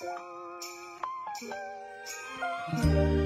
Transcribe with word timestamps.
Thank 0.00 0.18
you. 1.42 3.19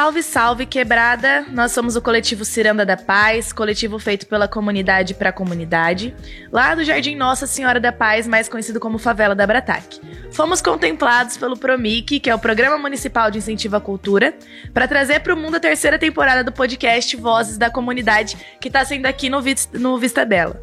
Salve, 0.00 0.22
salve, 0.22 0.64
quebrada! 0.64 1.44
Nós 1.50 1.72
somos 1.72 1.94
o 1.94 2.00
coletivo 2.00 2.42
Ciranda 2.42 2.86
da 2.86 2.96
Paz, 2.96 3.52
coletivo 3.52 3.98
feito 3.98 4.26
pela 4.26 4.48
comunidade 4.48 5.12
para 5.12 5.28
a 5.28 5.32
comunidade, 5.32 6.16
lá 6.50 6.74
do 6.74 6.82
Jardim 6.82 7.14
Nossa 7.14 7.46
Senhora 7.46 7.78
da 7.78 7.92
Paz, 7.92 8.26
mais 8.26 8.48
conhecido 8.48 8.80
como 8.80 8.96
Favela 8.96 9.34
da 9.34 9.46
Brataque. 9.46 10.00
Fomos 10.32 10.62
contemplados 10.62 11.36
pelo 11.36 11.54
PROMIC, 11.54 12.18
que 12.18 12.30
é 12.30 12.34
o 12.34 12.38
Programa 12.38 12.78
Municipal 12.78 13.30
de 13.30 13.36
Incentivo 13.36 13.76
à 13.76 13.80
Cultura, 13.80 14.34
para 14.72 14.88
trazer 14.88 15.20
para 15.20 15.34
o 15.34 15.36
mundo 15.36 15.56
a 15.56 15.60
terceira 15.60 15.98
temporada 15.98 16.42
do 16.42 16.50
podcast 16.50 17.14
Vozes 17.18 17.58
da 17.58 17.68
Comunidade, 17.68 18.38
que 18.58 18.68
está 18.68 18.82
sendo 18.86 19.04
aqui 19.04 19.28
no, 19.28 19.42
no 19.74 19.98
Vista 19.98 20.24
Bela. 20.24 20.62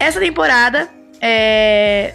Essa 0.00 0.20
temporada 0.20 0.88
é, 1.20 2.14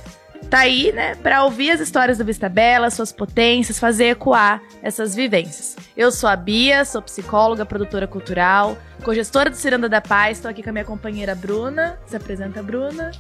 tá 0.49 0.59
aí, 0.59 0.91
né, 0.91 1.15
para 1.15 1.43
ouvir 1.43 1.71
as 1.71 1.79
histórias 1.79 2.17
do 2.17 2.25
Vista 2.25 2.49
Bela, 2.49 2.89
suas 2.89 3.11
potências, 3.11 3.79
fazer 3.79 4.05
ecoar 4.05 4.61
essas 4.81 5.15
vivências. 5.15 5.75
Eu 5.95 6.11
sou 6.11 6.29
a 6.29 6.35
Bia, 6.35 6.83
sou 6.85 7.01
psicóloga, 7.01 7.65
produtora 7.65 8.07
cultural, 8.07 8.77
co-gestora 9.03 9.49
do 9.49 9.55
Ciranda 9.55 9.87
da 9.87 10.01
Paz, 10.01 10.37
estou 10.37 10.51
aqui 10.51 10.61
com 10.61 10.69
a 10.69 10.73
minha 10.73 10.85
companheira 10.85 11.35
Bruna. 11.35 11.97
Se 12.05 12.15
apresenta, 12.15 12.61
Bruna. 12.61 13.11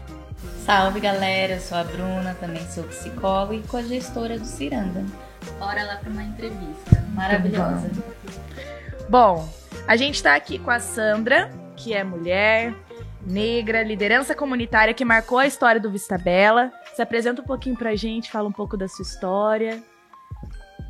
Salve, 0.65 0.99
galera, 0.99 1.53
eu 1.53 1.59
sou 1.59 1.77
a 1.77 1.83
Bruna, 1.83 2.35
também 2.39 2.65
sou 2.67 2.83
psicóloga 2.85 3.55
e 3.55 3.61
co-gestora 3.61 4.37
do 4.37 4.45
Ciranda. 4.45 5.05
Bora 5.59 5.83
lá 5.83 5.95
para 5.97 6.09
uma 6.09 6.23
entrevista 6.23 7.03
maravilhosa. 7.13 7.89
Bom, 9.09 9.47
a 9.87 9.95
gente 9.95 10.15
está 10.15 10.35
aqui 10.35 10.59
com 10.59 10.71
a 10.71 10.79
Sandra, 10.79 11.51
que 11.75 11.93
é 11.93 12.03
mulher, 12.03 12.73
negra, 13.25 13.83
liderança 13.83 14.35
comunitária 14.35 14.93
que 14.93 15.05
marcou 15.05 15.37
a 15.37 15.47
história 15.47 15.81
do 15.81 15.91
Vista 15.91 16.17
Bela. 16.17 16.71
Se 16.93 17.01
apresenta 17.01 17.41
um 17.41 17.45
pouquinho 17.45 17.77
pra 17.77 17.95
gente, 17.95 18.29
fala 18.29 18.49
um 18.49 18.51
pouco 18.51 18.75
da 18.75 18.87
sua 18.87 19.03
história 19.03 19.81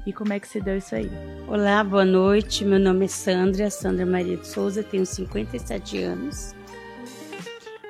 e 0.05 0.11
como 0.11 0.33
é 0.33 0.39
que 0.39 0.47
se 0.47 0.59
deu 0.59 0.77
isso 0.77 0.95
aí. 0.95 1.09
Olá, 1.47 1.83
boa 1.83 2.03
noite. 2.03 2.65
Meu 2.65 2.79
nome 2.79 3.05
é 3.05 3.07
Sandra, 3.07 3.69
Sandra 3.69 4.05
Maria 4.05 4.35
de 4.35 4.47
Souza, 4.47 4.81
tenho 4.81 5.05
57 5.05 5.99
anos. 5.99 6.55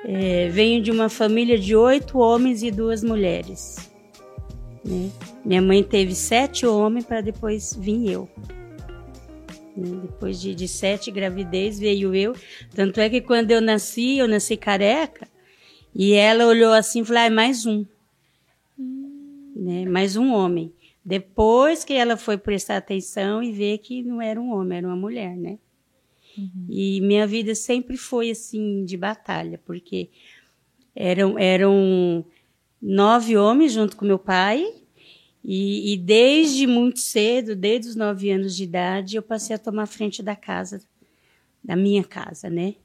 É, 0.04 0.48
venho 0.50 0.82
de 0.82 0.90
uma 0.90 1.08
família 1.08 1.58
de 1.58 1.74
oito 1.74 2.18
homens 2.18 2.62
e 2.62 2.70
duas 2.70 3.02
mulheres. 3.02 3.90
Né? 4.84 5.10
Minha 5.42 5.62
mãe 5.62 5.82
teve 5.82 6.14
sete 6.14 6.66
homens 6.66 7.06
para 7.06 7.22
depois 7.22 7.74
vir 7.74 8.10
eu. 8.10 8.28
Né? 9.74 10.00
Depois 10.02 10.38
de, 10.38 10.54
de 10.54 10.68
sete 10.68 11.10
gravidez 11.10 11.78
veio 11.78 12.14
eu. 12.14 12.34
Tanto 12.74 13.00
é 13.00 13.08
que 13.08 13.22
quando 13.22 13.52
eu 13.52 13.60
nasci, 13.62 14.18
eu 14.18 14.28
nasci 14.28 14.54
careca. 14.54 15.26
E 15.94 16.12
ela 16.12 16.46
olhou 16.46 16.72
assim 16.72 17.00
e 17.00 17.04
falou: 17.04 17.22
ah, 17.22 17.26
é 17.26 17.30
mais 17.30 17.64
um. 17.64 17.86
Né? 19.54 19.84
Mais 19.86 20.16
um 20.16 20.32
homem. 20.32 20.72
Depois 21.04 21.84
que 21.84 21.92
ela 21.92 22.16
foi 22.16 22.38
prestar 22.38 22.76
atenção 22.76 23.42
e 23.42 23.52
ver 23.52 23.78
que 23.78 24.02
não 24.02 24.22
era 24.22 24.40
um 24.40 24.52
homem, 24.52 24.78
era 24.78 24.86
uma 24.86 24.96
mulher, 24.96 25.36
né? 25.36 25.58
Uhum. 26.38 26.66
E 26.68 27.00
minha 27.00 27.26
vida 27.26 27.54
sempre 27.54 27.96
foi 27.96 28.30
assim 28.30 28.84
de 28.84 28.96
batalha, 28.96 29.60
porque 29.64 30.08
eram, 30.94 31.38
eram 31.38 32.24
nove 32.80 33.36
homens 33.36 33.72
junto 33.72 33.96
com 33.96 34.04
meu 34.04 34.18
pai 34.18 34.64
e, 35.44 35.92
e, 35.92 35.96
desde 35.96 36.66
muito 36.66 37.00
cedo, 37.00 37.56
desde 37.56 37.88
os 37.88 37.96
nove 37.96 38.30
anos 38.30 38.56
de 38.56 38.62
idade, 38.62 39.16
eu 39.16 39.22
passei 39.22 39.56
a 39.56 39.58
tomar 39.58 39.86
frente 39.86 40.22
da 40.22 40.36
casa, 40.36 40.80
da 41.62 41.74
minha 41.74 42.04
casa, 42.04 42.48
né? 42.48 42.76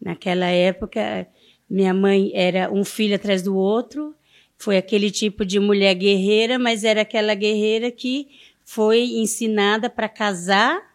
Naquela 0.00 0.46
época, 0.46 1.26
minha 1.70 1.94
mãe 1.94 2.32
era 2.34 2.70
um 2.72 2.84
filho 2.84 3.14
atrás 3.14 3.42
do 3.42 3.56
outro, 3.56 4.12
foi 4.56 4.76
aquele 4.76 5.10
tipo 5.10 5.44
de 5.44 5.58
mulher 5.58 5.94
guerreira, 5.94 6.58
mas 6.58 6.84
era 6.84 7.02
aquela 7.02 7.34
guerreira 7.34 7.90
que 7.90 8.28
foi 8.64 9.02
ensinada 9.02 9.90
para 9.90 10.08
casar 10.08 10.94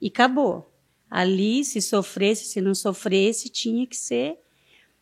e 0.00 0.08
acabou. 0.08 0.72
Ali, 1.10 1.64
se 1.64 1.80
sofresse, 1.80 2.44
se 2.44 2.60
não 2.60 2.74
sofresse, 2.74 3.48
tinha 3.48 3.86
que 3.86 3.96
ser. 3.96 4.36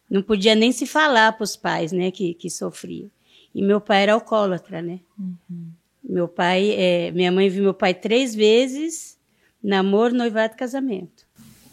Não 0.08 0.22
podia 0.22 0.54
nem 0.54 0.70
se 0.70 0.86
falar 0.86 1.32
para 1.32 1.44
os 1.44 1.56
pais, 1.56 1.90
né, 1.90 2.10
que, 2.10 2.34
que 2.34 2.48
sofriam. 2.48 3.10
E 3.54 3.62
meu 3.62 3.80
pai 3.80 4.02
era 4.02 4.12
alcoólatra, 4.12 4.82
né? 4.82 5.00
Uhum. 5.18 5.70
Meu 6.04 6.28
pai, 6.28 6.70
é, 6.70 7.10
minha 7.10 7.32
mãe 7.32 7.48
viu 7.48 7.64
meu 7.64 7.74
pai 7.74 7.92
três 7.92 8.34
vezes, 8.34 9.18
namoro, 9.62 10.14
noivado 10.14 10.54
e 10.54 10.56
casamento. 10.56 11.26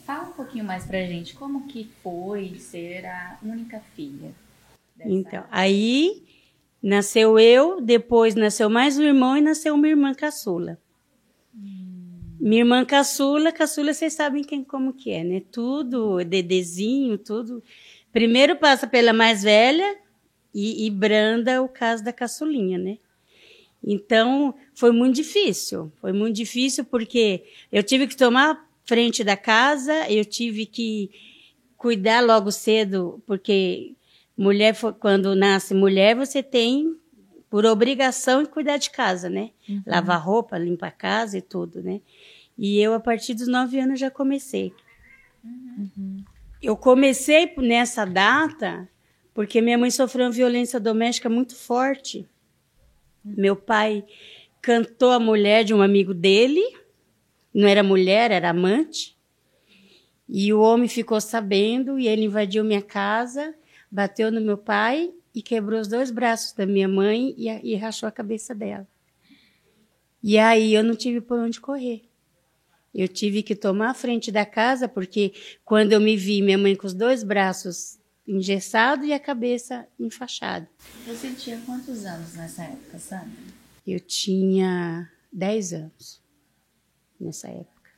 Fala 0.05 0.29
um 0.29 0.33
pouquinho 0.33 0.65
mais 0.65 0.85
pra 0.85 1.05
gente, 1.05 1.35
como 1.35 1.67
que 1.67 1.89
foi 2.01 2.55
ser 2.57 3.05
a 3.05 3.37
única 3.43 3.79
filha? 3.95 4.33
Então, 5.05 5.43
aí 5.51 6.23
nasceu 6.81 7.39
eu, 7.39 7.81
depois 7.81 8.35
nasceu 8.35 8.69
mais 8.69 8.97
um 8.97 9.03
irmão 9.03 9.37
e 9.37 9.41
nasceu 9.41 9.73
uma 9.75 9.87
irmã 9.87 10.13
caçula. 10.13 10.79
Hum. 11.55 12.19
Minha 12.39 12.61
irmã 12.61 12.83
caçula, 12.85 13.51
caçula 13.51 13.93
vocês 13.93 14.13
sabem 14.13 14.43
quem 14.43 14.63
como 14.63 14.93
que 14.93 15.11
é, 15.11 15.23
né? 15.23 15.41
Tudo, 15.51 16.23
dedezinho, 16.23 17.17
tudo. 17.17 17.63
Primeiro 18.11 18.57
passa 18.57 18.85
pela 18.85 19.13
mais 19.13 19.43
velha, 19.43 19.97
e, 20.53 20.85
e 20.85 20.89
branda 20.89 21.61
o 21.61 21.67
caso 21.67 22.03
da 22.03 22.13
caçulinha, 22.13 22.77
né? 22.77 22.97
Então, 23.83 24.55
foi 24.73 24.91
muito 24.91 25.15
difícil. 25.15 25.91
Foi 25.99 26.13
muito 26.13 26.35
difícil 26.35 26.85
porque 26.85 27.43
eu 27.71 27.83
tive 27.83 28.07
que 28.07 28.15
tomar 28.15 28.69
frente 28.85 29.23
da 29.23 29.35
casa, 29.35 30.09
eu 30.09 30.23
tive 30.23 30.65
que 30.65 31.09
cuidar 31.75 32.21
logo 32.21 32.51
cedo, 32.51 33.21
porque 33.25 33.93
mulher, 34.37 34.75
quando 34.99 35.35
nasce 35.35 35.73
mulher, 35.73 36.15
você 36.15 36.41
tem 36.41 36.97
por 37.49 37.65
obrigação 37.65 38.43
de 38.43 38.49
cuidar 38.49 38.77
de 38.77 38.89
casa, 38.89 39.29
né? 39.29 39.51
Uhum. 39.69 39.83
Lavar 39.85 40.23
roupa, 40.23 40.57
limpar 40.57 40.87
a 40.87 40.91
casa 40.91 41.37
e 41.37 41.41
tudo, 41.41 41.83
né? 41.83 42.01
E 42.57 42.79
eu, 42.79 42.93
a 42.93 42.99
partir 42.99 43.33
dos 43.33 43.47
nove 43.47 43.79
anos, 43.79 43.99
já 43.99 44.09
comecei. 44.09 44.73
Uhum. 45.43 46.23
Eu 46.61 46.75
comecei 46.75 47.53
nessa 47.57 48.05
data 48.05 48.87
porque 49.33 49.61
minha 49.61 49.77
mãe 49.77 49.89
sofreu 49.89 50.25
uma 50.25 50.31
violência 50.31 50.79
doméstica 50.79 51.29
muito 51.29 51.55
forte. 51.55 52.27
Meu 53.23 53.55
pai 53.55 54.03
cantou 54.61 55.11
a 55.11 55.19
mulher 55.19 55.63
de 55.63 55.73
um 55.73 55.81
amigo 55.81 56.13
dele, 56.13 56.63
não 57.53 57.67
era 57.67 57.83
mulher, 57.83 58.31
era 58.31 58.49
amante. 58.49 59.17
E 60.29 60.53
o 60.53 60.61
homem 60.61 60.87
ficou 60.87 61.19
sabendo 61.19 61.99
e 61.99 62.07
ele 62.07 62.25
invadiu 62.25 62.63
minha 62.63 62.81
casa, 62.81 63.53
bateu 63.93 64.31
no 64.31 64.41
meu 64.41 64.57
pai 64.57 65.13
e 65.35 65.41
quebrou 65.43 65.79
os 65.79 65.87
dois 65.87 66.09
braços 66.09 66.51
da 66.53 66.65
minha 66.65 66.87
mãe 66.87 67.35
e, 67.37 67.47
e 67.47 67.75
rachou 67.75 68.09
a 68.09 68.11
cabeça 68.11 68.55
dela. 68.55 68.87
E 70.21 70.39
aí 70.39 70.73
eu 70.73 70.83
não 70.83 70.95
tive 70.95 71.21
por 71.21 71.37
onde 71.37 71.61
correr. 71.61 72.01
Eu 72.91 73.07
tive 73.07 73.43
que 73.43 73.55
tomar 73.55 73.91
a 73.91 73.93
frente 73.93 74.31
da 74.31 74.45
casa, 74.47 74.87
porque 74.87 75.33
quando 75.63 75.93
eu 75.93 75.99
me 75.99 76.17
vi 76.17 76.41
minha 76.41 76.57
mãe 76.57 76.75
com 76.75 76.87
os 76.87 76.93
dois 76.93 77.23
braços 77.23 77.99
engessado 78.27 79.05
e 79.05 79.13
a 79.13 79.19
cabeça 79.19 79.87
enfaixada. 79.99 80.67
Você 81.05 81.31
tinha 81.33 81.59
quantos 81.61 82.03
anos 82.03 82.33
nessa 82.33 82.63
época, 82.63 82.97
Sandra? 82.97 83.29
Eu 83.85 83.99
tinha 83.99 85.11
10 85.31 85.73
anos 85.73 86.21
nessa 87.19 87.47
época. 87.49 87.91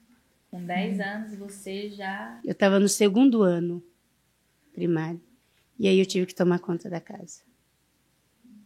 Com 0.51 0.65
10 0.65 0.97
hum. 0.97 1.03
anos 1.03 1.37
você 1.37 1.89
já. 1.91 2.39
Eu 2.43 2.51
estava 2.51 2.79
no 2.79 2.89
segundo 2.89 3.43
ano 3.43 3.83
primário. 4.73 5.21
E 5.79 5.87
aí 5.87 5.99
eu 5.99 6.05
tive 6.05 6.25
que 6.25 6.35
tomar 6.35 6.59
conta 6.59 6.89
da 6.89 6.99
casa. 6.99 7.41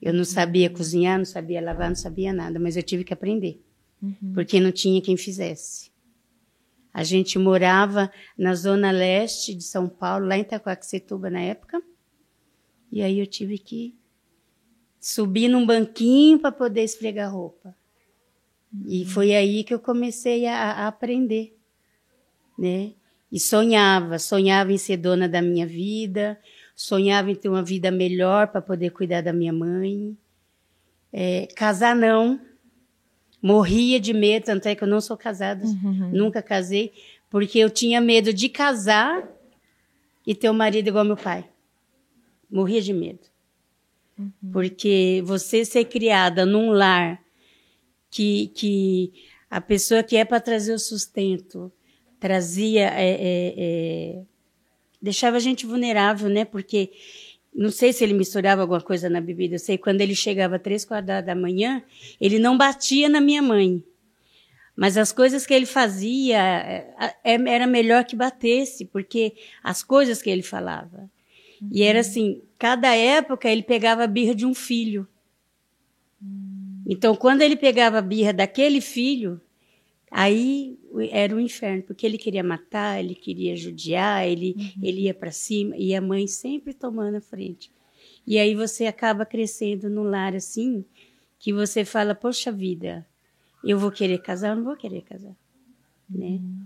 Eu 0.02 0.14
não 0.14 0.24
sabia 0.24 0.70
cozinhar, 0.70 1.18
não 1.18 1.26
sabia 1.26 1.62
lavar, 1.62 1.90
não 1.90 1.96
sabia 1.96 2.32
nada, 2.32 2.60
mas 2.60 2.78
eu 2.78 2.84
tive 2.84 3.04
que 3.04 3.14
aprender. 3.14 3.62
Uhum. 4.02 4.34
Porque 4.34 4.60
não 4.60 4.72
tinha 4.72 5.02
quem 5.02 5.18
fizesse. 5.18 5.92
A 6.94 7.04
gente 7.04 7.38
morava 7.38 8.12
na 8.38 8.56
zona 8.56 8.92
leste 8.92 9.54
de 9.54 9.64
São 9.64 9.88
Paulo, 9.88 10.26
lá 10.26 10.38
em 10.38 10.42
Itacoaxetuba 10.42 11.30
na 11.30 11.42
época. 11.42 11.82
E 12.92 13.02
aí 13.02 13.20
eu 13.20 13.28
tive 13.28 13.58
que 13.58 13.98
subir 15.00 15.48
num 15.48 15.66
banquinho 15.66 16.40
para 16.40 16.52
poder 16.52 16.84
esfregar 16.84 17.34
roupa. 17.34 17.76
Uhum. 18.74 18.84
E 18.88 19.06
foi 19.06 19.36
aí 19.36 19.64
que 19.64 19.74
eu 19.74 19.80
comecei 19.80 20.46
a, 20.46 20.72
a, 20.72 20.88
aprender, 20.88 21.58
né? 22.58 22.94
E 23.32 23.40
sonhava, 23.40 24.18
sonhava 24.18 24.74
em 24.74 24.78
ser 24.78 24.98
dona 24.98 25.30
da 25.30 25.42
minha 25.42 25.68
vida, 25.68 26.40
sonhava 26.80 27.30
em 27.30 27.36
ter 27.36 27.50
uma 27.50 27.62
vida 27.62 27.92
melhor 27.92 28.48
para 28.48 28.62
poder 28.62 28.92
cuidar 28.92 29.20
da 29.20 29.34
minha 29.34 29.52
mãe. 29.52 30.18
É, 31.12 31.46
casar 31.56 31.94
não, 31.94 32.40
Morria 33.42 34.00
de 34.00 34.14
medo, 34.14 34.46
tanto 34.46 34.68
é 34.68 34.76
que 34.76 34.84
eu 34.84 34.88
não 34.88 35.00
sou 35.00 35.18
casada, 35.18 35.66
uhum. 35.66 36.10
nunca 36.12 36.42
casei, 36.42 36.94
porque 37.30 37.60
eu 37.60 37.70
tinha 37.70 38.02
medo 38.02 38.34
de 38.34 38.50
casar 38.50 39.28
e 40.26 40.34
ter 40.34 40.50
um 40.50 40.54
marido 40.54 40.88
igual 40.88 41.04
meu 41.04 41.18
pai. 41.18 41.50
Morria 42.50 42.82
de 42.82 42.94
medo. 42.94 43.28
Uhum. 44.18 44.32
Porque 44.52 45.22
você 45.26 45.64
ser 45.66 45.86
criada 45.86 46.46
num 46.46 46.72
lar 46.72 47.22
que, 48.10 48.48
que 48.48 49.14
a 49.50 49.60
pessoa 49.60 50.04
que 50.04 50.16
é 50.16 50.26
para 50.26 50.40
trazer 50.40 50.74
o 50.74 50.80
sustento 50.80 51.72
trazia. 52.20 52.90
É, 52.90 53.10
é, 53.10 53.54
é, 53.58 54.22
deixava 55.02 55.38
a 55.38 55.40
gente 55.40 55.66
vulnerável, 55.66 56.30
né? 56.30 56.46
Porque 56.46 56.92
não 57.54 57.72
sei 57.72 57.92
se 57.92 58.04
ele 58.04 58.14
misturava 58.14 58.62
alguma 58.62 58.82
coisa 58.82 59.10
na 59.10 59.20
bebida. 59.20 59.56
Eu 59.56 59.60
sei 59.60 59.78
quando 59.78 60.02
ele 60.02 60.16
chegava 60.16 60.60
três, 60.60 60.86
quatro 60.86 61.08
da 61.26 61.36
manhã, 61.36 61.84
ele 62.20 62.40
não 62.40 62.58
batia 62.58 63.10
na 63.10 63.20
minha 63.20 63.42
mãe. 63.42 63.84
Mas 64.80 64.98
as 64.98 65.12
coisas 65.12 65.46
que 65.46 65.54
ele 65.54 65.66
fazia 65.66 66.38
é, 66.38 66.94
é, 67.22 67.34
era 67.34 67.68
melhor 67.68 68.06
que 68.06 68.16
batesse, 68.16 68.86
porque 68.86 69.34
as 69.62 69.84
coisas 69.84 70.22
que 70.22 70.30
ele 70.30 70.42
falava. 70.42 71.10
Uhum. 71.62 71.70
E 71.70 71.84
era 71.84 71.98
uhum. 71.98 72.00
assim, 72.00 72.42
cada 72.58 72.96
época 72.96 73.50
ele 73.50 73.62
pegava 73.62 74.06
a 74.06 74.08
birra 74.08 74.34
de 74.34 74.46
um 74.46 74.54
filho. 74.54 75.06
Uhum. 76.22 76.82
Então, 76.88 77.14
quando 77.14 77.42
ele 77.42 77.58
pegava 77.58 77.98
a 77.98 78.02
birra 78.02 78.32
daquele 78.32 78.80
filho, 78.80 79.42
aí 80.12 80.78
era 81.12 81.36
o 81.36 81.40
inferno, 81.40 81.84
porque 81.84 82.06
ele 82.06 82.18
queria 82.18 82.44
matar, 82.44 83.00
ele 83.00 83.16
queria 83.16 83.56
judiar, 83.56 84.28
ele, 84.28 84.56
uhum. 84.58 84.84
ele 84.84 85.02
ia 85.02 85.14
para 85.14 85.32
cima, 85.32 85.76
e 85.78 85.94
a 85.94 86.02
mãe 86.02 86.28
sempre 86.28 86.74
tomando 86.74 87.16
a 87.16 87.22
frente. 87.22 87.72
E 88.26 88.38
aí 88.38 88.56
você 88.56 88.86
acaba 88.86 89.26
crescendo 89.26 89.90
num 89.90 90.04
lar 90.04 90.36
assim, 90.36 90.86
que 91.38 91.54
você 91.54 91.86
fala, 91.86 92.14
poxa 92.14 92.52
vida, 92.52 93.06
eu 93.64 93.78
vou 93.78 93.92
querer 93.92 94.20
casar 94.20 94.52
ou 94.52 94.58
não 94.58 94.64
vou 94.64 94.76
querer 94.76 95.02
casar, 95.02 95.36
né? 96.10 96.28
Uhum. 96.28 96.66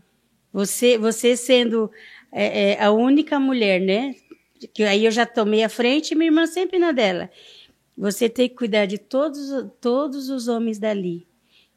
Você, 0.51 0.99
você 0.99 1.35
sendo 1.35 1.89
é, 2.31 2.71
é, 2.71 2.83
a 2.83 2.91
única 2.91 3.39
mulher, 3.39 3.81
né? 3.81 4.15
Que 4.71 4.83
aí 4.83 5.05
eu 5.05 5.11
já 5.11 5.25
tomei 5.25 5.63
a 5.63 5.69
frente 5.69 6.11
e 6.11 6.15
minha 6.15 6.27
irmã 6.27 6.45
sempre 6.45 6.77
na 6.77 6.91
dela. 6.91 7.29
Você 7.97 8.29
tem 8.29 8.47
que 8.47 8.55
cuidar 8.55 8.85
de 8.85 8.99
todos, 8.99 9.49
todos 9.81 10.29
os 10.29 10.47
homens 10.47 10.77
dali. 10.77 11.25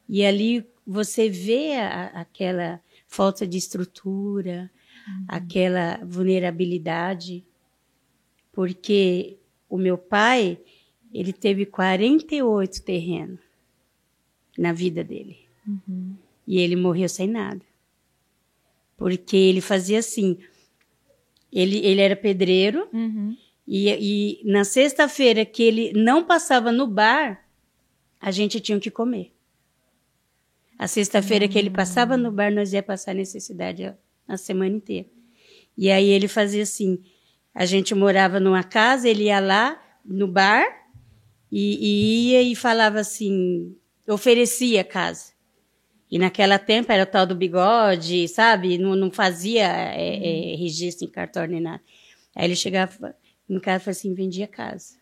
E 0.07 0.23
ali 0.23 0.63
você 0.87 1.27
vê 1.29 1.75
a, 1.75 2.05
aquela 2.21 2.81
falta 3.05 3.45
de 3.45 3.57
estrutura, 3.57 4.71
uhum. 5.05 5.25
aquela 5.27 5.97
vulnerabilidade, 6.05 7.45
porque 8.53 9.37
o 9.69 9.77
meu 9.77 9.97
pai, 9.97 10.57
ele 11.13 11.33
teve 11.33 11.65
48 11.65 12.81
terrenos 12.83 13.39
na 14.57 14.71
vida 14.71 15.03
dele. 15.03 15.37
Uhum. 15.67 16.15
E 16.47 16.59
ele 16.59 16.75
morreu 16.75 17.09
sem 17.09 17.27
nada. 17.27 17.61
Porque 18.95 19.35
ele 19.35 19.61
fazia 19.61 19.99
assim. 19.99 20.37
Ele, 21.51 21.85
ele 21.85 22.01
era 22.01 22.15
pedreiro. 22.15 22.87
Uhum. 22.93 23.35
E, 23.67 23.89
e 23.89 24.41
na 24.49 24.63
sexta-feira 24.63 25.45
que 25.45 25.61
ele 25.61 25.91
não 25.93 26.23
passava 26.23 26.71
no 26.71 26.87
bar, 26.87 27.45
a 28.19 28.31
gente 28.31 28.59
tinha 28.59 28.79
que 28.79 28.89
comer. 28.89 29.33
A 30.77 30.87
sexta-feira 30.87 31.47
que 31.47 31.57
ele 31.57 31.69
passava 31.69 32.15
no 32.15 32.31
bar, 32.31 32.51
nós 32.51 32.71
ia 32.71 32.83
passar 32.83 33.15
necessidade 33.15 33.93
a, 34.27 34.37
semana 34.37 34.75
inteira. 34.75 35.07
E 35.77 35.89
aí 35.89 36.07
ele 36.07 36.27
fazia 36.27 36.63
assim: 36.63 37.01
a 37.53 37.65
gente 37.65 37.95
morava 37.95 38.39
numa 38.39 38.63
casa, 38.63 39.09
ele 39.09 39.25
ia 39.25 39.39
lá 39.39 39.81
no 40.05 40.27
bar 40.27 40.65
e, 41.51 41.77
e 41.81 42.31
ia 42.31 42.41
e 42.43 42.55
falava 42.55 42.99
assim: 42.99 43.75
oferecia 44.07 44.83
casa. 44.83 45.37
E 46.09 46.17
naquela 46.17 46.57
tempo 46.57 46.91
era 46.91 47.03
o 47.03 47.05
tal 47.05 47.25
do 47.25 47.35
bigode, 47.35 48.27
sabe? 48.29 48.77
Não, 48.77 48.95
não 48.95 49.11
fazia 49.11 49.67
é, 49.93 50.53
é, 50.53 50.55
registro 50.55 51.05
em 51.05 51.11
cartório 51.11 51.51
nem 51.51 51.61
nada. 51.61 51.81
Aí 52.33 52.45
ele 52.45 52.55
chegava 52.55 53.15
em 53.49 53.59
casa 53.59 53.77
e 53.77 53.83
falava 53.83 53.89
assim, 53.91 54.13
vendia 54.13 54.47
casa. 54.47 54.95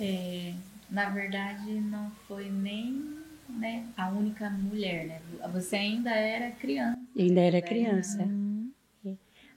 É, 0.00 0.52
na 0.90 1.10
verdade, 1.10 1.70
não 1.72 2.10
foi 2.26 2.50
nem 2.50 3.15
né, 3.56 3.86
a 3.96 4.08
única 4.10 4.48
mulher, 4.50 5.06
né? 5.06 5.20
Você 5.52 5.76
ainda 5.76 6.10
era 6.10 6.50
criança. 6.52 6.98
Eu 7.14 7.24
ainda 7.24 7.40
era 7.40 7.62
criança. 7.62 8.22
Uhum. 8.22 8.70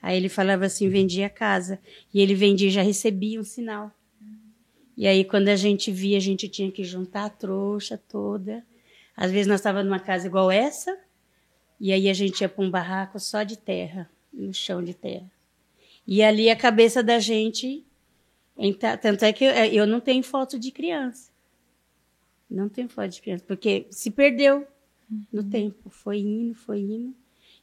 Aí 0.01 0.17
ele 0.17 0.29
falava 0.29 0.65
assim, 0.65 0.87
vendia 0.89 1.29
casa. 1.29 1.79
E 2.13 2.21
ele 2.21 2.33
vendia 2.33 2.69
e 2.69 2.71
já 2.71 2.81
recebia 2.81 3.39
um 3.39 3.43
sinal. 3.43 3.91
E 4.95 5.07
aí, 5.07 5.23
quando 5.23 5.47
a 5.47 5.55
gente 5.55 5.91
via, 5.91 6.17
a 6.17 6.19
gente 6.19 6.49
tinha 6.49 6.69
que 6.69 6.83
juntar 6.83 7.25
a 7.25 7.29
trouxa 7.29 7.97
toda. 7.97 8.65
Às 9.15 9.31
vezes, 9.31 9.47
nós 9.47 9.61
estávamos 9.61 9.87
numa 9.89 9.99
casa 9.99 10.27
igual 10.27 10.51
essa, 10.51 10.97
e 11.79 11.93
aí 11.93 12.09
a 12.09 12.13
gente 12.13 12.41
ia 12.41 12.49
para 12.49 12.63
um 12.63 12.69
barraco 12.69 13.17
só 13.17 13.43
de 13.43 13.57
terra, 13.57 14.09
no 14.33 14.53
chão 14.53 14.83
de 14.83 14.93
terra. 14.93 15.31
E 16.05 16.21
ali 16.21 16.49
a 16.49 16.55
cabeça 16.55 17.01
da 17.01 17.17
gente. 17.17 17.85
Tanto 19.01 19.23
é 19.23 19.31
que 19.31 19.45
eu, 19.45 19.51
eu 19.51 19.87
não 19.87 20.01
tenho 20.01 20.21
foto 20.21 20.59
de 20.59 20.69
criança. 20.69 21.28
Não 22.49 22.67
tenho 22.67 22.89
foto 22.89 23.09
de 23.09 23.21
criança, 23.21 23.43
porque 23.47 23.85
se 23.91 24.09
perdeu 24.09 24.65
no 25.31 25.41
uhum. 25.41 25.49
tempo. 25.49 25.89
Foi 25.89 26.19
indo, 26.19 26.55
foi 26.55 26.79
indo. 26.79 27.15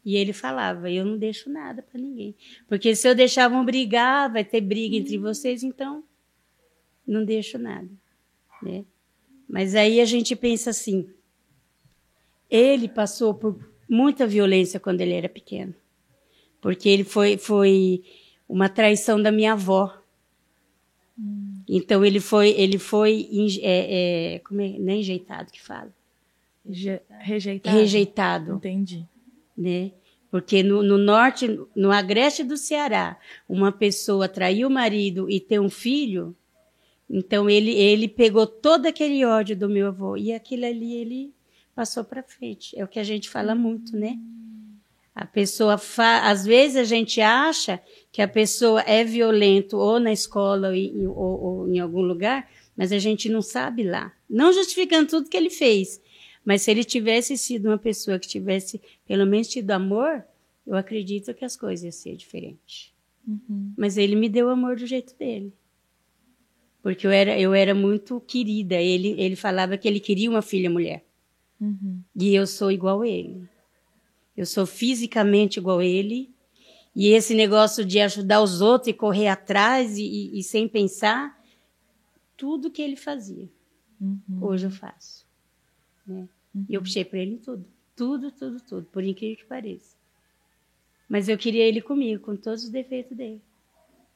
E 0.05 0.17
ele 0.17 0.33
falava: 0.33 0.91
Eu 0.91 1.05
não 1.05 1.19
deixo 1.19 1.51
nada 1.51 1.83
para 1.83 2.01
ninguém. 2.01 2.35
Porque 2.69 2.95
se 2.95 3.09
eu 3.09 3.15
deixar, 3.15 3.49
vão 3.49 3.65
brigar, 3.65 4.33
vai 4.33 4.45
ter 4.45 4.61
briga 4.61 4.97
entre 4.97 5.17
uhum. 5.17 5.23
vocês, 5.23 5.63
então 5.63 6.05
não 7.07 7.25
deixo 7.25 7.59
nada, 7.59 7.89
né? 8.63 8.85
Mas 9.49 9.75
aí 9.77 10.01
a 10.01 10.05
gente 10.05 10.35
pensa 10.35 10.71
assim, 10.71 11.09
ele 12.51 12.89
passou 12.89 13.33
por 13.33 13.57
muita 13.89 14.27
violência 14.27 14.81
quando 14.81 15.01
ele 15.01 15.13
era 15.13 15.29
pequeno, 15.29 15.73
porque 16.61 16.89
ele 16.89 17.05
foi 17.05 17.39
foi 17.39 18.03
uma 18.49 18.69
traição 18.69 19.23
da 19.23 19.31
minha 19.31 19.53
avó. 19.53 19.97
Hum. 21.19 21.56
Então 21.69 22.05
ele 22.05 22.21
foi 22.21 22.51
ele 22.51 22.79
foi 22.79 23.29
é, 23.63 24.35
é, 24.35 24.39
como 24.41 24.61
é, 24.61 24.79
não 24.79 24.93
é 24.93 24.97
enjeitado 24.97 25.51
que 25.51 25.61
fala, 25.61 25.93
rejeitado. 27.21 27.77
Rejeitado. 27.77 28.55
Entendi. 28.55 29.07
Né? 29.57 29.93
Porque 30.31 30.63
no, 30.63 30.83
no, 30.83 30.99
norte, 30.99 31.49
no 31.75 31.91
agreste 31.91 32.45
do 32.45 32.57
Ceará, 32.57 33.19
uma 33.49 33.73
pessoa 33.73 34.29
trair 34.29 34.67
o 34.67 34.71
marido 34.71 35.31
e 35.31 35.41
ter 35.41 35.61
um 35.61 35.71
filho, 35.71 36.37
então 37.09 37.49
ele 37.49 37.73
ele 37.73 38.09
pegou 38.09 38.47
todo 38.47 38.87
aquele 38.87 39.25
ódio 39.25 39.57
do 39.57 39.69
meu 39.69 39.89
avô 39.89 40.17
e 40.17 40.33
aquilo 40.33 40.67
ali 40.67 40.95
ele 40.95 41.35
passou 41.75 42.05
para 42.05 42.23
frente. 42.23 42.79
É 42.79 42.85
o 42.85 42.89
que 42.89 42.99
a 42.99 43.05
gente 43.05 43.29
fala 43.29 43.55
muito, 43.55 43.97
né? 43.97 44.19
A 45.17 45.27
pessoa 45.27 45.79
fa... 45.79 46.29
às 46.31 46.45
vezes 46.45 46.77
a 46.77 46.85
gente 46.85 47.21
acha 47.21 47.81
que 48.13 48.23
a 48.23 48.29
pessoa 48.29 48.83
é 48.83 49.03
violento 49.03 49.77
ou 49.79 49.99
na 49.99 50.13
escola 50.13 50.69
ou, 50.69 51.17
ou, 51.17 51.41
ou 51.41 51.69
em 51.69 51.81
algum 51.81 52.03
lugar, 52.03 52.49
mas 52.77 52.93
a 52.93 52.99
gente 52.99 53.29
não 53.29 53.43
sabe 53.43 53.83
lá. 53.83 54.13
Não 54.29 54.53
justificando 54.53 55.09
tudo 55.09 55.31
que 55.31 55.37
ele 55.37 55.51
fez, 55.51 56.01
mas 56.45 56.63
se 56.63 56.71
ele 56.71 56.85
tivesse 56.85 57.37
sido 57.37 57.67
uma 57.67 57.79
pessoa 57.79 58.19
que 58.19 58.29
tivesse 58.29 58.81
pelo 59.07 59.27
menos 59.27 59.49
tido 59.49 59.71
amor, 59.71 60.23
eu 60.67 60.77
acredito 60.77 61.35
que 61.35 61.45
as 61.45 61.57
coisas 61.57 61.83
iam 61.83 61.93
ser 61.93 62.17
diferentes. 62.17 62.93
Uhum. 63.27 63.73
Mas 63.77 63.97
ele 63.97 64.15
me 64.15 64.29
deu 64.29 64.51
amor 64.51 64.77
do 64.77 64.87
jeito 64.87 65.17
dele 65.17 65.53
porque 66.87 67.05
eu 67.05 67.11
era, 67.11 67.37
eu 67.37 67.53
era 67.53 67.75
muito 67.75 68.21
querida. 68.21 68.77
Ele, 68.77 69.17
ele 69.19 69.35
falava 69.35 69.77
que 69.77 69.89
ele 69.89 69.99
queria 69.99 70.31
uma 70.31 70.41
filha 70.41 70.71
mulher. 70.71 71.05
Uhum. 71.61 72.01
E 72.15 72.33
eu 72.33 72.47
sou 72.47 72.71
igual 72.71 73.03
a 73.03 73.09
ele. 73.09 73.49
Eu 74.37 74.45
sou 74.45 74.67
fisicamente 74.67 75.59
igual 75.59 75.79
a 75.79 75.85
ele. 75.85 76.31
E 76.95 77.09
esse 77.09 77.35
negócio 77.35 77.85
de 77.85 78.01
ajudar 78.01 78.43
os 78.43 78.61
outros 78.61 78.89
e 78.89 78.95
correr 78.95 79.29
atrás 79.29 79.99
e, 79.99 80.05
e, 80.05 80.39
e 80.39 80.43
sem 80.43 80.67
pensar, 80.67 81.39
tudo 82.37 82.71
que 82.71 82.81
ele 82.81 82.97
fazia, 82.97 83.49
uhum. 84.01 84.21
hoje 84.41 84.67
eu 84.67 84.71
faço. 84.71 85.27
Né? 86.07 86.29
Uhum. 86.55 86.67
E 86.69 86.75
eu 86.75 86.81
puxei 86.81 87.05
para 87.05 87.19
ele 87.19 87.33
em 87.33 87.39
tudo. 87.39 87.65
Tudo, 87.95 88.31
tudo, 88.31 88.61
tudo. 88.61 88.87
Por 88.93 89.03
incrível 89.05 89.37
que 89.37 89.45
pareça. 89.45 89.97
Mas 91.09 91.29
eu 91.29 91.39
queria 91.39 91.65
ele 91.65 91.81
comigo, 91.81 92.23
com 92.23 92.37
todos 92.37 92.65
os 92.65 92.71
defeitos 92.71 93.17
dele. 93.17 93.41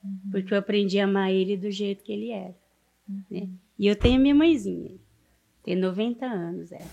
Uhum. 0.04 0.30
Porque 0.30 0.52
eu 0.52 0.58
aprendi 0.58 0.98
a 0.98 1.04
amar 1.04 1.30
ele 1.30 1.56
do 1.56 1.70
jeito 1.70 2.02
que 2.02 2.12
ele 2.12 2.30
era. 2.30 2.54
Uhum. 3.08 3.22
Né? 3.30 3.48
E 3.78 3.86
eu 3.86 3.96
tenho 3.96 4.20
minha 4.20 4.34
mãezinha. 4.34 4.92
Tem 5.62 5.76
90 5.76 6.26
anos, 6.26 6.72
é. 6.72 6.86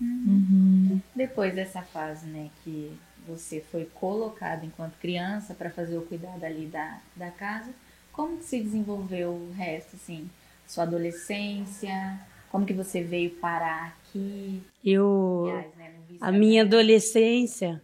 Uhum. 0.00 1.00
Depois 1.14 1.54
dessa 1.54 1.82
fase, 1.82 2.26
né, 2.26 2.50
que 2.62 2.92
você 3.26 3.60
foi 3.72 3.86
colocada 3.86 4.64
enquanto 4.64 4.98
criança 4.98 5.54
para 5.54 5.70
fazer 5.70 5.96
o 5.96 6.02
cuidado 6.02 6.44
ali 6.44 6.66
da, 6.66 7.00
da 7.14 7.30
casa, 7.30 7.72
como 8.12 8.38
que 8.38 8.44
se 8.44 8.60
desenvolveu 8.62 9.30
o 9.30 9.52
resto, 9.52 9.96
assim, 9.96 10.30
sua 10.66 10.84
adolescência? 10.84 12.18
Como 12.50 12.64
que 12.64 12.72
você 12.72 13.02
veio 13.02 13.30
parar 13.30 13.88
aqui? 13.88 14.62
Eu, 14.84 15.44
Aliás, 15.48 15.74
né, 15.76 15.94
a 16.20 16.32
minha 16.32 16.62
adolescência, 16.62 17.82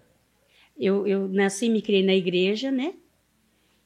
eu, 0.78 1.06
eu 1.06 1.28
nasci 1.28 1.66
e 1.66 1.70
me 1.70 1.82
criei 1.82 2.04
na 2.04 2.14
igreja, 2.14 2.70
né? 2.70 2.94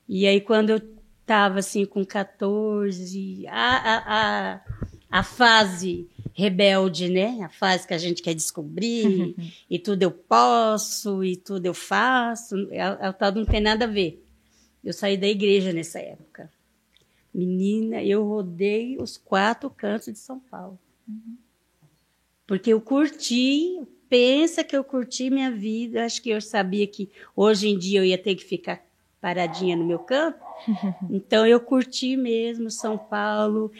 E 0.08 0.26
aí, 0.26 0.40
quando 0.40 0.70
eu 0.70 0.80
estava 1.20 1.58
assim 1.58 1.84
com 1.84 2.04
14, 2.04 3.44
a, 3.48 3.76
a, 3.76 4.02
a, 4.06 4.60
a 5.10 5.22
fase 5.24 6.08
rebelde, 6.36 7.08
né? 7.08 7.40
A 7.42 7.48
fase 7.48 7.88
que 7.88 7.94
a 7.94 7.98
gente 7.98 8.20
quer 8.20 8.34
descobrir, 8.34 9.34
e 9.70 9.78
tudo 9.78 10.02
eu 10.02 10.10
posso, 10.10 11.24
e 11.24 11.34
tudo 11.34 11.64
eu 11.64 11.72
faço, 11.72 12.54
o 12.56 13.12
tal 13.14 13.32
não 13.32 13.46
tem 13.46 13.60
nada 13.60 13.86
a 13.86 13.88
ver. 13.88 14.22
Eu 14.84 14.92
saí 14.92 15.16
da 15.16 15.26
igreja 15.26 15.72
nessa 15.72 15.98
época. 15.98 16.52
Menina, 17.32 18.02
eu 18.04 18.22
rodei 18.22 18.98
os 19.00 19.16
quatro 19.16 19.70
cantos 19.70 20.12
de 20.12 20.18
São 20.18 20.38
Paulo. 20.38 20.78
Uhum. 21.08 21.36
Porque 22.46 22.72
eu 22.72 22.80
curti, 22.82 23.80
pensa 24.08 24.62
que 24.62 24.76
eu 24.76 24.84
curti 24.84 25.30
minha 25.30 25.50
vida. 25.50 26.04
Acho 26.04 26.22
que 26.22 26.30
eu 26.30 26.40
sabia 26.40 26.86
que 26.86 27.10
hoje 27.34 27.68
em 27.68 27.78
dia 27.78 28.00
eu 28.00 28.04
ia 28.04 28.18
ter 28.18 28.34
que 28.34 28.44
ficar 28.44 28.84
paradinha 29.20 29.74
no 29.74 29.84
meu 29.84 29.98
campo. 29.98 30.44
Então 31.10 31.46
eu 31.46 31.60
curti 31.60 32.16
mesmo 32.16 32.70
São 32.70 32.96
Paulo, 32.96 33.72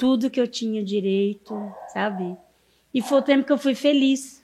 tudo 0.00 0.30
que 0.30 0.40
eu 0.40 0.48
tinha 0.48 0.82
direito, 0.82 1.54
sabe? 1.92 2.34
E 2.92 3.02
foi 3.02 3.18
o 3.18 3.22
tempo 3.22 3.44
que 3.44 3.52
eu 3.52 3.58
fui 3.58 3.74
feliz. 3.74 4.42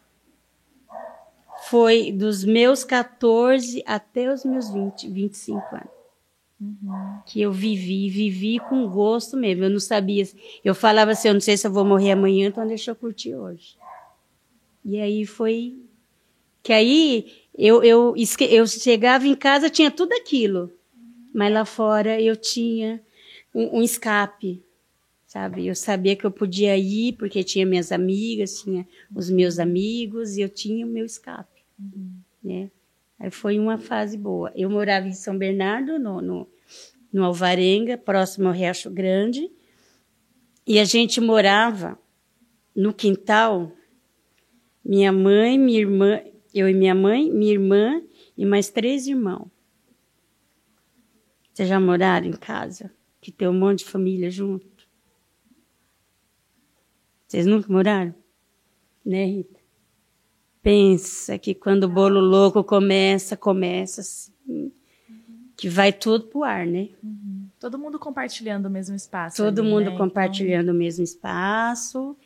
Foi 1.70 2.12
dos 2.12 2.44
meus 2.44 2.84
14 2.84 3.82
até 3.86 4.30
os 4.30 4.44
meus 4.44 4.68
20, 4.70 5.08
25 5.08 5.74
anos. 5.74 5.88
Uhum. 6.60 7.20
Que 7.24 7.40
eu 7.40 7.50
vivi, 7.50 8.10
vivi 8.10 8.58
com 8.58 8.86
gosto 8.86 9.34
mesmo. 9.34 9.64
Eu 9.64 9.70
não 9.70 9.80
sabia. 9.80 10.24
Eu 10.62 10.74
falava 10.74 11.12
assim: 11.12 11.28
eu 11.28 11.34
não 11.34 11.40
sei 11.40 11.56
se 11.56 11.66
eu 11.66 11.72
vou 11.72 11.86
morrer 11.86 12.12
amanhã, 12.12 12.48
então 12.48 12.66
deixa 12.66 12.90
eu 12.90 12.94
curtir 12.94 13.34
hoje. 13.34 13.78
E 14.84 15.00
aí 15.00 15.24
foi. 15.24 15.74
Que 16.62 16.72
aí 16.74 17.32
eu, 17.56 17.82
eu, 17.82 18.14
eu 18.50 18.66
chegava 18.66 19.26
em 19.26 19.34
casa, 19.34 19.70
tinha 19.70 19.90
tudo 19.90 20.12
aquilo. 20.12 20.70
Mas 21.32 21.52
lá 21.52 21.64
fora 21.64 22.20
eu 22.20 22.36
tinha 22.36 23.02
um, 23.54 23.78
um 23.78 23.82
escape, 23.82 24.62
sabe? 25.26 25.66
Eu 25.66 25.74
sabia 25.74 26.16
que 26.16 26.24
eu 26.24 26.30
podia 26.30 26.76
ir 26.76 27.14
porque 27.14 27.42
tinha 27.42 27.66
minhas 27.66 27.90
amigas, 27.90 28.62
tinha 28.62 28.86
os 29.14 29.28
meus 29.28 29.58
amigos 29.58 30.36
e 30.36 30.40
eu 30.40 30.48
tinha 30.48 30.86
o 30.86 30.88
meu 30.88 31.04
escape, 31.04 31.62
uhum. 31.78 32.12
né? 32.42 32.70
Aí 33.18 33.30
foi 33.30 33.58
uma 33.58 33.78
fase 33.78 34.16
boa. 34.16 34.52
Eu 34.54 34.70
morava 34.70 35.08
em 35.08 35.12
São 35.12 35.36
Bernardo, 35.36 35.98
no, 35.98 36.20
no, 36.20 36.48
no 37.12 37.24
Alvarenga, 37.24 37.96
próximo 37.96 38.48
ao 38.48 38.54
Riacho 38.54 38.90
Grande, 38.90 39.50
e 40.66 40.78
a 40.78 40.84
gente 40.84 41.20
morava 41.20 41.98
no 42.74 42.92
quintal. 42.92 43.72
Minha 44.84 45.12
mãe, 45.12 45.58
minha 45.58 45.80
irmã, 45.80 46.20
eu 46.54 46.68
e 46.68 46.74
minha 46.74 46.94
mãe, 46.94 47.30
minha 47.30 47.52
irmã 47.52 48.02
e 48.36 48.44
mais 48.44 48.68
três 48.68 49.06
irmãos. 49.06 49.48
Vocês 51.52 51.68
já 51.68 51.80
moraram 51.80 52.26
em 52.26 52.32
casa? 52.32 52.92
Que 53.18 53.32
tem 53.32 53.48
um 53.48 53.58
monte 53.58 53.78
de 53.78 53.86
família 53.86 54.30
junto? 54.30 54.75
Vocês 57.26 57.46
nunca 57.46 57.72
moraram? 57.72 58.14
Né, 59.04 59.24
Rita? 59.24 59.60
Pensa 60.62 61.38
que 61.38 61.54
quando 61.54 61.84
o 61.84 61.88
bolo 61.88 62.20
louco 62.20 62.64
começa, 62.64 63.36
começa 63.36 64.00
assim, 64.00 64.72
que 65.56 65.68
vai 65.68 65.92
tudo 65.92 66.26
pro 66.26 66.42
ar, 66.44 66.66
né? 66.66 66.88
Uhum. 67.02 67.48
Todo 67.58 67.78
mundo 67.78 67.98
compartilhando 67.98 68.66
o 68.66 68.70
mesmo 68.70 68.94
espaço. 68.94 69.36
Todo 69.36 69.60
ali, 69.60 69.70
mundo 69.70 69.90
né? 69.90 69.96
compartilhando 69.96 70.64
então... 70.64 70.74
o 70.74 70.78
mesmo 70.78 71.04
espaço. 71.04 72.16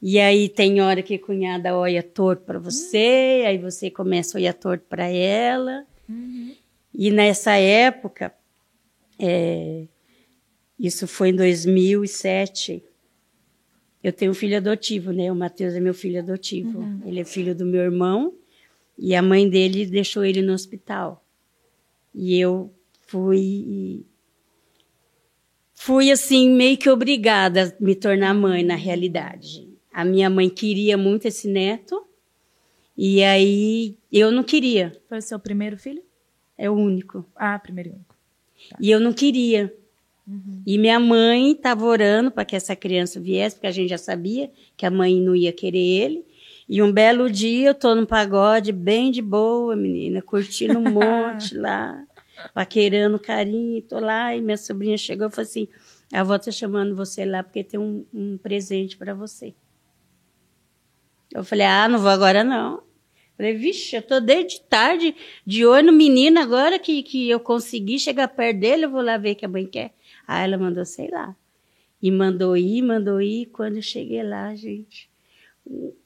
E 0.00 0.18
aí 0.18 0.48
tem 0.48 0.80
hora 0.80 1.02
que 1.02 1.14
a 1.14 1.18
cunhada 1.18 1.76
olha 1.76 2.02
torto 2.02 2.44
para 2.44 2.58
você, 2.58 3.40
uhum. 3.40 3.48
aí 3.48 3.58
você 3.58 3.90
começa 3.90 4.36
a 4.36 4.38
olhar 4.38 4.54
torto 4.54 4.84
para 4.88 5.08
ela. 5.08 5.86
Uhum. 6.08 6.54
E 6.94 7.10
nessa 7.10 7.56
época, 7.56 8.32
é, 9.18 9.86
isso 10.78 11.06
foi 11.08 11.30
em 11.30 11.36
2007, 11.36 12.84
eu 14.02 14.12
tenho 14.12 14.30
um 14.30 14.34
filho 14.34 14.56
adotivo, 14.56 15.12
né? 15.12 15.30
O 15.30 15.34
Matheus 15.34 15.74
é 15.74 15.80
meu 15.80 15.94
filho 15.94 16.20
adotivo. 16.20 16.78
Uhum. 16.78 17.00
Ele 17.04 17.20
é 17.20 17.24
filho 17.24 17.54
do 17.54 17.66
meu 17.66 17.80
irmão 17.80 18.34
e 18.98 19.14
a 19.14 19.22
mãe 19.22 19.48
dele 19.48 19.86
deixou 19.86 20.24
ele 20.24 20.42
no 20.42 20.52
hospital. 20.52 21.24
E 22.14 22.38
eu 22.38 22.72
fui 23.06 24.04
fui 25.74 26.10
assim 26.10 26.50
meio 26.50 26.76
que 26.78 26.88
obrigada 26.88 27.64
a 27.64 27.82
me 27.82 27.94
tornar 27.94 28.34
mãe 28.34 28.62
na 28.62 28.74
realidade. 28.74 29.68
A 29.92 30.04
minha 30.04 30.30
mãe 30.30 30.48
queria 30.48 30.96
muito 30.96 31.26
esse 31.26 31.48
neto 31.48 32.06
e 32.96 33.22
aí 33.22 33.96
eu 34.10 34.30
não 34.30 34.42
queria. 34.42 34.92
Foi 35.08 35.18
o 35.18 35.22
seu 35.22 35.38
primeiro 35.38 35.76
filho? 35.76 36.02
É 36.56 36.70
o 36.70 36.74
único. 36.74 37.26
Ah, 37.34 37.58
primeiro 37.58 37.90
e 37.90 37.92
único. 37.92 38.16
Tá. 38.70 38.76
E 38.80 38.90
eu 38.90 38.98
não 38.98 39.12
queria. 39.12 39.72
Uhum. 40.26 40.62
E 40.66 40.76
minha 40.76 40.98
mãe 40.98 41.52
estava 41.52 41.84
orando 41.84 42.30
para 42.30 42.44
que 42.44 42.56
essa 42.56 42.74
criança 42.74 43.20
viesse, 43.20 43.56
porque 43.56 43.68
a 43.68 43.72
gente 43.72 43.90
já 43.90 43.98
sabia 43.98 44.50
que 44.76 44.84
a 44.84 44.90
mãe 44.90 45.20
não 45.20 45.36
ia 45.36 45.52
querer 45.52 45.78
ele. 45.78 46.24
E 46.68 46.82
um 46.82 46.90
belo 46.90 47.30
dia 47.30 47.68
eu 47.68 47.74
tô 47.74 47.94
no 47.94 48.06
pagode, 48.06 48.72
bem 48.72 49.12
de 49.12 49.22
boa, 49.22 49.76
menina, 49.76 50.20
curtindo 50.20 50.78
um 50.78 50.82
monte 50.90 51.56
lá, 51.56 52.04
paquerando 52.52 53.20
carinho, 53.20 53.80
tô 53.82 54.00
lá, 54.00 54.34
e 54.34 54.42
minha 54.42 54.56
sobrinha 54.56 54.98
chegou 54.98 55.28
e 55.28 55.30
falou 55.30 55.46
assim: 55.48 55.68
a 56.12 56.20
avó 56.20 56.36
tá 56.36 56.50
chamando 56.50 56.96
você 56.96 57.24
lá 57.24 57.44
porque 57.44 57.62
tem 57.62 57.78
um, 57.78 58.04
um 58.12 58.36
presente 58.36 58.96
para 58.96 59.14
você. 59.14 59.54
Eu 61.32 61.44
falei: 61.44 61.66
ah, 61.66 61.88
não 61.88 62.00
vou 62.00 62.10
agora 62.10 62.42
não. 62.42 62.82
Falei, 63.36 63.52
vixe, 63.52 63.94
eu 63.94 64.02
tô 64.02 64.18
desde 64.18 64.62
tarde 64.62 65.14
de 65.44 65.66
olho 65.66 65.88
no 65.88 65.92
menino 65.92 66.40
agora 66.40 66.78
que, 66.78 67.02
que 67.02 67.28
eu 67.28 67.38
consegui 67.38 67.98
chegar 67.98 68.28
perto 68.28 68.60
dele, 68.60 68.86
eu 68.86 68.90
vou 68.90 69.02
lá 69.02 69.18
ver 69.18 69.32
o 69.32 69.36
que 69.36 69.44
a 69.44 69.48
mãe 69.48 69.66
quer. 69.66 69.92
Aí 70.26 70.44
ela 70.44 70.58
mandou, 70.58 70.84
sei 70.84 71.08
lá. 71.08 71.36
E 72.02 72.10
mandou 72.10 72.56
ir, 72.56 72.82
mandou 72.82 73.20
ir. 73.20 73.46
Quando 73.46 73.76
eu 73.76 73.82
cheguei 73.82 74.22
lá, 74.22 74.54
gente, 74.54 75.10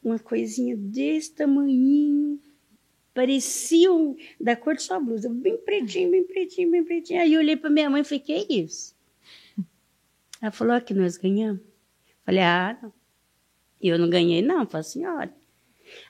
uma 0.02 0.18
coisinha 0.18 0.76
desse 0.76 1.34
tamanhinho, 1.34 2.40
parecia 3.14 3.92
um, 3.92 4.16
da 4.40 4.56
cor 4.56 4.74
de 4.74 4.82
sua 4.82 5.00
blusa, 5.00 5.28
bem 5.28 5.56
pretinho, 5.56 6.10
bem 6.10 6.24
pretinho, 6.24 6.70
bem 6.70 6.84
pretinho. 6.84 7.20
Aí 7.20 7.34
eu 7.34 7.40
olhei 7.40 7.56
para 7.56 7.70
minha 7.70 7.90
mãe 7.90 8.02
e 8.02 8.04
falei, 8.04 8.20
que 8.20 8.32
é 8.32 8.46
isso? 8.48 8.94
Ela 10.40 10.50
falou, 10.50 10.74
aqui 10.74 10.94
nós 10.94 11.16
ganhamos. 11.16 11.60
Falei, 12.24 12.42
ah, 12.42 12.78
não. 12.82 12.92
Eu 13.80 13.98
não 13.98 14.08
ganhei, 14.08 14.42
não, 14.42 14.66
falei, 14.66 14.84
senhora. 14.84 15.34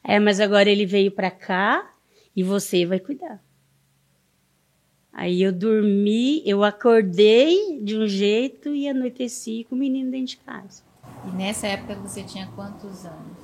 É, 0.04 0.18
mas 0.18 0.40
agora 0.40 0.68
ele 0.68 0.86
veio 0.86 1.10
para 1.10 1.30
cá 1.30 1.94
e 2.34 2.42
você 2.42 2.84
vai 2.84 3.00
cuidar. 3.00 3.42
Aí 5.12 5.42
eu 5.42 5.52
dormi, 5.52 6.42
eu 6.46 6.62
acordei 6.62 7.80
de 7.82 7.96
um 7.96 8.06
jeito 8.06 8.74
e 8.74 8.88
anoiteci 8.88 9.66
com 9.68 9.74
o 9.74 9.78
menino 9.78 10.10
dentro 10.10 10.26
de 10.26 10.36
casa. 10.38 10.82
E 11.26 11.36
nessa 11.36 11.66
época 11.66 11.94
você 11.96 12.22
tinha 12.22 12.46
quantos 12.54 13.04
anos? 13.04 13.36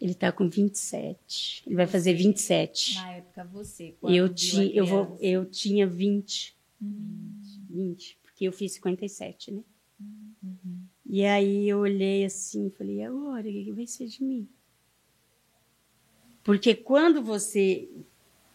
Ele 0.00 0.12
está 0.12 0.30
com 0.30 0.48
27. 0.48 1.62
Ele 1.66 1.76
vai 1.76 1.86
fazer 1.86 2.12
27. 2.12 2.96
Na 2.96 3.12
época 3.12 3.44
você, 3.44 3.94
quando 4.00 4.14
eu 4.14 4.28
tinha, 4.28 4.66
eu 4.66 4.84
vou, 4.84 5.16
eu 5.20 5.46
tinha 5.46 5.86
20. 5.86 6.54
Uhum. 6.82 7.34
20, 7.70 8.18
porque 8.22 8.44
eu 8.44 8.52
fiz 8.52 8.72
57, 8.74 9.50
né? 9.50 9.62
Uhum. 10.00 10.84
E 11.06 11.24
aí 11.24 11.68
eu 11.68 11.78
olhei 11.78 12.24
assim, 12.24 12.70
falei, 12.70 13.02
agora 13.02 13.48
o 13.48 13.52
que 13.52 13.72
vai 13.72 13.86
ser 13.86 14.06
de 14.06 14.22
mim? 14.22 14.48
Porque 16.42 16.74
quando 16.74 17.22
você, 17.22 17.88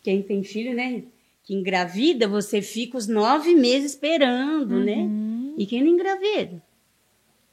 quem 0.02 0.22
tem 0.22 0.44
filho, 0.44 0.74
né? 0.74 1.04
Que 1.50 1.56
engravida, 1.56 2.28
você 2.28 2.62
fica 2.62 2.96
os 2.96 3.08
nove 3.08 3.56
meses 3.56 3.94
esperando, 3.94 4.80
né? 4.82 4.98
uhum. 4.98 5.48
né? 5.48 5.56
E 5.58 5.66
quem 5.66 5.82
não 5.82 5.90
engravida? 5.90 6.62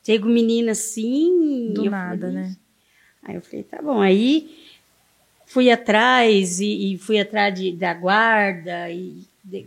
Chega 0.05 0.27
o 0.27 0.29
menino 0.29 0.71
assim. 0.71 1.73
Do 1.73 1.89
nada, 1.89 2.27
falei, 2.27 2.35
né? 2.35 2.57
Aí 3.23 3.37
eu 3.37 3.41
falei, 3.41 3.63
tá 3.63 3.81
bom. 3.81 3.99
Aí 3.99 4.55
fui 5.47 5.71
atrás 5.71 6.61
e, 6.61 6.93
e 6.93 6.99
fui 6.99 7.19
atrás 7.19 7.59
de, 7.59 7.73
da 7.73 7.95
guarda 7.95 8.91
e 8.91 9.23
de, 9.43 9.67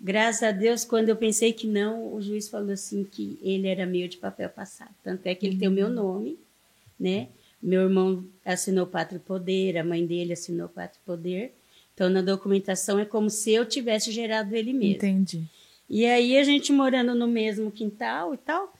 graças 0.00 0.44
a 0.44 0.52
Deus, 0.52 0.84
quando 0.84 1.08
eu 1.08 1.16
pensei 1.16 1.52
que 1.52 1.66
não, 1.66 2.14
o 2.14 2.22
juiz 2.22 2.48
falou 2.48 2.70
assim 2.70 3.02
que 3.02 3.40
ele 3.42 3.66
era 3.66 3.84
meio 3.84 4.08
de 4.08 4.18
papel 4.18 4.50
passado. 4.50 4.94
Tanto 5.02 5.26
é 5.26 5.34
que 5.34 5.44
ele 5.44 5.54
uhum. 5.54 5.58
tem 5.58 5.68
o 5.68 5.72
meu 5.72 5.88
uhum. 5.88 5.94
nome, 5.94 6.38
né? 6.98 7.26
Meu 7.60 7.82
irmão 7.82 8.24
assinou 8.44 8.86
Pátrio 8.86 9.18
Poder, 9.18 9.78
a 9.78 9.82
mãe 9.82 10.06
dele 10.06 10.32
assinou 10.32 10.68
Pátrio 10.68 11.00
Poder. 11.04 11.57
Então, 11.98 12.08
na 12.08 12.22
documentação 12.22 13.00
é 13.00 13.04
como 13.04 13.28
se 13.28 13.50
eu 13.50 13.66
tivesse 13.66 14.12
gerado 14.12 14.54
ele 14.54 14.72
mesmo. 14.72 14.94
Entendi. 14.94 15.42
E 15.90 16.06
aí, 16.06 16.38
a 16.38 16.44
gente 16.44 16.72
morando 16.72 17.12
no 17.12 17.26
mesmo 17.26 17.72
quintal 17.72 18.32
e 18.32 18.36
tal, 18.36 18.72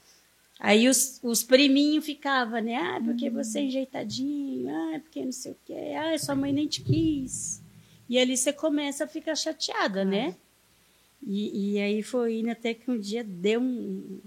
aí 0.57 0.87
os, 0.87 1.19
os 1.21 1.43
priminhos 1.43 2.05
ficavam, 2.05 2.61
né? 2.61 2.77
Ah, 2.77 3.01
porque 3.03 3.29
você 3.29 3.59
é 3.59 3.63
enjeitadinho, 3.63 4.69
ah, 4.73 4.99
porque 5.01 5.25
não 5.25 5.33
sei 5.33 5.51
o 5.51 5.57
quê, 5.65 5.73
ah, 5.97 6.17
sua 6.17 6.33
mãe 6.33 6.53
nem 6.53 6.65
te 6.65 6.81
quis. 6.81 7.61
E 8.07 8.17
ali 8.17 8.37
você 8.37 8.53
começa 8.53 9.03
a 9.03 9.07
ficar 9.07 9.35
chateada, 9.35 10.05
né? 10.05 10.33
E, 11.21 11.73
e 11.73 11.79
aí 11.81 12.01
foi 12.01 12.39
indo 12.39 12.51
até 12.51 12.73
que 12.73 12.89
um 12.89 12.97
dia 12.97 13.21
deu 13.21 13.59
um. 13.59 14.19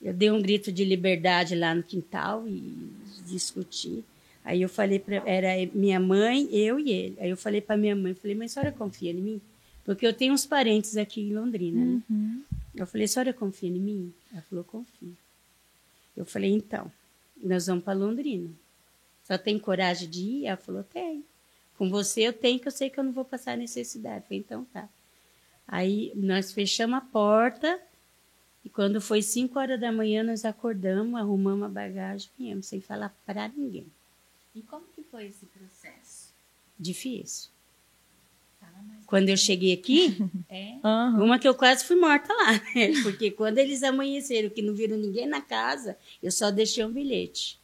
Eu 0.00 0.14
dei 0.14 0.30
um 0.30 0.40
grito 0.40 0.70
de 0.70 0.84
liberdade 0.84 1.56
lá 1.56 1.74
no 1.74 1.82
quintal 1.82 2.46
e 2.46 2.92
discuti. 3.26 4.04
Aí 4.44 4.62
eu 4.62 4.68
falei 4.68 4.98
para 4.98 5.16
era 5.28 5.48
minha 5.74 6.00
mãe, 6.00 6.48
eu 6.50 6.78
e 6.78 6.90
ele. 6.90 7.16
Aí 7.20 7.30
eu 7.30 7.36
falei 7.36 7.60
para 7.60 7.76
minha 7.76 7.94
mãe, 7.94 8.14
falei, 8.14 8.36
mas 8.36 8.52
a 8.52 8.54
senhora 8.54 8.72
confia 8.72 9.10
em 9.10 9.14
mim? 9.14 9.40
Porque 9.84 10.06
eu 10.06 10.12
tenho 10.12 10.34
uns 10.34 10.46
parentes 10.46 10.96
aqui 10.96 11.22
em 11.22 11.34
Londrina, 11.34 11.84
né? 11.84 12.02
Uhum. 12.08 12.42
Eu 12.74 12.86
falei, 12.86 13.04
a 13.04 13.08
senhora 13.08 13.32
confia 13.32 13.68
em 13.68 13.80
mim? 13.80 14.12
Ela 14.32 14.42
falou, 14.42 14.64
confio. 14.64 15.16
Eu 16.16 16.24
falei, 16.24 16.50
então, 16.52 16.90
nós 17.42 17.66
vamos 17.66 17.84
para 17.84 17.98
Londrina. 17.98 18.50
Só 19.24 19.36
tem 19.36 19.58
coragem 19.58 20.08
de 20.08 20.20
ir? 20.20 20.46
Ela 20.46 20.56
falou, 20.56 20.82
tem. 20.82 21.24
Com 21.76 21.88
você 21.88 22.22
eu 22.22 22.32
tenho, 22.32 22.58
que 22.58 22.68
eu 22.68 22.72
sei 22.72 22.90
que 22.90 22.98
eu 22.98 23.04
não 23.04 23.12
vou 23.12 23.24
passar 23.24 23.56
necessidade. 23.56 24.18
Eu 24.18 24.22
falei, 24.22 24.38
então 24.38 24.64
tá. 24.72 24.88
Aí 25.66 26.12
nós 26.16 26.50
fechamos 26.50 26.96
a 26.96 27.00
porta 27.00 27.78
e 28.64 28.68
quando 28.70 29.00
foi 29.00 29.22
5 29.22 29.58
horas 29.58 29.78
da 29.78 29.92
manhã 29.92 30.22
nós 30.22 30.44
acordamos, 30.44 31.14
arrumamos 31.14 31.66
a 31.66 31.68
bagagem 31.68 32.30
e 32.38 32.44
viemos 32.44 32.66
sem 32.66 32.80
falar 32.80 33.14
para 33.26 33.48
ninguém. 33.48 33.86
E 34.58 34.62
como 34.62 34.84
que 34.88 35.04
foi 35.04 35.26
esse 35.26 35.46
processo? 35.46 36.34
Difícil. 36.76 37.48
Quando 39.06 39.28
eu 39.28 39.36
cheguei 39.36 39.72
aqui, 39.72 40.16
É? 40.50 40.78
Uma 41.22 41.38
que 41.38 41.46
eu 41.46 41.54
quase 41.54 41.84
fui 41.84 41.94
morta 41.94 42.34
lá, 42.34 42.52
né? 42.74 42.92
Porque 43.04 43.30
quando 43.30 43.58
eles 43.58 43.84
amanheceram, 43.84 44.50
que 44.50 44.60
não 44.60 44.74
viram 44.74 44.96
ninguém 44.96 45.26
na 45.26 45.40
casa, 45.40 45.96
eu 46.20 46.32
só 46.32 46.50
deixei 46.50 46.84
um 46.84 46.92
bilhete. 46.92 47.56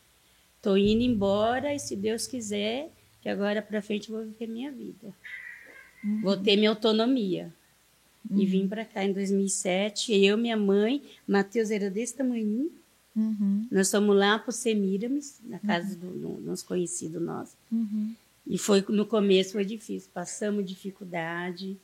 Tô 0.62 0.76
indo 0.76 1.02
embora 1.02 1.74
e 1.74 1.80
se 1.80 1.96
Deus 1.96 2.28
quiser, 2.28 2.92
que 3.20 3.28
agora 3.28 3.60
para 3.60 3.82
frente 3.82 4.08
eu 4.08 4.16
vou 4.16 4.24
viver 4.24 4.46
minha 4.46 4.70
vida. 4.70 5.12
Vou 6.22 6.36
ter 6.36 6.56
minha 6.56 6.70
autonomia. 6.70 7.52
E 8.30 8.46
vim 8.46 8.68
para 8.68 8.84
cá 8.84 9.04
em 9.04 9.12
2007, 9.12 10.14
eu, 10.14 10.38
minha 10.38 10.56
mãe, 10.56 11.02
Matheus 11.26 11.70
era 11.70 11.90
desse 11.90 12.14
tamanho. 12.14 12.70
Uhum. 13.16 13.66
Nós 13.70 13.90
fomos 13.90 14.16
lá 14.16 14.38
para 14.38 14.50
o 14.50 14.52
Semiramis, 14.52 15.40
na 15.44 15.58
casa 15.58 15.94
do, 15.94 16.10
do 16.10 16.40
nosso 16.40 16.66
conhecido 16.66 17.20
nosso. 17.20 17.56
Uhum. 17.70 18.14
E 18.46 18.58
foi 18.58 18.84
no 18.88 19.06
começo 19.06 19.52
foi 19.52 19.64
difícil, 19.64 20.10
passamos 20.12 20.66
dificuldade. 20.66 21.76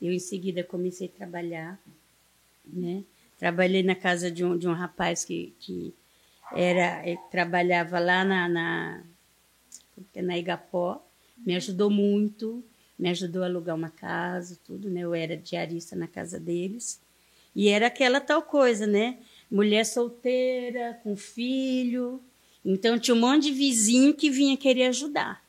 Eu 0.00 0.12
em 0.12 0.18
seguida 0.18 0.62
comecei 0.62 1.08
a 1.08 1.16
trabalhar, 1.16 1.78
né? 2.64 3.02
Trabalhei 3.38 3.82
na 3.82 3.94
casa 3.94 4.30
de 4.30 4.44
um, 4.44 4.56
de 4.56 4.68
um 4.68 4.72
rapaz 4.72 5.24
que, 5.24 5.52
que 5.60 5.92
era 6.54 7.06
eh, 7.06 7.18
trabalhava 7.30 7.98
lá 7.98 8.24
na, 8.24 8.48
na 8.48 9.02
na 10.14 10.38
Igapó, 10.38 11.02
me 11.38 11.56
ajudou 11.56 11.90
muito, 11.90 12.62
me 12.98 13.08
ajudou 13.10 13.42
a 13.42 13.46
alugar 13.46 13.74
uma 13.74 13.90
casa, 13.90 14.58
tudo, 14.64 14.88
né? 14.90 15.00
Eu 15.00 15.14
era 15.14 15.36
diarista 15.36 15.96
na 15.96 16.06
casa 16.06 16.38
deles. 16.38 17.00
E 17.54 17.68
era 17.68 17.86
aquela 17.86 18.20
tal 18.20 18.42
coisa, 18.42 18.86
né? 18.86 19.18
Mulher 19.50 19.84
solteira, 19.84 21.00
com 21.02 21.16
filho. 21.16 22.22
Então 22.64 22.98
tinha 22.98 23.14
um 23.14 23.20
monte 23.20 23.44
de 23.44 23.52
vizinho 23.52 24.14
que 24.14 24.30
vinha 24.30 24.56
querer 24.56 24.84
ajudar 24.86 25.46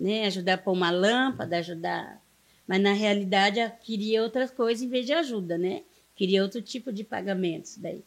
né? 0.00 0.24
Ajudar 0.26 0.54
a 0.54 0.58
pôr 0.58 0.72
uma 0.72 0.90
lâmpada, 0.90 1.58
ajudar. 1.58 2.24
Mas 2.66 2.80
na 2.80 2.92
realidade 2.92 3.60
queria 3.82 4.22
outras 4.22 4.50
coisas 4.50 4.82
em 4.82 4.88
vez 4.88 5.04
de 5.04 5.12
ajuda, 5.12 5.58
né? 5.58 5.82
Queria 6.16 6.42
outro 6.42 6.62
tipo 6.62 6.92
de 6.92 7.04
pagamentos 7.04 7.76
daí. 7.76 8.02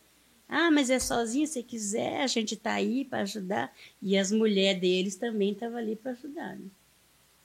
Ah, 0.48 0.72
mas 0.72 0.90
é 0.90 1.00
sozinha, 1.00 1.48
se 1.48 1.62
quiser, 1.64 2.22
a 2.22 2.28
gente 2.28 2.56
tá 2.56 2.74
aí 2.74 3.06
para 3.06 3.22
ajudar. 3.22 3.74
E 4.02 4.18
as 4.18 4.32
mulheres 4.32 4.82
deles 4.82 5.16
também 5.16 5.52
estavam 5.52 5.78
ali 5.78 5.96
para 5.96 6.12
ajudar, 6.12 6.56
né? 6.56 6.66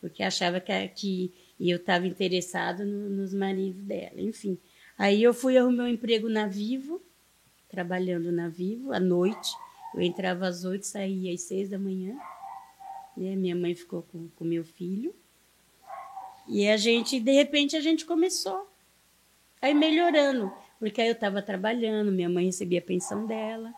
Porque 0.01 0.23
achava 0.23 0.61
que, 0.61 0.89
que 0.89 1.33
eu 1.61 1.77
estava 1.77 2.07
interessado 2.07 2.85
no- 2.85 3.09
nos 3.11 3.35
maridos 3.35 3.83
dela, 3.83 4.21
enfim. 4.21 4.59
Aí 4.97 5.23
eu 5.23 5.35
fui 5.35 5.57
arrumar 5.57 5.85
um 5.85 5.89
emprego 5.89 6.29
na 6.29 6.47
Vivo, 6.47 7.03
trabalhando 7.69 8.33
na 8.33 8.49
Vivo, 8.49 8.93
à 8.93 9.01
noite. 9.01 9.51
Eu 9.95 10.03
entrava 10.03 10.47
às 10.47 10.65
oito, 10.65 10.87
saía 10.87 11.33
às 11.33 11.43
seis 11.43 11.69
da 11.69 11.79
manhã 11.79 12.19
né? 13.19 13.35
Minha 13.35 13.57
mãe 13.57 13.75
ficou 13.75 14.03
com 14.03 14.29
com 14.37 14.45
meu 14.45 14.65
filho. 14.65 15.15
E 16.47 16.67
a 16.69 16.77
gente, 16.77 17.21
de 17.21 17.33
repente, 17.33 17.77
a 17.77 17.81
gente 17.81 18.07
começou 18.07 18.67
a 19.61 19.69
ir 19.69 19.75
melhorando. 19.75 20.51
Porque 20.79 21.01
aí 21.01 21.09
eu 21.09 21.13
estava 21.13 21.43
trabalhando, 21.43 22.13
minha 22.13 22.29
mãe 22.29 22.47
recebia 22.47 22.79
a 22.79 22.83
pensão 22.83 23.27
dela, 23.27 23.75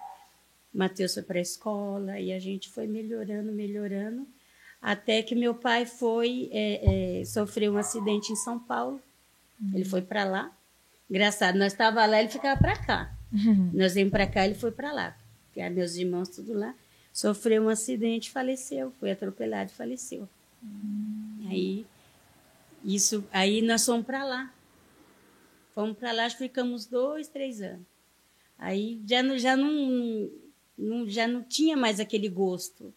Matheus 0.73 1.15
foi 1.15 1.23
para 1.23 1.39
a 1.39 1.43
escola, 1.43 2.21
e 2.21 2.31
a 2.31 2.39
gente 2.39 2.69
foi 2.69 2.87
melhorando, 2.87 3.51
melhorando, 3.51 4.29
até 4.83 5.23
que 5.23 5.35
meu 5.35 5.55
pai 5.55 5.87
foi, 5.87 6.51
é, 6.53 7.21
é, 7.21 7.25
sofreu 7.25 7.73
um 7.73 7.79
acidente 7.79 8.31
em 8.31 8.37
São 8.37 8.59
Paulo. 8.59 9.01
Ele 9.75 9.85
foi 9.85 10.03
para 10.03 10.25
lá. 10.25 10.53
Engraçado, 11.09 11.59
nós 11.59 11.73
estava 11.73 12.05
lá, 12.07 12.21
ele 12.21 12.29
ficava 12.29 12.61
para 12.61 12.77
cá. 12.77 13.20
Nós 13.73 13.95
viemos 13.95 14.11
para 14.11 14.27
cá, 14.27 14.45
ele 14.45 14.55
foi 14.55 14.71
para 14.71 14.93
lá. 14.93 15.17
Porque 15.47 15.69
meus 15.71 15.97
irmãos 15.97 16.29
tudo 16.29 16.53
lá. 16.53 16.75
Sofreu 17.13 17.65
um 17.65 17.69
acidente, 17.69 18.31
faleceu, 18.31 18.93
foi 18.99 19.11
atropelado 19.11 19.71
e 19.71 19.75
faleceu. 19.75 20.29
Aí 21.49 21.85
isso, 22.85 23.25
aí 23.33 23.63
nós 23.63 23.85
fomos 23.85 24.07
para 24.07 24.25
lá. 24.25 24.55
Fomos 25.75 25.97
para 25.97 26.13
lá, 26.13 26.31
ficamos 26.31 26.87
dois, 26.87 27.29
três 27.29 27.61
anos. 27.61 27.87
Aí 28.59 29.01
já 29.07 29.23
não, 29.23 29.39
já 29.39 29.57
não, 29.57 30.31
não, 30.77 31.09
já 31.09 31.27
não 31.27 31.43
tinha 31.43 31.77
mais 31.77 32.01
aquele 32.01 32.29
gosto. 32.29 32.93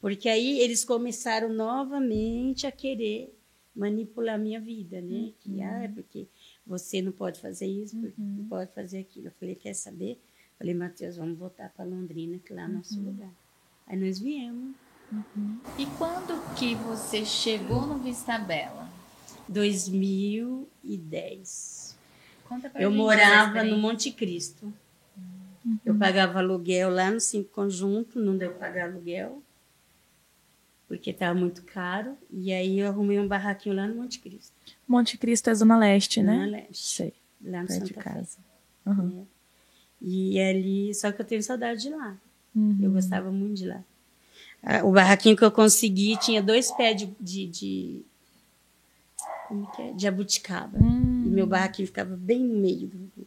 Porque 0.00 0.28
aí 0.28 0.60
eles 0.60 0.84
começaram 0.84 1.48
novamente 1.52 2.66
a 2.66 2.72
querer 2.72 3.34
manipular 3.74 4.36
a 4.36 4.38
minha 4.38 4.60
vida, 4.60 5.00
né? 5.00 5.32
Que, 5.40 5.62
ah, 5.62 5.82
é 5.84 5.88
porque 5.88 6.26
você 6.66 7.00
não 7.00 7.12
pode 7.12 7.40
fazer 7.40 7.66
isso, 7.66 7.96
porque 7.96 8.20
não 8.20 8.44
pode 8.44 8.70
fazer 8.72 8.98
aquilo. 8.98 9.28
Eu 9.28 9.32
falei, 9.38 9.54
quer 9.54 9.74
saber? 9.74 10.20
Falei, 10.58 10.74
Matheus, 10.74 11.16
vamos 11.16 11.38
voltar 11.38 11.70
para 11.70 11.84
Londrina, 11.84 12.38
que 12.38 12.52
lá 12.52 12.64
é 12.64 12.68
nosso 12.68 13.00
lugar. 13.00 13.30
Aí 13.86 13.96
nós 13.98 14.18
viemos. 14.18 14.74
E 15.78 15.86
quando 15.98 16.54
que 16.56 16.74
você 16.74 17.24
chegou 17.24 17.86
no 17.86 17.98
Vista 17.98 18.36
Bela? 18.38 18.90
2010. 19.48 21.96
Conta 22.48 22.68
pra 22.68 22.82
Eu 22.82 22.90
morava 22.90 23.62
no. 23.62 23.78
Monte 23.78 24.10
Cristo. 24.10 24.74
Eu 25.84 25.94
pagava 25.96 26.38
aluguel 26.38 26.90
lá 26.90 27.10
no 27.10 27.20
Cinco 27.20 27.50
Conjunto, 27.50 28.20
não 28.20 28.36
deu 28.36 28.54
pagar 28.54 28.88
aluguel, 28.88 29.42
porque 30.88 31.10
estava 31.10 31.38
muito 31.38 31.62
caro. 31.64 32.16
E 32.30 32.52
aí 32.52 32.78
eu 32.80 32.88
arrumei 32.88 33.18
um 33.18 33.26
barraquinho 33.28 33.74
lá 33.74 33.86
no 33.86 33.96
Monte 33.96 34.18
Cristo, 34.20 34.52
Monte 34.86 35.18
Cristo 35.18 35.50
é 35.50 35.54
Zona 35.54 35.76
Leste, 35.78 36.22
na 36.22 36.34
né? 36.34 36.46
Leste, 36.46 36.94
Sei, 36.94 37.12
lá 37.42 37.62
no 37.62 37.68
Santa 37.68 37.84
de 37.86 37.94
Fé. 37.94 38.00
casa. 38.02 38.38
Uhum. 38.86 39.08
né? 39.08 39.24
E 40.00 40.38
ali, 40.40 40.94
só 40.94 41.10
que 41.10 41.20
eu 41.20 41.26
tenho 41.26 41.42
saudade 41.42 41.80
de 41.82 41.90
lá. 41.90 42.16
Uhum. 42.54 42.78
Eu 42.80 42.92
gostava 42.92 43.30
muito 43.32 43.54
de 43.56 43.66
lá. 43.66 43.82
O 44.84 44.90
barraquinho 44.92 45.36
que 45.36 45.44
eu 45.44 45.50
consegui 45.52 46.16
tinha 46.18 46.42
dois 46.42 46.70
pés 46.72 46.96
de, 46.96 47.06
de, 47.20 47.46
de 47.46 48.04
como 49.48 49.70
que 49.72 49.82
é? 49.82 49.92
De 49.92 50.06
abuticaba. 50.08 50.78
Hum. 50.78 51.24
E 51.26 51.28
meu 51.28 51.46
barraquinho 51.46 51.86
ficava 51.86 52.16
bem 52.16 52.40
no 52.40 52.58
meio 52.60 52.88
do. 52.88 53.26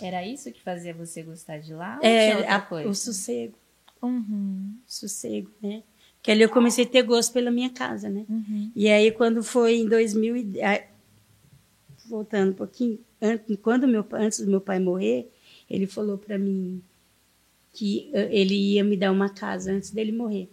Era 0.00 0.26
isso 0.26 0.50
que 0.52 0.60
fazia 0.62 0.92
você 0.94 1.22
gostar 1.22 1.58
de 1.58 1.72
lá? 1.74 1.98
Ou 2.02 2.06
É, 2.06 2.24
tinha 2.26 2.36
outra 2.38 2.56
a- 2.56 2.60
coisa? 2.60 2.88
o 2.88 2.94
sossego. 2.94 3.54
Uhum. 4.02 4.74
sossego, 4.86 5.50
né? 5.62 5.82
Que 6.22 6.30
ali 6.30 6.42
eu 6.42 6.48
comecei 6.50 6.84
a 6.84 6.88
ter 6.88 7.02
gosto 7.02 7.32
pela 7.32 7.50
minha 7.50 7.70
casa, 7.70 8.08
né? 8.08 8.24
Uhum. 8.28 8.70
E 8.76 8.88
aí 8.88 9.10
quando 9.10 9.42
foi 9.42 9.76
em 9.76 9.88
2000 9.88 10.36
e- 10.36 10.62
ah, 10.62 10.82
voltando 12.06 12.50
um 12.50 12.54
pouquinho, 12.54 12.98
antes, 13.22 13.56
quando 13.62 13.86
meu 13.88 14.04
antes 14.12 14.40
do 14.40 14.50
meu 14.50 14.60
pai 14.60 14.78
morrer, 14.78 15.30
ele 15.68 15.86
falou 15.86 16.18
para 16.18 16.36
mim 16.38 16.82
que 17.72 18.10
eh, 18.12 18.28
ele 18.30 18.54
ia 18.74 18.84
me 18.84 18.96
dar 18.96 19.12
uma 19.12 19.28
casa 19.30 19.72
antes 19.72 19.90
dele 19.90 20.12
morrer, 20.12 20.48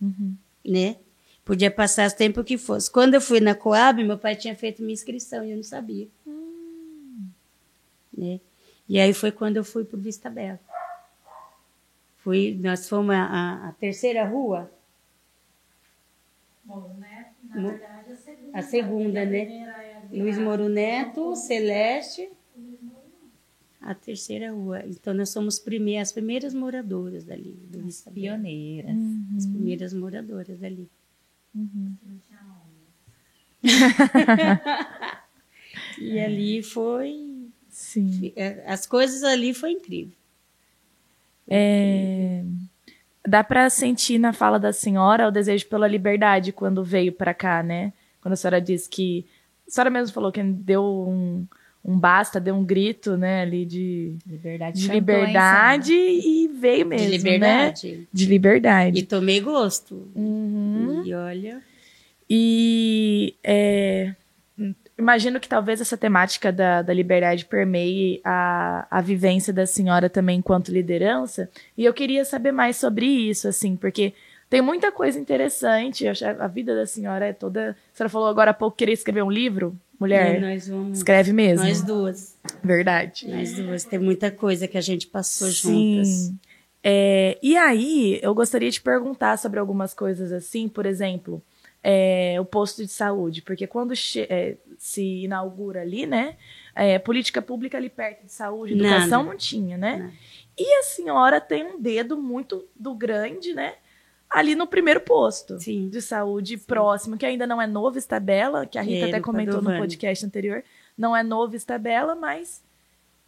Uhum. 0.00 0.34
né? 0.64 0.96
Podia 1.44 1.70
passar 1.70 2.08
o 2.08 2.14
tempo 2.14 2.42
que 2.44 2.56
fosse. 2.56 2.90
Quando 2.90 3.14
eu 3.14 3.20
fui 3.20 3.40
na 3.40 3.54
Coab, 3.54 4.02
meu 4.02 4.16
pai 4.18 4.34
tinha 4.36 4.54
feito 4.56 4.80
minha 4.80 4.94
inscrição 4.94 5.44
e 5.44 5.50
eu 5.50 5.56
não 5.56 5.64
sabia. 5.64 6.08
Né? 8.16 8.40
E 8.88 8.98
aí 9.00 9.12
foi 9.12 9.32
quando 9.32 9.56
eu 9.56 9.64
fui 9.64 9.84
para 9.84 9.98
Vista 9.98 10.28
Bela. 10.30 10.60
Fui, 12.18 12.56
nós 12.60 12.88
fomos 12.88 13.14
a- 13.14 13.68
a 13.68 13.72
terceira 13.72 14.24
rua. 14.24 14.70
Mo- 17.54 17.80
a 18.52 18.62
segunda, 18.62 19.24
né? 19.24 19.52
Luiz 20.12 20.38
Moro 20.38 20.68
Neto, 20.68 21.34
Celeste. 21.36 22.30
A 23.80 23.94
terceira 23.94 24.52
rua. 24.52 24.82
Então 24.86 25.12
nós 25.12 25.30
somos 25.30 25.58
prime 25.58 25.98
as 25.98 26.12
primeiras 26.12 26.54
moradoras 26.54 27.24
dali, 27.24 27.52
do 27.70 27.82
Vista 27.82 28.10
Bela. 28.10 28.36
Pioneiras. 28.38 28.96
As 29.36 29.46
primeiras 29.46 29.92
moradoras 29.92 30.58
dali. 30.58 30.88
e 35.98 36.18
ali 36.20 36.62
foi. 36.62 37.48
Sim. 37.68 38.32
As 38.66 38.86
coisas 38.86 39.22
ali 39.22 39.54
foi 39.54 39.72
incrível. 39.72 40.14
É, 41.48 42.44
Dá 43.26 43.44
pra 43.44 43.70
sentir 43.70 44.18
na 44.18 44.32
fala 44.32 44.58
da 44.58 44.72
senhora 44.72 45.28
o 45.28 45.30
desejo 45.30 45.66
pela 45.68 45.86
liberdade 45.86 46.52
quando 46.52 46.82
veio 46.82 47.12
pra 47.12 47.32
cá, 47.32 47.62
né? 47.62 47.92
Quando 48.20 48.32
a 48.32 48.36
senhora 48.36 48.60
disse 48.60 48.88
que. 48.88 49.24
A 49.66 49.70
senhora 49.70 49.90
mesmo 49.90 50.12
falou 50.12 50.32
que 50.32 50.42
deu 50.42 50.82
um, 50.84 51.46
um 51.84 51.98
basta, 51.98 52.40
deu 52.40 52.54
um 52.54 52.64
grito, 52.64 53.16
né, 53.16 53.42
ali 53.42 53.64
de, 53.64 54.16
Liberdade. 54.26 54.80
de 54.80 54.86
hein, 54.88 54.94
liberdade 54.94 55.92
e 55.94 56.48
veio 56.48 56.84
mesmo. 56.86 57.06
de 57.06 57.10
Né? 57.12 57.16
liberdade. 57.18 58.08
De 58.12 58.26
liberdade. 58.26 58.98
E 58.98 59.02
tomei 59.04 59.40
gosto. 59.40 60.08
Uhum. 60.14 61.02
E 61.04 61.14
olha. 61.14 61.62
E 62.28 63.34
é, 63.44 64.14
imagino 65.02 65.38
que 65.40 65.48
talvez 65.48 65.80
essa 65.80 65.96
temática 65.96 66.50
da, 66.52 66.80
da 66.80 66.94
liberdade 66.94 67.44
permeie 67.44 68.20
a, 68.24 68.86
a 68.90 69.00
vivência 69.00 69.52
da 69.52 69.66
senhora 69.66 70.08
também 70.08 70.38
enquanto 70.38 70.72
liderança. 70.72 71.50
E 71.76 71.84
eu 71.84 71.92
queria 71.92 72.24
saber 72.24 72.52
mais 72.52 72.76
sobre 72.76 73.06
isso, 73.06 73.48
assim, 73.48 73.76
porque 73.76 74.14
tem 74.48 74.62
muita 74.62 74.92
coisa 74.92 75.18
interessante. 75.18 76.06
A 76.06 76.46
vida 76.46 76.74
da 76.74 76.86
senhora 76.86 77.26
é 77.26 77.32
toda. 77.32 77.76
A 77.92 77.96
senhora 77.96 78.08
falou 78.08 78.28
agora 78.28 78.50
há 78.52 78.54
pouco 78.54 78.76
que 78.76 78.80
queria 78.80 78.94
escrever 78.94 79.22
um 79.22 79.30
livro, 79.30 79.76
Mulher, 79.98 80.38
E 80.38 80.40
nós 80.40 80.68
vamos. 80.68 80.98
escreve 80.98 81.32
mesmo. 81.32 81.64
Nós 81.64 81.80
duas. 81.80 82.36
Verdade. 82.62 83.28
Nós 83.28 83.54
duas. 83.54 83.84
Tem 83.84 83.98
muita 83.98 84.30
coisa 84.30 84.66
que 84.66 84.76
a 84.76 84.80
gente 84.80 85.06
passou 85.06 85.48
juntas. 85.50 86.08
Sim. 86.08 86.38
É, 86.84 87.38
e 87.40 87.56
aí, 87.56 88.18
eu 88.22 88.34
gostaria 88.34 88.70
de 88.70 88.80
perguntar 88.80 89.36
sobre 89.38 89.60
algumas 89.60 89.94
coisas 89.94 90.32
assim, 90.32 90.68
por 90.68 90.84
exemplo, 90.84 91.40
é, 91.82 92.36
o 92.40 92.44
posto 92.44 92.82
de 92.84 92.90
saúde, 92.90 93.42
porque 93.42 93.66
quando 93.66 93.92
é, 94.28 94.56
se 94.78 95.24
inaugura 95.24 95.82
ali, 95.82 96.06
né, 96.06 96.36
é, 96.74 96.98
política 96.98 97.42
pública 97.42 97.76
ali 97.76 97.90
perto 97.90 98.24
de 98.24 98.32
saúde, 98.32 98.74
Nada. 98.74 98.88
educação 98.88 99.24
não 99.24 99.36
tinha, 99.36 99.76
né? 99.76 99.96
Nada. 99.96 100.12
E 100.56 100.74
a 100.78 100.82
senhora 100.82 101.40
tem 101.40 101.64
um 101.64 101.80
dedo 101.80 102.16
muito 102.16 102.66
do 102.76 102.94
grande, 102.94 103.52
né, 103.52 103.74
ali 104.30 104.54
no 104.54 104.66
primeiro 104.66 105.00
posto 105.00 105.58
Sim. 105.58 105.88
de 105.88 106.00
saúde 106.00 106.56
próximo, 106.56 107.18
que 107.18 107.26
ainda 107.26 107.46
não 107.46 107.60
é 107.60 107.66
novo 107.66 107.98
Estabela, 107.98 108.64
que 108.64 108.78
a 108.78 108.82
Rita 108.82 109.06
É, 109.06 109.08
até 109.08 109.18
do 109.18 109.24
comentou 109.24 109.60
no 109.60 109.76
podcast 109.76 110.24
anterior, 110.24 110.62
não 110.96 111.16
é 111.16 111.22
novo 111.22 111.56
Estabela, 111.56 112.14
mas 112.14 112.62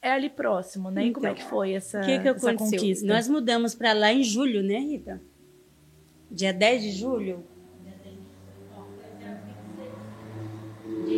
é 0.00 0.12
ali 0.12 0.30
próximo, 0.30 0.90
né? 0.90 1.06
E 1.06 1.12
como 1.12 1.26
é 1.26 1.30
Então, 1.30 1.42
que 1.42 1.50
foi 1.50 1.72
essa, 1.72 2.00
O 2.00 2.04
que, 2.04 2.18
que 2.18 2.28
essa 2.28 2.54
conquista? 2.54 3.06
Nós 3.06 3.26
mudamos 3.26 3.74
para 3.74 3.92
lá 3.92 4.12
em 4.12 4.22
julho, 4.22 4.62
né, 4.62 4.78
Rita? 4.78 5.20
Dia 6.30 6.52
10 6.52 6.82
de 6.82 6.92
julho. 6.92 7.44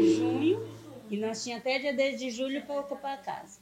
De 0.00 0.14
junho. 0.16 0.66
E 1.11 1.16
nós 1.16 1.42
tínhamos 1.42 1.64
até 1.66 1.78
dia 1.78 1.92
10 1.94 2.18
de 2.18 2.30
julho 2.30 2.62
para 2.62 2.80
ocupar 2.80 3.14
a 3.14 3.16
casa. 3.18 3.61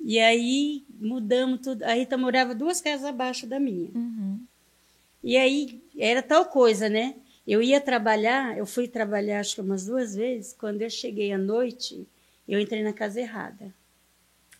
E 0.00 0.18
aí 0.18 0.84
mudamos 1.00 1.60
tudo. 1.60 1.82
A 1.82 1.92
Rita 1.92 2.16
morava 2.16 2.54
duas 2.54 2.80
casas 2.80 3.04
abaixo 3.04 3.46
da 3.46 3.58
minha. 3.60 3.90
Uhum. 3.94 4.40
E 5.22 5.36
aí 5.36 5.82
era 5.98 6.22
tal 6.22 6.46
coisa, 6.46 6.88
né? 6.88 7.14
Eu 7.46 7.62
ia 7.62 7.80
trabalhar, 7.80 8.56
eu 8.56 8.64
fui 8.66 8.86
trabalhar 8.86 9.40
acho 9.40 9.54
que 9.56 9.60
umas 9.60 9.86
duas 9.86 10.14
vezes. 10.14 10.52
Quando 10.52 10.82
eu 10.82 10.90
cheguei 10.90 11.32
à 11.32 11.38
noite, 11.38 12.06
eu 12.48 12.60
entrei 12.60 12.82
na 12.82 12.92
casa 12.92 13.20
errada. 13.20 13.74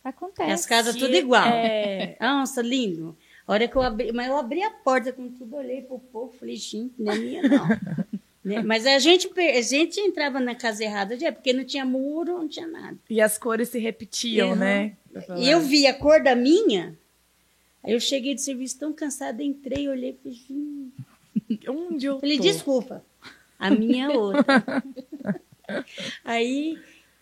Acontece. 0.03 0.51
As 0.51 0.65
casas 0.65 0.95
tudo 0.95 1.15
igual. 1.15 1.47
é- 1.47 2.17
Nossa, 2.21 2.61
lindo. 2.61 3.17
A 3.47 3.53
hora 3.53 3.67
que 3.67 3.75
eu 3.75 3.81
abri, 3.81 4.11
mas 4.11 4.27
eu 4.27 4.37
abri 4.37 4.61
a 4.61 4.69
porta 4.69 5.11
com 5.11 5.29
tudo, 5.29 5.55
olhei 5.55 5.81
pro 5.81 5.97
povo, 5.99 6.31
falei, 6.37 6.55
gente, 6.55 6.93
não 6.99 7.11
é 7.11 7.17
minha, 7.17 7.41
não. 7.43 7.67
Né? 8.43 8.61
Mas 8.61 8.85
a 8.85 8.97
gente, 8.99 9.29
a 9.37 9.61
gente 9.61 9.99
entrava 9.99 10.39
na 10.39 10.55
casa 10.55 10.83
errada, 10.83 11.17
já, 11.19 11.31
porque 11.31 11.51
não 11.51 11.65
tinha 11.65 11.83
muro, 11.85 12.37
não 12.37 12.47
tinha 12.47 12.67
nada. 12.67 12.97
E 13.09 13.19
as 13.19 13.37
cores 13.37 13.69
se 13.69 13.79
repetiam, 13.79 14.51
Uhum. 14.51 14.55
né? 14.55 14.95
E 15.37 15.49
eu 15.49 15.59
vi 15.59 15.85
a 15.87 15.93
cor 15.93 16.23
da 16.23 16.35
minha, 16.35 16.97
aí 17.83 17.93
eu 17.93 17.99
cheguei 17.99 18.33
de 18.35 18.41
serviço 18.41 18.79
tão 18.79 18.93
cansada, 18.93 19.43
entrei, 19.43 19.89
olhei, 19.89 20.13
falei, 20.13 20.37
gente, 20.37 20.93
Onde 21.69 22.05
eu 22.05 22.19
Falei, 22.19 22.37
tô? 22.37 22.43
desculpa, 22.43 23.03
a 23.57 23.69
minha 23.71 24.05
é 24.05 24.09
outra. 24.17 24.83
Aí 26.23 26.77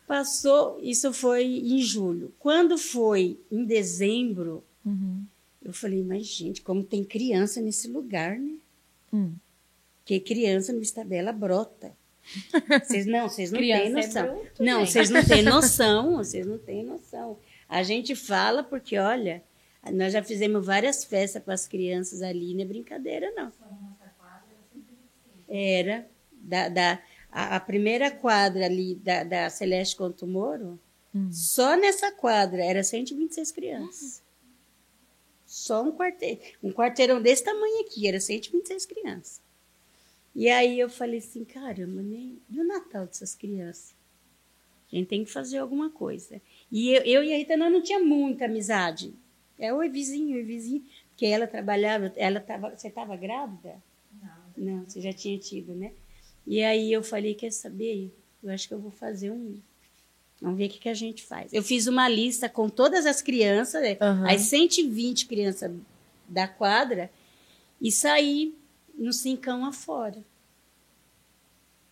passou, 0.07 0.79
isso 0.81 1.11
foi 1.13 1.43
em 1.45 1.79
julho. 1.79 2.33
Quando 2.39 2.77
foi 2.77 3.39
em 3.51 3.63
dezembro, 3.65 4.63
Uhum. 4.85 5.23
eu 5.63 5.73
falei, 5.73 6.01
mas 6.03 6.25
gente, 6.27 6.61
como 6.61 6.83
tem 6.83 7.03
criança 7.03 7.59
nesse 7.61 7.87
lugar, 7.89 8.37
né? 8.39 8.53
Hum. 9.11 9.33
Porque 10.07 10.21
criança 10.21 10.71
no 10.71 10.81
Estabela 10.81 11.33
brota. 11.33 11.93
Vocês 12.85 13.05
não, 13.05 13.27
vocês 13.27 13.51
não 13.51 13.59
têm 13.59 13.73
é 13.73 13.89
noção. 13.89 14.35
bruto, 14.35 14.63
não, 14.63 14.85
vocês 14.85 15.09
não 15.09 15.23
têm 15.23 15.41
noção, 15.43 16.15
vocês 16.15 16.45
não 16.45 16.57
têm 16.57 16.83
noção. 16.83 17.37
A 17.67 17.83
gente 17.83 18.15
fala 18.15 18.63
porque, 18.63 18.97
olha, 18.97 19.43
nós 19.93 20.13
já 20.13 20.23
fizemos 20.23 20.65
várias 20.65 21.03
festas 21.03 21.41
para 21.43 21.53
as 21.53 21.67
crianças 21.67 22.21
ali, 22.21 22.53
não 22.53 22.61
é 22.61 22.65
brincadeira, 22.65 23.31
não. 23.31 23.51
Era. 25.49 26.07
Da, 26.31 26.69
da, 26.69 27.01
a, 27.29 27.57
a 27.57 27.59
primeira 27.59 28.09
quadra 28.09 28.65
ali 28.65 28.95
da, 28.95 29.23
da 29.25 29.49
Celeste 29.49 29.95
Conto 29.97 30.25
Moro, 30.25 30.79
Hum. 31.15 31.29
só 31.31 31.75
nessa 31.77 32.11
quadra 32.11 32.63
era 32.63 32.83
126 32.83 33.51
crianças. 33.51 34.21
Só 35.45 35.81
um 35.83 35.91
quarteirão. 35.93 36.39
Um 36.61 36.71
quarteirão 36.71 37.21
desse 37.21 37.43
tamanho 37.43 37.81
aqui, 37.81 38.07
era 38.07 38.19
126 38.19 38.85
crianças. 38.85 39.46
E 40.37 40.51
aí 40.51 40.79
eu 40.79 40.87
falei 40.87 41.17
assim, 41.17 41.43
caramba, 41.43 41.99
nem... 41.99 42.37
e 42.47 42.59
o 42.59 42.63
Natal 42.63 43.07
dessas 43.07 43.33
crianças? 43.33 43.95
A 44.93 44.95
gente 44.95 45.07
tem 45.07 45.25
que 45.25 45.31
fazer 45.31 45.57
alguma 45.57 45.89
coisa. 45.89 46.39
E 46.71 46.91
eu, 46.91 47.01
eu 47.01 47.23
e 47.23 47.33
a 47.33 47.37
Rita, 47.37 47.57
nós 47.57 47.73
não 47.73 47.81
tinha 47.81 47.99
muita 47.99 48.45
amizade. 48.45 49.15
É, 49.57 49.73
oi 49.73 49.89
vizinho, 49.89 50.37
oi 50.37 50.43
vizinho. 50.43 50.85
Porque 51.09 51.25
ela 51.25 51.47
trabalhava, 51.47 52.13
ela 52.15 52.39
tava, 52.39 52.69
você 52.69 52.87
estava 52.87 53.15
grávida? 53.15 53.81
Não. 54.21 54.37
Não, 54.55 54.85
você 54.87 55.01
já 55.01 55.11
tinha 55.11 55.39
tido, 55.39 55.73
né? 55.73 55.91
E 56.45 56.63
aí 56.63 56.93
eu 56.93 57.01
falei, 57.01 57.33
quer 57.33 57.51
saber? 57.51 58.13
Eu 58.43 58.51
acho 58.51 58.67
que 58.67 58.75
eu 58.75 58.79
vou 58.79 58.91
fazer 58.91 59.31
um... 59.31 59.59
Vamos 60.39 60.59
ver 60.59 60.67
o 60.67 60.69
que, 60.69 60.77
que 60.77 60.89
a 60.89 60.93
gente 60.93 61.23
faz. 61.23 61.51
Eu 61.51 61.63
fiz 61.63 61.87
uma 61.87 62.07
lista 62.07 62.47
com 62.47 62.69
todas 62.69 63.07
as 63.07 63.23
crianças? 63.23 63.97
Aham. 63.99 64.29
as 64.29 64.41
120 64.41 65.25
crianças 65.25 65.71
da 66.29 66.47
quadra, 66.47 67.09
e 67.81 67.91
saí 67.91 68.53
no 68.97 69.13
cincão 69.13 69.63
afora. 69.65 70.23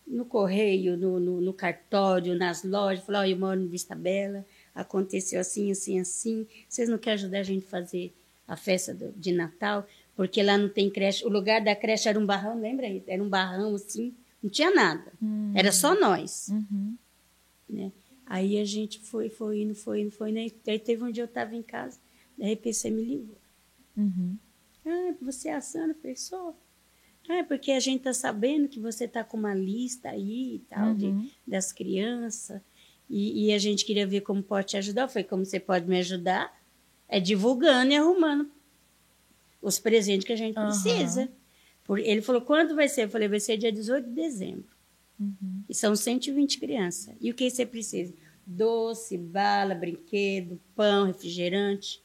No 0.06 0.24
correio, 0.24 0.96
no, 0.96 1.18
no, 1.18 1.40
no 1.40 1.52
cartório, 1.52 2.36
nas 2.36 2.62
lojas. 2.62 3.04
Falei, 3.04 3.20
olha, 3.22 3.30
eu 3.30 3.38
moro 3.38 3.60
no 3.60 3.68
Vista 3.68 3.94
Bela, 3.94 4.46
aconteceu 4.74 5.40
assim, 5.40 5.70
assim, 5.70 5.98
assim. 5.98 6.46
Vocês 6.68 6.88
não 6.88 6.96
querem 6.96 7.14
ajudar 7.14 7.38
a 7.40 7.42
gente 7.42 7.66
a 7.66 7.68
fazer 7.68 8.14
a 8.46 8.56
festa 8.56 8.94
do- 8.94 9.12
de 9.12 9.32
Natal? 9.32 9.86
Porque 10.14 10.42
lá 10.42 10.56
não 10.56 10.68
tem 10.68 10.88
creche. 10.88 11.24
O 11.26 11.28
lugar 11.28 11.60
da 11.62 11.74
creche 11.74 12.08
era 12.08 12.18
um 12.18 12.24
barrão, 12.24 12.58
lembra? 12.60 12.86
Rita? 12.86 13.10
Era 13.10 13.22
um 13.22 13.28
barrão 13.28 13.74
assim, 13.74 14.14
não 14.42 14.48
tinha 14.48 14.70
nada. 14.70 15.12
Era 15.54 15.72
só 15.72 15.98
nós. 15.98 16.48
Uhum. 16.50 16.96
né? 17.68 17.90
Aí 18.24 18.58
a 18.60 18.64
gente 18.64 19.00
foi, 19.00 19.28
foi 19.28 19.62
indo, 19.62 19.74
foi 19.74 20.00
indo, 20.02 20.10
foi 20.12 20.30
indo. 20.30 20.38
Aí 20.38 20.78
teve 20.78 21.02
um 21.02 21.10
dia 21.10 21.22
eu 21.24 21.26
estava 21.26 21.54
em 21.54 21.62
casa, 21.62 21.98
de 22.38 22.44
repente 22.44 22.76
você 22.76 22.90
me 22.90 23.04
ligou. 23.04 23.36
Uhum. 23.96 24.36
Ah, 24.84 25.14
você 25.20 25.48
é 25.48 25.54
a 25.54 25.60
Sandra? 25.60 25.90
Eu 25.90 25.94
falei, 25.96 26.16
sou. 26.16 26.56
É 27.28 27.42
porque 27.42 27.72
a 27.72 27.80
gente 27.80 28.02
tá 28.02 28.12
sabendo 28.12 28.68
que 28.68 28.78
você 28.80 29.06
tá 29.08 29.24
com 29.24 29.36
uma 29.36 29.54
lista 29.54 30.10
aí 30.10 30.56
e 30.56 30.58
tal, 30.68 30.94
de, 30.94 31.06
Uhum. 31.06 31.30
das 31.46 31.72
crianças, 31.72 32.60
e, 33.08 33.46
e 33.46 33.52
a 33.52 33.58
gente 33.58 33.84
queria 33.84 34.06
ver 34.06 34.20
como 34.22 34.42
pode 34.42 34.68
te 34.68 34.76
ajudar. 34.76 35.08
Falei, 35.08 35.24
como 35.24 35.44
você 35.44 35.58
pode 35.60 35.86
me 35.88 35.98
ajudar? 35.98 36.56
É 37.08 37.20
divulgando 37.20 37.92
e 37.92 37.96
arrumando 37.96 38.50
os 39.62 39.78
presentes 39.78 40.26
que 40.26 40.32
a 40.32 40.36
gente 40.36 40.56
Aham. 40.56 40.66
precisa. 40.66 41.28
Por, 41.84 41.98
ele 42.00 42.20
falou, 42.22 42.42
quando 42.42 42.74
vai 42.74 42.88
ser? 42.88 43.04
Eu 43.04 43.08
falei, 43.10 43.28
vai 43.28 43.38
ser 43.40 43.56
dia 43.56 43.70
18 43.72 44.08
de 44.08 44.14
dezembro. 44.14 44.66
Uhum. 45.20 45.62
E 45.68 45.74
são 45.74 45.94
120 45.94 46.58
crianças. 46.58 47.14
E 47.20 47.30
o 47.30 47.34
que 47.34 47.48
você 47.48 47.64
precisa? 47.64 48.12
Doce, 48.44 49.16
bala, 49.16 49.74
brinquedo, 49.74 50.60
pão, 50.74 51.06
refrigerante, 51.06 52.02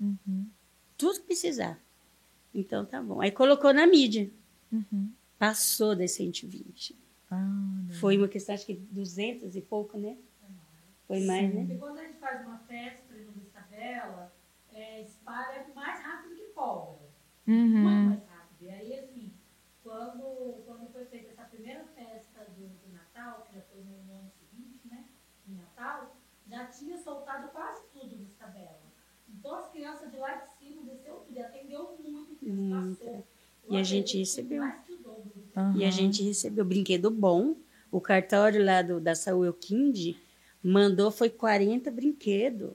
Uhum. 0.00 0.46
tudo 0.96 1.20
que 1.20 1.26
precisar. 1.26 1.80
Então 2.54 2.84
tá 2.84 3.00
bom. 3.02 3.20
Aí 3.20 3.30
colocou 3.30 3.72
na 3.72 3.86
mídia. 3.86 4.30
Uhum. 4.74 5.12
Passou 5.38 5.94
das 5.96 6.12
120. 6.12 6.96
Ah, 7.30 7.84
Foi 8.00 8.16
uma 8.16 8.28
questão, 8.28 8.54
acho 8.54 8.66
que 8.66 8.74
200 8.74 9.54
e 9.56 9.60
pouco, 9.60 9.98
né? 9.98 10.16
Foi 11.06 11.20
mais, 11.20 11.50
Sim. 11.50 11.54
né? 11.54 11.60
Porque 11.64 11.78
quando 11.78 11.98
a 11.98 12.04
gente 12.04 12.18
faz 12.18 12.40
uma 12.46 12.58
festa 12.60 13.12
ali 13.12 13.24
no 13.24 13.32
Vista 13.32 13.60
Bela, 13.70 14.34
é, 14.72 15.02
espalha 15.02 15.66
mais 15.74 16.02
rápido 16.02 16.34
que 16.36 16.44
pólvora. 16.54 17.08
Muito 17.46 17.76
Uhum. 17.76 18.04
mais 18.04 18.22
rápido. 18.26 18.62
E 18.62 18.70
aí, 18.70 18.98
assim, 19.00 19.34
quando, 19.82 20.62
quando 20.64 20.90
foi 20.90 21.04
feita 21.06 21.30
essa 21.30 21.44
primeira 21.44 21.84
festa 21.94 22.44
do, 22.56 22.66
do 22.68 22.92
Natal, 22.92 23.42
que 23.42 23.54
já 23.56 23.62
foi 23.62 23.82
no 23.82 24.12
ano 24.14 24.30
seguinte, 24.30 24.80
né? 24.88 25.04
Em 25.46 25.54
Natal, 25.56 26.16
já 26.46 26.66
tinha 26.66 26.96
soltado 26.98 27.48
quase 27.52 27.82
tudo 27.92 28.16
no 28.16 28.24
Vista 28.24 28.46
Bela. 28.46 28.80
Então 29.28 29.56
as 29.56 29.70
crianças 29.70 30.10
de 30.10 30.16
lá 30.16 30.34
de 30.36 30.48
cima 30.56 30.82
desceu 30.84 31.16
tudo 31.16 31.36
e 31.36 31.42
atendeu 31.42 31.98
muito, 32.02 32.44
Muito. 32.48 32.98
passou. 32.98 33.26
E 33.70 33.76
a 33.76 33.82
gente 33.82 34.18
recebeu. 34.18 34.62
Dobro. 35.54 35.80
E 35.80 35.84
a 35.84 35.90
gente 35.90 36.22
recebeu 36.22 36.64
brinquedo 36.64 37.10
bom. 37.10 37.54
O 37.90 38.00
cartório 38.00 38.64
lá 38.64 38.82
do, 38.82 39.00
da 39.00 39.14
Saúl 39.14 39.52
Kind 39.52 40.16
mandou 40.62 41.10
foi 41.10 41.30
40 41.30 41.90
brinquedos. 41.90 42.70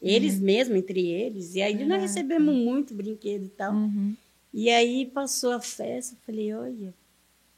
Eles 0.00 0.38
mesmos, 0.40 0.78
entre 0.78 1.06
eles. 1.06 1.54
E 1.54 1.62
aí 1.62 1.84
nós 1.84 2.02
recebemos 2.02 2.54
muito 2.54 2.92
brinquedo 2.94 3.44
e 3.44 3.48
tal. 3.48 3.72
Uhum. 3.72 4.16
E 4.52 4.68
aí 4.68 5.06
passou 5.06 5.52
a 5.52 5.60
festa, 5.60 6.14
eu 6.14 6.18
falei, 6.26 6.52
olha, 6.52 6.94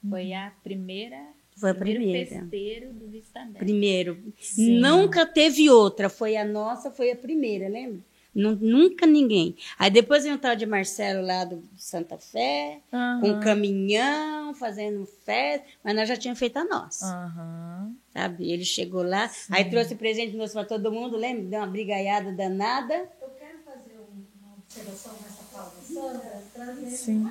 Foi 0.09 0.33
a 0.33 0.53
primeira. 0.63 1.17
Foi 1.57 1.71
a 1.71 1.75
primeiro 1.75 2.03
primeira. 2.03 2.41
festeiro 2.41 2.93
do 2.93 3.07
Vista 3.07 3.49
primeiro. 3.59 4.19
Sim. 4.41 4.79
Nunca 4.81 5.25
teve 5.25 5.71
outra, 5.71 6.09
foi 6.09 6.37
a 6.37 6.45
nossa, 6.45 6.91
foi 6.91 7.11
a 7.11 7.17
primeira, 7.17 7.69
lembra? 7.69 8.01
Nu- 8.35 8.57
Nunca 8.61 9.07
ninguém. 9.07 9.57
Aí 9.79 9.91
depois 9.91 10.25
veio 10.25 10.35
o 10.35 10.39
tal 10.39 10.57
de 10.57 10.67
Marcelo 10.67 11.25
lá 11.25 11.45
do 11.45 11.63
Santa 11.77 12.19
Fé, 12.19 12.81
com 12.91 12.97
Aham. 12.97 13.41
caminhão, 13.41 14.55
fazendo 14.55 15.07
festa, 15.25 15.65
mas 15.85 15.95
nós 15.95 16.09
já 16.09 16.17
tínhamos 16.17 16.39
feito 16.39 16.57
a 16.59 16.65
nossa, 16.65 17.07
Aham. 17.17 17.93
sabe? 18.13 18.51
Ele 18.51 18.65
chegou 18.65 19.03
lá, 19.03 19.31
aí 19.51 19.65
trouxe 19.67 19.95
presente 19.95 20.37
nosso 20.37 20.53
para 20.55 20.65
todo 20.65 20.91
mundo, 20.91 21.17
lembra? 21.17 21.45
Deu 21.45 21.61
uma 21.61 21.67
brigaiada 21.69 22.33
danada. 22.33 22.95
Eu 23.23 23.31
quero 23.39 23.59
fazer 23.65 23.99
um- 23.99 24.25
uma 24.45 24.55
observação 24.59 25.13
nessa 25.23 25.43
fala 25.53 25.73
da 25.77 25.83
Sandra, 25.83 26.43
trazer 26.53 26.87
Sim. 26.91 27.31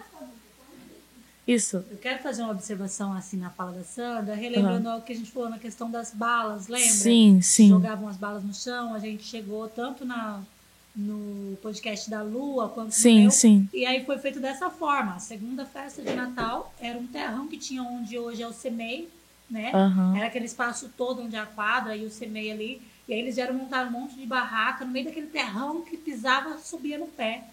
Isso. 1.46 1.84
Eu 1.92 1.98
quero 1.98 2.24
fazer 2.24 2.42
uma 2.42 2.52
observação 2.52 3.12
assim 3.14 3.36
na 3.36 3.50
fala 3.50 3.74
da 3.74 3.84
Sandra, 3.84 4.34
relembrando 4.34 4.88
algo 4.88 5.06
que 5.06 5.12
a 5.12 5.16
gente 5.16 5.30
falou 5.30 5.50
na 5.50 5.60
questão 5.60 5.92
das 5.92 6.12
balas, 6.12 6.70
lembra? 6.70 6.88
Sim, 6.90 7.42
sim. 7.42 7.68
Jogavam 7.68 8.08
as 8.08 8.16
balas 8.16 8.44
no 8.46 8.54
chão, 8.54 8.94
a 8.94 9.00
gente 9.00 9.24
chegou 9.24 9.68
tanto 9.68 10.06
na, 10.06 10.42
no 10.96 11.58
podcast 11.62 12.10
da 12.10 12.22
Lua 12.22 12.70
quanto 12.70 12.92
Sim, 12.92 13.22
meu. 13.22 13.32
sim. 13.32 13.68
E 13.74 13.86
aí 13.86 14.06
foi 14.06 14.18
feito 14.20 14.40
dessa 14.40 14.70
forma. 14.70 15.16
A 15.16 15.20
segunda 15.20 15.66
festa 15.66 16.02
de 16.02 16.14
Natal 16.14 16.74
era 16.80 16.98
um 16.98 17.08
terrão 17.08 17.48
que 17.48 17.58
tinha 17.58 17.82
onde 17.82 18.18
hoje 18.18 18.44
é 18.44 18.48
o 18.48 18.54
CEMEI, 18.54 19.10
né? 19.50 19.72
Aham. 19.74 20.16
Era 20.16 20.28
aquele 20.28 20.46
espaço 20.46 20.92
todo 20.96 21.24
onde 21.24 21.36
é 21.36 21.40
a 21.40 21.46
quadra 21.46 21.96
e 21.96 22.06
o 22.06 22.12
CEMEI 22.12 22.52
ali. 22.52 22.82
E 23.08 23.14
aí 23.14 23.20
eles 23.20 23.36
vieram 23.36 23.56
montar 23.56 23.88
um 23.88 23.92
monte 23.92 24.16
de 24.16 24.26
barraca 24.26 24.86
no 24.86 24.92
meio 24.92 25.06
daquele 25.06 25.28
terrão 25.28 25.82
que 25.82 25.98
pisava, 25.98 26.58
subia 26.60 26.98
no 26.98 27.08
pé. 27.08 27.44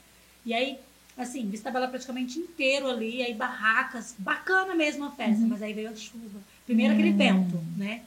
E 0.44 0.55
aí, 0.55 0.79
assim, 1.16 1.48
Vista 1.48 1.70
Bela 1.70 1.88
praticamente 1.88 2.38
inteiro 2.38 2.88
ali, 2.88 3.22
aí 3.22 3.35
barracas, 3.35 4.14
bacana 4.18 4.74
mesmo 4.74 5.05
a 5.05 5.11
festa, 5.11 5.44
mas 5.46 5.62
aí 5.62 5.72
veio 5.72 5.90
a 5.90 5.96
chuva. 5.96 6.40
Primeiro 6.64 6.92
aquele 6.92 7.12
vento, 7.12 7.59
né? 7.76 8.03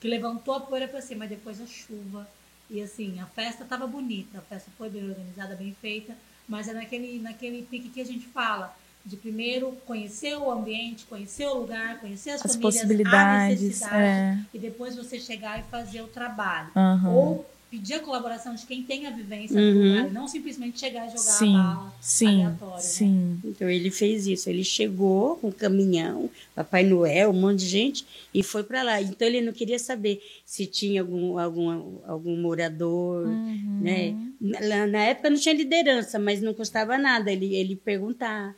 Que 0.00 0.08
levantou 0.08 0.54
a 0.54 0.60
poeira 0.60 0.88
pra 0.88 1.00
cima, 1.00 1.20
mas 1.20 1.30
depois 1.30 1.60
a 1.60 1.66
chuva. 1.66 2.28
E 2.70 2.82
assim, 2.82 3.18
a 3.20 3.26
festa 3.26 3.64
tava 3.64 3.86
bonita, 3.86 4.38
a 4.38 4.42
festa 4.42 4.70
foi 4.76 4.90
bem 4.90 5.08
organizada, 5.08 5.54
bem 5.56 5.74
feita, 5.80 6.14
mas 6.48 6.68
é 6.68 6.72
naquele, 6.74 7.18
naquele 7.18 7.62
pique 7.62 7.88
que 7.88 8.00
a 8.00 8.06
gente 8.06 8.26
fala. 8.26 8.74
De 9.06 9.16
primeiro 9.16 9.72
conhecer 9.86 10.36
o 10.36 10.50
ambiente, 10.50 11.06
conhecer 11.06 11.46
o 11.46 11.54
lugar, 11.54 11.98
conhecer 11.98 12.30
as, 12.30 12.44
As 12.44 12.52
famílias, 12.52 12.76
a 12.76 12.78
possibilidades. 12.80 13.60
necessidade, 13.62 13.96
É. 13.96 14.38
e 14.52 14.58
depois 14.58 14.96
você 14.96 15.18
chegar 15.18 15.58
e 15.60 15.62
fazer 15.70 16.02
o 16.02 16.08
trabalho. 16.08 16.68
Aham. 16.76 17.08
Ou 17.10 17.50
pedir 17.70 17.94
a 17.94 18.00
colaboração 18.00 18.54
de 18.54 18.64
quem 18.64 18.82
tem 18.82 19.06
a 19.06 19.10
vivência 19.10 19.54
do 19.56 19.62
Uhum. 19.78 19.88
lugar, 19.90 20.08
e 20.08 20.12
não 20.12 20.26
simplesmente 20.26 20.80
chegar 20.80 21.06
e 21.06 21.10
jogar 21.10 21.18
Sim, 21.20 21.54
a 21.56 21.62
bala 21.62 21.92
sim, 22.00 22.26
aleatória. 22.44 22.74
né? 22.76 22.80
sim. 22.80 23.40
Então 23.44 23.68
ele 23.68 23.90
fez 23.90 24.26
isso. 24.26 24.48
Ele 24.48 24.64
chegou 24.64 25.36
com 25.36 25.48
um 25.48 25.52
caminhão, 25.52 26.30
Papai 26.54 26.82
Noel, 26.84 27.30
um 27.30 27.34
monte 27.40 27.58
de 27.60 27.66
gente, 27.66 28.06
e 28.32 28.42
foi 28.42 28.62
para 28.64 28.82
lá. 28.82 29.02
Então 29.02 29.28
ele 29.28 29.40
não 29.42 29.52
queria 29.52 29.78
saber 29.78 30.22
se 30.46 30.64
tinha 30.66 31.02
algum, 31.02 31.38
algum, 31.38 31.98
algum 32.06 32.36
morador, 32.40 33.26
Uhum. 33.26 33.78
né? 33.82 34.16
Na, 34.40 34.86
na 34.86 35.02
época 35.04 35.28
não 35.30 35.36
tinha 35.38 35.54
liderança, 35.54 36.18
mas 36.18 36.40
não 36.40 36.54
custava 36.54 36.96
nada 36.96 37.30
ele, 37.32 37.54
ele 37.54 37.76
perguntar 37.76 38.54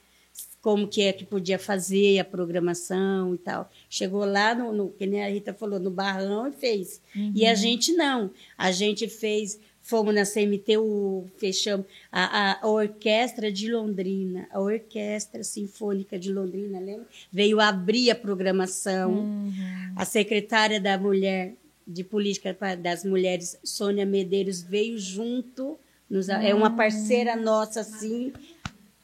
como 0.63 0.87
que 0.87 1.03
é 1.03 1.13
que 1.13 1.25
podia 1.25 1.59
fazer 1.59 2.19
a 2.19 2.25
programação 2.25 3.35
e 3.35 3.39
tal. 3.39 3.71
Chegou 3.89 4.25
lá, 4.25 4.55
no, 4.55 4.73
no, 4.73 4.91
que 4.91 5.07
nem 5.07 5.23
a 5.25 5.29
Rita 5.29 5.55
falou, 5.55 5.81
no 5.81 5.91
barrão 5.91 6.49
e 6.49 6.53
fez. 6.53 7.01
E 7.35 7.47
a 7.47 7.55
gente 7.55 7.93
não. 7.95 8.31
A 8.59 8.71
gente 8.71 9.09
fez, 9.09 9.59
fomos 9.81 10.15
na 10.15 10.25
CMTU, 10.27 11.25
fechamos 11.39 11.87
a, 12.13 12.59
a 12.63 12.69
orquestra 12.69 13.51
de 13.51 13.73
Londrina, 13.73 14.47
a 14.53 14.61
orquestra 14.61 15.43
sinfônica 15.43 16.19
de 16.19 16.33
Londrina, 16.33 16.79
lembra? 16.79 17.07
Veio 17.33 17.59
abrir 17.59 18.11
a 18.11 18.15
programação. 18.15 19.51
A 19.97 20.05
secretária 20.05 20.81
da 20.81 20.99
mulher 20.99 21.55
de 21.87 22.05
política 22.05 22.55
das 22.77 23.05
mulheres, 23.05 23.59
Sônia 23.65 24.05
Medeiros, 24.07 24.61
veio 24.63 24.99
junto. 24.99 25.79
nos- 26.09 26.29
é 26.29 26.53
uma 26.53 26.71
parceira 26.77 27.37
nossa, 27.37 27.81
assim, 27.81 28.33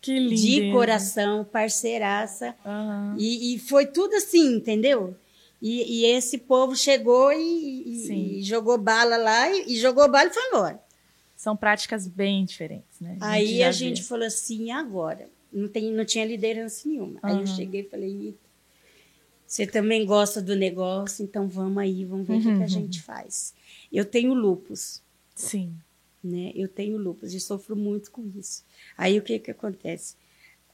Que 0.06 0.18
lindo. 0.18 0.34
de 0.36 0.70
coração, 0.72 1.44
parceiraça. 1.44 2.54
Aham. 2.64 3.16
E, 3.18 3.54
e 3.54 3.58
foi 3.58 3.86
tudo 3.86 4.14
assim, 4.14 4.54
entendeu? 4.56 5.16
E, 5.60 6.02
e 6.02 6.06
esse 6.06 6.38
povo 6.38 6.76
chegou 6.76 7.32
e, 7.32 8.38
e- 8.38 8.42
jogou 8.42 8.78
bala 8.78 9.16
lá 9.16 9.50
e, 9.50 9.74
jogou 9.76 10.08
bala 10.10 10.28
e 10.28 10.32
foi 10.32 10.42
embora. 10.48 10.80
São 11.36 11.56
práticas 11.56 12.06
bem 12.06 12.44
diferentes, 12.44 13.00
né? 13.00 13.16
Aí 13.20 13.58
já 13.58 13.68
a 13.68 13.72
gente 13.72 14.02
vê. 14.02 14.08
falou 14.08 14.26
assim, 14.26 14.70
agora? 14.70 15.28
Não, 15.52 15.68
tem, 15.68 15.90
não 15.92 16.04
tinha 16.04 16.24
liderança 16.24 16.88
nenhuma. 16.88 17.18
Aí 17.22 17.40
eu 17.40 17.46
cheguei 17.46 17.80
e 17.82 17.88
falei, 17.88 18.10
"Ih, 18.10 18.34
você 19.46 19.66
também 19.66 20.04
gosta 20.04 20.42
do 20.42 20.54
negócio, 20.56 21.22
então 21.24 21.48
vamos 21.48 21.78
aí, 21.78 22.04
vamos 22.04 22.26
ver 22.26 22.34
o 22.38 22.40
que, 22.40 22.48
Uhum. 22.48 22.56
que 22.58 22.62
a 22.64 22.68
gente 22.68 23.02
faz. 23.02 23.54
Eu 23.92 24.04
tenho 24.04 24.34
lupus, 24.34 25.00
Sim. 25.34 25.74
Né? 26.26 26.52
Eu 26.54 26.68
tenho 26.68 26.98
lupus 26.98 27.32
e 27.32 27.40
sofro 27.40 27.74
muito 27.76 28.10
com 28.10 28.24
isso. 28.38 28.64
Aí 28.98 29.18
o 29.18 29.22
que 29.22 29.38
que 29.38 29.50
acontece? 29.50 30.14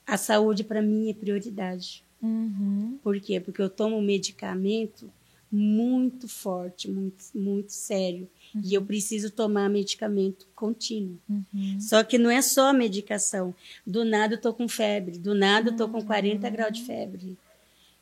A 0.06 0.16
saúde 0.16 0.64
para 0.64 0.82
mim 0.82 1.10
é 1.10 1.14
prioridade. 1.14 2.02
Uhum. 2.20 2.98
Por 3.02 3.18
quê? 3.20 3.38
Porque 3.40 3.60
eu 3.62 3.70
tomo 3.70 3.96
um 3.96 4.02
medicamento 4.02 5.10
muito 5.50 6.26
forte, 6.28 6.90
muito, 6.90 7.24
muito 7.34 7.72
sério. 7.72 8.28
E 8.64 8.74
eu 8.74 8.82
preciso 8.82 9.30
tomar 9.30 9.68
medicamento 9.68 10.46
contínuo. 10.54 11.18
Uhum. 11.28 11.78
Só 11.80 12.02
que 12.02 12.16
não 12.18 12.30
é 12.30 12.40
só 12.40 12.68
a 12.68 12.72
medicação. 12.72 13.54
Do 13.86 14.04
nada 14.04 14.34
eu 14.34 14.40
tô 14.40 14.52
com 14.54 14.66
febre, 14.68 15.18
do 15.18 15.34
nada 15.34 15.70
eu 15.70 15.76
tô 15.76 15.88
com 15.88 16.02
40 16.02 16.48
graus 16.50 16.72
de 16.78 16.84
febre. 16.84 17.36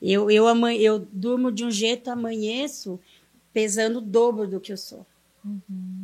Eu, 0.01 0.31
eu, 0.31 0.47
aman- 0.47 0.75
eu 0.75 0.99
durmo 1.13 1.51
de 1.53 1.65
um 1.65 1.71
jeito, 1.71 2.09
amanheço 2.11 2.99
pesando 3.53 3.99
o 3.99 4.01
dobro 4.01 4.47
do 4.47 4.61
que 4.61 4.73
eu 4.73 4.77
sou. 4.77 5.05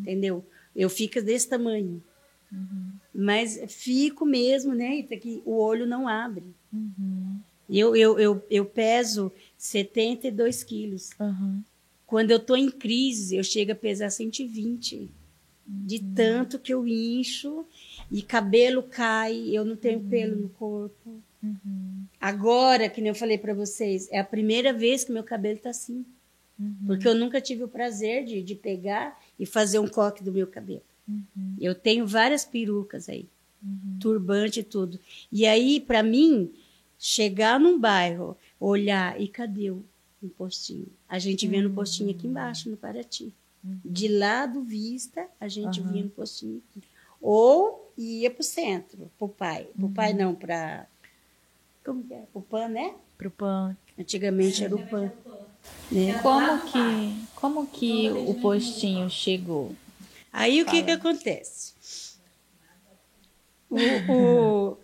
Entendeu? 0.00 0.44
Eu 0.76 0.90
fico 0.90 1.22
desse 1.22 1.48
tamanho. 1.48 2.02
Mas 3.14 3.60
fico 3.68 4.26
mesmo, 4.26 4.74
né? 4.74 4.98
Ita, 4.98 5.16
que 5.16 5.42
o 5.44 5.56
olho 5.56 5.86
não 5.86 6.06
abre. 6.06 6.44
Eu, 7.68 7.96
eu, 7.96 8.18
eu, 8.18 8.46
eu 8.50 8.64
peso 8.64 9.32
72 9.56 10.62
quilos. 10.62 11.10
Aham. 11.18 11.64
Quando 12.06 12.30
eu 12.30 12.38
tô 12.38 12.54
em 12.54 12.70
crise, 12.70 13.36
eu 13.36 13.42
chego 13.42 13.72
a 13.72 13.74
pesar 13.74 14.10
120. 14.10 15.10
De 15.68 15.98
tanto 16.14 16.60
que 16.60 16.72
eu 16.72 16.86
incho 16.86 17.66
e 18.08 18.22
cabelo 18.22 18.84
cai, 18.84 19.50
eu 19.52 19.64
não 19.64 19.74
tenho 19.74 20.00
pelo 20.00 20.36
no 20.36 20.48
corpo. 20.50 21.20
Agora, 22.20 22.88
que 22.88 23.00
nem 23.00 23.08
eu 23.08 23.14
falei 23.14 23.36
para 23.36 23.52
vocês, 23.52 24.08
é 24.12 24.20
a 24.20 24.24
primeira 24.24 24.72
vez 24.72 25.02
que 25.02 25.10
meu 25.10 25.24
cabelo 25.24 25.58
tá 25.58 25.70
assim. 25.70 26.04
Porque 26.86 27.06
eu 27.06 27.14
nunca 27.14 27.40
tive 27.40 27.64
o 27.64 27.68
prazer 27.68 28.24
de, 28.24 28.42
de 28.42 28.54
pegar 28.54 29.18
e 29.38 29.46
fazer 29.46 29.78
um 29.78 29.88
coque 29.88 30.22
do 30.22 30.32
meu 30.32 30.46
cabelo. 30.46 30.82
Eu 31.60 31.74
tenho 31.74 32.06
várias 32.06 32.44
perucas 32.44 33.08
aí, 33.08 33.28
turbante 34.00 34.60
e 34.60 34.62
tudo. 34.62 34.98
E 35.30 35.46
aí, 35.46 35.80
para 35.80 36.02
mim, 36.02 36.52
chegar 36.98 37.60
num 37.60 37.78
bairro, 37.78 38.36
olhar 38.58 39.20
e 39.20 39.28
cadê 39.28 39.70
o 39.70 39.84
um 40.22 40.28
postinho? 40.28 40.88
A 41.08 41.18
gente 41.18 41.46
vê 41.46 41.60
no 41.60 41.70
postinho 41.70 42.10
aqui 42.10 42.26
embaixo, 42.26 42.68
no 42.68 42.76
Paraty. 42.76 43.32
De 43.84 44.08
lado 44.08 44.62
vista, 44.62 45.28
a 45.40 45.48
gente 45.48 45.80
via 45.80 46.02
no 46.02 46.10
postinho 46.10 46.62
aqui. 46.70 46.82
Ou 47.20 47.92
ia 47.96 48.30
pro 48.30 48.42
centro, 48.42 49.10
pro 49.18 49.28
pai. 49.28 49.68
Pro 49.76 49.88
pai 49.88 50.12
não, 50.12 50.34
para 50.34 50.86
como 51.86 52.02
que 52.02 52.14
é? 52.14 52.24
O 52.34 52.42
PAN, 52.42 52.68
né? 52.68 52.96
Pro 53.16 53.30
PAN. 53.30 53.76
Antigamente 53.96 54.64
era 54.64 54.74
o 54.74 54.86
PAN. 54.88 55.12
Né? 55.90 56.18
Como 56.22 56.60
que, 56.66 57.16
como 57.36 57.66
que 57.66 58.10
o 58.10 58.34
postinho 58.34 59.08
chegou? 59.08 59.74
Aí 60.32 60.60
o 60.62 60.66
que 60.66 60.82
que 60.82 60.90
acontece? 60.90 61.72
O, 63.70 63.76
o- 64.12 64.78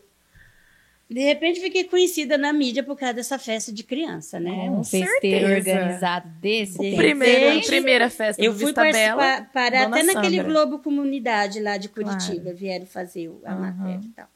De 1.11 1.21
repente 1.21 1.61
fiquei 1.61 1.85
conhecida 1.85 2.39
na 2.39 2.53
mídia 2.55 2.83
por 2.83 2.97
causa 2.97 3.13
dessa 3.15 3.39
festa 3.39 3.71
de 3.71 3.83
criança, 3.85 4.41
né? 4.41 4.51
um 4.71 4.83
festeiro 4.83 5.47
certeza. 5.47 5.57
organizado 5.73 6.29
desse. 6.41 6.79
Primeiro, 6.79 7.45
repente, 7.51 7.67
primeira 7.67 8.09
festa 8.11 8.43
Eu 8.43 8.53
do 8.53 8.59
fui 8.59 8.67
Vista 8.69 8.83
Bela. 8.91 9.43
parar 9.53 9.85
Dona 9.85 9.97
até 9.97 10.03
naquele 10.05 10.37
Sandra. 10.39 10.53
Globo 10.53 10.79
Comunidade 10.79 11.61
lá 11.61 11.77
de 11.77 11.89
Curitiba, 11.91 12.43
Claro. 12.45 12.57
vieram 12.57 12.87
fazer 12.87 13.31
a 13.45 13.53
Aham. 13.53 13.61
matéria 13.61 14.01
e 14.07 14.09
tal. 14.09 14.27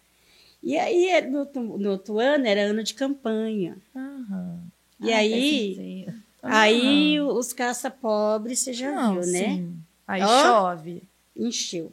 E 0.63 0.77
aí, 0.79 1.09
era- 1.09 1.27
no, 1.29 1.39
outro- 1.41 1.79
no 1.79 1.91
outro 1.91 2.19
ano, 2.19 2.47
era 2.47 2.61
ano 2.63 2.83
de 2.83 2.93
campanha. 2.95 3.77
Aham. 3.95 4.61
E 5.01 5.13
Ah, 5.13 5.19
aí, 5.19 5.75
aí 6.49 7.21
os 7.21 7.53
caça-pobres, 7.53 8.61
você 8.61 8.73
já 8.73 8.93
Não, 8.93 9.15
viu, 9.21 9.33
né? 9.33 9.57
sim. 9.57 9.77
Aí 10.07 10.23
Ó. 10.23 10.43
chove. 10.43 11.03
Encheu. 11.37 11.93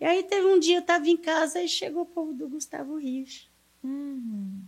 E 0.00 0.04
aí 0.04 0.22
teve 0.22 0.46
um 0.46 0.58
dia, 0.58 0.76
eu 0.76 0.80
estava 0.80 1.08
em 1.08 1.16
casa 1.16 1.62
e 1.62 1.68
chegou 1.68 2.02
o 2.02 2.06
povo 2.06 2.32
do 2.32 2.48
Gustavo 2.48 2.96
Rios. 2.98 3.48
Uhum. 3.82 4.60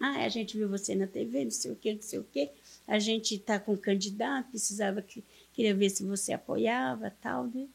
Ah, 0.00 0.24
a 0.24 0.28
gente 0.28 0.56
viu 0.56 0.68
você 0.68 0.94
na 0.94 1.06
TV, 1.06 1.44
não 1.44 1.50
sei 1.50 1.72
o 1.72 1.76
quê, 1.76 1.94
não 1.94 2.02
sei 2.02 2.18
o 2.20 2.26
quê. 2.32 2.50
A 2.86 2.98
gente 2.98 3.34
está 3.34 3.58
com 3.58 3.72
um 3.72 3.76
candidato, 3.76 4.50
precisava 4.50 5.02
que 5.02 5.22
queria 5.52 5.74
ver 5.74 5.90
se 5.90 6.04
você 6.04 6.32
apoiava, 6.32 7.12
tal, 7.20 7.44
né? 7.52 7.66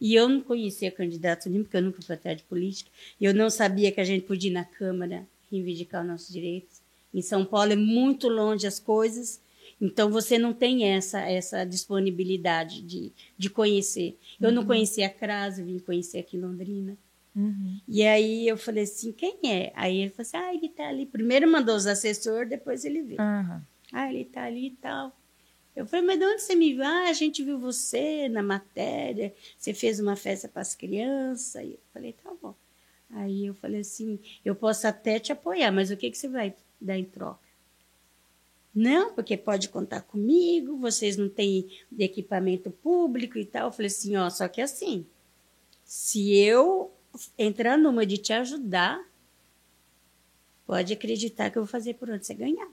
E 0.00 0.14
eu 0.14 0.28
não 0.28 0.40
conhecia 0.40 0.90
candidato 0.90 1.48
nenhum, 1.48 1.62
porque 1.64 1.76
eu 1.76 1.82
nunca 1.82 2.02
fui 2.02 2.14
atrás 2.14 2.36
de 2.38 2.42
política. 2.44 2.90
E 3.20 3.24
eu 3.24 3.34
não 3.34 3.48
sabia 3.50 3.92
que 3.92 4.00
a 4.00 4.04
gente 4.04 4.24
podia 4.24 4.50
ir 4.50 4.54
na 4.54 4.64
Câmara 4.64 5.26
reivindicar 5.50 6.02
os 6.02 6.08
nossos 6.08 6.32
direitos. 6.32 6.80
Em 7.14 7.22
São 7.22 7.44
Paulo 7.44 7.72
é 7.72 7.76
muito 7.76 8.28
longe 8.28 8.66
as 8.66 8.78
coisas, 8.78 9.40
então 9.80 10.10
você 10.10 10.38
não 10.38 10.52
tem 10.52 10.84
essa 10.84 11.20
essa 11.20 11.64
disponibilidade 11.64 12.82
de, 12.82 13.12
de 13.36 13.50
conhecer. 13.50 14.18
Eu 14.40 14.50
não 14.50 14.64
conhecia 14.64 15.06
a 15.06 15.10
Crase, 15.10 15.62
vim 15.62 15.78
conhecer 15.78 16.18
aqui 16.18 16.36
em 16.36 16.40
Londrina. 16.40 16.96
Uhum. 17.34 17.78
E 17.86 18.02
aí 18.02 18.48
eu 18.48 18.56
falei 18.56 18.84
assim, 18.84 19.12
quem 19.12 19.38
é? 19.44 19.70
Aí 19.76 19.98
ele 19.98 20.10
falou 20.10 20.22
assim, 20.22 20.36
ah, 20.38 20.54
ele 20.54 20.70
tá 20.70 20.88
ali. 20.88 21.04
Primeiro 21.04 21.50
mandou 21.50 21.76
os 21.76 21.86
assessores, 21.86 22.48
depois 22.48 22.84
ele 22.84 23.02
veio. 23.02 23.20
Aham. 23.20 23.62
Ah, 23.92 24.10
ele 24.10 24.24
tá 24.24 24.44
ali 24.44 24.68
e 24.68 24.70
tal. 24.70 25.14
Eu 25.74 25.84
falei, 25.84 26.06
mas 26.06 26.18
de 26.18 26.24
onde 26.24 26.40
você 26.40 26.54
me 26.54 26.72
viu? 26.72 26.82
Ah, 26.82 27.10
a 27.10 27.12
gente 27.12 27.44
viu 27.44 27.58
você 27.58 28.30
na 28.30 28.42
matéria, 28.42 29.34
você 29.58 29.74
fez 29.74 30.00
uma 30.00 30.16
festa 30.16 30.48
para 30.48 30.62
as 30.62 30.74
crianças. 30.74 31.62
E 31.62 31.72
eu 31.72 31.80
falei, 31.92 32.14
tá 32.14 32.32
bom. 32.40 32.54
Aí 33.10 33.44
eu 33.44 33.54
falei 33.54 33.80
assim, 33.80 34.18
eu 34.42 34.54
posso 34.54 34.86
até 34.86 35.18
te 35.18 35.30
apoiar, 35.32 35.70
mas 35.70 35.90
o 35.90 35.96
que, 35.96 36.10
que 36.10 36.16
você 36.16 36.28
vai 36.28 36.54
dar 36.80 36.98
em 36.98 37.04
troca. 37.04 37.45
Não, 38.76 39.14
porque 39.14 39.38
pode 39.38 39.70
contar 39.70 40.02
comigo, 40.02 40.76
vocês 40.76 41.16
não 41.16 41.30
têm 41.30 41.66
equipamento 41.98 42.70
público 42.70 43.38
e 43.38 43.46
tal. 43.46 43.68
Eu 43.68 43.72
falei 43.72 43.86
assim, 43.86 44.16
ó, 44.16 44.28
só 44.28 44.46
que 44.48 44.60
assim, 44.60 45.06
se 45.82 46.36
eu 46.36 46.92
entrar 47.38 47.78
numa 47.78 48.04
de 48.04 48.18
te 48.18 48.34
ajudar, 48.34 49.02
pode 50.66 50.92
acreditar 50.92 51.48
que 51.48 51.56
eu 51.56 51.62
vou 51.62 51.70
fazer 51.70 51.94
por 51.94 52.10
onde 52.10 52.26
você 52.26 52.34
ganhar. 52.34 52.68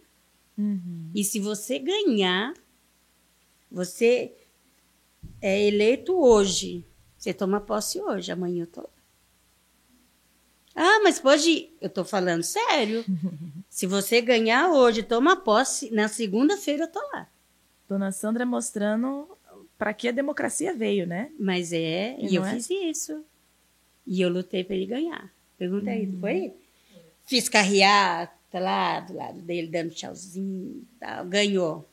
Uhum. 0.57 1.09
E 1.15 1.23
se 1.23 1.39
você 1.39 1.79
ganhar, 1.79 2.53
você 3.71 4.35
é 5.41 5.65
eleito 5.65 6.13
hoje. 6.19 6.85
Você 7.17 7.33
toma 7.33 7.61
posse 7.61 8.01
hoje, 8.01 8.29
amanhã 8.29 8.63
eu 8.63 8.67
tô. 8.67 8.89
Ah, 10.75 10.99
mas 11.01 11.17
pode. 11.17 11.71
Eu 11.79 11.89
tô 11.89 12.03
falando 12.03 12.43
sério. 12.43 13.05
se 13.73 13.87
você 13.87 14.21
ganhar 14.21 14.69
hoje, 14.69 15.01
toma 15.01 15.35
posse, 15.35 15.89
na 15.91 16.07
segunda-feira 16.07 16.83
eu 16.83 16.87
tô 16.91 16.99
lá. 17.11 17.27
Dona 17.89 18.11
Sandra 18.11 18.45
mostrando 18.45 19.27
para 19.79 19.91
que 19.95 20.07
a 20.07 20.11
democracia 20.11 20.75
veio, 20.75 21.07
né? 21.07 21.31
Mas 21.39 21.73
é, 21.73 22.15
E 22.19 22.27
e, 22.27 22.35
eu 22.35 22.45
é? 22.45 22.53
fiz 22.53 22.69
isso. 22.69 23.25
E 24.05 24.21
eu 24.21 24.29
lutei 24.29 24.63
para 24.63 24.75
ele 24.75 24.85
ganhar. 24.85 25.33
Pergunta 25.57 25.89
aí, 25.89 26.05
Uhum. 26.05 26.19
foi? 26.19 26.53
Fiz 27.25 27.49
carreata 27.49 28.59
lá 28.59 28.99
do 28.99 29.15
lado 29.15 29.41
dele, 29.41 29.67
dando 29.67 29.89
tchauzinho 29.89 30.85
tal. 30.99 31.25
Ganhou. 31.25 31.89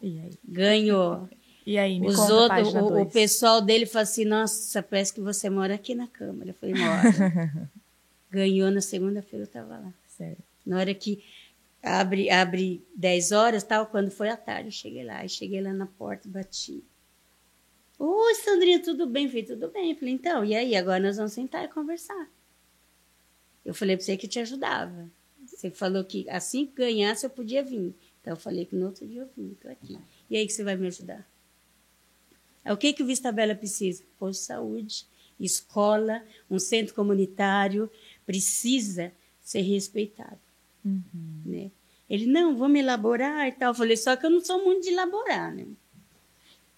E 0.00 0.18
aí? 0.18 0.38
Ganhou. 0.44 1.28
E 1.66 1.76
aí, 1.76 2.00
me 2.00 2.06
Os 2.06 2.18
outros, 2.30 2.72
o, 2.74 3.02
o 3.02 3.06
pessoal 3.06 3.60
dele 3.60 3.84
falou 3.84 4.04
assim: 4.04 4.24
Nossa, 4.24 4.82
parece 4.82 5.12
que 5.12 5.20
você 5.20 5.50
mora 5.50 5.74
aqui 5.74 5.94
na 5.94 6.06
Câmara. 6.06 6.50
Eu 6.50 6.54
falei: 6.54 6.74
Mora. 6.74 7.68
Ganhou 8.30 8.70
na 8.70 8.80
segunda-feira, 8.80 9.44
eu 9.44 9.48
estava 9.48 9.78
lá. 9.78 9.92
Sério. 10.06 10.38
Na 10.64 10.78
hora 10.78 10.94
que 10.94 11.24
abre, 11.82 12.30
abre 12.30 12.82
10 12.94 13.32
horas, 13.32 13.62
tal, 13.62 13.86
quando 13.86 14.10
foi 14.10 14.28
à 14.28 14.36
tarde, 14.36 14.68
eu 14.68 14.72
cheguei 14.72 15.04
lá. 15.04 15.24
E 15.24 15.28
cheguei 15.28 15.60
lá 15.60 15.72
na 15.72 15.86
porta, 15.86 16.28
bati. 16.28 16.82
Oi, 17.98 18.34
Sandrinha, 18.34 18.82
tudo 18.82 19.06
bem? 19.06 19.28
Falei, 19.28 19.44
tudo 19.44 19.68
bem. 19.68 19.92
Eu 19.92 19.96
falei, 19.96 20.14
então, 20.14 20.44
e 20.44 20.54
aí? 20.54 20.76
Agora 20.76 21.00
nós 21.00 21.16
vamos 21.16 21.32
sentar 21.32 21.64
e 21.64 21.68
conversar. 21.68 22.28
Eu 23.64 23.74
falei 23.74 23.96
pra 23.96 24.04
você 24.04 24.16
que 24.16 24.28
te 24.28 24.38
ajudava. 24.38 25.10
Você 25.46 25.70
falou 25.70 26.04
que 26.04 26.28
assim 26.30 26.66
que 26.66 26.74
ganhasse 26.74 27.26
eu 27.26 27.30
podia 27.30 27.62
vir. 27.62 27.94
Então 28.20 28.32
eu 28.32 28.36
falei 28.36 28.64
que 28.64 28.76
no 28.76 28.86
outro 28.86 29.06
dia 29.06 29.22
eu 29.22 29.28
vim, 29.36 29.56
tô 29.60 29.68
aqui. 29.68 29.98
E 30.30 30.36
aí 30.36 30.46
que 30.46 30.52
você 30.52 30.62
vai 30.62 30.76
me 30.76 30.86
ajudar? 30.86 31.26
É 32.64 32.72
o 32.72 32.76
que, 32.76 32.92
que 32.92 33.02
o 33.02 33.06
Vista 33.06 33.32
Bela 33.32 33.54
precisa? 33.54 34.04
Posto 34.18 34.40
de 34.40 34.46
saúde, 34.46 35.06
escola, 35.40 36.22
um 36.50 36.58
centro 36.58 36.94
comunitário, 36.94 37.90
precisa 38.28 39.10
ser 39.42 39.62
respeitado. 39.62 40.38
Uhum. 40.84 41.02
Né? 41.46 41.70
Ele, 42.10 42.26
não, 42.26 42.54
vamos 42.54 42.78
elaborar 42.78 43.48
e 43.48 43.52
tal. 43.52 43.70
Eu 43.70 43.74
falei, 43.74 43.96
só 43.96 44.14
que 44.16 44.26
eu 44.26 44.30
não 44.30 44.44
sou 44.44 44.62
muito 44.62 44.82
de 44.82 44.90
elaborar, 44.90 45.54
né? 45.54 45.64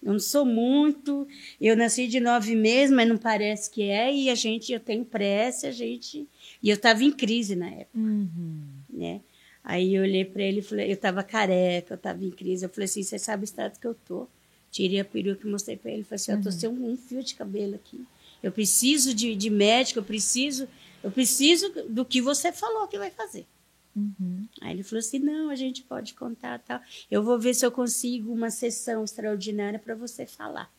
Eu 0.01 0.13
não 0.13 0.21
sou 0.21 0.47
muito. 0.47 1.27
Eu 1.61 1.77
nasci 1.77 2.07
de 2.07 2.21
nove 2.21 2.55
meses, 2.55 2.95
mas 2.95 3.09
não 3.09 3.19
parece 3.19 3.69
que 3.69 3.83
é. 3.83 4.15
E 4.15 4.31
a 4.31 4.35
gente, 4.37 4.73
eu 4.73 4.79
tenho 4.79 5.05
pressa, 5.05 5.67
a 5.69 5.71
gente. 5.73 6.27
E 6.63 6.71
eu 6.71 6.77
estava 6.77 7.03
em 7.03 7.11
crise 7.11 7.57
na 7.57 7.69
época, 7.69 7.99
Uhum. 7.99 8.63
né? 8.89 9.21
Aí 9.63 9.95
eu 9.95 10.03
olhei 10.03 10.25
para 10.25 10.43
ele 10.43 10.61
e 10.61 10.63
falei, 10.63 10.89
eu 10.89 10.95
estava 10.95 11.23
careca, 11.23 11.93
eu 11.95 11.97
estava 11.97 12.25
em 12.25 12.31
crise. 12.31 12.65
Eu 12.65 12.71
falei 12.71 12.85
assim, 12.87 13.03
você 13.03 13.19
sabe 13.19 13.43
o 13.43 13.45
estado 13.45 13.79
que 13.79 13.87
eu 13.87 13.95
tô? 14.07 14.27
Tirei 14.71 15.01
a 15.01 15.05
peruca 15.05 15.47
e 15.47 15.51
mostrei 15.51 15.77
para 15.77 15.91
ele. 15.91 16.05
Falei 16.05 16.15
assim, 16.17 16.33
eu 16.33 16.41
tô 16.43 16.51
sem 16.53 16.69
um, 16.69 16.93
um 16.93 16.97
fio 16.97 17.23
de 17.23 17.35
cabelo 17.35 17.75
aqui. 17.75 18.01
Eu 18.43 18.53
preciso 18.53 19.13
de, 19.13 19.35
de 19.37 19.51
médico, 19.51 19.99
eu 19.99 20.03
preciso, 20.03 20.67
eu 21.03 21.11
preciso 21.11 21.71
do 21.89 22.05
que 22.05 22.21
você 22.21 22.53
falou 22.53 22.89
que 22.89 22.99
vai 22.99 23.11
fazer. 23.11 23.47
Uhum. 23.95 24.47
Aí 24.61 24.73
ele 24.73 24.83
falou 24.83 25.01
assim: 25.01 25.19
não, 25.19 25.51
a 25.51 25.57
gente 25.57 25.83
pode 25.83 26.15
contar 26.15 26.59
tal. 26.61 26.81
Eu 27.11 27.23
vou 27.23 27.39
ver 27.39 27.55
se 27.55 27.65
eu 27.65 27.73
consigo 27.73 28.33
uma 28.33 28.51
sessão 28.51 29.05
extraordinária 29.05 29.79
para 29.79 29.95
você 29.95 30.27
falar. 30.27 30.73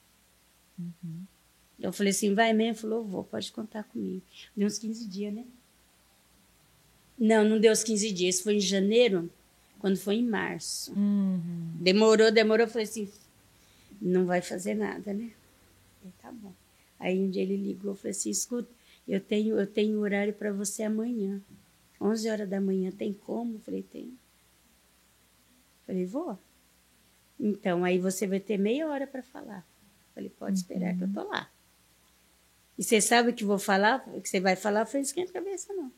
Eu 1.79 1.91
falei 1.91 2.11
assim: 2.11 2.33
vai 2.33 2.53
mesmo? 2.53 2.71
Ele 2.71 2.77
falou: 2.77 3.03
vou, 3.03 3.23
pode 3.23 3.51
contar 3.51 3.83
comigo. 3.83 4.23
Deu 4.55 4.67
uns 4.67 4.77
15 4.77 5.07
dias, 5.07 5.33
né? 5.33 5.45
Não, 7.17 7.43
não 7.43 7.59
deu 7.59 7.71
uns 7.71 7.83
15 7.83 8.11
dias. 8.11 8.41
Foi 8.41 8.55
em 8.55 8.61
janeiro, 8.61 9.29
quando 9.79 9.97
foi 9.97 10.15
em 10.15 10.25
março. 10.25 10.93
Uhum. 10.93 11.73
Demorou, 11.79 12.31
demorou. 12.31 12.65
Eu 12.65 12.71
falei 12.71 12.85
assim: 12.85 13.09
não 14.01 14.25
vai 14.25 14.41
fazer 14.41 14.73
nada, 14.73 15.13
né? 15.13 15.31
Ele, 16.01 16.13
tá 16.21 16.31
bom. 16.31 16.53
Aí 16.99 17.19
um 17.19 17.29
dia 17.29 17.41
ele 17.41 17.57
ligou, 17.57 17.91
eu 17.91 17.95
falei 17.95 18.11
assim: 18.11 18.29
escuta, 18.29 18.69
eu 19.11 19.19
tenho, 19.19 19.59
eu 19.59 19.67
tenho 19.67 19.99
horário 19.99 20.33
para 20.33 20.53
você 20.53 20.83
amanhã. 20.83 21.41
11 21.99 22.29
horas 22.29 22.49
da 22.49 22.61
manhã, 22.61 22.89
tem 22.91 23.11
como? 23.11 23.59
Falei: 23.59 23.83
tem. 23.83 24.17
Falei: 25.85 26.05
vou. 26.05 26.39
Então, 27.37 27.83
aí 27.83 27.99
você 27.99 28.25
vai 28.25 28.39
ter 28.39 28.57
meia 28.57 28.87
hora 28.87 29.05
para 29.05 29.21
falar. 29.21 29.67
Falei: 30.15 30.29
pode 30.29 30.59
esperar 30.59 30.97
que 30.97 31.03
eu 31.03 31.11
tô 31.11 31.23
lá. 31.23 31.51
E 32.77 32.83
você 32.85 33.01
sabe 33.01 33.31
o 33.31 33.33
que 33.33 33.43
vou 33.43 33.59
falar? 33.59 34.01
O 34.15 34.21
que 34.21 34.29
você 34.29 34.39
vai 34.39 34.55
falar? 34.55 34.85
Falei: 34.85 35.01
esquenta 35.01 35.31
a 35.31 35.33
cabeça, 35.33 35.73
não. 35.73 35.91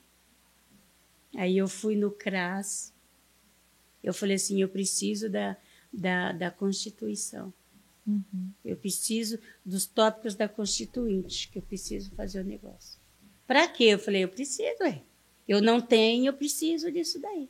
Aí 1.36 1.56
eu 1.56 1.68
fui 1.68 1.96
no 1.96 2.10
CRAS. 2.10 2.92
Eu 4.04 4.12
falei 4.12 4.38
assim: 4.38 4.60
eu 4.60 4.70
preciso 4.70 5.30
da, 5.30 5.56
da, 5.94 6.32
da 6.32 6.50
Constituição. 6.50 7.54
Uhum. 8.08 8.52
Eu 8.66 8.76
preciso 8.76 9.38
dos 9.64 9.86
tópicos 9.86 10.34
da 10.34 10.50
Constituinte, 10.50 11.48
que 11.50 11.60
eu 11.60 11.62
preciso 11.62 12.10
fazer 12.16 12.42
o 12.42 12.44
negócio. 12.44 12.93
Para 13.48 13.68
quê? 13.68 13.86
Eu 13.86 14.00
falei, 14.00 14.24
eu 14.24 14.30
preciso, 14.30 14.84
é. 14.84 15.02
Eu 15.48 15.62
não 15.62 15.82
tenho, 15.82 16.28
eu 16.28 16.34
preciso 16.34 16.92
disso 16.92 17.20
daí. 17.20 17.50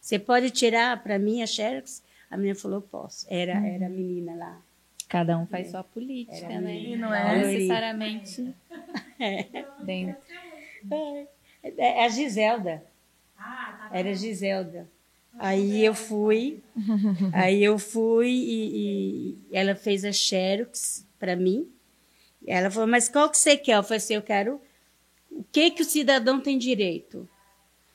Você 0.00 0.18
pode 0.18 0.50
tirar 0.50 1.02
para 1.02 1.18
mim 1.18 1.42
a 1.42 1.46
Xerox? 1.46 2.02
A 2.30 2.36
menina 2.36 2.54
falou, 2.54 2.80
posso. 2.82 3.26
Era, 3.28 3.52
era 3.66 3.86
a 3.86 3.88
menina 3.88 4.34
lá. 4.34 4.60
Cada 5.08 5.38
um 5.38 5.46
faz 5.46 5.70
sua 5.70 5.82
política, 5.82 6.36
Era 6.36 6.60
né? 6.60 6.72
meio- 6.80 6.98
não 6.98 7.14
é? 7.14 7.38
necessariamente 7.38 8.54
dentro. 9.80 10.16
É 11.62 12.04
a 12.04 12.08
Giselda. 12.08 12.82
Ah, 13.36 13.88
tá 13.90 13.96
Era 13.98 14.10
a 14.10 14.14
Giselda. 14.14 14.88
Aí 15.38 15.84
eu 15.84 15.94
fui, 15.94 16.60
aí 17.32 17.62
eu 17.62 17.78
fui 17.78 18.28
e, 18.28 18.76
e 19.50 19.56
ela 19.56 19.74
fez 19.74 20.04
a 20.04 20.12
Xerox 20.12 21.06
para 21.18 21.36
mim. 21.36 21.70
Ela 22.46 22.70
falou, 22.70 22.88
mas 22.88 23.08
qual 23.08 23.30
que 23.30 23.38
você 23.38 23.56
quer? 23.56 23.76
Eu 23.76 23.82
falei 23.82 23.98
assim, 23.98 24.14
eu 24.14 24.22
quero 24.22 24.60
o 25.38 25.44
que 25.52 25.70
que 25.70 25.82
o 25.82 25.84
cidadão 25.84 26.40
tem 26.40 26.58
direito. 26.58 27.28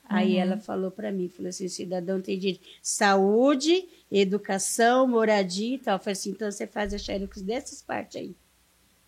Aí 0.06 0.36
ela 0.36 0.58
falou 0.58 0.90
para 0.90 1.10
mim, 1.10 1.28
falou 1.28 1.48
assim, 1.48 1.64
o 1.66 1.70
cidadão 1.70 2.20
tem 2.20 2.38
direito 2.38 2.60
saúde, 2.82 3.88
educação, 4.12 5.06
moradia 5.08 5.76
e 5.76 5.78
tal. 5.78 5.94
Eu 5.96 5.98
falei 5.98 6.12
assim, 6.12 6.30
então 6.30 6.50
você 6.50 6.66
faz 6.66 6.92
a 6.92 6.98
Xerox 6.98 7.40
dessas 7.42 7.80
partes 7.82 8.16
aí. 8.20 8.34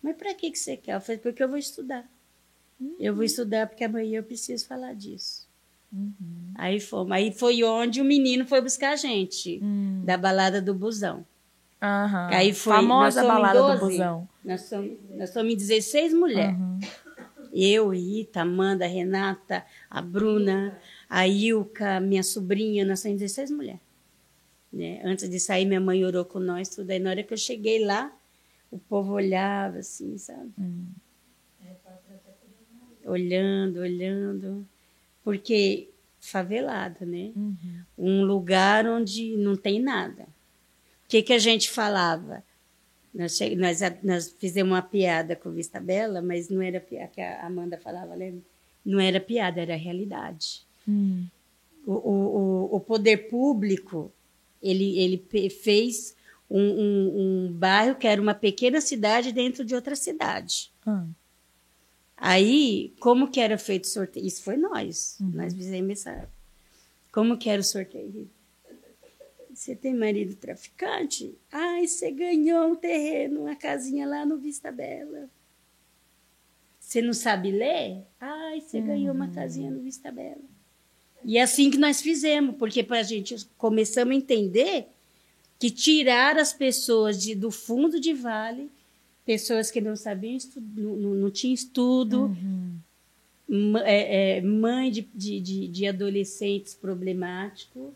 Mas 0.01 0.15
para 0.15 0.33
que 0.33 0.49
que 0.51 0.57
você 0.59 0.75
quer? 0.77 0.95
Eu 0.95 1.01
falei, 1.01 1.19
porque 1.19 1.43
eu 1.43 1.47
vou 1.49 1.57
estudar. 1.57 2.03
Eu 2.99 3.15
vou 3.15 3.23
estudar 3.23 3.67
porque 3.67 3.83
amanhã 3.83 4.19
eu 4.19 4.23
preciso 4.23 4.67
falar 4.67 4.93
disso. 4.93 5.47
Aí 6.55 6.79
fomos. 6.79 7.11
Aí 7.11 7.31
foi 7.31 7.63
onde 7.63 8.01
o 8.01 8.05
menino 8.05 8.45
foi 8.45 8.61
buscar 8.61 8.91
a 8.93 8.95
gente, 8.95 9.59
Hum. 9.63 10.01
da 10.03 10.17
balada 10.17 10.61
do 10.61 10.73
busão. 10.73 11.25
Aí 11.79 12.53
foi. 12.53 12.73
Famosa 12.73 13.23
balada 13.23 13.61
do 13.61 13.67
12. 13.67 13.79
busão. 13.79 14.29
Nós 14.43 14.61
somos, 14.61 14.97
nós 15.15 15.29
somos 15.29 15.53
em 15.53 15.57
16 15.57 16.13
mulheres. 16.13 16.55
Eu, 17.59 17.89
Rita, 17.89 18.41
Amanda, 18.41 18.85
Renata, 18.85 19.65
a 19.89 20.01
Bruna, 20.01 20.79
a 21.09 21.27
Ilka, 21.27 21.99
minha 21.99 22.23
sobrinha, 22.23 22.85
nós 22.85 22.99
somos 22.99 23.17
16 23.17 23.51
mulheres. 23.51 23.81
Né? 24.71 25.01
Antes 25.03 25.29
de 25.29 25.39
sair, 25.39 25.65
minha 25.65 25.79
mãe 25.79 26.05
orou 26.05 26.23
com 26.25 26.39
nós, 26.39 26.69
tudo. 26.69 26.91
Aí 26.91 26.99
na 26.99 27.09
hora 27.09 27.23
que 27.23 27.33
eu 27.33 27.37
cheguei 27.37 27.83
lá, 27.83 28.13
o 28.69 28.77
povo 28.77 29.13
olhava 29.13 29.79
assim, 29.79 30.17
sabe? 30.17 30.51
Hum. 30.59 30.85
Olhando, 33.05 33.79
olhando. 33.79 34.67
Porque 35.23 35.89
favelado, 36.19 37.05
né? 37.05 37.31
Uhum. 37.35 37.55
um 37.97 38.23
lugar 38.23 38.85
onde 38.85 39.37
não 39.37 39.55
tem 39.55 39.81
nada. 39.81 40.23
O 40.23 41.07
que, 41.07 41.21
que 41.21 41.33
a 41.33 41.39
gente 41.39 41.69
falava? 41.69 42.43
Nós, 43.17 43.39
nós, 43.57 43.79
nós 44.03 44.35
fizemos 44.37 44.71
uma 44.73 44.81
piada 44.81 45.35
com 45.35 45.49
Vista 45.51 45.79
Bela, 45.79 46.21
mas 46.21 46.49
não 46.49 46.61
era 46.61 46.79
piada 46.79 47.07
que 47.07 47.19
a 47.19 47.45
Amanda 47.45 47.77
falava, 47.77 48.13
lembra? 48.13 48.41
Não 48.85 48.99
era 48.99 49.19
piada, 49.19 49.59
era 49.59 49.75
realidade. 49.75 50.61
Hum. 50.87 51.25
O, 51.85 51.93
o, 51.93 52.75
o- 52.75 52.79
poder 52.79 53.27
público, 53.29 54.11
ele, 54.61 54.99
ele 54.99 55.49
fez 55.49 56.15
um, 56.49 56.61
um, 56.61 57.47
um 57.47 57.53
bairro 57.53 57.95
que 57.95 58.05
era 58.07 58.21
uma 58.21 58.33
pequena 58.35 58.79
cidade 58.81 59.31
dentro 59.31 59.65
de 59.65 59.73
outra 59.73 59.95
cidade. 59.95 60.71
Ah. 60.85 61.05
Aí, 62.15 62.93
como 62.99 63.29
que 63.29 63.39
era 63.39 63.57
feito 63.57 63.85
o 63.85 63.87
sorteio? 63.87 64.25
Isso 64.25 64.43
foi 64.43 64.57
nós. 64.57 65.17
Nós 65.19 65.53
fizemos 65.53 65.91
essa. 66.05 66.29
Como 67.11 67.37
que 67.37 67.49
era 67.49 67.61
o 67.61 67.63
sorteio? 67.65 68.29
Você 69.67 69.75
tem 69.75 69.93
marido 69.93 70.33
traficante? 70.33 71.35
Ai, 71.51 71.85
você 71.85 72.09
ganhou 72.09 72.71
um 72.71 72.75
terreno, 72.77 73.41
uma 73.41 73.55
casinha 73.55 74.07
lá 74.07 74.25
no 74.25 74.37
Vista 74.37 74.71
Bela. 74.71 75.29
Você 76.79 77.01
não 77.01 77.11
sabe 77.11 77.51
ler? 77.51 78.05
Ai, 78.17 78.61
você 78.61 78.79
ganhou 78.79 79.13
uma 79.13 79.27
casinha 79.27 79.69
no 79.69 79.81
Vista 79.81 80.09
Bela. 80.09 80.39
E 81.21 81.37
é 81.37 81.41
assim 81.41 81.69
que 81.69 81.77
nós 81.77 82.01
fizemos, 82.01 82.55
porque 82.55 82.81
para 82.81 82.99
a 82.99 83.03
gente 83.03 83.35
começamos 83.57 84.15
a 84.15 84.17
entender 84.17 84.87
que 85.59 85.69
tirar 85.69 86.37
as 86.37 86.53
pessoas 86.53 87.21
de, 87.21 87.35
do 87.35 87.51
fundo 87.51 87.99
de 87.99 88.13
vale, 88.13 88.71
pessoas 89.25 89.69
que 89.69 89.81
não 89.81 89.97
sabiam 89.97 90.37
não, 90.77 90.95
não, 90.95 91.29
tinham 91.29 91.53
estudo, 91.53 92.33
uhum. 93.49 93.77
é, 93.79 94.37
é, 94.37 94.41
mãe 94.41 94.89
de, 94.89 95.01
de, 95.13 95.67
de, 95.67 95.87
adolescentes 95.87 96.73
problemáticos, 96.73 97.91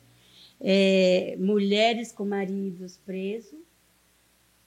é, 0.61 1.35
mulheres 1.39 2.11
com 2.11 2.23
maridos 2.23 2.97
presos, 2.97 3.59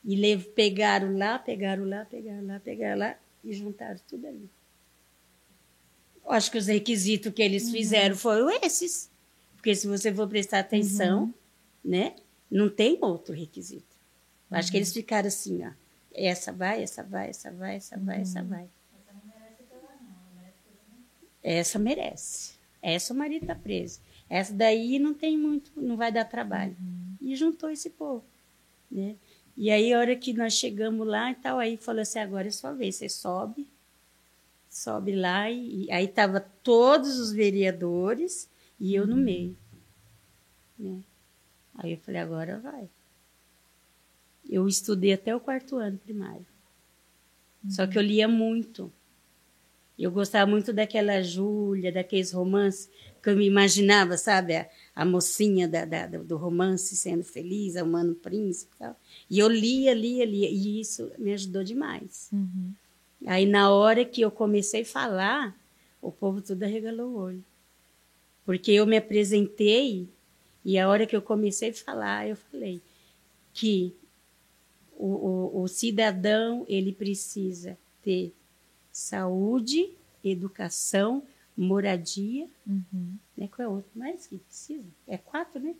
e 0.04 0.16
lev, 0.16 0.44
pegaram 0.54 1.16
lá, 1.16 1.38
pegaram 1.38 1.88
lá, 1.88 2.04
pegaram 2.04 2.46
lá, 2.46 2.60
pegaram 2.60 2.98
lá 2.98 3.18
e 3.42 3.52
juntaram 3.54 3.98
tudo 4.06 4.26
ali. 4.26 4.50
Acho 6.26 6.50
que 6.50 6.58
os 6.58 6.66
requisitos 6.66 7.32
que 7.32 7.42
eles 7.42 7.66
uhum. 7.66 7.72
fizeram 7.72 8.16
foram 8.16 8.50
esses. 8.62 9.10
Porque 9.56 9.74
se 9.74 9.86
você 9.86 10.12
for 10.12 10.28
prestar 10.28 10.58
atenção, 10.60 11.24
uhum. 11.24 11.34
né? 11.82 12.16
Não 12.50 12.68
tem 12.68 12.98
outro 13.00 13.34
requisito. 13.34 13.96
Uhum. 14.50 14.58
Acho 14.58 14.70
que 14.70 14.76
eles 14.76 14.88
uhum. 14.88 14.94
ficaram 14.94 15.28
assim, 15.28 15.64
ó. 15.66 15.70
Essa 16.12 16.52
vai, 16.52 16.82
essa 16.82 17.02
vai, 17.02 17.30
essa 17.30 17.50
vai, 17.50 17.76
essa 17.76 17.98
vai, 17.98 18.20
essa 18.20 18.40
uhum. 18.42 18.48
vai. 18.48 18.68
Essa 21.42 21.78
merece. 21.78 22.54
Essa 22.80 23.12
o 23.12 23.16
marido 23.16 23.46
tá 23.46 23.54
preso. 23.54 24.00
Essa 24.28 24.52
daí 24.52 24.98
não 24.98 25.14
tem 25.14 25.36
muito, 25.36 25.70
não 25.76 25.96
vai 25.96 26.10
dar 26.10 26.24
trabalho. 26.24 26.76
Uhum. 26.80 27.16
E 27.20 27.36
juntou 27.36 27.70
esse 27.70 27.90
povo, 27.90 28.24
né? 28.90 29.16
E 29.56 29.70
aí, 29.70 29.92
a 29.92 29.98
hora 29.98 30.16
que 30.16 30.32
nós 30.32 30.54
chegamos 30.54 31.06
lá 31.06 31.30
e 31.30 31.34
tal, 31.36 31.58
aí 31.58 31.76
falou 31.76 32.02
assim, 32.02 32.18
agora 32.18 32.48
é 32.48 32.50
sua 32.50 32.72
vez, 32.72 32.96
você 32.96 33.08
sobe, 33.08 33.68
sobe 34.68 35.14
lá, 35.14 35.48
e, 35.48 35.84
e 35.84 35.92
aí 35.92 36.08
tava 36.08 36.40
todos 36.40 37.20
os 37.20 37.32
vereadores 37.32 38.48
e 38.80 38.94
eu 38.94 39.06
no 39.06 39.16
meio, 39.16 39.56
né? 40.76 41.00
Aí 41.76 41.92
eu 41.92 41.98
falei, 41.98 42.20
agora 42.20 42.58
vai. 42.58 42.88
Eu 44.48 44.66
estudei 44.68 45.12
até 45.12 45.34
o 45.34 45.40
quarto 45.40 45.76
ano 45.76 45.98
primário. 45.98 46.46
Uhum. 47.64 47.70
Só 47.70 47.86
que 47.86 47.96
eu 47.96 48.02
lia 48.02 48.28
muito. 48.28 48.92
Eu 49.98 50.10
gostava 50.10 50.50
muito 50.50 50.72
daquela 50.72 51.22
Júlia, 51.22 51.92
daqueles 51.92 52.32
romances 52.32 52.90
que 53.22 53.30
eu 53.30 53.36
me 53.36 53.46
imaginava, 53.46 54.16
sabe? 54.18 54.56
A, 54.56 54.68
a 54.94 55.04
mocinha 55.04 55.66
da, 55.66 55.84
da, 55.84 56.06
do 56.06 56.36
romance 56.36 56.96
sendo 56.96 57.24
feliz, 57.24 57.76
a 57.76 57.84
humano 57.84 58.14
príncipe 58.14 58.72
e 58.74 58.78
tal. 58.78 59.00
E 59.30 59.38
eu 59.38 59.48
lia, 59.48 59.94
lia, 59.94 60.24
lia. 60.24 60.48
E 60.50 60.80
isso 60.80 61.10
me 61.16 61.32
ajudou 61.32 61.64
demais. 61.64 62.28
Uhum. 62.32 62.72
Aí, 63.26 63.46
na 63.46 63.70
hora 63.70 64.04
que 64.04 64.20
eu 64.20 64.30
comecei 64.30 64.82
a 64.82 64.86
falar, 64.86 65.56
o 66.02 66.12
povo 66.12 66.42
tudo 66.42 66.64
arregalou 66.64 67.10
o 67.10 67.16
olho. 67.16 67.44
Porque 68.44 68.72
eu 68.72 68.86
me 68.86 68.96
apresentei 68.96 70.06
e 70.64 70.78
a 70.78 70.88
hora 70.88 71.06
que 71.06 71.14
eu 71.16 71.22
comecei 71.22 71.70
a 71.70 71.74
falar, 71.74 72.28
eu 72.28 72.36
falei 72.36 72.80
que 73.52 73.94
o, 74.96 75.06
o, 75.06 75.62
o 75.62 75.68
cidadão 75.68 76.64
ele 76.68 76.92
precisa 76.92 77.78
ter 78.02 78.32
saúde, 78.94 79.90
educação, 80.22 81.24
moradia, 81.56 82.46
uhum. 82.64 83.16
né? 83.36 83.48
Qual 83.48 83.66
é 83.66 83.68
outro 83.68 83.90
mais 83.94 84.26
que 84.26 84.38
precisa? 84.38 84.86
É 85.06 85.18
quatro, 85.18 85.60
né? 85.60 85.74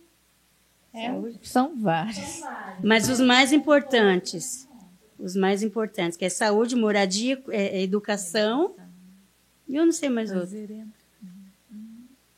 É, 0.93 1.09
são 1.41 1.75
vários. 1.77 2.41
Mas 2.83 3.09
os 3.09 3.19
mais 3.19 3.51
importantes, 3.51 4.67
os 5.17 5.35
mais 5.35 5.63
importantes, 5.63 6.17
que 6.17 6.25
é 6.25 6.29
saúde, 6.29 6.75
moradia, 6.75 7.41
é, 7.49 7.79
é 7.79 7.81
educação, 7.81 8.75
e 9.67 9.75
eu 9.75 9.85
não 9.85 9.93
sei 9.93 10.09
mais 10.09 10.31
outro. 10.31 10.55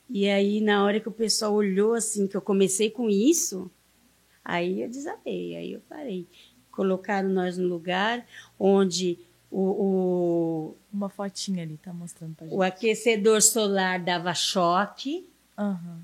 E 0.08 0.28
aí, 0.28 0.60
na 0.60 0.84
hora 0.84 1.00
que 1.00 1.08
o 1.08 1.12
pessoal 1.12 1.52
olhou 1.52 1.92
assim, 1.92 2.26
que 2.26 2.36
eu 2.36 2.40
comecei 2.40 2.88
com 2.88 3.10
isso, 3.10 3.70
aí 4.44 4.80
eu 4.80 4.88
desabei, 4.88 5.56
aí 5.56 5.72
eu 5.72 5.80
parei. 5.88 6.26
Colocaram 6.70 7.28
nós 7.28 7.58
no 7.58 7.68
lugar 7.68 8.26
onde 8.58 9.18
o, 9.50 9.60
o 9.60 10.76
uma 10.92 11.08
fotinha 11.08 11.62
ali 11.62 11.76
tá 11.76 11.92
mostrando 11.92 12.34
pra 12.34 12.46
gente. 12.46 12.56
O 12.56 12.62
aquecedor 12.62 13.42
solar 13.42 14.00
dava 14.00 14.34
choque. 14.34 15.26
Uhum. 15.58 16.00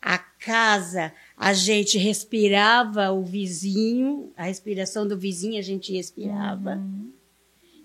A 0.00 0.18
casa, 0.18 1.12
a 1.36 1.52
gente 1.52 1.98
respirava 1.98 3.10
o 3.10 3.24
vizinho, 3.24 4.32
a 4.36 4.44
respiração 4.44 5.06
do 5.06 5.18
vizinho 5.18 5.58
a 5.58 5.62
gente 5.62 5.92
respirava. 5.92 6.76
Uhum. 6.76 7.10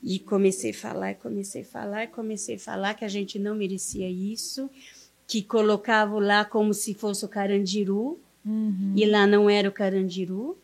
E 0.04 0.20
comecei 0.20 0.72
a 0.72 0.74
falar, 0.74 1.16
comecei 1.16 1.62
a 1.62 1.66
falar, 1.66 2.08
comecei 2.08 2.56
a 2.56 2.60
falar 2.60 2.94
que 2.94 3.06
a 3.06 3.08
gente 3.08 3.40
não 3.40 3.56
merecia 3.56 4.10
isso 4.10 4.70
que 5.32 5.42
colocavam 5.42 6.20
lá 6.20 6.44
como 6.44 6.74
se 6.74 6.94
fosse 6.94 7.24
o 7.24 7.30
Carandiru, 7.30 8.20
uhum. 8.46 8.94
e 8.98 9.06
lá 9.06 9.26
não 9.26 9.50
era 9.50 9.70
o 9.70 9.72
Carandiru. 9.72 10.58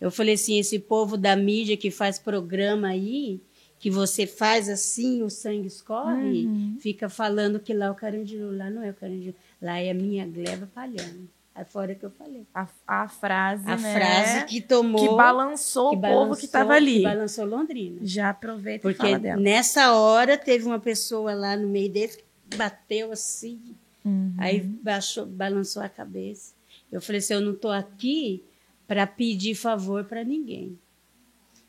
Eu 0.00 0.12
falei 0.12 0.34
assim, 0.34 0.60
esse 0.60 0.78
povo 0.78 1.16
da 1.16 1.34
mídia 1.34 1.76
que 1.76 1.90
faz 1.90 2.16
programa 2.16 2.86
aí, 2.86 3.40
que 3.78 3.90
você 3.90 4.26
faz 4.26 4.68
assim, 4.68 5.22
o 5.22 5.30
sangue 5.30 5.66
escorre, 5.66 6.46
uhum. 6.46 6.76
fica 6.80 7.08
falando 7.08 7.60
que 7.60 7.74
lá 7.74 7.86
é 7.86 7.90
o 7.90 7.94
Carandiru, 7.94 8.56
lá 8.56 8.70
não 8.70 8.82
é 8.82 8.90
o 8.90 8.94
Carandiru, 8.94 9.34
lá 9.60 9.78
é 9.78 9.90
a 9.90 9.94
minha 9.94 10.26
gleba 10.26 10.68
palhando. 10.74 11.28
Aí 11.54 11.64
fora 11.64 11.94
que 11.94 12.04
eu 12.04 12.10
falei. 12.10 12.46
A, 12.54 12.68
a 12.86 13.08
frase, 13.08 13.64
a 13.66 13.76
né? 13.76 13.94
frase 13.94 14.44
que 14.46 14.60
tomou. 14.60 15.08
Que 15.08 15.14
balançou 15.16 15.90
que 15.90 15.96
o 15.96 16.00
balançou, 16.00 16.26
povo 16.26 16.38
que 16.38 16.44
estava 16.44 16.74
ali. 16.74 16.98
Que 16.98 17.02
balançou 17.02 17.46
Londrina. 17.46 17.98
Já 18.02 18.30
aproveita 18.30 18.82
Porque 18.82 19.02
e 19.02 19.10
fala 19.10 19.18
dela. 19.18 19.40
nessa 19.40 19.92
hora 19.92 20.36
teve 20.36 20.66
uma 20.66 20.78
pessoa 20.78 21.34
lá 21.34 21.56
no 21.56 21.66
meio 21.66 21.90
deles 21.90 22.16
que 22.16 22.56
bateu 22.56 23.10
assim, 23.10 23.74
Uhum. 24.06 24.34
Aí 24.38 24.60
baixou, 24.60 25.26
balançou 25.26 25.82
a 25.82 25.88
cabeça. 25.88 26.54
Eu 26.92 27.00
falei 27.00 27.18
assim: 27.18 27.34
eu 27.34 27.40
não 27.40 27.52
estou 27.52 27.72
aqui 27.72 28.44
para 28.86 29.04
pedir 29.04 29.56
favor 29.56 30.04
para 30.04 30.22
ninguém. 30.22 30.78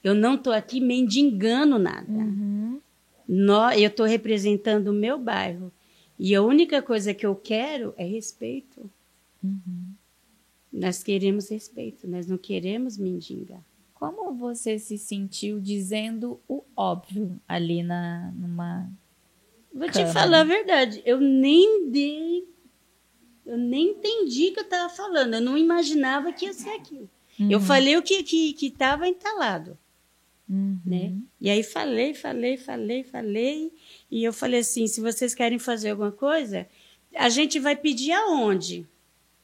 Eu 0.03 0.13
não 0.13 0.35
estou 0.35 0.53
aqui 0.53 0.79
mendigando 0.79 1.77
nada. 1.77 2.11
Uhum. 2.11 2.79
eu 3.75 3.87
estou 3.87 4.05
representando 4.05 4.89
o 4.89 4.93
meu 4.93 5.17
bairro. 5.19 5.71
E 6.17 6.33
a 6.33 6.41
única 6.41 6.81
coisa 6.81 7.13
que 7.13 7.25
eu 7.25 7.35
quero 7.35 7.93
é 7.97 8.05
respeito. 8.05 8.89
Uhum. 9.43 9.93
Nós 10.71 11.03
queremos 11.03 11.49
respeito, 11.49 12.07
nós 12.07 12.27
não 12.27 12.37
queremos 12.37 12.97
mendigar. 12.97 13.61
Como 13.93 14.33
você 14.35 14.77
se 14.77 14.97
sentiu 14.97 15.59
dizendo 15.59 16.39
o 16.47 16.63
óbvio 16.75 17.39
ali 17.47 17.81
na, 17.81 18.31
numa 18.35 18.87
Vou 19.73 19.89
te 19.89 20.05
falar 20.07 20.39
a 20.39 20.43
verdade, 20.43 21.03
eu 21.05 21.19
nem 21.19 21.89
dei, 21.91 22.47
eu 23.45 23.57
nem 23.57 23.91
entendi 23.91 24.47
o 24.47 24.53
que 24.53 24.59
eu 24.59 24.63
estava 24.63 24.89
falando, 24.89 25.35
eu 25.35 25.41
não 25.41 25.55
imaginava 25.55 26.33
que 26.33 26.45
ia 26.45 26.53
ser 26.53 26.71
aquilo. 26.71 27.07
Uhum. 27.39 27.51
Eu 27.51 27.59
falei 27.59 27.95
o 27.95 28.01
que 28.01 28.23
que 28.23 28.65
estava 28.65 29.07
entalado, 29.07 29.77
uhum. 30.49 30.79
né? 30.85 31.13
E 31.39 31.49
aí 31.49 31.63
falei, 31.63 32.13
falei, 32.13 32.57
falei, 32.57 33.03
falei, 33.03 33.71
e 34.09 34.23
eu 34.23 34.33
falei 34.33 34.61
assim, 34.61 34.87
se 34.87 35.01
vocês 35.01 35.33
querem 35.33 35.59
fazer 35.59 35.91
alguma 35.91 36.11
coisa, 36.11 36.67
a 37.15 37.29
gente 37.29 37.59
vai 37.59 37.75
pedir 37.75 38.11
aonde? 38.11 38.87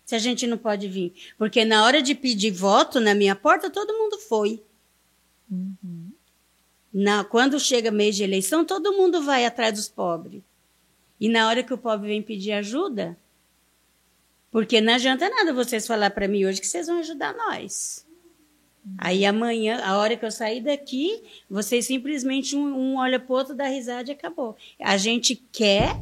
Se 0.06 0.16
a 0.16 0.20
gente 0.20 0.46
não 0.46 0.58
pode 0.58 0.88
vir. 0.88 1.14
Porque 1.38 1.64
na 1.64 1.86
hora 1.86 2.02
de 2.02 2.14
pedir 2.14 2.52
voto 2.52 3.00
na 3.00 3.16
minha 3.16 3.36
porta, 3.36 3.70
todo 3.70 3.94
mundo 3.94 4.18
foi. 4.18 4.62
Uhum. 5.50 6.12
Na, 6.94 7.24
quando 7.24 7.60
chega 7.60 7.90
mês 7.90 8.16
de 8.16 8.24
eleição, 8.24 8.66
todo 8.66 8.94
mundo 8.94 9.22
vai 9.24 9.46
atrás 9.46 9.74
dos 9.74 9.88
pobres. 9.88 10.42
E 11.20 11.30
na 11.30 11.48
hora 11.48 11.64
que 11.64 11.74
o 11.74 11.78
pobre 11.78 12.10
vem 12.10 12.22
pedir 12.22 12.52
ajuda, 12.52 13.18
porque 14.52 14.82
não 14.82 14.94
adianta 14.94 15.30
nada 15.30 15.54
vocês 15.54 15.88
falar 15.88 16.12
para 16.12 16.28
mim 16.28 16.46
hoje 16.46 16.62
que 16.62 16.68
vocês 16.68 16.86
vão 16.86 17.00
ajudar 17.00 17.34
nós. 17.34 18.06
Aí 18.98 19.26
amanhã, 19.26 19.82
a 19.84 19.98
hora 19.98 20.18
que 20.18 20.26
eu 20.26 20.32
sair 20.32 20.62
daqui, 20.62 21.24
vocês 21.50 21.86
simplesmente 21.86 22.56
um, 22.56 22.66
um 22.66 22.98
olha 22.98 23.20
pro 23.20 23.36
outro, 23.36 23.56
dá 23.56 23.68
risada 23.68 24.10
e 24.10 24.14
acabou. 24.14 24.56
A 24.80 24.98
gente 24.98 25.36
quer 25.52 25.98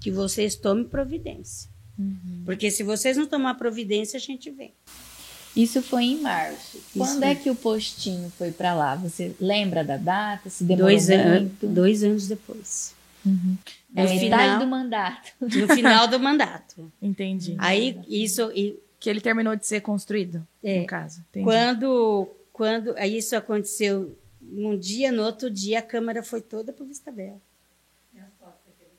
que 0.00 0.10
vocês 0.10 0.56
tomem 0.56 0.84
providência. 0.84 1.70
Uhum. 1.98 2.42
Porque 2.44 2.70
se 2.70 2.82
vocês 2.82 3.16
não 3.16 3.26
tomar 3.26 3.54
providência, 3.54 4.16
a 4.16 4.20
gente 4.20 4.50
vem. 4.50 4.72
Isso 5.56 5.82
foi 5.82 6.04
em 6.04 6.20
março. 6.20 6.76
Isso 6.76 6.90
Quando 6.96 7.22
é 7.24 7.34
que 7.34 7.50
o 7.50 7.54
postinho 7.54 8.30
foi 8.36 8.52
para 8.52 8.74
lá? 8.74 8.94
Você 8.96 9.34
lembra 9.40 9.82
da 9.82 9.96
data? 9.96 10.48
Se 10.48 10.62
demorou 10.62 10.88
dois 10.88 11.08
muito? 11.08 11.66
An 11.66 11.72
dois 11.72 12.04
anos 12.04 12.28
depois. 12.28 12.94
Uhum. 13.26 13.56
É 13.96 14.02
no 14.02 14.08
final 14.20 14.58
do 14.60 14.66
mandato. 14.66 15.32
No 15.40 15.68
final 15.68 16.06
do 16.06 16.18
mandato. 16.20 16.92
Entendi. 17.02 17.56
Aí 17.58 17.98
isso 18.08 18.52
e, 18.54 18.78
que 18.98 19.08
ele 19.08 19.20
terminou 19.20 19.54
de 19.54 19.66
ser 19.66 19.80
construído, 19.80 20.46
é, 20.62 20.80
no 20.80 20.86
caso. 20.86 21.24
Entendi. 21.30 21.44
Quando 21.44 22.28
quando 22.52 22.98
isso 22.98 23.36
aconteceu 23.36 24.16
um 24.42 24.76
dia, 24.76 25.12
no 25.12 25.22
outro 25.22 25.48
dia 25.48 25.78
a 25.78 25.82
câmara 25.82 26.24
foi 26.24 26.40
toda 26.40 26.72
para 26.72 26.84
Vista 26.84 27.12
Bela. 27.12 27.40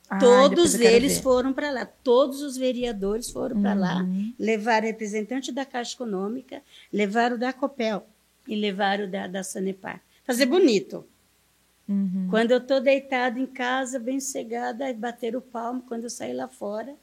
Ah, 0.10 0.18
todos 0.18 0.74
eles 0.74 1.20
foram 1.20 1.54
para 1.54 1.70
lá, 1.70 1.86
todos 1.86 2.42
os 2.42 2.58
vereadores 2.58 3.30
foram 3.30 3.58
uhum. 3.58 3.62
para 3.62 3.76
lá, 3.76 4.06
levaram 4.40 4.88
representante 4.88 5.52
da 5.52 5.66
Caixa 5.66 5.94
Econômica, 5.94 6.64
levaram 6.92 7.38
da 7.38 7.54
Copel 7.54 8.08
e 8.48 8.56
levaram 8.56 9.08
da, 9.08 9.28
da 9.28 9.44
Sanepar. 9.44 10.02
Fazer 10.26 10.48
bonito. 10.48 11.06
Uhum. 11.88 12.28
Quando 12.30 12.52
eu 12.52 12.58
estou 12.58 12.82
deitada 12.82 13.40
em 13.40 13.46
casa, 13.46 14.00
bem 14.00 14.20
cegada, 14.20 14.92
bater 14.94 15.36
o 15.36 15.42
palmo, 15.42 15.84
quando 15.88 16.06
eu 16.06 16.10
saí 16.10 16.34
lá 16.34 16.48
fora, 16.48 16.96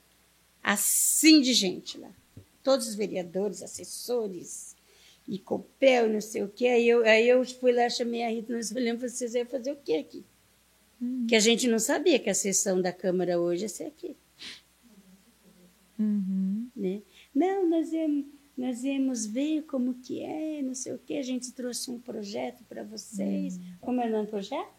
assim 0.60 1.40
de 1.40 1.54
gente 1.54 1.98
lá. 1.98 2.10
Todos 2.66 2.88
os 2.88 2.96
vereadores, 2.96 3.62
assessores, 3.62 4.74
e 5.28 5.38
copel, 5.38 6.08
não 6.08 6.20
sei 6.20 6.42
o 6.42 6.48
quê. 6.48 6.66
Aí 6.66 6.88
eu, 6.88 7.04
aí 7.04 7.28
eu 7.28 7.44
fui 7.44 7.70
lá, 7.70 7.88
chamei 7.88 8.24
a 8.24 8.28
Rita, 8.28 8.52
nós 8.52 8.72
olhamos 8.72 9.04
e 9.04 9.08
vocês 9.08 9.36
iam 9.36 9.46
fazer 9.46 9.70
o 9.70 9.76
quê 9.76 9.94
aqui? 9.94 10.24
Uhum. 11.00 11.28
Que 11.28 11.36
a 11.36 11.40
gente 11.40 11.68
não 11.68 11.78
sabia 11.78 12.18
que 12.18 12.28
a 12.28 12.34
sessão 12.34 12.82
da 12.82 12.92
Câmara 12.92 13.38
hoje 13.38 13.62
ia 13.62 13.68
ser 13.68 13.84
aqui. 13.84 14.16
Uhum. 15.96 16.68
Né? 16.74 17.02
Não, 17.32 17.70
nós 17.70 17.92
íamos, 17.92 18.26
nós 18.58 18.82
íamos 18.82 19.26
ver 19.26 19.62
como 19.62 19.94
que 19.94 20.24
é, 20.24 20.60
não 20.60 20.74
sei 20.74 20.92
o 20.92 20.98
quê. 20.98 21.14
A 21.14 21.22
gente 21.22 21.52
trouxe 21.52 21.88
um 21.88 22.00
projeto 22.00 22.64
para 22.68 22.82
vocês. 22.82 23.58
Uhum. 23.58 23.62
Como 23.80 24.00
é 24.00 24.08
o 24.08 24.10
nome 24.10 24.26
do 24.26 24.30
projeto? 24.30 24.74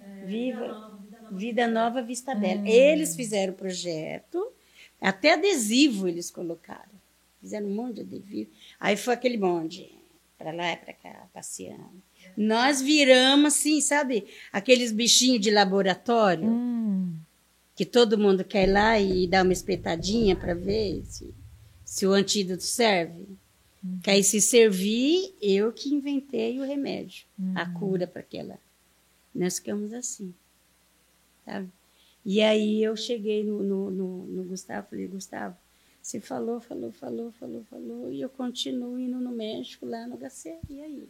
É, 0.00 0.24
Viva, 0.24 0.60
Vida 0.60 0.68
Nova, 0.68 0.96
Vida 0.96 1.20
Nova, 1.20 1.36
Vida 1.36 1.68
Nova 1.68 2.02
Vista 2.02 2.32
Bela. 2.32 2.60
Hum. 2.60 2.66
Eles 2.66 3.16
fizeram 3.16 3.54
o 3.54 3.56
projeto, 3.56 4.49
até 5.00 5.34
adesivo 5.34 6.06
eles 6.08 6.30
colocaram. 6.30 6.90
Fizeram 7.40 7.66
um 7.68 7.74
monte 7.74 7.96
de 7.96 8.00
adesivo. 8.02 8.50
Aí 8.78 8.96
foi 8.96 9.14
aquele 9.14 9.38
monte, 9.38 9.90
para 10.38 10.52
lá 10.52 10.72
e 10.72 10.76
para 10.76 10.92
cá, 10.92 11.26
passeando. 11.32 12.02
Nós 12.36 12.80
viramos 12.82 13.54
assim, 13.54 13.80
sabe? 13.80 14.26
Aqueles 14.52 14.92
bichinhos 14.92 15.40
de 15.40 15.50
laboratório, 15.50 16.46
Hum. 16.48 17.14
que 17.74 17.86
todo 17.86 18.18
mundo 18.18 18.44
quer 18.44 18.68
ir 18.68 18.72
lá 18.72 19.00
e 19.00 19.26
dar 19.26 19.42
uma 19.42 19.52
espetadinha 19.54 20.36
para 20.36 20.54
ver 20.54 21.02
se, 21.06 21.32
se 21.84 22.06
o 22.06 22.12
antídoto 22.12 22.62
serve. 22.62 23.26
Que 24.02 24.10
aí, 24.10 24.22
se 24.22 24.42
servir, 24.42 25.34
eu 25.40 25.72
que 25.72 25.88
inventei 25.88 26.58
o 26.60 26.64
remédio, 26.64 27.24
a 27.54 27.64
cura 27.64 28.06
para 28.06 28.20
aquela. 28.20 28.58
Nós 29.34 29.58
ficamos 29.58 29.94
assim, 29.94 30.34
sabe? 31.46 31.70
E 32.24 32.40
aí 32.42 32.82
eu 32.82 32.96
cheguei 32.96 33.42
no, 33.44 33.62
no, 33.62 33.90
no, 33.90 34.26
no 34.26 34.44
Gustavo, 34.44 34.88
falei, 34.88 35.06
Gustavo, 35.06 35.56
você 36.02 36.20
falou, 36.20 36.60
falou, 36.60 36.92
falou, 36.92 37.32
falou, 37.32 37.64
falou, 37.64 38.12
e 38.12 38.20
eu 38.20 38.28
continuo 38.28 38.98
indo 38.98 39.18
no 39.20 39.30
México, 39.32 39.86
lá 39.86 40.06
no 40.06 40.16
HC, 40.16 40.58
e 40.68 40.80
aí? 40.82 41.08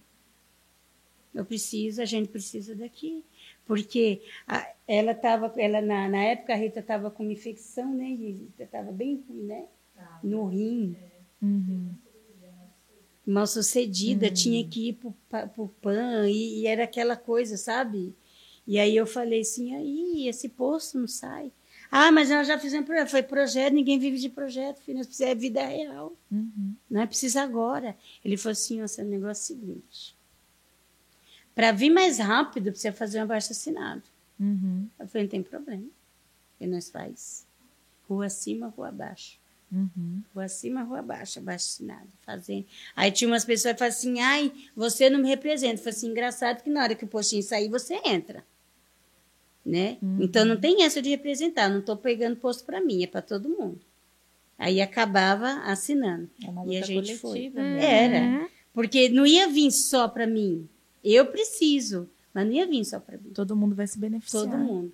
Eu 1.32 1.44
preciso, 1.44 2.02
a 2.02 2.04
gente 2.04 2.28
precisa 2.28 2.74
daqui. 2.74 3.24
Porque 3.64 4.20
a- 4.48 4.68
ela 4.86 5.12
estava, 5.12 5.52
ela, 5.56 5.80
na, 5.80 6.08
na 6.08 6.24
época 6.24 6.52
a 6.52 6.56
Rita 6.56 6.80
estava 6.80 7.11
com 7.11 7.22
uma 7.22 7.32
infecção, 7.32 7.94
né? 7.94 8.11
Estava 8.58 8.90
bem 8.90 9.22
ruim, 9.28 9.42
né? 9.44 9.64
No 10.22 10.46
rim. 10.46 10.96
Uhum. 11.40 11.94
mal 13.26 13.46
sucedida, 13.46 14.30
tinha 14.30 14.64
que 14.66 14.88
ir 14.88 14.98
para 15.28 15.50
o 15.56 15.68
PAN, 15.68 16.28
e, 16.28 16.61
e 16.61 16.66
era 16.66 16.84
aquela 16.84 17.16
coisa, 17.16 17.56
sabe? 17.56 18.14
E 18.66 18.78
aí 18.78 18.96
eu 18.96 19.06
falei 19.06 19.40
assim, 19.40 19.74
aí, 19.74 20.28
esse 20.28 20.48
posto 20.48 20.98
não 20.98 21.08
sai. 21.08 21.50
Ah, 21.90 22.12
mas 22.12 22.30
nós 22.30 22.46
já 22.46 22.58
fizemos 22.58 22.86
projeto. 22.86 23.08
Foi 23.08 23.22
projeto, 23.22 23.72
ninguém 23.72 23.98
vive 23.98 24.18
de 24.18 24.28
projeto, 24.28 24.78
filho, 24.80 24.98
nós 24.98 25.06
precisamos 25.06 25.36
é 25.36 25.40
vida 25.40 25.66
real. 25.66 26.12
Uhum. 26.30 26.74
Não 26.88 27.00
é 27.00 27.06
precisa 27.06 27.42
agora. 27.42 27.96
Ele 28.24 28.36
falou 28.36 28.52
assim, 28.52 28.80
ó, 28.80 28.84
esse 28.84 29.02
negócio 29.02 29.52
é 29.52 29.56
o 29.56 29.58
seguinte. 29.58 30.16
Para 31.54 31.72
vir 31.72 31.90
mais 31.90 32.18
rápido, 32.18 32.70
precisa 32.70 32.92
fazer 32.92 33.18
um 33.18 33.22
abaixo 33.22 33.50
assinado. 33.50 34.02
Uhum. 34.38 34.86
Eu 34.98 35.08
falei, 35.08 35.24
não 35.24 35.30
tem 35.30 35.42
problema. 35.42 35.86
E 36.61 36.66
nós 36.66 36.90
faz. 36.90 37.44
Rua 38.08 38.26
acima, 38.26 38.68
rua 38.68 38.88
abaixo. 38.88 39.39
Uhum. 39.72 40.22
Rua 40.34 40.44
acima, 40.44 40.82
rua 40.82 40.98
abaixo, 40.98 41.38
abaixo 41.38 41.66
assinado, 41.66 42.08
fazendo. 42.22 42.66
Aí 42.96 43.12
tinha 43.12 43.28
umas 43.28 43.44
pessoas 43.44 43.74
que 43.74 43.78
falavam 43.78 43.98
assim, 43.98 44.20
ai, 44.20 44.52
você 44.74 45.08
não 45.08 45.20
me 45.20 45.28
representa. 45.28 45.78
Falei 45.78 45.90
assim, 45.90 46.08
engraçado 46.08 46.62
que 46.62 46.70
na 46.70 46.82
hora 46.82 46.94
que 46.94 47.04
o 47.04 47.08
postinho 47.08 47.42
sair, 47.42 47.68
você 47.68 48.00
entra. 48.04 48.44
Né? 49.64 49.98
Então 50.18 50.44
não 50.44 50.58
tem 50.58 50.82
essa 50.82 51.00
de 51.00 51.10
representar, 51.10 51.68
não 51.68 51.80
estou 51.80 51.96
pegando 51.96 52.34
posto 52.36 52.64
para 52.64 52.80
mim, 52.80 53.04
é 53.04 53.06
para 53.06 53.22
todo 53.22 53.48
mundo. 53.48 53.80
Aí 54.58 54.80
acabava 54.80 55.60
assinando. 55.64 56.28
É 56.44 56.50
uma 56.50 56.66
e 56.66 56.76
a 56.76 56.80
luta 56.80 56.86
gente 56.86 57.16
foi. 57.16 57.30
coletiva 57.30 57.62
mesmo. 57.62 57.80
Era. 57.80 58.48
Porque 58.74 59.08
não 59.08 59.26
ia 59.26 59.48
vir 59.48 59.70
só 59.70 60.08
para 60.08 60.26
mim. 60.26 60.68
Eu 61.02 61.26
preciso, 61.26 62.08
mas 62.34 62.46
não 62.46 62.52
ia 62.52 62.66
vir 62.66 62.84
só 62.84 63.00
para 63.00 63.16
mim. 63.16 63.30
Todo 63.32 63.56
mundo 63.56 63.74
vai 63.74 63.86
se 63.86 63.98
beneficiar. 63.98 64.44
Todo 64.44 64.58
mundo. 64.58 64.92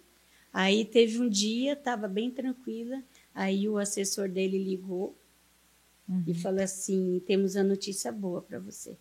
Aí 0.53 0.85
teve 0.85 1.21
um 1.21 1.29
dia, 1.29 1.75
estava 1.75 2.09
bem 2.09 2.31
tranquila, 2.31 3.03
aí 3.37 3.69
o 3.69 3.77
assessor 3.79 4.29
dele 4.29 4.59
ligou 4.59 5.15
e 6.27 6.33
falou 6.35 6.63
assim: 6.63 7.21
temos 7.27 7.55
uma 7.55 7.63
notícia 7.65 8.11
boa 8.11 8.41
para 8.43 8.59
você. 8.59 8.97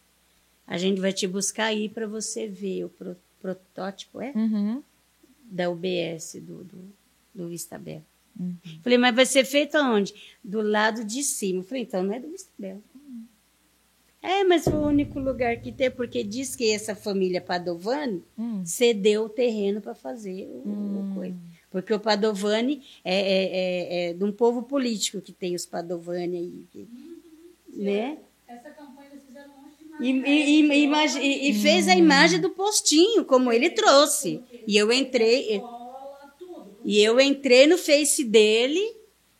A 0.67 0.77
gente 0.77 0.99
vai 0.99 1.13
te 1.13 1.25
buscar 1.27 1.65
aí 1.65 1.87
para 1.89 2.05
você 2.07 2.47
ver 2.47 2.83
o 2.85 2.89
pro- 2.89 3.15
protótipo, 3.41 4.19
é? 4.21 4.31
Uhum. 4.35 4.83
Da 5.43 5.69
UBS, 5.69 6.37
do, 6.41 6.63
do, 6.63 6.77
do 7.33 7.47
Vista 7.47 7.77
Bela. 7.77 8.03
Uhum. 8.39 8.55
Falei, 8.83 8.97
mas 8.97 9.15
vai 9.15 9.25
ser 9.27 9.45
feito 9.45 9.75
aonde? 9.75 10.13
Do 10.43 10.61
lado 10.61 11.03
de 11.05 11.21
cima. 11.23 11.61
Falei, 11.63 11.83
então 11.83 12.03
não 12.03 12.13
é 12.13 12.19
do 12.19 12.29
Vista 12.29 12.49
Bela. 12.57 12.81
É, 14.21 14.43
mas 14.43 14.63
foi 14.63 14.73
o 14.73 14.87
único 14.87 15.19
lugar 15.19 15.55
que 15.61 15.71
tem, 15.71 15.91
porque 15.91 16.23
diz 16.23 16.55
que 16.55 16.71
essa 16.71 16.95
família 16.95 17.39
Padovani 17.39 18.23
Hum. 18.37 18.65
cedeu 18.65 19.25
o 19.25 19.29
terreno 19.29 19.79
para 19.79 19.93
fazer 19.93 20.47
o, 20.47 21.11
o 21.11 21.11
coisa. 21.13 21.37
Porque 21.75 21.93
o 21.93 21.99
Padovani 21.99 22.81
é, 23.03 23.15
é, 23.19 23.43
é, 24.07 24.09
é 24.11 24.13
de 24.13 24.23
um 24.23 24.31
povo 24.31 24.63
político 24.63 25.19
que 25.19 25.33
tem 25.33 25.55
os 25.55 25.65
Padovani 25.65 26.37
aí, 26.37 26.65
que- 26.71 26.87
né? 27.73 28.17
Essa 28.47 28.69
campanha 28.71 29.09
eles 29.11 29.25
fizeram 29.25 29.51
um 29.55 29.63
monte 29.63 29.77
de 29.79 29.85
E, 29.99 30.09
e, 30.11 30.61
e, 30.61 30.83
imagi- 30.85 31.19
e- 31.19 31.49
e 31.49 31.53
fez 31.53 31.89
a 31.89 31.95
imagem 31.95 32.39
do 32.39 32.51
postinho, 32.51 33.25
como 33.25 33.51
ele 33.51 33.69
trouxe. 33.69 34.41
E 34.65 34.77
eu 34.77 34.89
entrei, 34.93 35.67
e 36.83 37.01
eu 37.01 37.19
entrei 37.19 37.67
no 37.67 37.77
Face 37.77 38.23
dele, 38.23 38.79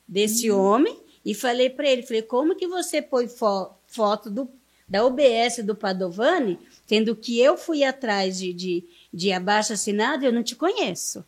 desse 0.07 0.51
homem, 0.51 0.99
e 1.23 1.33
falei 1.33 1.69
para 1.69 1.89
ele, 1.89 2.03
falei, 2.03 2.21
como 2.21 2.55
que 2.55 2.67
você 2.67 3.01
põe 3.01 3.27
fo- 3.27 3.71
foto 3.87 4.29
do, 4.29 4.49
da 4.87 5.05
OBS 5.05 5.63
do 5.63 5.75
Padovani, 5.75 6.59
sendo 6.85 7.15
que 7.15 7.39
eu 7.39 7.57
fui 7.57 7.83
atrás 7.83 8.37
de, 8.37 8.53
de, 8.53 8.83
de 9.13 9.31
abaixo 9.31 9.73
assinado, 9.73 10.25
eu 10.25 10.33
não 10.33 10.43
te 10.43 10.55
conheço. 10.55 11.25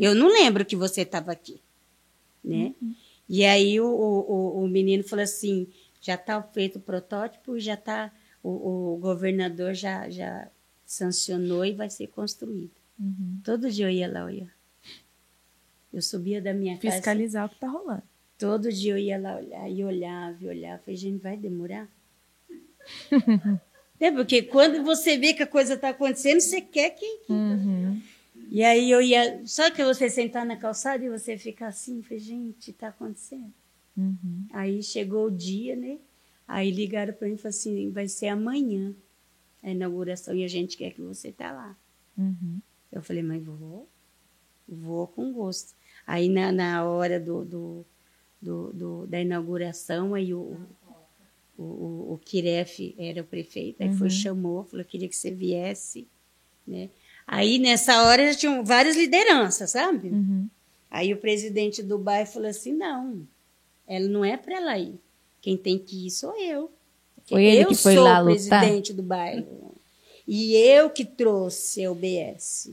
Eu 0.00 0.14
não 0.14 0.28
lembro 0.28 0.64
que 0.64 0.74
você 0.76 1.02
estava 1.02 1.32
aqui. 1.32 1.60
Né? 2.42 2.74
E 3.28 3.44
aí 3.44 3.78
o, 3.80 3.86
o, 3.86 4.62
o- 4.64 4.68
menino 4.68 5.04
falou 5.04 5.22
assim, 5.22 5.68
já 6.00 6.14
está 6.14 6.42
feito 6.42 6.76
o 6.78 6.80
protótipo, 6.82 7.58
já 7.60 7.74
está, 7.74 8.10
o, 8.42 8.94
o 8.94 8.96
governador 8.96 9.74
já, 9.74 10.08
já 10.08 10.48
sancionou 10.86 11.64
e 11.64 11.72
vai 11.72 11.90
ser 11.90 12.06
construído. 12.08 12.70
Todo 13.44 13.70
dia 13.70 13.86
eu 13.86 13.90
ia 13.90 14.10
lá 14.10 14.24
olhar. 14.24 14.50
Eu 15.92 16.02
subia 16.02 16.40
da 16.40 16.52
minha 16.54 16.76
casa. 16.78 16.96
Fiscalizar 16.96 17.46
o 17.46 17.48
que 17.48 17.58
tá 17.60 17.68
rolando. 17.68 18.02
Todo 18.38 18.72
dia 18.72 18.92
eu 18.92 18.98
ia 18.98 19.18
lá 19.18 19.36
olhar 19.36 19.70
e 19.70 19.84
olhava 19.84 20.36
e 20.40 20.48
olhava. 20.48 20.78
Falei, 20.82 20.96
gente, 20.96 21.20
vai 21.22 21.36
demorar? 21.36 21.88
é 24.00 24.10
porque 24.10 24.42
quando 24.42 24.82
você 24.82 25.16
vê 25.18 25.34
que 25.34 25.42
a 25.42 25.46
coisa 25.46 25.74
está 25.74 25.90
acontecendo, 25.90 26.40
você 26.40 26.60
quer 26.60 26.90
que. 26.90 27.20
Uhum. 27.28 28.00
E 28.50 28.64
aí 28.64 28.90
eu 28.90 29.00
ia. 29.00 29.40
Só 29.46 29.70
que 29.70 29.84
você 29.84 30.10
sentar 30.10 30.44
na 30.44 30.56
calçada 30.56 31.04
e 31.04 31.08
você 31.08 31.38
ficar 31.38 31.68
assim, 31.68 32.02
falei, 32.02 32.18
gente, 32.18 32.72
está 32.72 32.88
acontecendo. 32.88 33.52
Uhum. 33.96 34.46
Aí 34.52 34.82
chegou 34.82 35.26
o 35.26 35.30
dia, 35.30 35.76
né? 35.76 35.98
Aí 36.48 36.70
ligaram 36.72 37.14
para 37.14 37.28
mim 37.28 37.34
e 37.34 37.36
falaram 37.36 37.56
assim: 37.56 37.90
vai 37.90 38.08
ser 38.08 38.26
amanhã 38.26 38.92
a 39.62 39.70
inauguração 39.70 40.34
e 40.34 40.42
a 40.42 40.48
gente 40.48 40.76
quer 40.76 40.90
que 40.92 41.00
você 41.00 41.30
tá 41.30 41.52
lá. 41.52 41.76
Uhum. 42.18 42.60
Eu 42.90 43.00
falei, 43.02 43.22
mas 43.22 43.40
vou, 43.44 43.88
vou 44.68 45.06
com 45.06 45.32
gosto. 45.32 45.74
Aí 46.04 46.28
na, 46.28 46.50
na 46.50 46.84
hora 46.84 47.20
do, 47.20 47.44
do, 47.44 47.86
do, 48.42 48.72
do- 48.72 49.06
da 49.06 49.20
inauguração, 49.20 50.12
aí 50.14 50.34
o, 50.34 50.56
o, 51.56 51.62
o, 51.62 52.12
o 52.14 52.18
Kiref 52.18 52.94
era 52.98 53.20
o 53.20 53.24
prefeito, 53.24 53.80
aí 53.82 53.94
foi, 53.94 54.10
chamou, 54.10 54.64
falou, 54.64 54.84
queria 54.84 55.08
que 55.08 55.14
você 55.14 55.30
viesse, 55.30 56.08
né? 56.66 56.90
Aí 57.32 57.60
nessa 57.60 58.02
hora 58.02 58.32
já 58.32 58.36
tinham 58.36 58.64
várias 58.64 58.96
lideranças, 58.96 59.70
sabe? 59.70 60.08
Uhum. 60.08 60.48
Aí 60.90 61.14
o 61.14 61.16
presidente 61.16 61.80
do 61.80 61.96
bairro 61.96 62.26
falou 62.26 62.48
assim, 62.48 62.72
não, 62.72 63.24
ela 63.86 64.08
não 64.08 64.24
é 64.24 64.36
para 64.36 64.56
ela 64.56 64.76
ir. 64.76 64.98
Quem 65.40 65.56
tem 65.56 65.78
que 65.78 66.08
ir 66.08 66.10
sou 66.10 66.36
eu. 66.36 66.68
Foi 67.28 67.44
ele 67.44 67.62
eu 67.62 67.68
que 67.68 67.76
foi 67.76 67.94
sou 67.94 68.02
lá 68.02 68.18
o 68.18 68.24
lutar? 68.24 68.32
presidente 68.34 68.92
do 68.92 69.04
bairro. 69.04 69.76
E 70.26 70.56
eu 70.56 70.90
que 70.90 71.04
trouxe 71.04 71.84
a 71.84 71.92
UBS. 71.92 72.72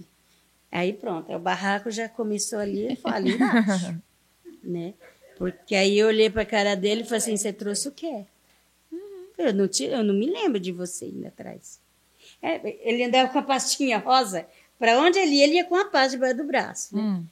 Aí 0.71 0.91
pronto, 0.91 1.31
o 1.31 1.37
barraco 1.37 1.91
já 1.91 2.09
começou 2.09 2.57
ali, 2.57 2.97
ali 3.03 3.33
embaixo. 3.35 4.01
né? 4.63 4.95
Porque 5.37 5.75
aí 5.75 5.99
eu 5.99 6.07
olhei 6.07 6.31
para 6.31 6.41
a 6.41 6.47
cara 6.47 6.73
dele 6.73 7.01
e 7.01 7.03
falei 7.03 7.19
assim, 7.19 7.37
você 7.37 7.53
trouxe 7.53 7.89
o 7.89 7.91
quê? 7.91 8.25
Eu 9.37 9.53
não, 9.53 9.67
te, 9.67 9.83
eu 9.83 10.03
não 10.03 10.15
me 10.15 10.25
lembro 10.25 10.59
de 10.59 10.71
você 10.71 11.05
ainda 11.05 11.27
atrás. 11.27 11.79
É, 12.41 12.89
ele 12.89 13.03
andava 13.03 13.31
com 13.31 13.39
a 13.39 13.43
pastinha 13.43 13.97
rosa. 13.97 14.47
Para 14.77 14.99
onde 15.01 15.17
ele 15.17 15.35
ia, 15.35 15.43
ele 15.45 15.53
ia 15.55 15.65
com 15.65 15.75
a 15.75 15.85
pasta 15.85 16.11
debaixo 16.11 16.37
do 16.37 16.43
braço. 16.43 16.95
Né? 16.95 17.01
Hum. 17.01 17.25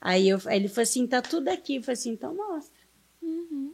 Aí, 0.00 0.28
eu, 0.28 0.38
aí 0.46 0.58
ele 0.58 0.68
falou 0.68 0.82
assim, 0.82 1.06
tá 1.06 1.22
tudo 1.22 1.48
aqui. 1.48 1.76
Eu 1.76 1.82
falei 1.82 1.94
assim, 1.94 2.10
então 2.10 2.34
mostra. 2.34 2.78
Uhum. 3.22 3.72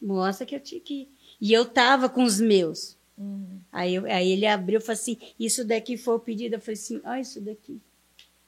Mostra 0.00 0.46
que 0.46 0.54
eu 0.54 0.60
tinha 0.60 0.80
que 0.80 0.94
ir. 1.02 1.08
E 1.40 1.52
eu 1.52 1.64
tava 1.64 2.08
com 2.08 2.22
os 2.22 2.40
meus. 2.40 2.96
Uhum. 3.16 3.60
Aí, 3.72 3.94
eu- 3.94 4.04
aí 4.06 4.30
ele 4.30 4.46
abriu 4.46 4.78
e 4.78 4.82
falou 4.82 4.94
assim, 4.94 5.18
isso 5.40 5.64
daqui 5.64 5.96
foi 5.96 6.14
o 6.16 6.20
pedido. 6.20 6.54
Eu 6.54 6.60
falei 6.60 6.74
assim, 6.74 7.00
olha 7.04 7.20
isso 7.20 7.40
daqui. 7.40 7.80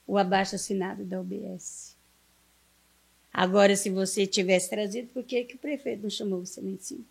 O 0.05 0.17
abaixo 0.17 0.55
assinado 0.55 1.03
da 1.03 1.19
UBS. 1.21 1.95
Agora, 3.31 3.75
se 3.75 3.89
você 3.89 4.25
tivesse 4.25 4.69
trazido, 4.69 5.09
por 5.13 5.23
que, 5.23 5.43
que 5.43 5.55
o 5.55 5.59
prefeito 5.59 6.01
não 6.03 6.09
chamou 6.09 6.43
você 6.45 6.61
lá 6.61 6.69
em 6.69 6.77
cima? 6.79 7.03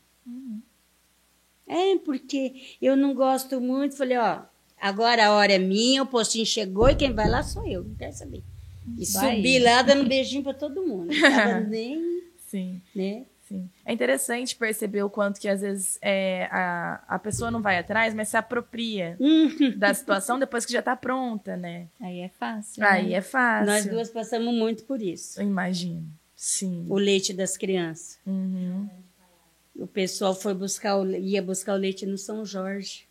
É, 1.66 1.97
porque 1.99 2.76
eu 2.83 2.97
não 2.97 3.14
gosto 3.14 3.61
muito. 3.61 3.97
Falei, 3.97 4.16
ó, 4.18 4.43
agora 4.81 5.26
a 5.26 5.33
hora 5.33 5.53
é 5.53 5.59
minha, 5.59 6.03
o 6.03 6.07
postinho 6.07 6.47
chegou 6.47 6.89
e 6.89 6.95
quem 6.95 7.12
vai 7.12 7.29
lá 7.29 7.43
sou 7.43 7.66
eu, 7.66 7.85
não 7.85 7.95
quero 7.95 8.12
saber. 8.12 8.43
E 8.97 9.05
Vai. 9.05 9.37
subi 9.37 9.59
lá 9.59 9.83
dando 9.83 10.09
beijinho 10.09 10.43
pra 10.43 10.55
todo 10.55 10.83
mundo. 10.87 11.12
Não 11.12 11.20
tava 11.31 11.61
nem, 11.68 12.22
Sim. 12.47 12.81
né? 12.95 13.24
Sim. 13.47 13.68
É 13.85 13.93
interessante 13.95 14.55
perceber 14.55 15.03
o 15.03 15.09
quanto 15.09 15.41
que 15.41 15.49
às 15.49 15.62
vezes 15.62 15.99
é, 16.03 16.49
a, 16.51 17.03
a 17.09 17.18
pessoa 17.18 17.51
não 17.51 17.62
vai 17.62 17.79
atrás, 17.79 18.12
mas 18.14 18.29
se 18.29 18.37
apropria 18.37 19.16
Uhum. 19.18 19.72
da 19.79 19.93
situação 19.95 20.39
depois 20.39 20.66
que 20.66 20.72
já 20.72 20.83
tá 20.83 20.95
pronta, 20.95 21.57
né? 21.57 21.87
Aí 21.99 22.20
é 22.20 22.29
fácil. 22.29 22.85
Aí 22.85 23.09
né? 23.09 23.14
é 23.14 23.20
fácil. 23.22 23.66
Nós 23.72 23.87
duas 23.87 24.11
passamos 24.11 24.55
muito 24.55 24.85
por 24.85 25.01
isso. 25.01 25.41
Eu 25.41 25.47
imagino. 25.47 26.05
Sim. 26.37 26.85
O 26.91 26.97
leite 26.99 27.33
das 27.33 27.57
crianças. 27.57 28.18
Uhum. 28.26 28.87
O 29.76 29.87
pessoal 29.87 30.35
foi 30.35 30.53
buscar 30.53 30.97
o, 30.99 31.11
ia 31.16 31.41
buscar 31.43 31.72
o 31.72 31.79
leite 31.79 32.05
no 32.05 32.18
São 32.18 32.45
Jorge. 32.45 33.08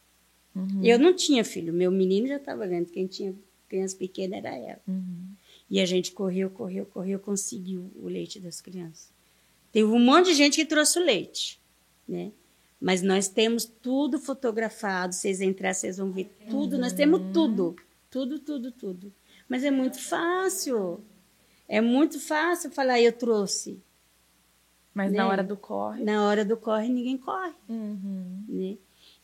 Uhum. 0.57 0.83
Eu 0.83 0.97
não 0.99 1.13
tinha 1.13 1.43
filho, 1.43 1.73
meu 1.73 1.91
menino 1.91 2.27
já 2.27 2.37
estava 2.37 2.65
grande. 2.65 2.91
Quem 2.91 3.07
tinha 3.07 3.33
criança 3.69 3.95
pequena 3.95 4.37
era 4.37 4.55
ela. 4.55 4.79
Uhum. 4.87 5.27
E 5.69 5.79
a 5.79 5.85
gente 5.85 6.11
correu, 6.13 6.49
correu, 6.49 6.85
correu, 6.85 7.19
conseguiu 7.19 7.91
o 8.01 8.07
leite 8.07 8.39
das 8.39 8.61
crianças. 8.61 9.11
Teve 9.71 9.85
um 9.89 9.99
monte 9.99 10.27
de 10.27 10.33
gente 10.33 10.55
que 10.55 10.65
trouxe 10.65 10.97
o 10.99 11.03
leite, 11.03 11.59
né? 12.07 12.31
Mas 12.79 13.01
nós 13.01 13.27
temos 13.27 13.65
tudo 13.65 14.19
fotografado. 14.19 15.13
Vocês 15.13 15.41
entrar, 15.41 15.73
vocês 15.73 15.97
vão 15.97 16.11
ver 16.11 16.31
tudo. 16.49 16.77
Nós 16.77 16.93
temos 16.93 17.19
tudo, 17.33 17.75
tudo, 18.09 18.39
tudo, 18.39 18.71
tudo. 18.71 19.13
Mas 19.49 19.63
é 19.63 19.71
muito 19.71 19.99
fácil. 19.99 21.01
É 21.67 21.81
muito 21.81 22.19
fácil 22.19 22.71
falar, 22.71 23.01
eu 23.01 23.11
trouxe. 23.11 23.79
Mas 24.93 25.11
Né? 25.11 25.17
na 25.17 25.27
hora 25.27 25.43
do 25.43 25.57
corre. 25.57 26.03
Na 26.03 26.25
hora 26.27 26.45
do 26.45 26.55
corre, 26.55 26.87
ninguém 26.87 27.17
corre, 27.17 27.53
Uhum. 27.67 28.43
né? 28.47 28.77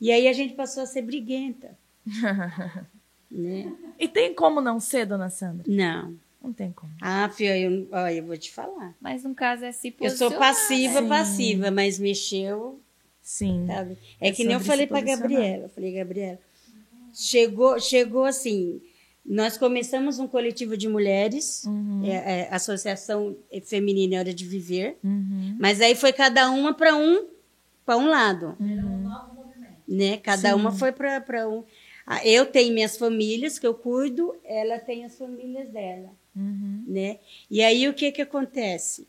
E 0.04 0.12
aí 0.12 0.28
a 0.28 0.34
gente 0.34 0.54
passou 0.54 0.84
a 0.84 0.86
ser 0.86 1.02
briguenta, 1.04 1.78
né? 3.32 3.74
E 4.00 4.08
tem 4.08 4.34
como 4.34 4.62
não 4.62 4.80
ser, 4.80 5.06
dona 5.06 5.30
Sandra? 5.30 5.64
Não. 5.68 6.16
Não 6.44 6.52
tem 6.52 6.72
como. 6.74 6.92
Ah, 7.02 7.30
filha, 7.30 7.58
eu, 7.58 7.88
eu 8.10 8.26
vou 8.26 8.38
te 8.38 8.52
falar. 8.52 8.94
Mas 9.00 9.24
no 9.24 9.34
caso 9.34 9.64
é 9.64 9.72
se 9.72 9.96
Eu 10.02 10.10
sou 10.10 10.30
posicionar. 10.30 10.40
passiva, 10.40 11.02
Sim. 11.02 11.08
passiva, 11.08 11.72
mas 11.72 11.98
mexeu, 12.00 12.82
Sim. 13.22 13.66
sabe? 13.66 13.98
É, 14.20 14.28
É 14.28 14.32
que 14.34 14.44
nem 14.44 14.54
eu 14.56 14.60
falei 14.60 14.86
para 14.86 15.00
posicionar. 15.02 15.30
Gabriela. 15.32 15.64
Eu 15.64 15.70
falei, 15.70 15.92
Gabriela, 15.94 16.40
chegou, 17.14 17.80
chegou 17.80 18.26
assim. 18.26 18.82
Nós 19.26 19.58
começamos 19.58 20.20
um 20.20 20.28
coletivo 20.28 20.76
de 20.76 20.90
mulheres, 20.90 21.64
Uhum. 21.64 22.02
é, 22.04 22.42
é, 22.42 22.50
Associação 22.54 23.38
Feminina 23.64 24.18
Hora 24.20 24.34
de 24.34 24.46
Viver, 24.46 24.98
Uhum. 25.02 25.56
mas 25.58 25.80
aí 25.80 25.96
foi 25.96 26.12
cada 26.12 26.52
uma 26.52 26.74
para 26.74 26.94
um, 26.94 27.26
para 27.86 27.96
um 27.98 28.08
lado. 28.10 28.58
Um 28.60 28.66
movimento. 28.66 29.03
Né? 29.88 30.18
Cada 30.18 30.50
Sim. 30.50 30.56
uma 30.56 30.72
foi 30.72 30.92
para 30.92 31.48
um. 31.50 31.64
Ah, 32.06 32.26
Eu 32.28 32.46
tenho 32.46 32.74
minhas 32.74 32.98
famílias 32.98 33.58
que 33.58 33.66
eu 33.66 33.74
cuido, 33.74 34.36
ela 34.44 34.78
tem 34.80 35.06
as 35.06 35.18
famílias 35.18 35.70
dela, 35.70 36.10
Uhum. 36.36 36.84
né? 36.88 37.20
E 37.50 37.62
aí 37.64 37.88
o 37.88 37.94
que 37.94 38.12
que 38.12 38.22
acontece? 38.22 39.08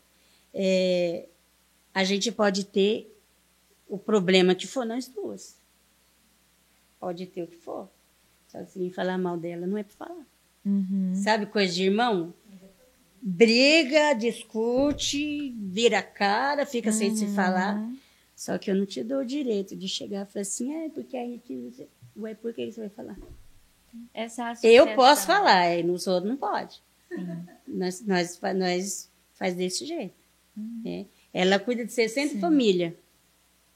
É, 0.53 1.25
a 1.93 2.03
gente 2.03 2.31
pode 2.31 2.65
ter 2.65 3.11
o 3.87 3.97
problema 3.97 4.55
que 4.55 4.65
for 4.65 4.85
nós 4.85 5.07
duas. 5.07 5.57
Pode 6.99 7.25
ter 7.25 7.43
o 7.43 7.47
que 7.47 7.57
for. 7.57 7.89
Só 8.47 8.63
que 8.63 8.71
se 8.71 8.89
falar 8.91 9.17
mal 9.17 9.37
dela, 9.37 9.67
não 9.67 9.77
é 9.77 9.83
para 9.83 10.07
falar. 10.07 10.25
Uhum. 10.65 11.11
Sabe 11.15 11.45
coisa 11.47 11.73
de 11.73 11.83
irmão? 11.83 12.33
Briga, 13.21 14.13
discute, 14.13 15.49
vira 15.57 15.99
a 15.99 16.03
cara, 16.03 16.65
fica 16.65 16.91
sem 16.91 17.15
se 17.15 17.27
falar. 17.27 17.75
Só 18.35 18.57
que 18.57 18.69
eu 18.69 18.75
não 18.75 18.85
te 18.85 19.03
dou 19.03 19.19
o 19.19 19.25
direito 19.25 19.75
de 19.75 19.87
chegar 19.87 20.27
e 20.27 20.31
falar 20.31 20.41
assim, 20.41 20.73
é 20.73 20.89
porque 20.89 21.15
aí 21.15 21.41
você. 21.47 21.87
Ué, 22.17 22.33
por 22.35 22.53
que 22.53 22.71
você 22.71 22.81
vai 22.81 22.89
falar? 22.89 23.17
Essa 24.13 24.43
Eu 24.63 24.83
associação. 24.83 24.95
posso 24.95 25.25
falar, 25.27 25.73
e 25.77 25.83
nos 25.83 26.05
outros 26.07 26.29
não 26.29 26.37
pode. 26.37 26.81
Nós, 27.67 28.01
nós, 28.01 28.37
fa- 28.37 28.53
nós 28.53 29.09
faz 29.35 29.55
desse 29.55 29.85
jeito. 29.85 30.13
né? 30.83 31.05
Ela 31.33 31.59
cuida 31.59 31.85
de 31.85 31.93
60 31.93 32.39
famílias. 32.39 32.93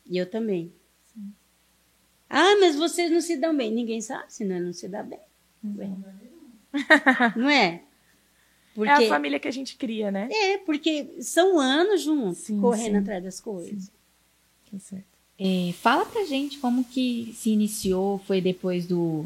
E 0.05 0.18
eu 0.18 0.30
também. 0.30 0.72
Ah, 2.30 2.55
mas 2.60 2.76
vocês 2.76 3.10
não 3.12 3.22
se 3.22 3.38
dão 3.38 3.55
bem. 3.55 3.72
Ninguém 3.72 4.01
sabe 4.01 4.32
se 4.32 4.43
nós 4.45 4.62
não 4.62 4.74
se 4.74 4.88
dá 4.88 5.01
bem. 5.03 5.20
Não 5.64 7.49
é? 7.49 7.82
Porque, 8.76 8.91
É 8.91 9.05
a 9.05 9.10
família 9.10 9.39
que 9.39 9.47
a 9.47 9.51
gente 9.51 9.76
cria, 9.78 10.12
né? 10.12 10.30
é, 10.32 10.57
porque 10.60 11.16
são 11.22 11.60
anos 11.60 12.01
juntos, 12.01 12.39
Sim, 12.39 12.62
correndo 12.62 12.91
sim. 12.93 12.97
atrás 12.97 13.24
das 13.24 13.41
coisas. 13.41 13.91
Tá 14.72 14.80
certo. 14.80 15.05
É, 15.39 15.72
fala 15.82 16.05
pra 16.05 16.26
gente 16.26 16.57
como 16.57 16.84
que 16.84 17.34
se 17.38 17.49
iniciou, 17.51 18.20
foi 18.28 18.41
depois 18.41 18.86
do, 18.86 19.26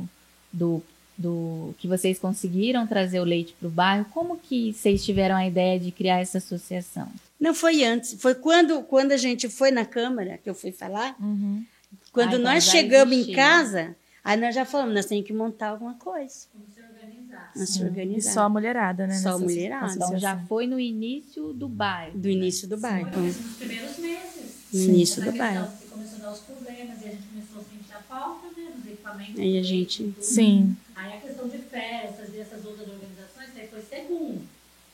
do, 0.52 0.82
do 1.18 1.74
que 1.80 1.88
vocês 1.88 2.20
conseguiram 2.20 2.86
trazer 2.86 3.20
o 3.20 3.24
leite 3.24 3.56
pro 3.60 3.68
bairro, 3.70 4.06
como 4.14 4.38
que 4.38 4.74
vocês 4.74 5.04
tiveram 5.04 5.36
a 5.36 5.48
ideia 5.48 5.80
de 5.80 5.92
criar 5.92 6.20
essa 6.20 6.38
associação? 6.38 7.12
Não 7.40 7.54
foi 7.56 7.84
antes, 7.84 8.14
foi 8.22 8.36
quando, 8.36 8.84
quando 8.84 9.12
a 9.12 9.18
gente 9.18 9.50
foi 9.50 9.72
na 9.72 9.86
Câmara, 9.86 10.38
que 10.38 10.50
eu 10.50 10.54
fui 10.56 10.72
falar, 10.72 11.16
Uhum. 11.20 11.64
quando 12.12 12.34
Ah, 12.34 12.38
então 12.40 12.54
nós 12.54 12.64
chegamos 12.66 13.18
em 13.18 13.34
casa, 13.34 13.96
aí 14.24 14.40
nós 14.40 14.54
já 14.54 14.66
falamos, 14.66 14.94
nós 14.94 15.06
temos 15.08 15.26
que 15.26 15.34
montar 15.34 15.70
alguma 15.70 15.96
coisa. 15.96 16.46
Como 16.54 16.64
se 16.74 16.80
organizar. 16.80 17.52
Nós 17.56 17.70
se 17.70 17.82
E 17.82 17.86
organizar. 17.86 18.32
só 18.34 18.42
a 18.44 18.50
mulherada, 18.50 19.08
né? 19.08 19.16
Só 19.16 19.30
a 19.32 19.40
mulherada. 19.40 19.94
Então 19.94 20.18
já 20.20 20.38
foi 20.48 20.68
no 20.68 20.80
início 20.80 21.52
do 21.54 21.68
bairro. 21.68 22.18
Do 22.20 22.30
início 22.30 22.68
do 22.68 22.78
bairro. 22.78 23.12
Foi 23.12 23.22
nos 23.24 23.38
primeiros 23.58 23.98
meses. 23.98 24.33
No 24.74 24.80
início 24.82 25.14
Essa 25.14 25.22
do 25.22 25.32
questão 25.32 25.46
bairro. 25.48 25.74
começou 25.90 26.16
a 26.16 26.18
dar 26.18 26.32
os 26.32 26.40
problemas 26.40 27.00
e 27.02 27.08
a 27.08 27.12
gente 27.12 27.28
começou 27.28 27.62
a 27.62 27.66
sentir 27.66 27.94
a 27.94 28.02
falta, 28.02 28.48
né? 28.48 28.70
Nos 28.76 28.90
equipamentos. 28.90 29.40
Aí 29.40 29.58
a 29.58 29.64
gente, 29.64 30.16
Sim. 30.20 30.76
Aí 30.96 31.14
a 31.14 31.18
questão 31.18 31.48
de 31.48 31.58
festas 31.60 32.34
e 32.34 32.40
essas 32.40 32.66
outras 32.66 32.90
organizações, 32.90 33.54
daí 33.54 33.68
foi 33.68 33.84
segundo. 33.84 34.42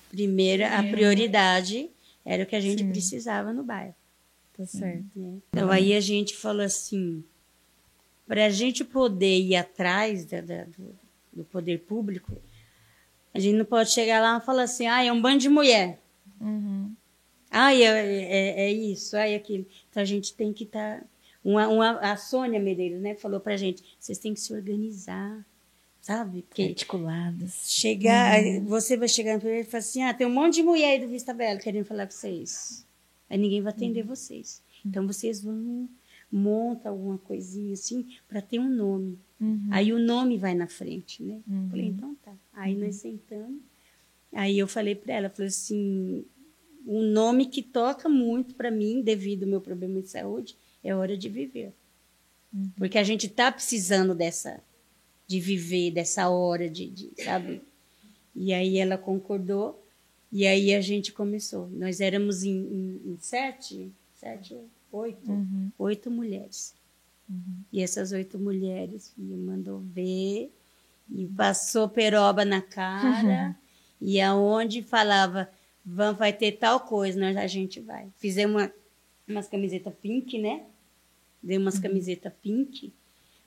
primeira, 0.09 0.77
a 0.77 0.83
prioridade 0.83 1.89
era 2.25 2.43
o 2.43 2.45
que 2.45 2.55
a 2.55 2.59
gente 2.59 2.83
Sim. 2.83 2.89
precisava 2.89 3.53
no 3.53 3.63
bairro. 3.63 3.95
Tá 4.57 4.65
certo. 4.65 5.17
né? 5.17 5.37
Então 5.49 5.71
aí 5.71 5.93
a 5.93 6.01
gente 6.01 6.35
falou 6.35 6.63
assim, 6.65 7.23
para 8.27 8.45
a 8.45 8.49
gente 8.49 8.83
poder 8.83 9.39
ir 9.39 9.55
atrás 9.55 10.25
da- 10.25 10.41
da- 10.41 10.65
do, 10.65 10.93
do 11.31 11.43
poder 11.45 11.79
público, 11.79 12.33
a 13.33 13.39
gente 13.39 13.55
não 13.55 13.65
pode 13.65 13.91
chegar 13.91 14.21
lá 14.21 14.37
e 14.37 14.45
falar 14.45 14.63
assim, 14.63 14.85
ah, 14.87 15.03
é 15.03 15.11
um 15.11 15.21
bando 15.21 15.39
de 15.39 15.47
mulher. 15.49 15.97
Uhum. 16.41 16.93
Ai, 17.51 17.83
é, 17.83 17.87
é, 17.87 18.61
é 18.67 18.71
isso, 18.71 19.17
ai, 19.17 19.35
aquilo. 19.35 19.65
Então 19.89 20.01
a 20.01 20.05
gente 20.05 20.33
tem 20.33 20.53
que 20.53 20.63
estar. 20.63 21.03
uma, 21.43 21.67
uma, 21.67 21.91
a 21.99 22.15
Sônia 22.15 22.59
Medeiros, 22.59 23.01
né, 23.01 23.15
falou 23.15 23.39
pra 23.39 23.57
gente: 23.57 23.83
vocês 23.99 24.17
têm 24.17 24.33
que 24.33 24.39
se 24.39 24.53
organizar, 24.53 25.45
sabe? 26.01 26.43
Porque 26.43 26.63
Articuladas. 26.63 27.71
chegar, 27.71 28.33
aí 28.33 28.59
você 28.59 28.95
vai 28.95 29.07
chegar 29.07 29.33
no 29.33 29.39
primeiro 29.39 29.67
e 29.67 29.69
falar 29.69 29.79
assim: 29.79 30.03
ah, 30.03 30.13
tem 30.13 30.27
um 30.27 30.33
monte 30.33 30.55
de 30.55 30.63
mulher 30.63 30.91
aí 30.93 30.99
do 30.99 31.07
Vista 31.07 31.33
Bela 31.33 31.59
querendo 31.59 31.85
falar 31.85 32.05
com 32.05 32.13
vocês. 32.13 32.85
Aí 33.29 33.37
ninguém 33.37 33.61
vai 33.61 33.71
atender 33.71 34.03
vocês. 34.03 34.61
Então 34.85 35.05
vocês 35.05 35.41
vão 35.41 35.89
montar 36.31 36.89
alguma 36.89 37.17
coisinha 37.17 37.73
assim 37.73 38.05
para 38.27 38.41
ter 38.41 38.59
um 38.59 38.69
nome. 38.69 39.17
Uhum. 39.39 39.67
Aí 39.71 39.93
o 39.93 39.99
nome 39.99 40.37
vai 40.37 40.53
na 40.53 40.67
frente, 40.67 41.23
né? 41.23 41.39
Uhum. 41.47 41.69
Falei, 41.69 41.85
então 41.85 42.15
tá. 42.23 42.33
Aí 42.53 42.75
nós 42.75 42.97
sentamos. 42.97 43.61
Aí 44.33 44.59
eu 44.59 44.67
falei 44.67 44.95
para 44.95 45.13
ela, 45.13 45.29
falei 45.29 45.47
assim, 45.47 46.23
um 46.85 47.01
nome 47.03 47.45
que 47.47 47.61
toca 47.61 48.07
muito 48.09 48.55
para 48.55 48.71
mim, 48.71 49.01
devido 49.01 49.43
ao 49.43 49.49
meu 49.49 49.61
problema 49.61 50.01
de 50.01 50.09
saúde, 50.09 50.55
é 50.83 50.93
hora 50.95 51.17
de 51.17 51.29
viver. 51.29 51.73
Porque 52.77 52.97
a 52.97 53.03
gente 53.03 53.27
tá 53.29 53.51
precisando 53.51 54.15
dessa, 54.15 54.59
de 55.27 55.39
viver, 55.39 55.91
dessa 55.91 56.29
hora 56.29 56.67
de, 56.69 56.87
de, 56.87 57.11
sabe? 57.23 57.61
E 58.35 58.53
aí 58.53 58.77
ela 58.77 58.97
concordou, 58.97 59.83
e 60.31 60.47
aí 60.47 60.73
a 60.73 60.81
gente 60.81 61.11
começou. 61.11 61.69
Nós 61.69 61.99
éramos 62.01 62.43
em, 62.43 62.51
em- 62.57 63.01
em 63.11 63.17
sete, 63.19 63.91
sete, 64.19 64.55
oito, 64.91 65.31
Uhum. 65.31 65.71
oito 65.77 66.09
mulheres. 66.09 66.73
E 67.71 67.81
essas 67.81 68.11
oito 68.11 68.39
mulheres 68.39 69.13
e 69.15 69.21
mandou 69.21 69.79
ver 69.79 70.51
e 71.11 71.27
passou 71.27 71.87
peroba 71.87 72.43
na 72.43 72.59
cara 72.61 73.55
e 74.01 74.19
aonde 74.19 74.81
falava 74.81 75.47
vai 75.85 76.33
ter 76.33 76.53
tal 76.53 76.79
coisa, 76.81 77.19
nós 77.19 77.35
a 77.37 77.47
gente 77.47 77.79
vai. 77.79 78.09
Fizemos 78.17 78.61
uma, 78.61 78.73
umas 79.27 79.47
camisetas 79.47 79.93
pink, 80.01 80.37
né? 80.39 80.65
Deu 81.41 81.59
umas 81.59 81.79
camisetas 81.79 82.33
pink. 82.41 82.93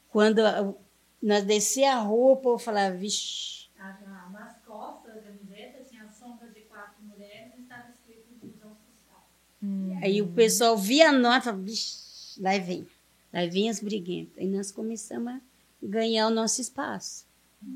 Quando 0.08 0.40
a- 0.40 0.74
nós 1.22 1.44
descia 1.44 1.96
a 1.96 2.04
o 2.10 2.36
povo 2.36 2.58
falava, 2.58 2.96
vixi, 2.96 3.62
Ah, 3.78 3.96
na- 4.06 4.30
Nas 4.30 4.56
costas 4.64 5.14
da 5.14 5.20
camiseta 5.22 5.84
tinha 5.88 6.04
a 6.04 6.08
sombra 6.08 6.48
de 6.50 6.60
quatro 6.62 7.02
mulheres 7.04 7.52
e 7.58 7.62
estava 7.62 7.90
escrito 7.90 8.28
inclusão 8.32 8.74
social. 8.76 9.28
Uhum. 9.62 9.98
Aí 10.02 10.22
o 10.22 10.28
pessoal 10.28 10.76
via 10.76 11.08
a 11.10 11.12
nota 11.12 11.38
e 11.38 11.42
falava, 11.44 11.62
"Vixe, 11.62 12.40
lá 12.40 12.58
vem. 12.58 12.86
Lá 13.32 13.46
vem 13.46 13.68
as 13.70 13.80
briguentas. 13.80 14.38
Aí 14.38 14.46
nós 14.46 14.70
começamos 14.70 15.32
a 15.34 15.40
ganhar 15.82 16.28
o 16.28 16.30
nosso 16.30 16.60
espaço. 16.60 17.26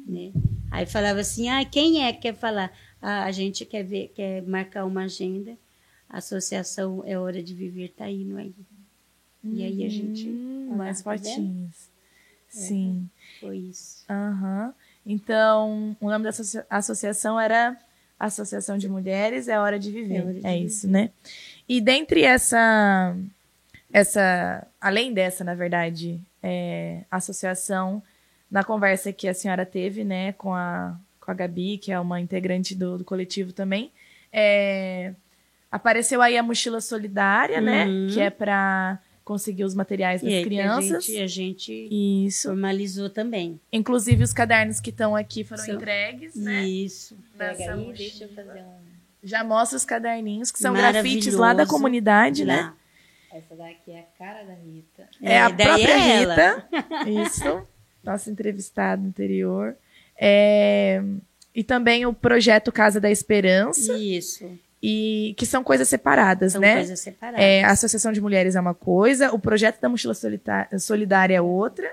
Né? 0.06 0.32
Aí 0.70 0.86
falava 0.86 1.20
assim, 1.20 1.48
ah, 1.48 1.64
quem 1.64 2.04
é 2.04 2.12
que 2.12 2.20
quer 2.22 2.34
falar? 2.34 2.72
A, 3.10 3.30
gente 3.32 3.64
quer 3.64 3.82
ver, 3.84 4.08
quer 4.14 4.42
marcar 4.42 4.84
uma 4.84 5.04
agenda. 5.04 5.56
A 6.08 6.18
associação 6.18 7.02
é 7.06 7.18
hora 7.18 7.42
de 7.42 7.54
viver 7.54 7.88
tá 7.96 8.04
aí. 8.04 8.26
E 9.44 9.64
aí 9.64 9.84
a 9.84 9.88
gente 9.88 10.28
Hum, 10.28 10.74
tá 10.76 10.84
vendo? 10.84 11.02
fotinhos. 11.02 11.88
Sim. 12.48 13.08
foi 13.40 13.58
isso. 13.58 14.04
Aham. 14.08 14.72
Então, 15.04 15.96
o 16.00 16.08
nome 16.10 16.24
da 16.24 16.30
associa- 16.30 16.66
associação 16.70 17.38
era 17.38 17.76
Associação 18.18 18.78
de 18.78 18.88
Mulheres 18.88 19.46
É 19.46 19.58
Hora 19.58 19.78
de 19.78 19.90
Viver. 19.92 20.14
É 20.14 20.18
É, 20.18 20.22
Hora 20.24 20.34
de 20.58 20.64
isso, 20.64 20.88
né? 20.88 21.10
E 21.68 21.80
dentre 21.80 22.22
essa, 22.22 23.14
essa, 23.92 24.66
além 24.80 25.12
dessa, 25.12 25.44
na 25.44 25.54
verdade, 25.54 26.20
é, 26.42 27.02
associação, 27.10 28.02
na 28.50 28.64
conversa 28.64 29.12
que 29.12 29.28
a 29.28 29.34
senhora 29.34 29.66
teve, 29.66 30.02
né, 30.04 30.32
com 30.32 30.54
a, 30.54 30.98
com 31.26 31.32
a 31.32 31.34
Gabi, 31.34 31.76
que 31.76 31.90
é 31.92 31.98
uma 32.00 32.20
integrante 32.20 32.74
do, 32.74 32.98
do 32.98 33.04
coletivo 33.04 33.52
também, 33.52 33.90
é, 34.32 35.12
apareceu 35.70 36.22
aí 36.22 36.38
a 36.38 36.42
mochila 36.42 36.80
solidária, 36.80 37.60
né, 37.60 37.84
Uhum. 37.86 38.06
que 38.08 38.20
é 38.20 38.30
para 38.30 38.98
conseguir 39.24 39.64
os 39.64 39.74
materiais 39.74 40.22
das 40.22 40.30
E 40.30 40.34
aí 40.36 40.44
crianças. 40.44 40.92
a 40.92 41.00
gente, 41.00 41.20
a 41.20 41.26
gente 41.26 41.88
Isso. 42.26 42.48
formalizou 42.48 43.10
também. 43.10 43.60
Inclusive, 43.72 44.22
os 44.22 44.32
cadernos 44.32 44.78
que 44.80 44.90
estão 44.90 45.16
aqui 45.16 45.42
foram 45.42 45.64
São- 45.64 45.74
entregues, 45.74 46.36
né? 46.36 46.64
Isso. 46.64 47.16
Pega 47.36 47.74
aí, 47.74 47.92
deixa 47.92 48.24
eu 48.24 48.28
fazer 48.28 48.62
um. 48.62 48.86
Já 49.24 49.42
mostra 49.42 49.76
os 49.76 49.84
caderninhos, 49.84 50.52
que 50.52 50.60
são 50.60 50.72
grafites 50.72 51.34
lá 51.34 51.52
da 51.52 51.66
comunidade, 51.66 52.44
né? 52.44 52.56
Lá. 52.62 52.74
Essa 53.32 53.56
daqui 53.56 53.90
é 53.90 53.98
a 53.98 54.02
cara 54.16 54.44
da 54.44 54.54
Rita. 54.54 55.08
É, 55.20 55.40
a 55.40 55.48
daí 55.48 55.66
própria 55.66 55.92
é. 55.92 56.18
Rita. 56.20 56.68
Isso. 57.26 57.66
Nossa 58.04 58.30
entrevistada 58.30 59.02
anterior. 59.04 59.76
É, 60.18 61.02
E 61.54 61.64
também 61.64 62.04
o 62.06 62.12
projeto 62.12 62.70
Casa 62.70 63.00
da 63.00 63.10
Esperança, 63.10 63.94
Isso. 63.96 64.44
e 64.82 65.34
que 65.38 65.46
são 65.46 65.64
coisas 65.64 65.88
separadas, 65.88 66.52
São 66.52 66.60
né? 66.60 66.74
coisas 66.76 67.00
separadas. 67.00 67.40
É, 67.40 67.64
a 67.64 67.70
Associação 67.70 68.12
de 68.12 68.20
Mulheres 68.20 68.54
é 68.56 68.60
uma 68.60 68.74
coisa, 68.74 69.32
o 69.32 69.38
projeto 69.38 69.80
da 69.80 69.88
Mochila 69.88 70.12
Solidária 70.78 71.34
é 71.36 71.40
outra, 71.40 71.90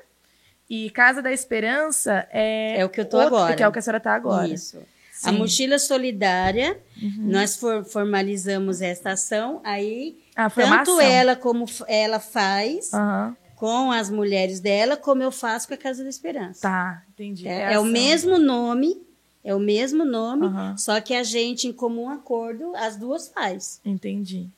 e 0.70 0.90
Casa 0.90 1.22
da 1.22 1.32
Esperança 1.32 2.28
é, 2.32 2.80
É 2.80 2.86
o 2.86 2.90
que 2.90 3.00
eu 3.00 3.06
tô 3.06 3.18
outra, 3.18 3.28
agora. 3.38 3.56
que 3.56 3.64
é 3.64 3.68
o 3.68 3.72
que 3.72 3.80
a 3.80 3.82
senhora 3.82 3.98
está 4.00 4.14
agora. 4.16 4.48
Isso. 4.48 4.78
A 4.78 4.82
Sim. 5.28 5.30
Uhum. 5.32 5.38
mochila 5.38 5.80
solidária, 5.80 6.78
nós 7.20 7.56
for- 7.56 7.86
formalizamos 7.86 8.82
esta 8.82 9.12
ação, 9.12 9.62
aí 9.64 10.18
Ah, 10.36 10.50
tanto 10.50 11.00
ela 11.00 11.36
como 11.38 11.66
ela 11.88 12.20
faz 12.20 12.94
Aham. 12.94 13.38
Com 13.64 13.94
as 13.94 14.10
mulheres 14.10 14.60
dela, 14.60 14.98
como 14.98 15.24
eu 15.24 15.32
faço 15.32 15.70
com 15.70 15.74
a 15.74 15.78
Casa 15.78 16.04
da 16.04 16.10
Esperança. 16.10 16.60
Tá, 16.64 17.02
entendi. 17.14 17.48
É, 17.48 17.68
a 17.68 17.72
é 17.72 17.78
o 17.78 17.84
ação. 17.84 17.86
mesmo 17.94 18.38
nome, 18.38 19.02
é 19.42 19.56
o 19.56 19.60
mesmo 19.60 20.04
nome, 20.04 20.48
Aham. 20.48 20.76
só 20.78 21.00
que 21.00 21.14
a 21.14 21.24
gente, 21.24 21.66
em 21.66 21.72
comum 21.72 22.10
acordo, 22.10 22.76
as 22.76 22.98
duas 22.98 23.30
faz. 23.30 23.80
Entendi. 23.86 24.50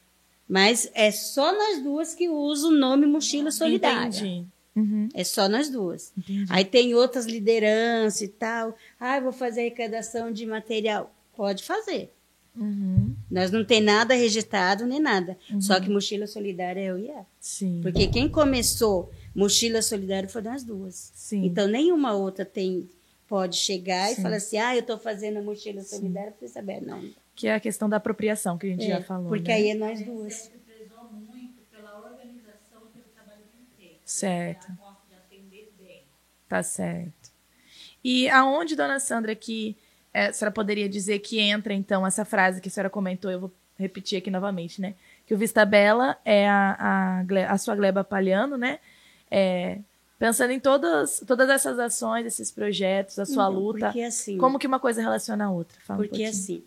Mas 0.49 0.89
é 0.95 1.11
só 1.11 1.53
nós 1.53 1.83
duas 1.83 2.15
que 2.15 2.27
usam 2.27 2.71
o 2.71 2.73
nome 2.73 3.05
Mochila 3.05 3.51
Solidária. 3.51 4.07
Entendi. 4.07 4.43
Uhum, 4.75 5.07
É 5.13 5.23
só 5.23 5.47
nós 5.47 5.69
duas. 5.69 6.11
entendi. 6.17 6.47
Aí 6.49 6.65
tem 6.65 6.95
outras 6.95 7.27
lideranças 7.27 8.21
e 8.21 8.27
tal. 8.27 8.75
Ah, 8.99 9.19
vou 9.19 9.31
fazer 9.31 9.61
arrecadação 9.61 10.31
de 10.31 10.47
material. 10.47 11.13
Pode 11.37 11.63
fazer. 11.63 12.11
Uhum, 12.55 13.15
Nós 13.29 13.51
não 13.51 13.65
tem 13.65 13.81
nada 13.81 14.13
registrado 14.13 14.85
nem 14.85 14.99
nada. 14.99 15.37
Uhum. 15.51 15.59
Só 15.61 15.79
que 15.79 15.89
Mochila 15.89 16.25
Solidária 16.27 16.79
é 16.79 16.85
eu 16.85 16.97
e 16.97 17.09
ela. 17.09 17.25
sim. 17.39 17.79
Porque 17.81 18.07
quem 18.07 18.29
começou 18.29 19.11
Mochila 19.35 19.81
Solidária 19.81 20.29
foram 20.29 20.51
as 20.51 20.63
duas. 20.63 21.11
Sim. 21.13 21.45
Então 21.45 21.67
nenhuma 21.67 22.13
outra 22.13 22.45
tem 22.45 22.89
pode 23.27 23.57
chegar 23.57 24.07
Sim. 24.07 24.13
e 24.19 24.23
falar 24.23 24.35
assim: 24.37 24.57
ah, 24.57 24.73
eu 24.75 24.81
estou 24.81 24.97
fazendo 24.97 25.37
a 25.39 25.41
Mochila 25.41 25.81
Solidária 25.83 26.31
para 26.31 26.47
saber. 26.47 26.81
Não. 26.81 27.03
Que 27.35 27.47
é 27.47 27.55
a 27.55 27.59
questão 27.59 27.89
da 27.89 27.97
apropriação 27.97 28.57
que 28.57 28.67
a 28.67 28.69
gente 28.69 28.85
É, 28.85 28.89
já 28.89 29.01
falou. 29.01 29.27
porque 29.27 29.49
né? 29.49 29.55
aí 29.55 29.69
é 29.71 29.75
nós 29.75 30.01
duas. 30.05 30.33
sempre 30.33 30.59
prezou 30.59 31.03
muito 31.11 31.59
pela 31.69 31.97
organização 31.97 32.79
e 32.87 32.97
pelo 32.97 33.05
trabalho 33.13 33.41
bem 33.53 33.65
feito. 33.77 33.99
Certo, 34.05 34.67
A 34.71 34.75
gosta 34.75 35.01
de 35.09 35.15
atender 35.15 35.73
bem. 35.77 36.03
tá 36.47 36.63
certo. 36.63 37.31
E 38.01 38.29
aonde, 38.29 38.75
dona 38.75 38.99
Sandra, 38.99 39.35
que 39.35 39.75
é, 40.15 40.27
a 40.27 40.33
senhora 40.33 40.53
poderia 40.53 40.87
dizer 40.87 41.19
que 41.19 41.39
entra, 41.39 41.73
então, 41.73 42.05
essa 42.07 42.23
frase 42.23 42.61
que 42.61 42.69
a 42.69 42.71
senhora 42.71 42.89
comentou, 42.89 43.29
eu 43.29 43.39
vou 43.41 43.51
repetir 43.77 44.17
aqui 44.17 44.31
novamente, 44.31 44.79
né? 44.79 44.95
Que 45.27 45.33
o 45.33 45.37
Vista 45.37 45.65
Bela 45.65 46.17
é 46.23 46.47
a, 46.47 47.23
a, 47.27 47.51
a 47.53 47.57
sua 47.57 47.75
Gleba 47.75 48.03
Palhano, 48.03 48.55
né? 48.57 48.79
É, 49.29 49.79
pensando 50.17 50.51
em 50.51 50.59
todas, 50.59 51.21
todas 51.27 51.49
essas 51.49 51.77
ações, 51.79 52.25
esses 52.25 52.49
projetos, 52.51 53.19
a 53.19 53.25
sua 53.25 53.49
Não, 53.49 53.59
luta, 53.59 53.89
assim, 54.07 54.37
como 54.37 54.57
que 54.57 54.67
uma 54.67 54.79
coisa 54.79 55.01
relaciona 55.01 55.45
a 55.45 55.51
outra? 55.51 55.77
Fala 55.81 55.99
um 55.99 56.03
porque 56.03 56.23
pouquinho. 56.23 56.29
assim 56.29 56.63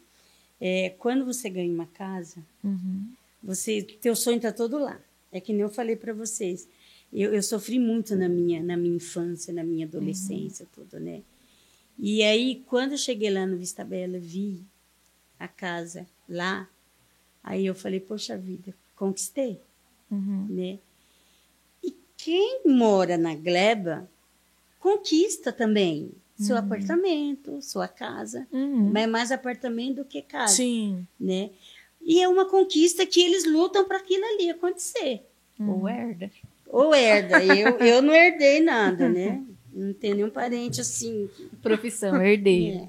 é, 0.60 0.92
quando 0.98 1.24
você 1.24 1.48
ganha 1.48 1.72
uma 1.72 1.86
casa, 1.86 2.38
Uhum. 2.64 3.06
você 3.42 3.80
teu 3.82 4.14
sonho 4.16 4.36
está 4.38 4.52
todo 4.52 4.78
lá. 4.78 4.98
É 5.32 5.40
que 5.40 5.52
nem 5.52 5.62
eu 5.62 5.70
falei 5.70 5.94
para 5.96 6.12
vocês. 6.12 6.68
Eu, 7.12 7.32
eu 7.32 7.42
sofri 7.42 7.78
muito 7.78 8.14
na 8.16 8.28
minha 8.28 8.62
na 8.62 8.76
minha 8.76 8.96
infância, 8.96 9.54
na 9.54 9.62
minha 9.62 9.86
adolescência, 9.86 10.66
tudo, 10.74 10.98
né? 11.00 11.22
E 11.98 12.22
aí 12.22 12.62
quando 12.66 12.92
eu 12.92 12.98
cheguei 12.98 13.30
lá 13.30 13.44
no 13.46 13.56
Vista 13.56 13.84
Bela, 13.84 14.18
vi 14.18 14.62
a 15.38 15.48
casa 15.48 16.06
lá, 16.28 16.68
aí 17.42 17.66
eu 17.66 17.74
falei, 17.74 18.00
poxa 18.00 18.36
vida, 18.36 18.74
conquistei, 18.96 19.60
Uhum. 20.10 20.46
né? 20.48 20.78
E 21.84 21.94
quem 22.16 22.62
mora 22.66 23.16
na 23.18 23.34
Gleba 23.34 24.08
conquista 24.80 25.52
também 25.52 26.10
seu 26.36 26.56
apartamento, 26.56 27.60
sua 27.60 27.88
casa, 27.88 28.46
Uhum. 28.52 28.90
mas 28.92 29.08
mais 29.08 29.32
apartamento 29.32 29.96
do 29.96 30.04
que 30.04 30.22
casa 30.22 30.54
Sim. 30.54 31.04
né? 31.18 31.50
E 32.00 32.20
é 32.22 32.28
uma 32.28 32.44
conquista 32.48 33.04
que 33.04 33.20
eles 33.20 33.44
lutam 33.44 33.86
para 33.86 33.98
aquilo 33.98 34.24
ali 34.24 34.48
acontecer. 34.50 35.22
Ou 35.60 35.88
herda. 35.88 36.30
Ou 36.68 36.94
herda. 36.94 37.44
Eu, 37.44 37.76
eu 37.78 38.00
não 38.00 38.14
herdei 38.14 38.60
nada, 38.60 39.08
né? 39.08 39.44
Não 39.72 39.92
tenho 39.92 40.16
nenhum 40.16 40.30
parente 40.30 40.80
assim. 40.80 41.28
Profissão, 41.62 42.20
herdeiro. 42.22 42.86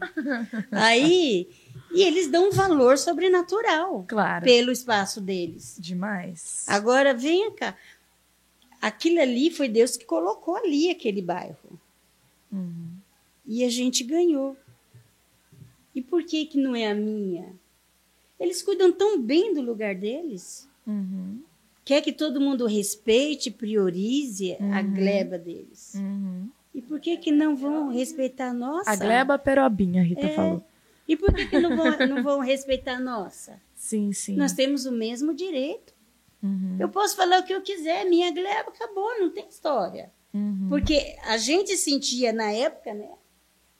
É. 0.72 0.78
Aí, 0.78 1.48
e 1.92 2.02
eles 2.02 2.28
dão 2.30 2.48
um 2.50 2.52
valor 2.52 2.98
sobrenatural 2.98 4.06
Claro. 4.08 4.44
pelo 4.46 4.72
espaço 4.72 5.20
deles. 5.22 5.78
Demais. 5.80 6.66
Agora, 6.68 7.14
venha 7.14 7.52
cá. 7.52 7.76
Aquilo 8.82 9.20
ali 9.20 9.52
foi 9.52 9.68
Deus 9.68 9.98
que 9.98 10.06
colocou 10.06 10.56
ali 10.56 10.90
aquele 10.90 11.22
bairro. 11.22 11.80
Uhum. 12.52 12.88
E 13.46 13.64
a 13.64 13.70
gente 13.70 14.04
ganhou. 14.04 14.56
E 15.94 16.02
por 16.02 16.24
que 16.24 16.46
que 16.46 16.58
não 16.58 16.76
é 16.76 16.88
a 16.90 16.96
minha? 16.96 17.54
Eles 18.40 18.62
cuidam 18.62 18.92
tão 18.92 19.22
bem 19.22 19.54
do 19.54 19.62
lugar 19.62 19.94
deles. 19.96 20.68
Uhum. 20.88 21.42
quer 21.86 22.02
que 22.02 22.12
todo 22.12 22.40
mundo 22.42 22.66
respeite, 22.66 23.52
priorize 23.52 24.56
a 24.74 24.82
gleba 24.82 25.38
deles. 25.38 25.94
Uhum. 25.96 26.50
E 26.80 26.82
por 26.82 26.98
que 27.02 27.18
que 27.18 27.30
não 27.30 27.58
vão 27.58 27.90
respeitar 27.90 28.52
a 28.52 28.54
nossa? 28.54 28.90
A 28.90 28.96
Gleba 28.96 29.38
Perobinha, 29.38 30.02
a 30.02 30.06
Rita 30.06 30.26
É. 30.26 30.34
falou. 30.34 30.64
E 31.06 31.18
por 31.18 31.34
que 31.34 31.46
que 31.48 31.60
não 31.60 31.76
vão, 31.76 32.08
não 32.08 32.24
vão 32.24 32.40
respeitar 32.40 32.94
a 32.94 33.00
nossa? 33.02 33.60
Sim, 33.76 34.14
sim. 34.14 34.38
Nós 34.38 34.54
temos 34.54 34.86
o 34.86 34.92
mesmo 34.94 35.34
direito. 35.34 35.94
Uhum. 36.42 36.78
Eu 36.80 36.88
posso 36.88 37.18
falar 37.18 37.42
o 37.42 37.44
que 37.44 37.54
eu 37.54 37.62
quiser, 37.62 38.06
minha 38.06 38.32
gleba 38.32 38.70
acabou, 38.70 39.20
não 39.20 39.30
tem 39.30 39.46
história. 39.50 40.10
Uhum. 40.34 40.68
Porque 40.70 41.18
a 41.26 41.36
gente 41.36 41.76
sentia 41.76 42.32
na 42.32 42.50
época, 42.52 42.94
né, 42.94 43.10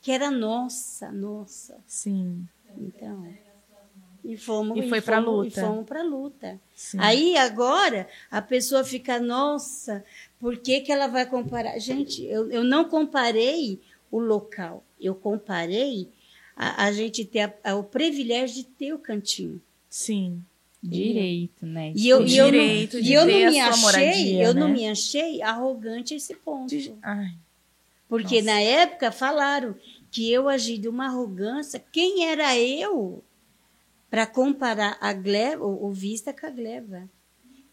que 0.02 0.12
era 0.12 0.30
nossa, 0.30 1.10
nossa. 1.10 1.78
Sim, 1.88 2.46
Então, 2.78 3.26
e 4.24 4.36
fomos 4.38 4.78
E 4.84 4.90
foi 4.90 5.02
pra 5.02 5.22
fomos- 5.24 5.46
luta. 5.46 5.60
E 5.62 5.64
fomos 5.66 5.86
para 5.86 6.04
luta. 6.04 6.60
sim. 6.76 6.98
Aí 7.00 7.38
agora 7.38 8.08
a 8.30 8.42
pessoa 8.42 8.84
fica, 8.84 9.20
nossa, 9.20 10.04
por 10.40 10.58
que, 10.58 10.82
que 10.82 10.92
ela 10.92 11.08
vai 11.08 11.26
comparar? 11.26 11.78
Gente, 11.80 12.24
eu, 12.26 12.50
eu 12.52 12.64
não 12.64 12.86
comparei 12.86 13.80
o 14.12 14.20
local, 14.20 14.84
eu 15.00 15.14
comparei 15.16 16.08
a, 16.56 16.86
a 16.86 16.92
gente 16.92 17.24
ter 17.26 17.42
a- 17.42 17.54
a- 17.64 17.76
o 17.76 17.84
privilégio 17.84 18.56
de 18.58 18.64
ter 18.66 18.94
o 18.94 19.00
cantinho. 19.00 19.62
Sim. 19.90 20.42
Direito, 20.82 21.66
né? 21.66 21.92
E 21.96 22.08
eu, 22.08 22.26
e 22.26 22.38
eu 22.38 22.46
não, 22.46 22.52
direito 22.52 23.02
de 23.02 23.10
e 23.12 23.14
eu 23.14 23.26
ter 23.26 23.44
não 23.46 23.52
me 23.52 23.60
achei, 23.60 23.82
moradia, 23.82 24.44
eu 24.44 24.54
não 24.54 24.68
né? 24.70 24.74
me 24.74 24.88
achei 24.90 25.42
arrogante 25.42 26.14
a 26.14 26.18
esse 26.18 26.34
ponto. 26.36 26.70
De- 26.70 26.94
Ai, 27.02 27.34
Porque 28.08 28.42
Nossa. 28.42 28.46
na 28.56 28.62
época 28.62 29.12
falaram 29.12 29.76
que 30.10 30.32
eu 30.32 30.48
agi 30.48 30.78
de 30.78 30.88
uma 30.88 31.06
arrogância. 31.08 31.84
Quem 31.92 32.26
era 32.28 32.58
eu 32.58 33.22
para 34.10 34.26
comparar 34.26 34.98
a 35.00 35.14
gleba, 35.14 35.64
o, 35.66 35.86
o 35.88 35.92
Vista 35.92 36.34
com 36.34 36.46
a 36.46 36.50
gleba? 36.50 37.10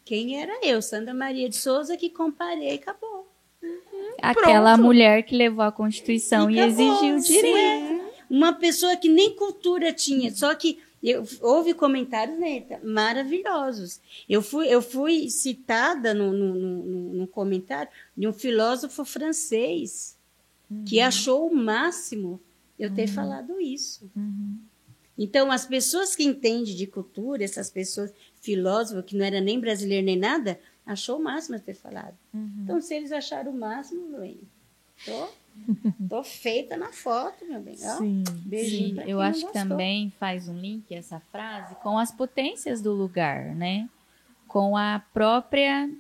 Quem 0.05 0.41
era 0.41 0.53
eu? 0.63 0.81
Sandra 0.81 1.13
Maria 1.15 1.49
de 1.49 1.57
Souza 1.57 1.97
que 1.97 2.09
comparei 2.11 2.73
e 2.73 2.75
acabou. 2.75 3.27
Aquela 4.23 4.75
Pronto. 4.75 4.87
mulher 4.87 5.23
que 5.25 5.37
levou 5.37 5.65
a 5.65 5.73
Constituição 5.73 6.51
e, 6.51 6.61
acabou, 6.61 6.87
exigiu 6.87 7.21
sim. 7.21 7.33
direito. 7.33 8.07
Uma 8.31 8.53
pessoa 8.53 8.97
que 8.97 9.09
nem 9.09 9.35
cultura 9.37 9.93
tinha, 9.93 10.35
só 10.35 10.55
que 10.55 10.79
eu, 11.03 11.25
houve 11.41 11.75
comentários 11.75 12.39
neta, 12.39 12.81
maravilhosos. 12.83 14.01
Eu 14.29 14.43
fui, 14.43 14.67
eu 14.69 14.81
fui 14.83 15.29
citada 15.31 16.13
no, 16.15 16.33
no, 16.33 16.55
no, 16.55 17.13
no- 17.15 17.27
comentário 17.29 17.91
de 18.17 18.27
um 18.27 18.33
filósofo 18.33 19.05
francês 19.05 20.17
que 20.85 20.99
achou 21.01 21.47
o 21.49 21.55
máximo 21.55 22.41
eu 22.79 22.93
ter 22.93 23.07
falado 23.07 23.61
isso. 23.61 24.11
uhum. 24.17 24.59
Então, 25.19 25.51
as 25.51 25.65
pessoas 25.65 26.15
que 26.15 26.25
entendem 26.25 26.75
de 26.75 26.87
cultura, 26.87 27.43
essas 27.43 27.71
pessoas 27.71 28.13
filósofas, 28.41 29.05
que 29.05 29.17
não 29.17 29.25
era 29.25 29.41
nem 29.41 29.59
brasileiro 29.59 30.05
nem 30.05 30.17
nada, 30.17 30.61
achou 30.85 31.19
o 31.19 31.23
máximo 31.23 31.59
ter 31.59 31.75
falado. 31.75 32.17
Uhum. 32.35 32.61
Então, 32.63 32.81
se 32.81 32.95
eles 32.95 33.11
acharam 33.13 33.51
o 33.51 33.59
máximo, 33.59 34.19
bem, 34.19 34.41
tô, 35.05 35.29
tô 36.09 36.23
feita 36.23 36.77
na 36.77 36.93
foto, 36.93 37.47
meu 37.47 37.61
bem. 37.61 37.77
Ó, 37.83 37.99
Sim. 37.99 38.25
beijinho 38.45 39.03
Sim, 39.03 39.11
eu 39.11 39.21
acho 39.21 39.47
que 39.47 39.53
também 39.53 40.13
faz 40.19 40.49
um 40.49 40.59
link 40.59 40.95
essa 40.95 41.19
frase 41.19 41.75
com 41.77 41.99
as 41.99 42.13
potências 42.13 42.83
do 42.83 42.93
lugar, 42.93 43.55
né? 43.55 43.89
Com 44.47 44.77
a 44.77 45.03
própria 45.13 45.91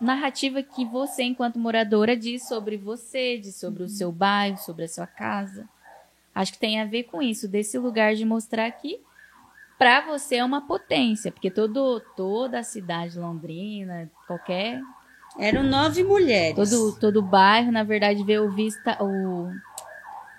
narrativa 0.00 0.62
que 0.62 0.84
você, 0.84 1.24
enquanto 1.24 1.58
moradora, 1.58 2.16
diz 2.16 2.46
sobre 2.46 2.76
você, 2.76 3.38
diz 3.38 3.56
sobre 3.56 3.82
o 3.82 3.88
seu 3.88 4.12
bairro, 4.12 4.58
sobre 4.58 4.84
a 4.84 4.88
sua 4.88 5.06
casa. 5.06 5.68
Acho 6.38 6.52
que 6.52 6.58
tem 6.60 6.80
a 6.80 6.84
ver 6.84 7.02
com 7.02 7.20
isso, 7.20 7.48
desse 7.48 7.76
lugar 7.76 8.14
de 8.14 8.24
mostrar 8.24 8.70
que 8.70 9.00
para 9.76 10.06
você 10.06 10.36
é 10.36 10.44
uma 10.44 10.64
potência, 10.68 11.32
porque 11.32 11.50
todo, 11.50 11.98
toda 12.16 12.60
a 12.60 12.62
cidade 12.62 13.14
de 13.14 13.18
londrina, 13.18 14.08
qualquer 14.24 14.80
Eram 15.36 15.64
nove 15.64 16.04
mulheres. 16.04 16.54
Todo, 16.54 16.96
todo 17.00 17.20
bairro, 17.20 17.72
na 17.72 17.82
verdade, 17.82 18.22
vê 18.22 18.38
o 18.38 18.52
vista, 18.52 19.02
o, 19.02 19.50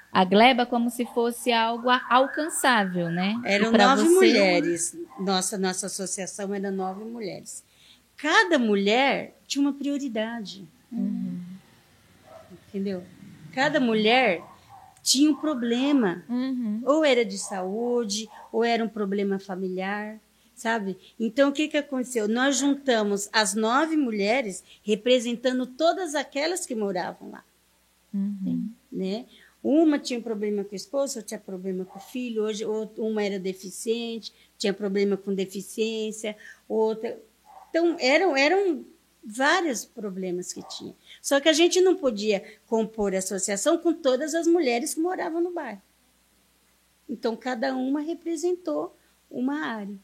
a 0.09 0.23
gleba 0.23 0.65
como 0.65 0.89
se 0.89 1.05
fosse 1.07 1.51
algo 1.51 1.89
alcançável, 2.09 3.09
né? 3.09 3.37
Eram 3.43 3.69
nove 3.69 4.03
você, 4.03 4.09
mulheres. 4.09 4.97
Nossa, 5.19 5.57
nossa 5.57 5.87
associação 5.87 6.55
era 6.55 6.71
nove 6.71 7.03
mulheres. 7.03 7.61
Cada 8.15 8.57
mulher 8.57 9.37
tinha 9.45 9.61
uma 9.61 9.73
prioridade. 9.73 10.65
Entendeu? 12.69 13.03
Cada 13.53 13.81
mulher 13.81 14.41
tinha 15.09 15.31
um 15.31 15.35
problema. 15.35 16.23
Uhum. 16.29 16.81
Ou 16.85 17.03
era 17.03 17.25
de 17.25 17.39
saúde, 17.39 18.29
ou 18.51 18.63
era 18.63 18.83
um 18.83 18.87
problema 18.87 19.39
familiar, 19.39 20.19
sabe? 20.53 20.95
Então, 21.19 21.49
o 21.49 21.51
que, 21.51 21.67
que 21.67 21.77
aconteceu? 21.77 22.27
Nós 22.27 22.57
juntamos 22.57 23.27
as 23.33 23.55
nove 23.55 23.97
mulheres 23.97 24.63
representando 24.83 25.65
todas 25.65 26.13
aquelas 26.13 26.65
que 26.65 26.75
moravam 26.75 27.31
lá 27.31 27.43
Uhum. 28.11 28.69
né? 28.91 29.27
Uma 29.61 29.99
tinha 29.99 30.19
problema 30.19 30.63
com 30.63 30.71
o 30.71 30.75
esposo, 30.75 31.19
outra 31.19 31.21
tinha 31.21 31.39
problema 31.39 31.85
com 31.85 31.99
o 31.99 32.01
filho, 32.01 32.43
hoje 32.43 32.65
uma 32.97 33.21
era 33.21 33.37
deficiente, 33.37 34.33
tinha 34.57 34.73
problema 34.73 35.15
com 35.15 35.31
deficiência, 35.31 36.35
outra. 36.67 37.19
Então, 37.69 37.97
eram, 37.99 38.35
eram 38.35 38.83
vários 39.23 39.85
problemas 39.85 40.53
que 40.53 40.63
tinha. 40.63 40.95
Só 41.21 41.39
que 41.39 41.49
a 41.49 41.53
gente 41.53 41.81
não 41.81 41.95
podia 41.95 42.43
compor 42.67 43.13
a 43.13 43.19
associação 43.19 43.77
com 43.77 43.93
todas 43.93 44.33
as 44.33 44.47
mulheres 44.47 44.93
que 44.93 44.99
moravam 44.99 45.41
no 45.41 45.51
bairro. 45.51 45.81
Então, 47.07 47.35
cada 47.35 47.75
uma 47.75 48.01
representou 48.01 48.95
uma 49.29 49.65
área. 49.65 49.95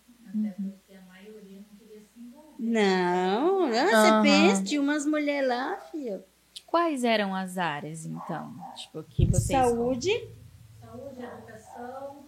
Não, 2.57 3.69
não, 3.69 3.69
você 3.69 4.09
Aham. 4.09 4.23
pensa, 4.23 4.63
tinha 4.63 4.81
umas 4.81 5.05
mulheres 5.05 5.47
lá, 5.47 5.77
filho. 5.91 6.23
Quais 6.65 7.03
eram 7.03 7.35
as 7.35 7.57
áreas, 7.57 8.05
então? 8.05 8.53
Tipo, 8.75 9.03
que 9.03 9.25
vocês... 9.25 9.59
Saúde, 9.59 10.11
Saúde, 10.81 11.21
educação. 11.21 12.24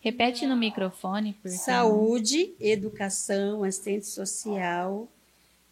Repete 0.00 0.46
no 0.46 0.56
microfone, 0.56 1.34
porque... 1.42 1.56
Saúde, 1.56 2.54
educação, 2.60 3.64
assistente 3.64 4.06
social, 4.06 5.08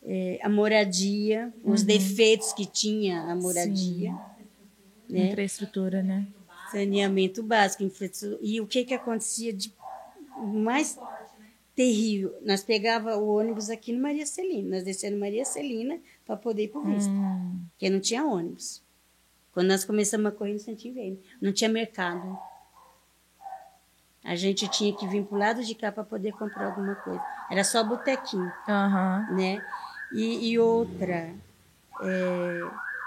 eh, 0.02 0.38
a 0.42 0.48
moradia, 0.48 1.52
os 1.64 1.82
defeitos 1.82 2.52
que 2.52 2.66
tinha 2.66 3.22
a 3.22 3.36
moradia, 3.36 4.12
né? 5.08 5.28
Infraestrutura, 5.30 6.02
né? 6.02 6.26
saneamento 6.70 7.42
básico, 7.42 7.82
infraestrutura. 7.84 8.38
E 8.42 8.60
o 8.60 8.66
que 8.66 8.84
que 8.84 8.94
acontecia 8.94 9.52
de 9.52 9.72
mais 10.38 10.98
terrível? 11.74 12.34
Nós 12.44 12.62
pegava 12.62 13.16
o 13.16 13.28
ônibus 13.28 13.70
aqui 13.70 13.92
no 13.92 14.02
Maria 14.02 14.26
Celina, 14.26 14.76
nós 14.76 14.84
descemos 14.84 15.14
no 15.14 15.20
Maria 15.20 15.44
Celina 15.44 15.98
para 16.24 16.36
poder 16.36 16.64
ir 16.64 16.68
para 16.68 16.80
o 16.80 16.84
Vista, 16.84 17.10
Hum. 17.10 17.60
porque 17.70 17.88
não 17.88 18.00
tinha 18.00 18.24
ônibus. 18.24 18.82
Quando 19.52 19.68
nós 19.68 19.84
começamos 19.84 20.26
a 20.26 20.30
correr 20.32 20.52
no 20.52 20.58
Santinho 20.58 20.94
Velho, 20.94 21.18
não 21.40 21.52
tinha 21.52 21.70
mercado. 21.70 22.36
A 24.26 24.34
gente 24.34 24.66
tinha 24.68 24.92
que 24.94 25.06
vir 25.06 25.24
para 25.24 25.36
o 25.36 25.38
lado 25.38 25.62
de 25.64 25.74
cá 25.74 25.92
para 25.92 26.02
poder 26.02 26.32
comprar 26.32 26.66
alguma 26.66 26.96
coisa. 26.96 27.22
Era 27.50 27.62
só 27.62 27.84
botequinho, 27.84 28.52
Aham. 28.68 29.28
né? 29.30 29.64
E, 30.12 30.50
e 30.50 30.58
outra, 30.58 31.32
é, 32.02 32.60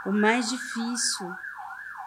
o 0.05 0.11
mais 0.11 0.49
difícil 0.49 1.30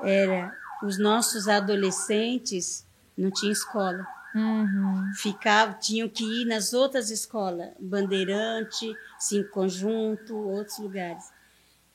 era 0.02 0.56
os 0.82 0.98
nossos 0.98 1.46
adolescentes 1.46 2.86
não 3.16 3.30
tinham 3.30 3.52
escola. 3.52 4.06
Uhum. 4.34 5.12
Ficavam, 5.14 5.78
tinham 5.78 6.08
que 6.08 6.24
ir 6.24 6.46
nas 6.46 6.72
outras 6.72 7.10
escolas, 7.10 7.70
Bandeirante, 7.78 8.96
Cinco 9.18 9.50
Conjunto, 9.50 10.34
outros 10.34 10.78
lugares. 10.78 11.30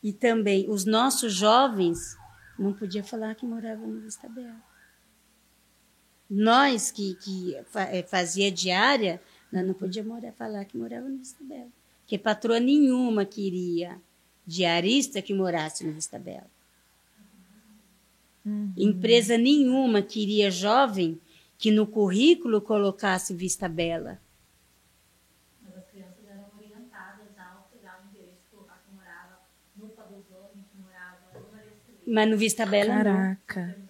E 0.04 0.14
também 0.14 0.70
os 0.70 0.86
nossos 0.86 1.34
jovens 1.34 2.16
não 2.58 2.74
podiam 2.74 3.04
falar 3.04 3.34
que 3.36 3.46
moravam 3.46 3.88
no 3.88 4.02
Vista 4.02 4.30
Bela. 4.30 4.67
Nós 6.30 6.92
que, 6.92 7.16
que 7.16 7.56
eh, 7.56 8.04
fazia 8.04 8.52
diária, 8.52 9.22
nós 9.52 9.66
não 9.66 9.74
podíamos 9.74 10.12
morar, 10.12 10.34
falar 10.34 10.66
que 10.66 10.78
morava 10.78 11.08
no 11.08 11.18
Vista 11.18 11.44
Bela. 11.44 11.70
Porque 12.02 12.18
patroa 12.18 12.60
nenhuma 12.60 13.26
queria 13.26 14.00
diarista 14.46 15.22
que 15.22 15.34
morasse 15.34 15.86
no 15.86 15.94
Vista 15.94 16.20
Bela. 16.20 16.50
Uhum. 18.46 18.74
Empresa 18.78 19.38
nenhuma 19.38 20.02
queria 20.02 20.50
jovem 20.50 21.20
que 21.58 21.72
no 21.72 21.88
currículo 21.88 22.62
colocasse 22.62 23.34
Vista 23.34 23.68
Bela. 23.68 24.22
Mas 25.62 25.76
as 25.76 25.86
crianças 25.90 26.26
eram 26.30 26.46
orientadas 26.58 27.28
ao 27.38 27.70
pegar 27.72 28.02
o 28.02 28.10
endereço, 28.10 28.40
colocar 28.52 28.82
que 28.86 28.94
morava 28.94 29.40
no 29.76 29.90
que 29.90 30.78
morava 30.78 31.18
no. 31.34 32.14
Mas 32.14 32.30
no 32.30 32.38
Vista 32.38 32.66
Bela 32.66 33.04
não. 33.04 33.04
Caraca. 33.46 33.87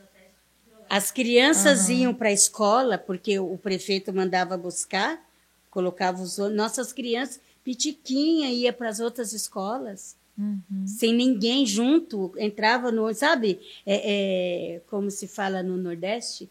As 0.90 1.12
crianças 1.12 1.90
iam 1.90 2.14
para 2.14 2.30
a 2.30 2.34
escola 2.34 2.98
porque 2.98 3.40
o 3.40 3.58
prefeito 3.58 4.14
mandava 4.14 4.58
buscar, 4.58 5.22
colocava 5.70 6.22
os 6.22 6.40
ônibus. 6.40 6.58
Nossas 6.58 6.94
crianças, 6.94 7.40
pitiquinha, 7.64 8.50
ia 8.52 8.72
para 8.72 8.90
as 8.90 9.00
outras 9.00 9.34
escolas, 9.34 10.16
Uhum. 10.38 10.86
sem 10.86 11.16
ninguém 11.16 11.66
junto, 11.66 12.32
entrava 12.38 12.92
no, 12.92 13.12
sabe, 13.12 13.60
é, 13.84 14.76
é, 14.76 14.82
como 14.88 15.10
se 15.10 15.28
fala 15.28 15.64
no 15.64 15.76
Nordeste, 15.78 16.48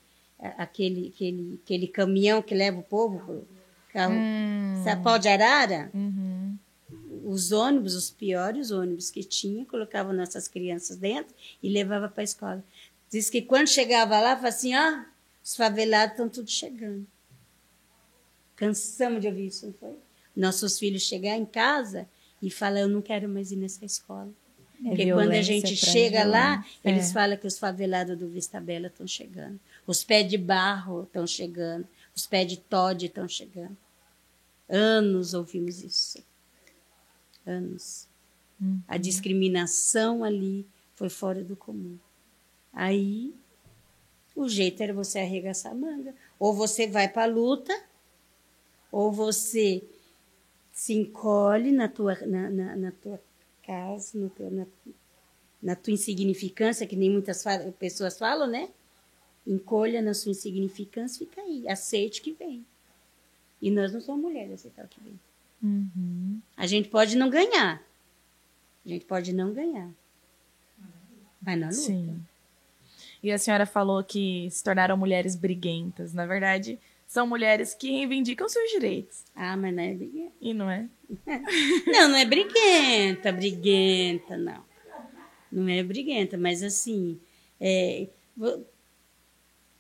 aquele, 0.59 1.13
aquele, 1.15 1.61
aquele 1.63 1.87
caminhão 1.87 2.43
que 2.43 2.53
leva 2.53 2.81
o 2.81 2.83
povo 2.83 3.21
pro 3.21 3.49
carro, 3.93 4.15
Hum. 4.15 4.83
sabe, 4.83 5.03
pau 5.05 5.19
de 5.21 5.29
arara? 5.29 5.89
Uhum. 5.95 6.57
Os 7.25 7.53
ônibus, 7.53 7.95
os 7.95 8.11
piores 8.11 8.71
ônibus 8.73 9.09
que 9.11 9.23
tinha, 9.23 9.65
colocavam 9.65 10.13
nossas 10.13 10.49
crianças 10.49 10.97
dentro 10.97 11.33
e 11.63 11.69
levava 11.69 12.09
para 12.09 12.23
a 12.23 12.25
escola. 12.25 12.65
Diz 13.11 13.31
que 13.31 13.43
quando 13.43 13.69
chegava 13.69 14.15
lá, 14.21 14.31
falava 14.37 14.49
assim, 14.49 14.75
ó, 14.77 15.05
os 15.43 15.55
favelados 15.57 16.13
estão 16.13 16.29
tudo 16.29 16.51
chegando. 16.51 17.07
Cansamos 18.57 19.21
de 19.21 19.29
ouvir 19.29 19.47
isso, 19.47 19.67
não 19.67 19.73
foi? 19.75 19.95
Nossos 20.35 20.79
filhos 20.79 21.03
chegar 21.03 21.37
em 21.37 21.45
casa 21.47 22.09
e 22.43 22.51
falar, 22.51 22.81
eu 22.81 22.89
não 22.89 23.01
quero 23.03 23.29
mais 23.29 23.53
ir 23.53 23.57
nessa 23.57 23.85
escola. 23.85 24.31
É 24.85 24.89
Porque 24.89 25.13
quando 25.13 25.33
a 25.33 25.41
gente 25.43 25.75
chega 25.75 26.25
lá, 26.25 26.57
violência. 26.57 26.81
eles 26.85 27.11
É. 27.11 27.13
falam 27.13 27.37
que 27.39 27.47
os 27.47 27.59
favelados 27.59 28.19
do 28.19 28.29
Vista 28.29 28.61
Bela 28.61 28.89
estão 28.89 29.07
chegando. 29.07 29.59
Os 29.87 30.05
pés 30.05 30.29
de 30.29 30.37
barro 30.37 31.05
estão 31.05 31.27
chegando. 31.27 31.87
Os 32.15 32.27
pés 32.27 32.47
de 32.49 32.59
Todd 32.59 33.07
estão 33.07 33.27
chegando. 33.29 33.77
Anos 34.69 35.33
ouvimos 35.33 35.83
isso. 35.83 36.19
Anos. 37.47 38.07
Uhum. 38.61 38.81
A 38.89 38.97
discriminação 38.99 40.23
ali 40.25 40.67
foi 40.95 41.09
fora 41.09 41.43
do 41.43 41.57
comum. 41.57 41.99
Aí, 42.77 43.35
o 44.35 44.47
jeito 44.47 44.83
era 44.83 44.93
você 44.93 45.21
arregaçar 45.21 45.73
a 45.73 45.75
manga. 45.75 46.15
Ou 46.39 46.53
você 46.53 46.87
vai 46.87 47.09
para 47.09 47.23
a 47.23 47.27
luta, 47.27 47.75
ou 48.93 49.11
você 49.11 49.83
se 50.71 50.93
encolhe 50.93 51.73
na 51.73 51.89
tua, 51.89 52.15
na, 52.27 52.51
na, 52.51 52.77
na 52.77 52.93
tua 52.93 53.19
casa, 53.63 54.31
teu, 54.37 54.51
na, 54.51 54.67
na 55.63 55.75
tua 55.75 55.95
insignificância, 55.95 56.87
que 56.87 56.95
nem 56.95 57.11
muitas 57.11 57.43
pessoas 57.79 58.19
falam, 58.19 58.47
né? 58.47 58.69
Encolha 59.47 60.03
na 60.03 60.13
sua 60.13 60.33
insignificância 60.33 61.27
fica 61.27 61.41
aí. 61.41 61.67
Aceite 61.67 62.21
que 62.21 62.33
vem. 62.33 62.67
E 63.63 63.71
nós 63.71 63.91
não 63.91 64.03
somos 64.03 64.21
mulheres, 64.21 64.53
aceitar 64.53 64.85
o 64.85 64.89
que 64.89 65.01
vem. 65.01 65.19
Uhum. 65.63 66.43
A 66.55 66.67
gente 66.67 66.91
pode 66.91 67.17
não 67.17 67.31
ganhar. 67.31 67.83
A 68.85 68.89
gente 68.89 69.07
pode 69.07 69.33
não 69.33 69.55
ganhar. 69.55 69.91
Mas 71.41 71.59
na 71.59 71.69
luta. 71.69 71.81
Sim. 71.81 72.21
E 73.27 73.33
a 73.33 73.39
senhora 73.39 73.67
falou 73.67 74.05
que 74.05 74.49
se 74.53 74.63
tornaram 74.63 74.97
mulheres 74.97 75.35
briguentas. 75.35 76.13
Na 76.13 76.25
verdade, 76.27 76.79
são 77.09 77.27
mulheres 77.27 77.75
que 77.75 77.91
reivindicam 77.91 78.49
seus 78.49 78.71
direitos. 78.71 79.25
Ah, 79.35 79.57
mas 79.57 79.75
não 79.75 79.83
é 79.83 79.95
briguenta. 79.95 80.33
E 80.41 80.55
não 80.55 80.71
é? 80.71 80.89
Não, 81.87 82.09
não 82.09 82.17
é 82.17 82.25
briguenta, 82.25 83.33
briguenta, 83.33 84.37
não. 84.37 84.65
Não 85.51 85.69
é 85.69 85.83
briguenta, 85.83 86.37
mas 86.37 86.63
assim, 86.63 87.21
é, 87.61 88.09
vo- 88.37 88.65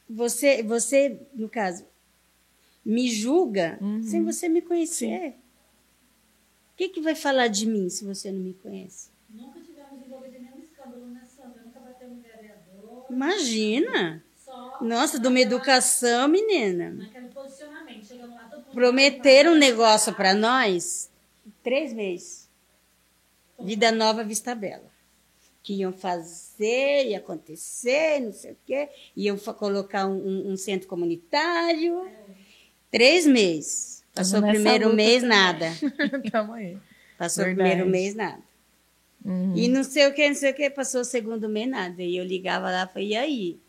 você, 0.09 0.63
você, 0.63 1.21
no 1.35 1.49
caso, 1.49 1.85
me 2.85 3.09
julga 3.11 3.79
Uhum. 3.81 4.03
sem 4.03 4.23
você 4.25 4.49
me 4.49 4.63
conhecer. 4.63 5.35
O 6.73 6.77
que, 6.77 6.89
que 6.91 7.01
vai 7.01 7.15
falar 7.15 7.49
de 7.49 7.67
mim 7.67 7.89
se 7.89 8.05
você 8.05 8.31
não 8.31 8.41
me 8.41 8.55
conhece? 8.55 9.11
Nunca 9.29 9.59
tivemos 9.61 9.99
envolvido 10.03 10.37
em 10.37 10.41
nenhum 10.41 10.61
escândalo, 10.61 11.07
né, 11.09 11.25
Sandra? 11.35 11.63
Nunca 11.65 11.81
batemos 11.81 12.19
em 12.19 12.23
vereador. 12.23 12.96
Imagina! 13.09 14.23
Só 14.45 14.79
Nossa, 14.81 15.19
de 15.19 15.27
uma 15.27 15.41
educação, 15.41 16.29
menina. 16.29 16.91
naquele 16.91 17.29
posicionamento. 17.29 18.05
Chegamos 18.07 18.35
lá, 18.37 18.45
todo 18.45 18.59
mundo. 18.61 18.73
Prometeram 18.75 19.53
um 19.53 19.57
negócio 19.57 20.15
para 20.15 20.35
nós, 20.35 21.11
três 21.63 21.93
meses. 21.93 22.49
Vida 23.59 23.91
Nova 23.91 24.23
Vista 24.23 24.55
Bela. 24.55 24.95
Que 25.63 25.75
iam 25.75 25.93
fazer, 25.93 27.07
ia 27.09 27.19
acontecer, 27.19 28.21
não 28.21 28.33
sei 28.33 28.53
o 28.53 28.57
quê. 28.65 28.89
Iam 29.17 29.37
colocar 29.37 30.07
um, 30.07 30.53
um- 30.53 30.57
centro 30.57 30.87
comunitário. 30.87 32.09
Três 32.91 33.27
meses. 33.27 34.05
Passou 34.15 34.39
o 34.41 34.47
primeiro 34.47 34.95
mês, 34.95 35.23
também. 35.23 35.29
nada. 35.37 35.67
Tamo 36.31 36.53
aí. 36.53 36.79
Passou 37.19 37.43
o 37.43 37.47
primeiro 37.47 37.87
mês, 37.89 38.15
nada. 38.15 38.41
Uhum. 39.27 39.57
E 39.57 39.67
não 39.67 39.83
sei 39.83 40.07
o 40.07 40.15
que, 40.15 40.29
não 40.29 40.37
sei 40.37 40.53
o 40.53 40.55
que, 40.55 40.71
passou 40.71 41.01
o 41.01 41.05
segundo 41.05 41.49
mês, 41.49 41.69
nada. 41.69 42.01
E 42.01 42.17
eu 42.17 42.25
ligava 42.25 42.71
lá 42.71 42.85
e 42.85 42.93
falei, 42.93 43.09
e 43.09 43.17
aí? 43.17 43.61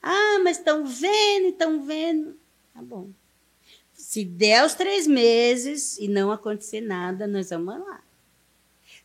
Ah, 0.00 0.38
mas 0.44 0.58
estão 0.58 0.86
vendo, 0.86 1.48
estão 1.48 1.82
vendo. 1.84 2.38
Tá 2.72 2.80
bom. 2.80 3.10
Se 3.92 4.24
der 4.24 4.64
os 4.64 4.74
três 4.74 5.06
meses 5.06 5.98
e 5.98 6.06
não 6.06 6.30
acontecer 6.30 6.80
nada, 6.80 7.26
nós 7.26 7.50
vamos 7.50 7.80
lá. 7.80 8.04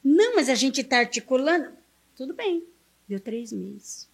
Não, 0.04 0.36
mas 0.36 0.50
a 0.50 0.56
gente 0.56 0.82
está 0.82 1.00
articulando. 1.00 1.72
Tudo 2.16 2.36
bem, 2.36 2.64
deu 3.08 3.20
três 3.20 3.52
meses. 3.52 4.08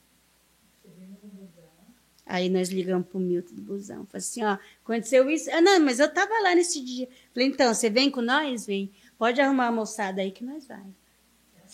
Aí 2.26 2.49
nós 2.49 2.70
ligamos 2.70 3.07
para 3.07 3.18
o 3.18 3.22
Milton 3.22 3.55
do 3.55 3.61
Busão. 3.61 4.05
Falei 4.05 4.20
assim, 4.20 4.43
ó, 4.43 4.57
aconteceu 4.84 5.30
isso. 5.30 5.49
Ah, 5.51 5.61
não, 5.61 5.80
mas 5.80 5.99
eu 5.99 6.07
estava 6.07 6.34
lá 6.41 6.53
nesse 6.53 6.84
dia. 6.84 7.07
Falei, 7.34 7.47
então, 7.47 7.74
você 7.74 7.89
vem 7.89 8.11
com 8.11 8.22
nós? 8.22 8.65
Vem. 8.65 8.91
Pode 9.18 9.39
arrumar 9.39 9.68
a 9.68 9.72
moçada 9.72 10.22
aí 10.22 10.30
que 10.32 10.43
nós 10.43 10.68
vai. 10.68 10.84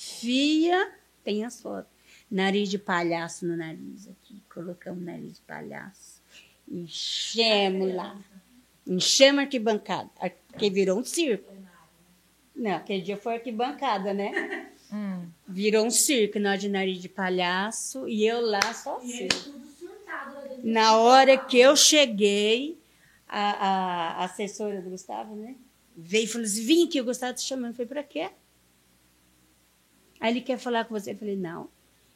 Fia, 0.08 0.92
tem 1.24 1.46
as 1.46 1.62
fotos. 1.62 1.92
Nariz 2.30 2.70
de 2.70 2.78
palhaço 2.80 3.46
no 3.46 3.56
nariz 3.56 4.08
aqui. 4.08 4.42
Colocamos 4.54 5.04
nariz 5.04 5.36
de 5.36 5.42
palhaço. 5.42 6.22
Enchemos 6.70 7.94
lá. 7.94 8.18
Enchemos 8.86 9.40
a 9.40 9.42
arquibancada. 9.44 10.10
ar- 10.20 10.32
Porque 10.48 10.70
virou 10.70 11.00
um 11.00 11.04
circo. 11.04 11.52
Não, 12.56 12.72
aquele 12.76 13.02
dia 13.02 13.18
foi 13.18 13.36
arquibancada, 13.36 14.14
né? 14.14 14.70
Hum. 14.92 15.26
Virou 15.48 15.86
um 15.86 15.90
circo, 15.92 16.38
nós 16.40 16.60
de 16.62 16.70
nariz 16.70 17.02
de 17.02 17.10
palhaço. 17.10 18.08
E 18.08 18.26
eu 18.26 18.42
lá 18.42 18.62
só 18.74 19.00
E 19.02 19.06
assim. 19.06 19.18
ele 19.24 19.30
tudo 19.30 19.68
surtado 19.80 20.36
lá 20.36 20.42
dentro. 20.44 20.68
Na 20.70 20.98
hora 20.98 21.38
que 21.38 21.58
eu 21.58 21.76
cheguei, 21.76 22.78
a, 23.28 24.20
a 24.22 24.24
assessora 24.26 24.82
do 24.82 24.90
Gustavo, 24.92 25.36
né? 25.36 25.56
Veio 25.96 26.26
e 26.26 26.28
falou 26.28 26.46
assim: 26.46 26.64
vim 26.66 26.88
aqui, 26.88 27.02
o 27.02 27.06
Gustavo 27.06 27.34
te 27.34 27.42
chamando. 27.42 27.72
Eu 27.72 27.76
falei: 27.76 27.88
pra 27.88 28.04
quê? 28.04 28.30
Aí 30.24 30.32
ele 30.32 30.42
quer 30.42 30.58
falar 30.58 30.86
com 30.86 30.98
você. 30.98 31.12
Eu 31.12 31.18
falei: 31.18 31.36
não. 31.36 31.70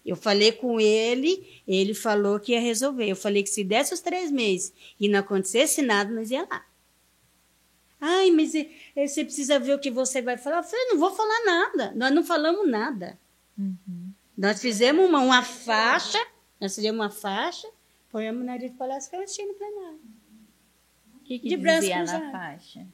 Eu 0.06 0.16
falei 0.16 0.54
com 0.54 0.80
ele, 0.80 1.62
ele 1.68 1.94
falou 1.94 2.40
que 2.40 2.54
ia 2.54 2.62
resolver. 2.62 3.08
Eu 3.10 3.16
falei 3.16 3.44
que 3.44 3.50
se 3.50 3.64
desse 3.64 3.94
os 3.94 4.00
três 4.00 4.32
meses 4.32 4.74
e 5.00 5.10
não 5.10 5.20
acontecesse 5.20 5.82
nada, 5.82 6.10
nós 6.12 6.32
ia 6.32 6.48
lá. 6.50 6.66
Ai, 8.00 8.32
mas 8.32 8.54
e- 8.54 8.70
e 8.96 9.08
você 9.08 9.26
precisa 9.26 9.60
ver 9.60 9.74
o 9.74 9.80
que 9.80 9.92
você 9.92 10.22
vai 10.22 10.38
falar. 10.38 10.58
Eu 10.58 10.64
falei: 10.64 10.86
não 10.92 10.98
vou 11.00 11.12
falar 11.14 11.46
nada. 11.46 11.92
Nós 11.96 12.12
não 12.14 12.24
falamos 12.24 12.70
nada. 12.70 13.18
Nós 14.38 14.62
fizemos 14.62 15.04
uma, 15.10 15.20
uma 15.20 15.44
faixa, 15.44 16.20
nós 16.62 16.76
fizemos 16.76 17.00
uma 17.02 17.10
faixa, 17.10 17.68
ponhamos 18.12 18.44
o 18.44 18.46
nariz 18.46 18.72
de 18.72 18.78
palhaço 18.78 19.08
e 19.08 19.10
ficamos 19.10 19.36
no 19.48 19.54
plenário. 19.56 20.00
O 21.16 21.20
que, 21.26 21.40
que 21.40 21.50
De 21.50 21.58
braço 21.58 21.82
dizia 21.82 22.04
na 22.04 22.32
faixa? 22.32 22.88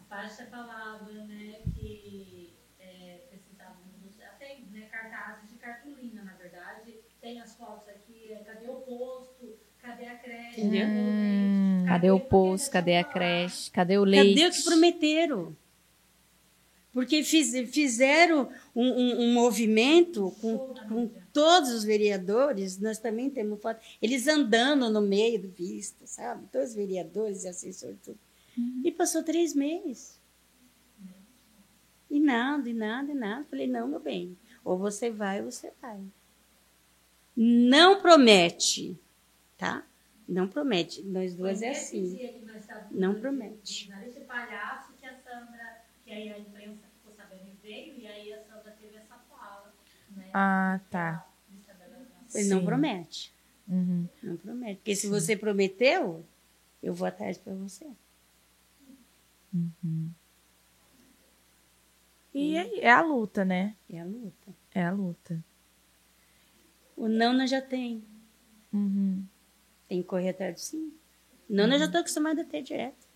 A 0.00 0.02
faixa 0.04 0.46
falava, 0.46 1.12
né, 1.12 1.60
que 1.78 2.52
é, 2.80 3.20
precisávamos, 3.28 4.18
até 4.20 4.58
né, 4.72 4.88
cartazes 4.90 5.50
de 5.50 5.56
cartolina, 5.56 6.22
na 6.24 6.32
verdade. 6.32 6.94
Tem 7.20 7.40
as 7.40 7.54
fotos 7.54 7.86
aqui, 7.88 8.32
é, 8.32 8.36
cadê 8.36 8.66
o 8.68 8.76
posto, 8.76 9.56
cadê 9.78 10.06
a 10.06 10.16
creche, 10.16 10.41
Entendeu? 10.52 10.86
cadê 11.86 12.10
o 12.10 12.14
leite, 12.18 12.28
Cadê 12.28 12.42
o 12.42 12.54
deixa 12.56 12.70
Cadê 12.70 12.96
a 12.96 13.04
creche? 13.04 13.70
Cadê 13.70 13.98
o 13.98 14.04
leite? 14.04 14.34
Cadê 14.34 14.46
o 14.48 14.52
que 14.52 14.62
prometeram? 14.62 15.56
Porque 16.92 17.24
fiz- 17.24 17.70
fizeram 17.70 18.50
um, 18.76 18.86
um- 18.86 19.20
um 19.22 19.32
movimento 19.32 20.30
com, 20.42 20.58
com 20.88 21.10
todos 21.32 21.70
os 21.70 21.84
vereadores, 21.84 22.78
nós 22.78 22.98
também 22.98 23.30
temos 23.30 23.60
foto, 23.62 23.80
eles 24.02 24.28
andando 24.28 24.90
no 24.90 25.00
meio 25.00 25.40
do 25.40 25.48
vista, 25.48 26.06
sabe? 26.06 26.46
Todos 26.52 26.70
os 26.70 26.74
vereadores 26.74 27.44
e 27.44 27.48
assessores, 27.48 27.96
tudo. 28.04 28.18
E 28.84 28.92
passou 28.92 29.22
três 29.22 29.54
meses. 29.54 30.20
E 32.10 32.20
nada, 32.20 32.68
e 32.68 32.74
nada, 32.74 33.10
e 33.10 33.14
nada. 33.14 33.46
Falei, 33.48 33.66
não, 33.66 33.88
meu 33.88 33.98
bem, 34.00 34.36
ou 34.62 34.76
você 34.76 35.08
vai 35.10 35.40
ou 35.42 35.50
você 35.50 35.72
vai. 35.80 35.98
Não 37.34 38.02
promete, 38.02 38.98
tá? 39.56 39.82
Não 40.28 40.48
promete. 40.48 41.02
Nós 41.02 41.34
duas 41.34 41.62
é 41.62 41.70
assim. 41.70 42.20
Não 42.90 43.14
promete. 43.14 43.90
Nariz 43.90 44.14
de 44.16 44.24
palhaço 44.24 44.92
que 44.94 45.06
a 45.06 45.14
Sandra, 45.14 45.60
que 46.04 46.10
aí 46.12 46.30
a 46.30 46.38
imprensa 46.38 46.88
ficou 46.94 47.12
sabendo 47.14 47.48
e 47.48 47.54
veio, 47.62 47.96
e 47.98 48.06
aí 48.06 48.32
a 48.32 48.44
Sandra 48.44 48.72
teve 48.78 48.96
essa 48.96 49.18
fala, 49.28 49.64
né? 49.70 49.82
Ah, 50.32 50.80
tá. 50.90 51.24
Ele 52.34 52.48
não 52.48 52.62
promete. 52.64 53.32
Uhum. 53.68 54.08
Não 54.22 54.36
promete. 54.36 54.76
Porque 54.80 54.96
se 54.96 55.06
você 55.08 55.36
prometeu, 55.36 56.24
eu 56.82 56.94
vou 56.94 57.06
atrás 57.06 57.38
para 57.38 57.54
você. 57.54 57.86
E 62.34 62.56
é, 62.62 62.64
é 62.88 62.90
a 62.90 63.00
luta, 63.02 63.44
né? 63.44 63.74
É 63.88 64.00
a 64.00 64.04
luta. 64.04 64.48
É 64.74 64.82
a 64.84 64.90
luta. 64.92 65.42
O 66.96 67.06
não 67.08 67.32
nós 67.34 67.50
já 67.50 67.60
tem. 67.60 68.02
Uhum. 68.72 69.24
Tem 69.92 70.00
que 70.00 70.08
correr 70.08 70.30
atrás 70.30 70.54
do 70.54 70.58
sim. 70.58 70.90
Não, 71.50 71.66
nós 71.66 71.78
já 71.78 71.84
estamos 71.84 72.00
acostumados 72.00 72.42
a 72.42 72.48
ter 72.48 72.62
direto. 72.62 73.06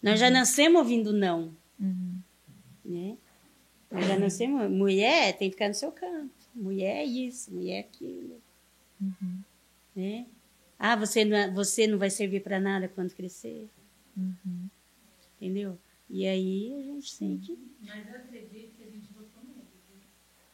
Nós 0.00 0.20
já 0.20 0.30
nascemos 0.30 0.78
ouvindo 0.80 1.12
não. 1.12 1.52
Uhum. 1.80 2.20
Né? 2.84 3.16
Nós 3.90 4.06
já 4.06 4.16
nascemos. 4.16 4.70
Mulher 4.70 5.36
tem 5.36 5.48
que 5.50 5.54
ficar 5.56 5.66
no 5.66 5.74
seu 5.74 5.90
canto. 5.90 6.30
Mulher 6.54 6.98
é 6.98 7.04
isso, 7.04 7.52
mulher 7.52 7.78
é 7.78 7.80
aquilo. 7.80 8.40
Né? 9.96 10.28
Ah, 10.78 10.94
você 10.94 11.24
não, 11.24 11.36
é- 11.36 11.50
você 11.50 11.88
não 11.88 11.98
vai 11.98 12.10
servir 12.10 12.44
para 12.44 12.60
nada 12.60 12.86
quando 12.86 13.12
crescer. 13.12 13.68
Entendeu? 15.36 15.76
E 16.08 16.28
aí 16.28 16.74
a 16.78 16.82
gente 16.92 17.16
que. 17.44 17.58
Mas 17.80 18.06
eu 18.08 18.14
acredito 18.14 18.76
que 18.76 18.84
a 18.84 18.86
gente 18.86 19.12
votou 19.12 19.42
nele, 19.42 19.64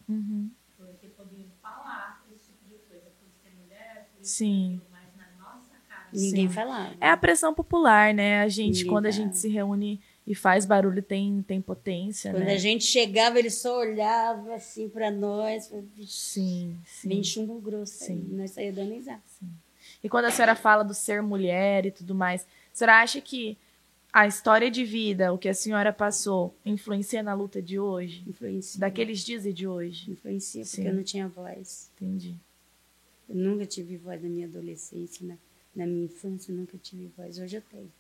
Uhum. 0.09 0.51
porque 0.79 1.09
podíamos 1.09 1.53
falar 1.61 2.25
esse 2.35 2.47
tipo 2.53 2.65
de 2.67 2.79
coisa, 2.89 3.11
por 3.21 3.29
ser 3.43 3.55
mulher, 3.63 4.09
por 4.15 4.23
isso 4.23 4.31
Sim. 4.37 4.77
aquilo, 4.77 4.91
mas 4.91 5.17
na 5.17 5.31
nossa 5.45 5.75
cara. 5.89 6.00
Ninguém 6.13 6.49
Sim. 6.49 6.55
falava. 6.55 6.95
É 7.01 7.09
a 7.09 7.17
pressão 7.17 7.55
popular, 7.55 8.13
né? 8.15 8.41
A 8.43 8.49
gente, 8.49 8.79
Ninguém 8.79 8.87
quando 8.91 9.07
a 9.07 9.11
gente 9.11 9.37
se 9.37 9.49
reúne 9.49 10.01
e 10.27 10.35
faz 10.35 10.65
barulho, 10.65 11.03
tem, 11.03 11.43
tem 11.43 11.61
potência, 11.61 12.31
Quando 12.33 12.45
né? 12.45 12.55
a 12.55 12.59
gente 12.59 12.85
chegava, 12.85 13.39
ele 13.39 13.51
só 13.51 13.79
olhava 13.81 14.55
assim 14.55 14.89
para 14.89 15.11
nós. 15.11 15.69
falava, 15.69 15.87
"Vixe, 15.97 16.13
Sim, 16.41 16.77
sim. 16.85 17.09
Bem 17.09 17.23
chumbo 17.25 17.59
grosso. 17.61 17.93
Sim. 18.05 18.27
Aí. 18.31 18.37
Nós 18.37 18.51
saímos 18.53 18.75
dando 18.77 18.93
risada. 18.93 19.21
E 20.03 20.09
quando 20.09 20.27
a 20.27 20.31
senhora 20.31 20.55
fala 20.55 20.83
do 20.83 20.95
ser 20.95 21.21
mulher 21.23 21.87
e 21.87 21.91
tudo 21.91 22.15
mais, 22.15 22.43
a 22.43 22.47
senhora 22.77 23.01
acha 23.03 23.21
que 23.21 23.59
a 24.13 24.27
história 24.27 24.71
de 24.71 24.85
vida, 24.85 25.33
o 25.33 25.39
que 25.39 25.49
a 25.49 25.55
senhora 25.55 25.93
passou, 25.93 26.55
influencia 26.65 27.23
na 27.23 27.33
luta 27.35 27.61
de 27.63 27.79
hoje? 27.79 28.25
Influencia. 28.27 28.81
Daqueles 28.81 29.21
dias 29.21 29.47
e 29.47 29.53
de 29.53 29.67
hoje? 29.67 30.11
Influencia, 30.11 30.63
porque 30.65 30.77
Sim. 30.83 30.89
eu 30.89 30.95
não 30.95 31.03
tinha 31.03 31.29
voz. 31.29 31.91
Entendi. 31.97 32.35
Eu 33.29 33.37
nunca 33.37 33.65
tive 33.67 33.97
voz 33.97 34.21
na 34.23 34.29
minha 34.29 34.47
adolescência, 34.47 35.25
na, 35.27 35.35
na 35.75 35.87
minha 35.87 36.05
infância, 36.05 36.53
eu 36.53 36.57
nunca 36.57 36.77
tive 36.79 37.11
voz. 37.17 37.39
Hoje 37.39 37.57
eu 37.57 37.63
tenho. 37.63 37.91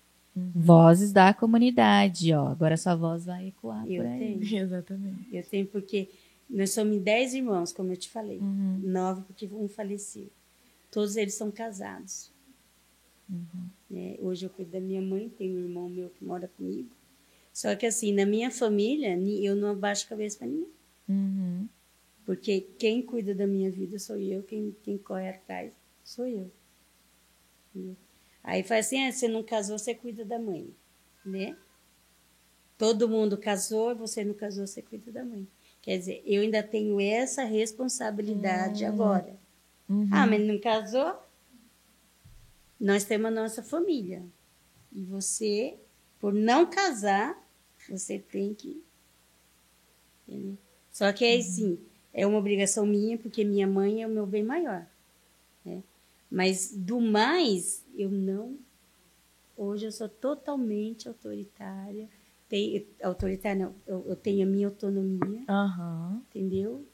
Vozes 0.54 1.12
da 1.12 1.34
comunidade, 1.34 2.32
ó. 2.32 2.48
Agora 2.48 2.76
sua 2.76 2.94
voz 2.94 3.24
vai 3.24 3.48
ecoar 3.48 3.86
Eu 3.86 4.02
por 4.02 4.10
aí. 4.10 4.18
tenho. 4.18 4.42
Exatamente. 4.62 5.36
Eu 5.36 5.42
tenho 5.44 5.66
porque 5.66 6.08
nós 6.48 6.70
somos 6.70 7.00
dez 7.00 7.34
irmãos, 7.34 7.72
como 7.72 7.92
eu 7.92 7.96
te 7.96 8.08
falei. 8.08 8.38
Uhum. 8.38 8.80
Nove, 8.84 9.22
porque 9.22 9.48
um 9.52 9.68
faleceu. 9.68 10.28
Todos 10.90 11.16
eles 11.16 11.34
são 11.34 11.50
casados. 11.50 12.30
Né? 13.88 14.16
Hoje 14.20 14.46
eu 14.46 14.50
cuido 14.50 14.72
da 14.72 14.80
minha 14.80 15.00
mãe, 15.00 15.28
tem 15.28 15.56
um 15.56 15.60
irmão 15.60 15.88
meu 15.88 16.10
que 16.10 16.24
mora 16.24 16.48
comigo. 16.48 16.88
Só 17.52 17.74
que 17.76 17.86
assim, 17.86 18.12
na 18.12 18.26
minha 18.26 18.50
família, 18.50 19.16
eu 19.16 19.54
não 19.54 19.70
abaixo 19.70 20.04
a 20.06 20.08
cabeça 20.08 20.38
para 20.38 20.48
ninguém. 20.48 20.68
Uhum. 21.08 21.68
Porque 22.24 22.60
quem 22.78 23.02
cuida 23.02 23.34
da 23.34 23.46
minha 23.46 23.70
vida 23.70 23.98
sou 23.98 24.16
eu, 24.16 24.42
quem, 24.42 24.74
quem 24.82 24.96
corre 24.98 25.28
atrás 25.28 25.72
sou 26.04 26.26
eu. 26.26 26.50
Aí 28.42 28.62
faz 28.62 28.86
assim, 28.86 29.06
ah, 29.06 29.12
você 29.12 29.28
não 29.28 29.42
casou, 29.42 29.78
você 29.78 29.94
cuida 29.94 30.24
da 30.24 30.38
mãe, 30.38 30.74
né? 31.24 31.56
Todo 32.78 33.08
mundo 33.08 33.36
casou, 33.36 33.94
você 33.94 34.24
não 34.24 34.34
casou, 34.34 34.66
você 34.66 34.80
cuida 34.80 35.12
da 35.12 35.24
mãe. 35.24 35.46
Quer 35.82 35.98
dizer, 35.98 36.22
eu 36.24 36.42
ainda 36.42 36.62
tenho 36.62 37.00
essa 37.00 37.44
responsabilidade 37.44 38.84
agora. 38.84 39.38
Uhum. 39.88 40.08
Ah, 40.10 40.26
mas 40.26 40.40
não 40.40 40.58
casou? 40.58 41.14
nós 42.80 43.04
temos 43.04 43.26
a 43.26 43.30
nossa 43.30 43.62
família. 43.62 44.22
E 44.90 45.02
você, 45.02 45.76
por 46.18 46.32
não 46.32 46.68
casar, 46.68 47.38
você 47.88 48.18
tem 48.18 48.54
que. 48.54 48.82
Entendeu? 50.26 50.56
Só 50.90 51.12
que 51.12 51.24
é 51.24 51.36
assim, 51.36 51.78
é 52.12 52.26
uma 52.26 52.38
obrigação 52.38 52.86
minha, 52.86 53.18
porque 53.18 53.44
minha 53.44 53.66
mãe 53.66 54.02
é 54.02 54.06
o 54.06 54.10
meu 54.10 54.26
bem 54.26 54.42
maior. 54.42 54.86
Né? 55.64 55.82
Mas 56.30 56.72
do 56.72 57.00
mais, 57.00 57.84
eu 57.94 58.10
não. 58.10 58.56
Hoje 59.56 59.86
eu 59.86 59.92
sou 59.92 60.08
totalmente 60.08 61.08
autoritária. 61.08 62.08
Tem, 62.48 62.86
autoritária 63.02 63.66
não, 63.66 63.74
eu, 63.86 64.04
eu 64.08 64.16
tenho 64.16 64.46
a 64.46 64.50
minha 64.50 64.68
autonomia, 64.68 65.42
Aham. 65.48 66.22
entendeu? 66.30 66.86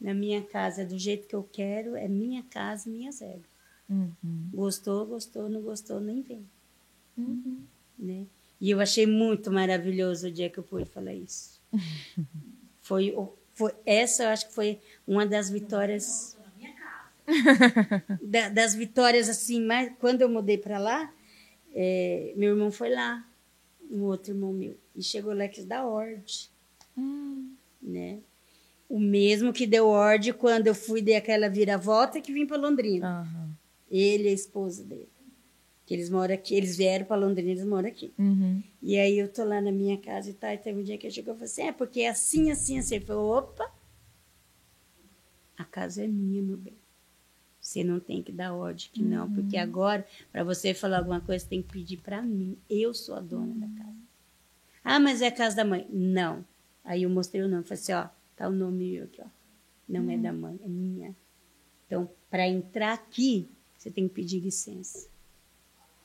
Na 0.00 0.14
minha 0.14 0.42
casa, 0.42 0.84
do 0.84 0.98
jeito 0.98 1.28
que 1.28 1.34
eu 1.34 1.42
quero, 1.42 1.96
é 1.96 2.08
minha 2.08 2.42
casa, 2.42 2.88
minhas 2.88 3.20
regras. 3.20 3.50
Uhum. 3.88 4.50
Gostou, 4.52 5.06
gostou, 5.06 5.48
não 5.48 5.60
gostou, 5.62 6.00
nem 6.00 6.22
vem. 6.22 6.48
Uhum. 7.16 7.62
Né? 7.98 8.26
E 8.60 8.70
eu 8.70 8.80
achei 8.80 9.06
muito 9.06 9.50
maravilhoso 9.50 10.28
o 10.28 10.30
dia 10.30 10.48
que 10.48 10.58
eu 10.58 10.64
pude 10.64 10.86
falar 10.86 11.14
isso. 11.14 11.60
foi, 12.80 13.14
foi 13.54 13.74
essa, 13.84 14.24
eu 14.24 14.28
acho 14.30 14.48
que 14.48 14.54
foi 14.54 14.80
uma 15.06 15.26
das 15.26 15.50
vitórias 15.50 16.36
da- 18.22 18.48
das 18.48 18.74
vitórias 18.74 19.28
assim, 19.28 19.60
mais 19.60 19.92
quando 19.98 20.22
eu 20.22 20.28
mudei 20.28 20.58
para 20.58 20.78
lá, 20.78 21.12
é, 21.74 22.32
meu 22.36 22.50
irmão 22.50 22.70
foi 22.70 22.90
lá, 22.90 23.26
um 23.90 24.02
outro 24.02 24.32
irmão 24.32 24.52
meu, 24.52 24.76
e 24.94 25.02
chegou 25.02 25.34
lá 25.34 25.46
que 25.48 25.62
da 25.62 25.84
ordem, 25.84 26.22
Hum. 26.96 27.54
né? 27.80 28.18
O 28.88 28.98
mesmo 29.00 29.52
que 29.52 29.66
deu 29.66 29.88
ordem 29.88 30.32
quando 30.34 30.66
eu 30.66 30.74
fui 30.74 31.00
dar 31.00 31.16
aquela 31.16 31.48
viravolta 31.48 32.20
que 32.20 32.32
vim 32.32 32.44
para 32.46 32.58
Londrina. 32.58 33.20
Aham. 33.22 33.50
Ele 33.90 34.24
e 34.24 34.28
a 34.28 34.32
esposa 34.32 34.84
dele. 34.84 35.08
Que 35.86 35.94
eles 35.94 36.10
moram 36.10 36.34
aqui, 36.34 36.54
eles 36.54 36.76
vieram 36.76 37.06
para 37.06 37.16
Londrina, 37.16 37.50
eles 37.50 37.64
moram 37.64 37.88
aqui. 37.88 38.12
Uhum. 38.18 38.62
E 38.82 38.98
aí 38.98 39.18
eu 39.18 39.28
tô 39.28 39.44
lá 39.44 39.60
na 39.62 39.72
minha 39.72 39.96
casa 39.96 40.28
e 40.28 40.34
tal, 40.34 40.50
e 40.52 40.58
teve 40.58 40.80
um 40.80 40.82
dia 40.84 40.98
que 40.98 41.06
ele 41.06 41.14
chegou 41.14 41.32
e 41.32 41.36
falou 41.36 41.44
assim, 41.46 41.62
é 41.62 41.72
porque 41.72 42.00
é 42.02 42.08
assim, 42.10 42.50
assim, 42.50 42.78
assim. 42.78 42.96
Eu 42.96 43.00
falei, 43.02 43.22
opa, 43.22 43.72
a 45.56 45.64
casa 45.64 46.04
é 46.04 46.06
minha, 46.06 46.42
meu 46.42 46.56
bem. 46.58 46.76
Você 47.62 47.84
não 47.84 48.00
tem 48.00 48.20
que 48.20 48.32
dar 48.32 48.52
ordem 48.52 48.88
que 48.92 49.00
não, 49.00 49.32
porque 49.32 49.56
agora, 49.56 50.04
para 50.32 50.42
você 50.42 50.74
falar 50.74 50.98
alguma 50.98 51.20
coisa, 51.20 51.46
tem 51.46 51.62
que 51.62 51.72
pedir 51.72 51.98
para 51.98 52.20
mim. 52.20 52.58
Eu 52.68 52.92
sou 52.92 53.14
a 53.14 53.20
dona 53.20 53.54
da 53.54 53.68
casa. 53.68 53.96
Ah, 54.82 54.98
mas 54.98 55.22
é 55.22 55.28
a 55.28 55.32
casa 55.32 55.54
da 55.54 55.64
mãe. 55.64 55.86
Não. 55.88 56.44
Aí 56.84 57.04
eu 57.04 57.10
mostrei 57.10 57.40
o 57.40 57.48
nome, 57.48 57.62
falei 57.62 57.80
assim, 57.80 57.92
ó, 57.92 58.08
tá 58.36 58.48
o 58.48 58.52
nome 58.52 58.94
meu 58.94 59.04
aqui, 59.04 59.22
ó. 59.22 59.28
Não 59.88 60.10
é 60.10 60.18
da 60.18 60.32
mãe, 60.32 60.58
é 60.64 60.66
minha. 60.66 61.14
Então, 61.86 62.10
para 62.28 62.48
entrar 62.48 62.94
aqui, 62.94 63.48
você 63.78 63.92
tem 63.92 64.08
que 64.08 64.14
pedir 64.14 64.40
licença. 64.40 65.08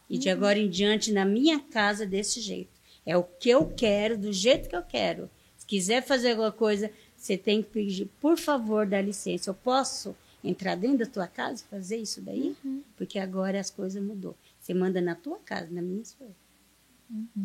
E 0.07 0.19
de 0.19 0.29
agora 0.29 0.59
em 0.59 0.69
diante, 0.69 1.11
na 1.11 1.25
minha 1.25 1.59
casa, 1.59 2.05
desse 2.05 2.39
jeito. 2.39 2.69
É 3.03 3.17
o 3.17 3.23
que 3.23 3.49
eu 3.49 3.65
quero, 3.65 4.15
do 4.15 4.31
jeito 4.31 4.69
que 4.69 4.75
eu 4.75 4.83
quero. 4.83 5.27
Se 5.57 5.65
quiser 5.65 6.03
fazer 6.03 6.31
alguma 6.31 6.51
coisa, 6.51 6.91
você 7.15 7.35
tem 7.35 7.63
que 7.63 7.69
pedir, 7.69 8.05
por 8.21 8.37
favor, 8.37 8.85
dá 8.85 9.01
licença. 9.01 9.49
Eu 9.49 9.55
posso 9.55 10.15
entrar 10.49 10.75
dentro 10.75 10.99
da 10.99 11.05
tua 11.05 11.27
casa 11.27 11.63
e 11.63 11.69
fazer 11.69 11.97
isso 11.97 12.21
daí? 12.21 12.55
Porque 12.95 13.19
agora 13.19 13.59
as 13.59 13.69
coisas 13.69 14.01
mudou. 14.01 14.35
Você 14.59 14.73
manda 14.73 15.01
na 15.01 15.15
tua 15.15 15.37
casa, 15.39 15.69
na 15.71 15.81
minha 15.81 16.03
foi. 16.05 16.29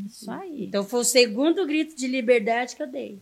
Isso 0.07 0.31
aí. 0.31 0.65
Então 0.65 0.85
foi 0.85 1.01
o 1.01 1.05
segundo 1.05 1.67
grito 1.67 1.97
de 1.97 2.07
liberdade 2.07 2.75
que 2.75 2.83
eu 2.83 2.91
dei. 2.91 3.21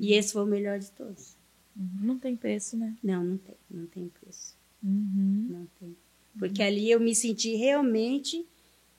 E 0.00 0.12
esse 0.12 0.32
foi 0.32 0.42
o 0.42 0.46
melhor 0.46 0.78
de 0.78 0.90
todos. 0.90 1.36
Uhum. 1.76 1.88
Não 2.02 2.18
tem 2.18 2.36
preço, 2.36 2.76
né? 2.76 2.94
Não, 3.02 3.22
não 3.22 3.38
tem, 3.38 3.56
não 3.70 3.86
tem 3.86 4.08
preço. 4.08 4.56
Uhum. 4.82 5.46
Não 5.48 5.66
tem. 5.78 5.96
Porque 6.38 6.62
ali 6.62 6.90
eu 6.90 7.00
me 7.00 7.14
senti 7.14 7.54
realmente 7.54 8.46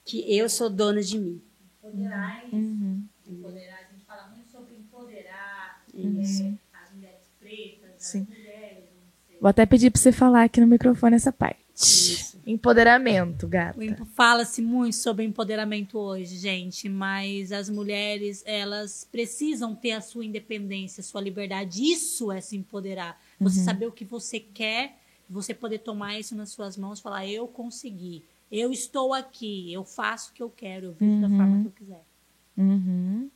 que 0.05 0.19
eu 0.35 0.49
sou 0.49 0.69
dona 0.69 1.01
de 1.01 1.19
mim. 1.19 1.41
Empoderar, 1.77 2.41
é 2.41 2.47
isso. 2.47 2.55
Uhum. 2.55 3.03
empoderar. 3.27 3.79
A 3.79 3.91
gente 3.91 4.05
fala 4.05 4.27
muito 4.29 4.49
sobre 4.49 4.75
empoderar 4.75 5.85
é, 5.93 6.53
as 6.73 6.93
mulheres 6.93 7.29
pretas, 7.39 7.95
as 7.95 8.03
Sim. 8.03 8.25
sei. 8.25 8.38
Vou 9.39 9.49
até 9.49 9.65
pedir 9.65 9.89
pra 9.91 9.99
você 10.01 10.11
falar 10.11 10.43
aqui 10.43 10.59
no 10.59 10.67
microfone 10.67 11.15
essa 11.15 11.31
parte. 11.31 11.59
Isso. 11.75 12.37
Empoderamento, 12.45 13.47
gata. 13.47 13.79
Fala-se 14.15 14.61
muito 14.61 14.95
sobre 14.95 15.23
empoderamento 15.23 15.97
hoje, 15.97 16.35
gente, 16.37 16.89
mas 16.89 17.51
as 17.51 17.69
mulheres, 17.69 18.43
elas 18.45 19.07
precisam 19.11 19.75
ter 19.75 19.91
a 19.91 20.01
sua 20.01 20.25
independência, 20.25 21.01
a 21.01 21.03
sua 21.03 21.21
liberdade. 21.21 21.81
Isso 21.83 22.31
é 22.31 22.41
se 22.41 22.57
empoderar. 22.57 23.21
Você 23.39 23.59
saber 23.61 23.85
o 23.85 23.91
que 23.91 24.03
você 24.03 24.39
quer, 24.39 24.97
você 25.29 25.53
poder 25.53 25.79
tomar 25.79 26.19
isso 26.19 26.35
nas 26.35 26.49
suas 26.49 26.75
mãos 26.75 26.99
e 26.99 27.01
falar: 27.03 27.25
eu 27.27 27.47
consegui, 27.47 28.23
eu 28.51 28.71
estou 28.73 29.13
aqui, 29.13 29.71
eu 29.71 29.85
faço 29.85 30.31
o 30.31 30.33
que 30.33 30.41
eu 30.43 30.49
quero, 30.49 30.87
eu 30.87 30.93
vivo 30.93 31.21
da 31.21 31.29
forma 31.29 31.61
que 31.61 31.67
eu 31.67 31.71
quiser. 31.71 32.03
Uhum. 32.57 33.29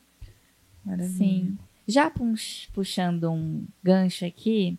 Maravilha. 0.84 1.18
Sim. 1.18 1.58
Já 1.88 2.10
pux- 2.10 2.68
puxando 2.74 3.30
um 3.32 3.66
gancho 3.84 4.26
aqui, 4.26 4.78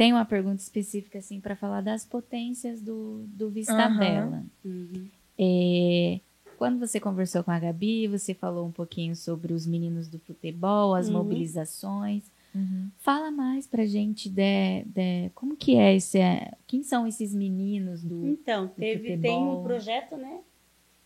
tem 0.00 0.14
uma 0.14 0.24
pergunta 0.24 0.62
específica 0.62 1.18
assim 1.18 1.40
para 1.40 1.54
falar 1.54 1.82
das 1.82 2.06
potências 2.06 2.80
do, 2.80 3.26
do 3.26 3.50
Vista 3.50 3.74
Aham. 3.74 3.98
Bela. 3.98 4.44
Uhum. 4.64 5.06
É, 5.38 6.20
quando 6.56 6.78
você 6.78 6.98
conversou 6.98 7.44
com 7.44 7.50
a 7.50 7.58
Gabi, 7.58 8.08
você 8.08 8.32
falou 8.32 8.66
um 8.66 8.72
pouquinho 8.72 9.14
sobre 9.14 9.52
os 9.52 9.66
meninos 9.66 10.08
do 10.08 10.18
futebol, 10.18 10.94
as 10.94 11.08
Uhum. 11.08 11.18
mobilizações. 11.18 12.22
Uhum. 12.54 12.88
Fala 12.96 13.30
mais 13.30 13.66
pra 13.66 13.84
gente 13.84 14.30
de, 14.30 14.84
de 14.86 15.28
como 15.34 15.54
que 15.54 15.76
é 15.76 15.94
esse, 15.94 16.18
é, 16.18 16.50
quem 16.66 16.82
são 16.82 17.06
esses 17.06 17.34
meninos 17.34 18.02
do 18.02 18.26
Então, 18.26 18.68
teve, 18.68 19.18
tem 19.18 19.18
futebol. 19.18 19.60
um 19.60 19.62
projeto, 19.62 20.16
né? 20.16 20.40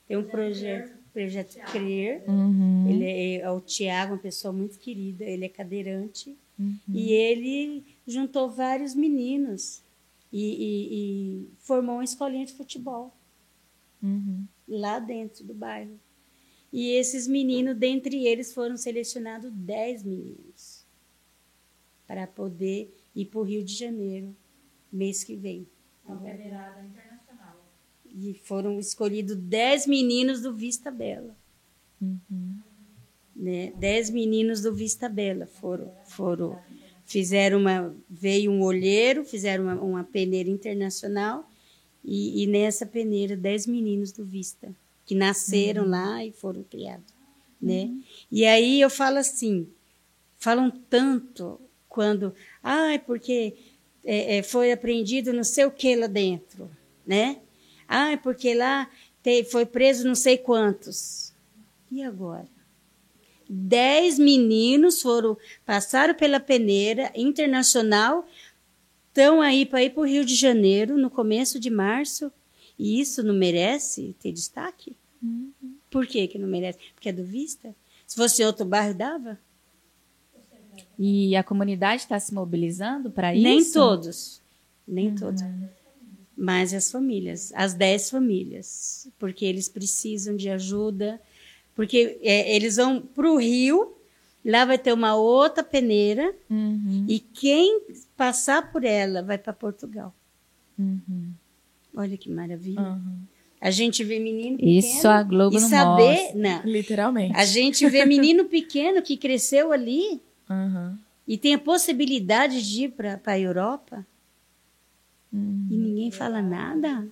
Tem 0.06 0.16
um 0.16 0.22
projeto, 0.22 0.96
projeto 1.12 1.58
Crer. 1.72 2.22
Uhum. 2.28 2.88
Ele 2.88 3.04
é, 3.04 3.34
é 3.40 3.50
o 3.50 3.60
Tiago, 3.60 4.12
uma 4.12 4.18
pessoa 4.20 4.52
muito 4.52 4.78
querida, 4.78 5.24
ele 5.24 5.46
é 5.46 5.48
cadeirante. 5.48 6.36
Uhum. 6.58 6.78
E 6.92 7.12
ele 7.12 7.84
juntou 8.06 8.48
vários 8.50 8.94
meninos 8.94 9.82
e, 10.32 10.40
e- 10.42 10.88
e 11.42 11.48
formou 11.58 11.96
uma 11.96 12.04
escolinha 12.04 12.46
de 12.46 12.52
futebol 12.52 13.12
Uhum. 14.02 14.46
lá 14.68 14.98
dentro 14.98 15.44
do 15.44 15.54
bairro. 15.54 15.98
E 16.72 16.90
esses 16.90 17.26
meninos, 17.28 17.76
dentre 17.76 18.26
eles, 18.26 18.52
foram 18.52 18.76
selecionados 18.76 19.50
10 19.52 20.02
meninos 20.02 20.84
para 22.06 22.26
poder 22.26 22.94
ir 23.14 23.26
para 23.26 23.40
o 23.40 23.44
Rio 23.44 23.64
de 23.64 23.74
Janeiro 23.74 24.34
mês 24.92 25.24
que 25.24 25.36
vem. 25.36 25.66
Uma 26.06 26.20
federada 26.20 26.82
internacional. 26.84 27.64
E 28.04 28.34
foram 28.34 28.78
escolhidos 28.78 29.36
10 29.36 29.86
meninos 29.86 30.40
do 30.42 30.52
Vista 30.52 30.90
Bela. 30.90 31.36
Uhum. 32.00 32.53
Né? 33.34 33.72
Dez 33.76 34.10
meninos 34.10 34.60
do 34.60 34.74
Vista 34.74 35.08
Bela 35.08 35.46
foram, 35.46 35.90
foram, 36.06 36.58
fizeram 37.04 37.58
uma, 37.58 37.94
veio 38.08 38.50
um 38.50 38.62
olheiro, 38.62 39.24
fizeram 39.24 39.64
uma, 39.64 39.74
uma 39.80 40.04
peneira 40.04 40.48
internacional 40.48 41.48
e, 42.04 42.42
e 42.42 42.46
nessa 42.46 42.86
peneira 42.86 43.36
dez 43.36 43.66
meninos 43.66 44.12
do 44.12 44.24
Vista 44.24 44.74
que 45.06 45.14
nasceram 45.14 45.84
lá 45.86 46.24
e 46.24 46.32
foram 46.32 46.62
criados, 46.62 47.12
né? 47.60 47.90
E 48.30 48.44
aí 48.46 48.80
eu 48.80 48.88
falo 48.88 49.18
assim, 49.18 49.68
falam 50.38 50.70
tanto 50.70 51.60
quando, 51.88 52.34
ai, 52.62 52.98
porque 52.98 53.54
é, 54.04 54.38
é, 54.38 54.42
foi 54.42 54.72
apreendido 54.72 55.32
não 55.32 55.44
sei 55.44 55.64
o 55.64 55.70
que 55.70 55.94
lá 55.96 56.06
dentro, 56.06 56.70
né? 57.06 57.38
Ai, 57.86 58.16
porque 58.16 58.54
lá 58.54 58.88
te- 59.22 59.44
foi 59.44 59.66
preso 59.66 60.06
não 60.06 60.14
sei 60.14 60.38
quantos. 60.38 61.32
E 61.90 62.02
agora? 62.02 62.48
Dez 63.48 64.18
meninos 64.18 65.02
foram 65.02 65.36
passaram 65.66 66.14
pela 66.14 66.40
peneira 66.40 67.12
internacional, 67.14 68.26
estão 69.08 69.40
aí 69.40 69.66
para 69.66 69.82
ir 69.84 69.90
para 69.90 70.00
o 70.00 70.06
Rio 70.06 70.24
de 70.24 70.34
Janeiro 70.34 70.96
no 70.98 71.10
começo 71.10 71.60
de 71.60 71.70
março. 71.70 72.32
E 72.78 73.00
isso 73.00 73.22
não 73.22 73.34
merece 73.34 74.16
ter 74.18 74.32
destaque? 74.32 74.96
Por 75.90 76.06
que, 76.06 76.26
que 76.26 76.38
não 76.38 76.48
merece? 76.48 76.78
Porque 76.94 77.08
é 77.08 77.12
do 77.12 77.24
Vista? 77.24 77.74
Se 78.06 78.16
fosse 78.16 78.44
outro 78.44 78.64
bairro, 78.64 78.94
dava? 78.94 79.38
E 80.98 81.34
a 81.36 81.42
comunidade 81.42 82.02
está 82.02 82.18
se 82.18 82.34
mobilizando 82.34 83.10
para 83.10 83.34
isso? 83.34 83.44
Nem 83.44 83.72
todos. 83.72 84.42
Nem 84.86 85.14
todos. 85.14 85.42
Mas 86.36 86.74
as 86.74 86.90
famílias, 86.90 87.52
as 87.54 87.74
dez 87.74 88.10
famílias. 88.10 89.08
Porque 89.18 89.44
eles 89.44 89.68
precisam 89.68 90.36
de 90.36 90.48
ajuda. 90.48 91.20
Porque 91.74 92.18
é, 92.22 92.54
eles 92.54 92.76
vão 92.76 93.00
para 93.00 93.30
o 93.30 93.36
Rio, 93.38 93.94
lá 94.44 94.64
vai 94.64 94.78
ter 94.78 94.92
uma 94.92 95.16
outra 95.16 95.62
peneira. 95.64 96.34
Uhum. 96.48 97.06
E 97.08 97.18
quem 97.18 97.80
passar 98.16 98.70
por 98.70 98.84
ela 98.84 99.22
vai 99.22 99.38
para 99.38 99.52
Portugal. 99.52 100.14
Uhum. 100.78 101.32
Olha 101.96 102.16
que 102.16 102.30
maravilha. 102.30 102.80
Uhum. 102.80 103.18
A 103.60 103.70
gente 103.70 104.04
vê 104.04 104.18
menino 104.18 104.58
pequeno 104.58 104.78
Isso 104.78 105.08
a 105.08 105.22
Globo 105.22 105.56
e 105.56 105.60
não 105.60 105.68
saber, 105.68 106.34
não. 106.34 106.62
Literalmente. 106.64 107.34
A 107.34 107.44
gente 107.46 107.88
vê 107.88 108.04
menino 108.04 108.44
pequeno 108.46 109.00
que 109.02 109.16
cresceu 109.16 109.72
ali 109.72 110.20
Uhum. 110.50 110.98
e 111.26 111.38
tem 111.38 111.54
a 111.54 111.58
possibilidade 111.58 112.62
de 112.62 112.84
ir 112.84 112.88
para 112.90 113.18
a 113.24 113.38
Europa 113.38 114.06
Uhum. 115.32 115.66
e 115.70 115.76
ninguém 115.76 116.10
fala 116.10 116.42
nada. 116.42 117.08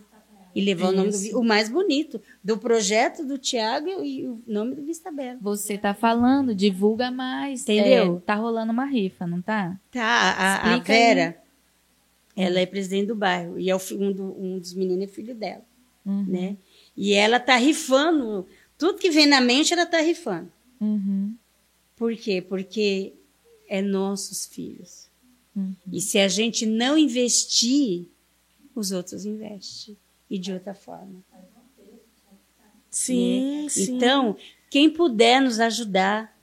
E 0.54 0.60
levar 0.62 0.88
o 0.88 0.92
nome 0.92 1.10
do, 1.10 1.16
Isso. 1.16 1.38
O 1.38 1.42
mais 1.44 1.68
bonito 1.70 2.20
do 2.44 2.58
projeto 2.58 3.24
do 3.24 3.38
Tiago 3.38 3.88
e 4.04 4.26
o 4.28 4.42
nome 4.46 4.74
do 4.74 4.82
Vista 4.82 5.10
Bela. 5.10 5.38
Você 5.40 5.78
tá 5.78 5.94
falando, 5.94 6.54
divulga 6.54 7.10
mais. 7.10 7.62
Entendeu? 7.62 8.16
É, 8.18 8.20
tá 8.20 8.34
rolando 8.34 8.70
uma 8.72 8.84
rifa, 8.84 9.26
não 9.26 9.40
tá? 9.40 9.78
Tá, 9.90 10.02
a, 10.02 10.56
a 10.56 10.74
aí. 10.74 10.80
Vera, 10.82 11.42
ela 12.36 12.60
é 12.60 12.66
presidente 12.66 13.06
do 13.06 13.14
bairro 13.14 13.58
e 13.58 13.70
é 13.70 13.74
o, 13.74 13.78
um, 13.92 14.12
do- 14.12 14.36
um 14.38 14.58
dos 14.58 14.74
meninos 14.74 15.04
é 15.04 15.06
filho 15.06 15.34
dela, 15.34 15.64
Uhum. 16.04 16.24
né? 16.26 16.56
E 16.96 17.12
ela 17.14 17.38
tá 17.40 17.56
rifando, 17.56 18.46
tudo 18.76 18.98
que 18.98 19.10
vem 19.10 19.26
na 19.26 19.40
mente 19.40 19.72
ela 19.72 19.86
tá 19.86 20.00
rifando. 20.00 20.50
Uhum. 20.80 21.34
Por 21.96 22.14
quê? 22.16 22.42
Porque 22.46 23.12
é 23.68 23.80
nossos 23.80 24.44
filhos. 24.46 25.08
Uhum. 25.56 25.74
E 25.92 26.00
se 26.00 26.18
a 26.18 26.28
gente 26.28 26.66
não 26.66 26.98
investir, 26.98 28.06
os 28.74 28.90
outros 28.92 29.24
investem. 29.24 29.96
E 30.32 30.38
de 30.38 30.50
outra 30.50 30.72
forma. 30.72 31.22
Sim, 32.90 33.64
né? 33.64 33.68
sim. 33.68 33.96
Então, 33.96 34.34
quem 34.70 34.88
puder 34.88 35.42
nos 35.42 35.60
ajudar, 35.60 36.34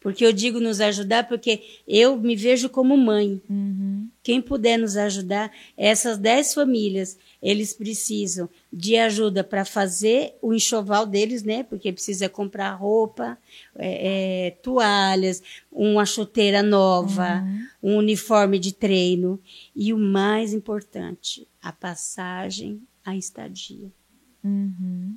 porque 0.00 0.26
eu 0.26 0.32
digo 0.32 0.58
nos 0.58 0.80
ajudar 0.80 1.28
porque 1.28 1.62
eu 1.86 2.16
me 2.16 2.34
vejo 2.34 2.68
como 2.68 2.96
mãe. 2.96 3.40
Uhum. 3.48 4.08
Quem 4.20 4.42
puder 4.42 4.78
nos 4.78 4.96
ajudar, 4.96 5.52
essas 5.76 6.18
10 6.18 6.54
famílias, 6.54 7.16
eles 7.42 7.72
precisam 7.72 8.48
de 8.72 8.96
ajuda 8.96 9.42
para 9.42 9.64
fazer 9.64 10.36
o 10.40 10.54
enxoval 10.54 11.04
deles, 11.04 11.42
né? 11.42 11.64
Porque 11.64 11.92
precisa 11.92 12.28
comprar 12.28 12.72
roupa, 12.74 13.36
é, 13.74 14.46
é, 14.46 14.50
toalhas, 14.62 15.42
uma 15.70 16.06
chuteira 16.06 16.62
nova, 16.62 17.44
um 17.82 17.96
uniforme 17.96 18.60
de 18.60 18.72
treino 18.72 19.40
e 19.74 19.92
o 19.92 19.98
mais 19.98 20.52
importante, 20.52 21.48
a 21.60 21.72
passagem, 21.72 22.80
a 23.04 23.16
estadia. 23.16 23.90
Uhum. 24.44 25.16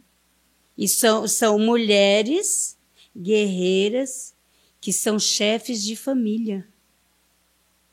E 0.76 0.88
são, 0.88 1.28
são 1.28 1.60
mulheres 1.60 2.76
guerreiras 3.16 4.34
que 4.82 4.92
são 4.92 5.20
chefes 5.20 5.84
de 5.84 5.96
família. 5.96 6.68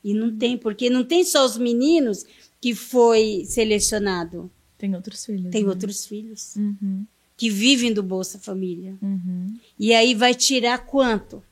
E 0.03 0.13
não 0.13 0.35
tem, 0.35 0.57
porque 0.57 0.89
não 0.89 1.03
tem 1.03 1.23
só 1.23 1.45
os 1.45 1.57
meninos 1.57 2.25
que 2.63 2.73
foi 2.73 3.43
selecionado, 3.45 4.49
Tem 4.77 4.95
outros 4.95 5.25
filhos. 5.25 5.51
tem 5.51 5.63
né? 5.63 5.69
outros 5.69 6.05
filhos 6.05 6.55
Uhum. 6.55 7.05
que 7.35 7.49
vivem 7.49 7.91
do 7.91 8.01
Bolsa 8.01 8.39
Família. 8.39 8.95
Uhum. 9.01 9.59
E 9.77 9.93
aí 9.93 10.15
vai 10.15 10.33
tirar 10.33 10.77
quanto? 10.85 11.43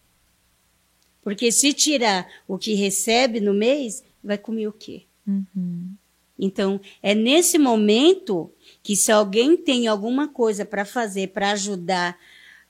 Porque 1.22 1.52
se 1.52 1.74
tirar 1.74 2.26
o 2.48 2.58
que 2.58 2.76
recebe 2.76 3.42
no 3.42 3.54
mês, 3.54 4.02
vai 4.24 4.38
comer 4.38 4.70
o 4.70 4.72
quê? 4.72 5.04
Uhum. 5.28 5.94
Então, 6.40 6.80
é 7.04 7.14
nesse 7.14 7.58
momento 7.58 8.50
que 8.82 8.96
se 8.96 9.12
alguém 9.12 9.58
tem 9.58 9.88
alguma 9.88 10.30
coisa 10.30 10.64
para 10.64 10.86
fazer 10.86 11.28
para 11.34 11.52
ajudar 11.52 12.18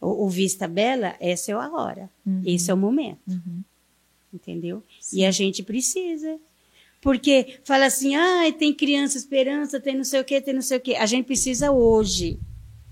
o, 0.01 0.25
o 0.25 0.29
Vista 0.29 0.67
Bela, 0.67 1.15
essa 1.19 1.51
é 1.51 1.53
a 1.53 1.71
hora. 1.71 2.09
Uhum. 2.25 2.41
Esse 2.43 2.71
é 2.71 2.73
o 2.73 2.77
momento. 2.77 3.19
Uhum. 3.27 3.61
Entendeu? 4.33 4.81
E 5.13 5.23
a 5.23 5.29
gente 5.29 5.61
precisa. 5.61 6.39
Porque 7.01 7.59
fala 7.63 7.85
assim, 7.85 8.15
ah, 8.15 8.43
tem 8.57 8.71
criança 8.71 9.17
esperança, 9.17 9.79
tem 9.79 9.97
não 9.97 10.03
sei 10.03 10.21
o 10.21 10.23
quê, 10.23 10.39
tem 10.39 10.53
não 10.53 10.61
sei 10.61 10.77
o 10.77 10.81
quê. 10.81 10.95
A 10.95 11.07
gente 11.07 11.25
precisa 11.25 11.71
hoje. 11.71 12.39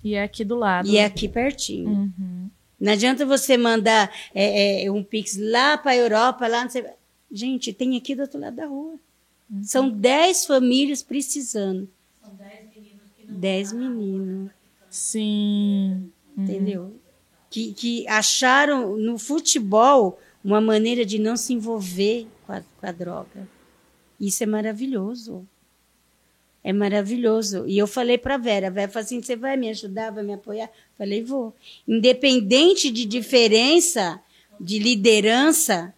E 0.04 0.16
é 0.16 0.24
aqui 0.24 0.44
do 0.44 0.56
lado. 0.56 0.88
E 0.88 0.98
é 0.98 1.06
aqui 1.06 1.28
pertinho. 1.28 1.90
Uhum. 1.90 2.50
Não 2.80 2.94
adianta 2.94 3.26
você 3.26 3.56
mandar 3.56 4.12
é, 4.34 4.86
é, 4.86 4.92
um 4.92 5.04
Pix 5.04 5.38
lá 5.38 5.78
para 5.78 5.92
a 5.92 5.98
Europa, 5.98 6.48
lá 6.48 6.64
não 6.64 6.70
sei. 6.70 6.84
Gente, 7.32 7.72
tem 7.72 7.96
aqui 7.96 8.16
do 8.16 8.22
outro 8.22 8.40
lado 8.40 8.56
da 8.56 8.66
rua. 8.66 8.96
São 9.62 9.90
10 9.90 10.46
famílias 10.46 11.04
precisando. 11.04 11.90
São 12.22 12.34
10 12.36 12.54
meninos 12.76 13.10
que 13.16 13.28
não 13.28 13.40
10 13.40 13.74
meninos, 13.74 14.52
Sim. 14.90 16.12
Uhum. 16.36 16.44
entendeu? 16.44 16.96
Que, 17.50 17.74
que 17.74 18.08
acharam 18.08 18.96
no 18.96 19.18
futebol 19.18 20.20
uma 20.44 20.62
maneira 20.62 21.06
de 21.06 21.20
não 21.20 21.36
se 21.36 21.54
envolver 21.54 22.28
com 22.46 22.54
a, 22.54 22.62
com 22.62 22.88
a 22.88 22.92
droga. 22.92 23.48
Isso 24.20 24.44
é 24.44 24.46
maravilhoso. 24.46 25.48
É 26.64 26.74
maravilhoso. 26.74 27.66
E 27.68 27.78
eu 27.78 27.88
falei 27.88 28.18
para 28.18 28.38
Vera, 28.38 28.68
a 28.68 28.70
Vera 28.70 28.92
falou 28.92 29.06
assim, 29.06 29.22
você 29.22 29.36
vai 29.36 29.56
me 29.56 29.70
ajudar, 29.70 30.12
vai 30.12 30.24
me 30.24 30.34
apoiar? 30.34 30.70
Falei, 30.98 31.24
vou. 31.24 31.56
Independente 31.88 32.92
de 32.92 33.06
diferença, 33.06 34.22
de 34.60 34.78
liderança, 34.78 35.94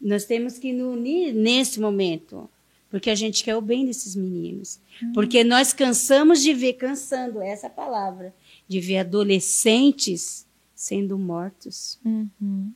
nós 0.00 0.24
temos 0.24 0.58
que 0.58 0.72
nos 0.72 0.96
unir 0.96 1.34
nesse 1.34 1.78
momento. 1.78 2.48
Porque 2.90 3.08
a 3.08 3.14
gente 3.14 3.42
quer 3.42 3.56
o 3.56 3.60
bem 3.60 3.86
desses 3.86 4.14
meninos. 4.14 4.78
Porque 5.14 5.42
nós 5.44 5.72
cansamos 5.72 6.42
de 6.42 6.52
ver, 6.52 6.74
cansando, 6.74 7.40
essa 7.40 7.70
palavra, 7.70 8.34
de 8.68 8.80
ver 8.80 8.98
adolescentes 8.98 10.46
sendo 10.74 11.18
mortos. 11.18 11.98
Uhum. 12.04 12.72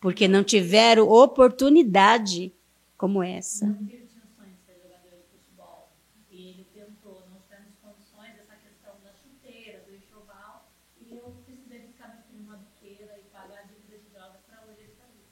Porque 0.00 0.26
não 0.26 0.42
tiveram 0.42 1.08
oportunidade 1.08 2.52
como 2.96 3.22
essa. 3.22 3.66
Meu 3.66 3.74
filho 3.76 4.06
tinha 4.06 4.24
o 4.24 4.30
sonho 4.34 4.54
de 4.56 4.62
ser 4.64 4.80
jogador 4.80 5.10
de 5.10 5.26
futebol. 5.28 5.90
E 6.30 6.36
ele 6.48 6.66
tentou, 6.72 7.20
não 7.28 7.42
tivemos 7.44 7.74
condições 7.82 8.32
dessa 8.38 8.56
questão 8.56 8.94
da 9.04 9.12
chuteira, 9.12 9.84
do 9.86 9.94
enxoval. 9.94 10.70
E 11.02 11.12
eu 11.12 11.34
precisei 11.44 11.80
buscar 11.86 12.08
meu 12.14 12.22
filho 12.30 12.42
numa 12.46 12.56
biqueira 12.56 13.18
e 13.18 13.28
pagar 13.30 13.58
a 13.58 13.66
dívida 13.68 13.98
de 13.98 14.08
drogas 14.14 14.40
para 14.48 14.64
hoje 14.64 14.80
ele 14.80 14.92
estar 14.92 15.10
vivo. 15.12 15.28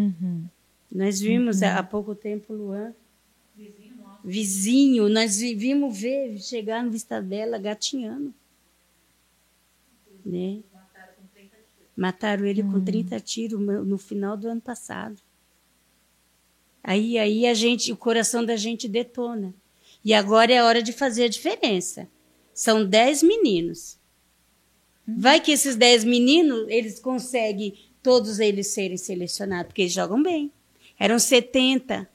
Uhum. 0.00 0.44
Nós 0.90 1.20
vimos 1.20 1.62
há 1.62 1.78
há 1.78 1.82
pouco 1.82 2.14
tempo, 2.14 2.52
Luan, 2.52 2.92
Vizinho 3.56 3.96
nosso. 3.96 4.20
vizinho, 4.24 5.08
nós 5.08 5.38
vi- 5.38 5.54
vimos 5.54 5.96
ver 6.00 6.38
chegar 6.38 6.82
no 6.82 6.90
Vista 6.90 7.20
Bela 7.20 7.58
gatinhando. 7.58 8.32
Né? 10.24 10.60
Mataram 11.96 12.46
ele 12.46 12.62
com 12.62 12.80
30 12.80 13.20
tiros 13.20 13.60
no 13.60 13.84
no 13.84 13.98
final 13.98 14.36
do 14.36 14.48
ano 14.48 14.60
passado. 14.60 15.20
Aí, 16.82 17.18
aí 17.18 17.46
a 17.46 17.52
gente, 17.54 17.92
o 17.92 17.96
coração 17.96 18.44
da 18.44 18.56
gente 18.56 18.88
detona. 18.88 19.52
E 20.04 20.14
agora 20.14 20.52
é 20.52 20.58
a 20.58 20.64
hora 20.64 20.82
de 20.82 20.92
fazer 20.92 21.24
a 21.24 21.28
diferença. 21.28 22.08
São 22.54 22.84
10 22.86 23.22
meninos. 23.22 23.98
Vai 25.06 25.40
que 25.40 25.50
esses 25.52 25.76
10 25.76 26.04
meninos, 26.04 26.66
eles 26.68 26.98
conseguem 26.98 27.74
todos 28.02 28.38
eles 28.40 28.68
serem 28.68 28.96
selecionados, 28.96 29.66
porque 29.68 29.82
eles 29.82 29.92
jogam 29.92 30.22
bem. 30.22 30.50
Eram 30.98 31.18
70. 31.18 32.08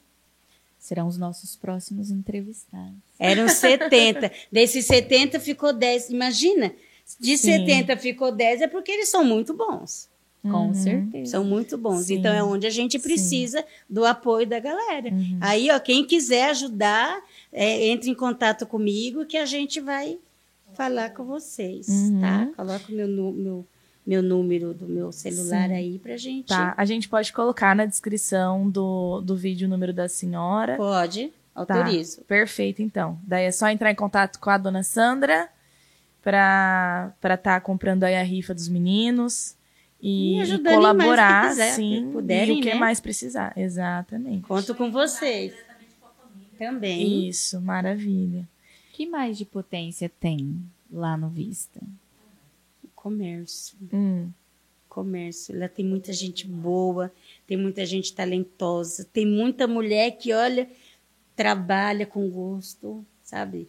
Serão 0.78 1.06
os 1.08 1.16
nossos 1.18 1.56
próximos 1.56 2.10
entrevistados. 2.10 2.94
Eram 3.18 3.48
70. 3.48 4.30
Desses 4.52 4.86
70 4.86 5.40
ficou 5.40 5.72
10. 5.72 6.10
Imagina, 6.10 6.72
de 7.18 7.36
Sim. 7.36 7.58
70 7.66 7.96
ficou 7.96 8.30
10 8.30 8.62
é 8.62 8.66
porque 8.68 8.92
eles 8.92 9.08
são 9.08 9.24
muito 9.24 9.52
bons. 9.54 10.08
Com 10.42 10.68
Uhum. 10.68 10.74
certeza. 10.74 11.32
São 11.32 11.44
muito 11.44 11.76
bons. 11.76 12.04
Sim. 12.06 12.18
Então 12.18 12.32
é 12.32 12.40
onde 12.42 12.68
a 12.68 12.70
gente 12.70 13.00
precisa 13.00 13.64
do 13.90 14.04
apoio 14.04 14.46
da 14.46 14.60
galera. 14.60 15.10
Aí, 15.40 15.68
ó, 15.72 15.80
quem 15.80 16.04
quiser 16.06 16.50
ajudar, 16.50 17.20
é, 17.52 17.86
entre 17.88 18.10
em 18.10 18.14
contato 18.14 18.64
comigo 18.64 19.26
que 19.26 19.36
a 19.36 19.44
gente 19.46 19.80
vai 19.80 20.18
falar 20.74 21.10
com 21.14 21.24
vocês, 21.24 21.88
Uhum. 21.88 22.20
tá? 22.20 22.48
Coloca 22.56 22.92
o 22.92 22.94
meu, 22.94 23.08
meu, 23.08 23.66
meu 24.06 24.22
número 24.22 24.72
do 24.72 24.86
meu 24.86 25.10
celular 25.10 25.70
aí 25.70 25.98
pra 25.98 26.16
gente. 26.16 26.48
Tá. 26.48 26.74
A 26.76 26.84
gente 26.84 27.08
pode 27.08 27.32
colocar 27.32 27.74
na 27.74 27.84
descrição 27.84 28.70
do, 28.70 29.20
do 29.20 29.34
vídeo 29.36 29.66
o 29.66 29.70
número 29.70 29.92
da 29.92 30.08
senhora. 30.08 30.76
Pode, 30.76 31.32
Tá. 31.54 31.60
autorizo. 31.60 32.20
Perfeito, 32.22 32.82
então. 32.82 33.18
Daí 33.22 33.44
é 33.46 33.50
só 33.50 33.68
entrar 33.68 33.90
em 33.90 33.94
contato 33.94 34.38
com 34.38 34.50
a 34.50 34.58
dona 34.58 34.82
Sandra 34.82 35.48
para 36.22 37.14
estar 37.34 37.60
comprando 37.62 38.04
aí 38.04 38.14
a 38.14 38.22
rifa 38.22 38.52
dos 38.52 38.68
meninos 38.68 39.56
e, 40.02 40.38
E 40.40 40.58
colaborar, 40.62 41.48
quiser, 41.48 41.72
sim, 41.72 42.10
puderem, 42.12 42.56
e 42.56 42.60
o 42.60 42.62
que 42.62 42.74
né? 42.74 42.78
mais 42.78 43.00
precisar. 43.00 43.52
Exatamente. 43.56 44.42
Conto 44.46 44.74
com 44.74 44.90
vocês. 44.90 45.54
Também. 46.58 47.28
Isso, 47.28 47.60
maravilha. 47.60 48.46
que 48.92 49.06
mais 49.06 49.36
de 49.38 49.44
potência 49.44 50.10
tem 50.20 50.58
lá 50.90 51.16
no 51.16 51.28
Vista? 51.28 51.80
Comércio. 53.06 53.78
Hum, 53.92 54.32
comércio. 54.88 55.56
Lá 55.56 55.68
tem 55.68 55.84
muita 55.84 56.12
gente 56.12 56.44
boa, 56.44 57.14
tem 57.46 57.56
muita 57.56 57.86
gente 57.86 58.12
talentosa, 58.12 59.04
tem 59.12 59.24
muita 59.24 59.68
mulher 59.68 60.10
que, 60.18 60.32
olha, 60.32 60.68
trabalha 61.36 62.04
com 62.04 62.28
gosto, 62.28 63.06
sabe? 63.22 63.68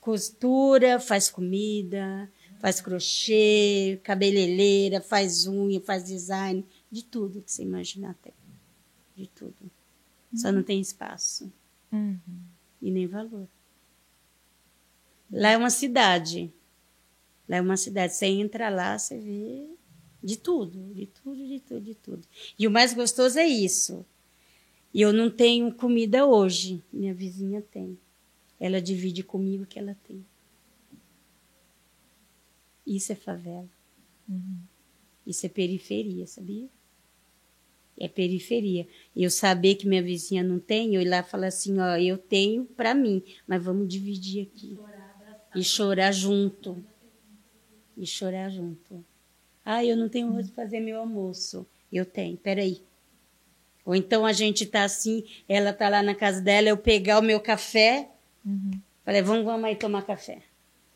Costura, 0.00 0.98
faz 0.98 1.28
comida, 1.28 2.32
faz 2.60 2.80
crochê, 2.80 4.00
cabeleireira, 4.02 5.02
faz 5.02 5.46
unha, 5.46 5.82
faz 5.82 6.06
design, 6.06 6.64
de 6.90 7.04
tudo 7.04 7.42
que 7.42 7.52
você 7.52 7.64
imaginar 7.64 8.14
tem. 8.22 8.32
De 9.14 9.26
tudo. 9.26 9.70
Só 10.34 10.50
não 10.50 10.62
tem 10.62 10.80
espaço 10.80 11.52
uhum. 11.92 12.18
e 12.80 12.90
nem 12.90 13.06
valor. 13.06 13.46
Lá 15.30 15.50
é 15.50 15.58
uma 15.58 15.68
cidade. 15.68 16.50
Lá 17.48 17.56
é 17.56 17.60
uma 17.60 17.76
cidade. 17.76 18.14
Você 18.14 18.26
entra 18.26 18.68
lá, 18.68 18.98
você 18.98 19.18
vê 19.18 19.66
de 20.22 20.36
tudo, 20.36 20.92
de 20.94 21.06
tudo, 21.06 21.46
de 21.46 21.60
tudo, 21.60 21.80
de 21.80 21.94
tudo. 21.94 22.28
E 22.58 22.66
o 22.66 22.70
mais 22.70 22.92
gostoso 22.92 23.38
é 23.38 23.46
isso. 23.46 24.04
E 24.92 25.00
eu 25.00 25.12
não 25.12 25.30
tenho 25.30 25.72
comida 25.74 26.26
hoje. 26.26 26.82
Minha 26.92 27.14
vizinha 27.14 27.62
tem. 27.62 27.98
Ela 28.58 28.80
divide 28.80 29.22
comigo 29.22 29.62
o 29.64 29.66
que 29.66 29.78
ela 29.78 29.96
tem. 30.06 30.24
Isso 32.86 33.12
é 33.12 33.14
favela. 33.14 33.68
Isso 35.26 35.46
é 35.46 35.48
periferia, 35.48 36.26
sabia? 36.26 36.68
É 37.98 38.08
periferia. 38.08 38.88
Eu 39.14 39.30
saber 39.30 39.74
que 39.74 39.86
minha 39.86 40.02
vizinha 40.02 40.42
não 40.42 40.58
tem, 40.58 40.94
eu 40.94 41.02
ir 41.02 41.08
lá 41.08 41.18
e 41.18 41.22
falar 41.22 41.48
assim, 41.48 41.78
ó, 41.78 41.96
eu 41.96 42.16
tenho 42.16 42.64
para 42.64 42.94
mim, 42.94 43.22
mas 43.46 43.62
vamos 43.62 43.88
dividir 43.88 44.42
aqui. 44.46 44.78
E 45.54 45.62
chorar 45.62 46.12
junto. 46.12 46.82
E 47.98 48.06
chorar 48.06 48.48
junto. 48.48 49.04
Ah, 49.64 49.84
eu 49.84 49.96
não 49.96 50.08
tenho 50.08 50.32
hoje 50.34 50.50
fazer 50.52 50.80
meu 50.80 50.98
almoço. 51.00 51.66
Eu 51.92 52.06
tenho, 52.06 52.36
peraí. 52.36 52.80
Ou 53.84 53.94
então 53.94 54.24
a 54.24 54.32
gente 54.32 54.64
tá 54.66 54.84
assim, 54.84 55.24
ela 55.48 55.72
tá 55.72 55.88
lá 55.88 56.02
na 56.02 56.14
casa 56.14 56.40
dela, 56.40 56.68
eu 56.68 56.76
pegar 56.76 57.18
o 57.18 57.22
meu 57.22 57.40
café, 57.40 58.08
falei, 59.04 59.22
vamos, 59.22 59.44
vamos 59.44 59.64
aí 59.64 59.74
tomar 59.76 60.02
café. 60.02 60.42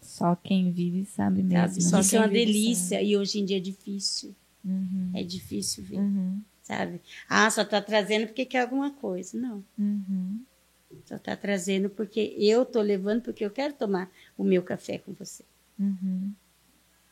Só 0.00 0.36
quem 0.36 0.70
vive 0.70 1.04
sabe 1.06 1.40
Sabe? 1.42 1.54
mesmo. 1.54 1.78
Isso 2.00 2.14
né? 2.14 2.18
é 2.20 2.20
uma 2.20 2.28
delícia. 2.28 3.02
E 3.02 3.16
hoje 3.16 3.40
em 3.40 3.44
dia 3.44 3.56
é 3.56 3.60
difícil. 3.60 4.34
Uhum. 4.64 5.10
É 5.14 5.22
difícil 5.22 5.82
ver, 5.84 5.98
Uhum. 5.98 6.40
sabe? 6.62 7.00
Ah, 7.28 7.50
só 7.50 7.64
tá 7.64 7.80
trazendo 7.80 8.26
porque 8.26 8.44
quer 8.44 8.60
alguma 8.60 8.90
coisa. 8.92 9.36
Não. 9.38 9.64
Uhum. 9.78 10.40
Só 11.06 11.18
tá 11.18 11.34
trazendo 11.36 11.88
porque 11.88 12.34
eu 12.38 12.64
tô 12.66 12.80
levando 12.82 13.22
porque 13.22 13.44
eu 13.44 13.50
quero 13.50 13.72
tomar 13.74 14.10
o 14.36 14.44
meu 14.44 14.62
café 14.62 14.98
com 14.98 15.12
você. 15.14 15.42
Uhum. 15.78 16.32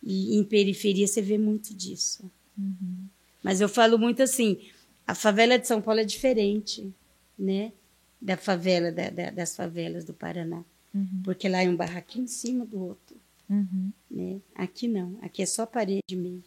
E 0.02 0.36
em 0.36 0.44
periferia 0.44 1.06
você 1.06 1.20
vê 1.20 1.36
muito 1.38 1.74
disso. 1.74 2.30
Uhum. 2.58 3.06
Mas 3.42 3.60
eu 3.60 3.68
falo 3.68 3.98
muito 3.98 4.22
assim, 4.22 4.58
a 5.06 5.14
favela 5.14 5.58
de 5.58 5.66
São 5.66 5.80
Paulo 5.82 6.00
é 6.00 6.04
diferente, 6.04 6.92
né? 7.38 7.72
Da 8.20 8.36
favela, 8.36 8.90
da- 8.92 9.10
da- 9.10 9.30
das 9.30 9.54
favelas 9.56 10.04
do 10.04 10.12
Paraná. 10.12 10.62
Uhum. 10.94 11.22
Porque 11.24 11.48
lá 11.48 11.62
é 11.62 11.68
um 11.68 11.76
barraquinho 11.76 12.24
em 12.24 12.28
cima 12.28 12.64
do 12.66 12.78
outro, 12.80 13.16
Uhum. 13.48 13.90
né? 14.10 14.40
Aqui 14.54 14.88
não, 14.88 15.16
aqui 15.22 15.42
é 15.42 15.46
só 15.46 15.64
parede 15.66 16.02
e 16.10 16.16
meio. 16.16 16.42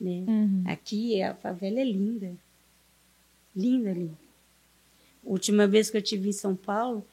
Né? 0.00 0.24
Uhum. 0.26 0.64
Aqui 0.66 1.22
a 1.22 1.34
favela 1.34 1.78
é 1.80 1.84
linda. 1.84 2.34
Linda, 3.54 3.92
linda. 3.92 4.18
Última 5.22 5.66
vez 5.68 5.88
que 5.90 5.96
eu 5.96 6.00
estive 6.02 6.28
em 6.28 6.32
São 6.32 6.56
Paulo, 6.56 7.06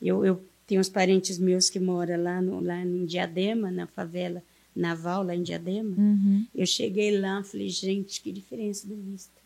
eu, 0.00 0.24
eu 0.24 0.44
tenho 0.66 0.80
uns 0.80 0.88
parentes 0.88 1.38
meus 1.38 1.70
que 1.70 1.78
moram 1.78 2.22
lá, 2.22 2.42
no, 2.42 2.60
lá 2.60 2.80
em 2.80 3.04
Diadema, 3.04 3.70
na 3.70 3.86
favela 3.86 4.42
naval, 4.74 5.22
lá 5.22 5.34
em 5.34 5.42
Diadema. 5.42 5.96
Uhum. 5.96 6.46
Eu 6.54 6.66
cheguei 6.66 7.18
lá 7.18 7.42
falei, 7.42 7.68
gente, 7.68 8.20
que 8.20 8.32
diferença 8.32 8.86
do 8.86 8.96
Vista. 8.96 9.40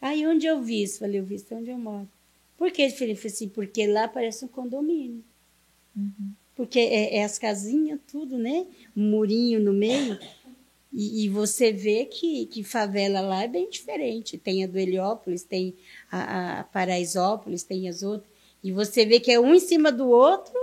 Aí 0.00 0.26
onde 0.26 0.46
eu 0.46 0.62
vi 0.62 0.82
isso? 0.82 0.98
Falei, 0.98 1.20
o 1.20 1.24
Vista 1.24 1.54
é 1.54 1.58
onde 1.58 1.70
eu 1.70 1.78
moro. 1.78 2.08
Por 2.56 2.70
que 2.70 2.86
diferente? 2.86 3.18
Falei 3.18 3.34
assim, 3.34 3.48
porque 3.48 3.86
lá 3.86 4.06
parece 4.06 4.44
um 4.44 4.48
condomínio. 4.48 5.24
Porque 6.54 6.78
é, 6.78 7.16
é 7.16 7.24
as 7.24 7.38
casinhas, 7.38 7.98
tudo, 8.06 8.38
né? 8.38 8.66
Um 8.96 9.10
murinho 9.10 9.60
no 9.60 9.72
meio. 9.72 10.18
E, 10.92 11.24
e 11.24 11.28
você 11.28 11.72
vê 11.72 12.04
que, 12.04 12.46
que 12.46 12.62
favela 12.62 13.20
lá 13.20 13.42
é 13.42 13.48
bem 13.48 13.68
diferente. 13.68 14.38
Tem 14.38 14.62
a 14.62 14.66
do 14.66 14.78
Heliópolis, 14.78 15.42
tem 15.42 15.74
a, 16.10 16.60
a 16.60 16.64
Paraisópolis, 16.64 17.64
tem 17.64 17.88
as 17.88 18.02
outras. 18.02 18.32
E 18.64 18.72
você 18.72 19.04
vê 19.04 19.20
que 19.20 19.30
é 19.30 19.38
um 19.38 19.54
em 19.54 19.60
cima 19.60 19.92
do 19.92 20.08
outro, 20.08 20.54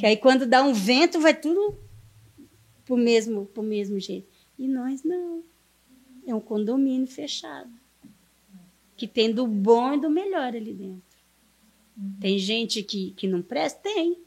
que 0.00 0.04
aí 0.04 0.16
quando 0.16 0.44
dá 0.44 0.64
um 0.64 0.74
vento 0.74 1.20
vai 1.20 1.32
tudo 1.32 1.78
pro 2.84 2.96
mesmo, 2.96 3.46
pro 3.46 3.62
mesmo 3.62 4.00
jeito. 4.00 4.26
E 4.58 4.66
nós 4.66 5.04
não. 5.04 5.44
É 6.26 6.34
um 6.34 6.40
condomínio 6.40 7.06
fechado. 7.06 7.70
Que 8.96 9.06
tem 9.06 9.32
do 9.32 9.46
bom 9.46 9.94
e 9.94 10.00
do 10.00 10.10
melhor 10.10 10.56
ali 10.56 10.74
dentro. 10.74 11.02
Tem 12.20 12.36
gente 12.36 12.82
que, 12.82 13.12
que 13.12 13.28
não 13.28 13.40
presta? 13.40 13.78
Tem. 13.80 14.18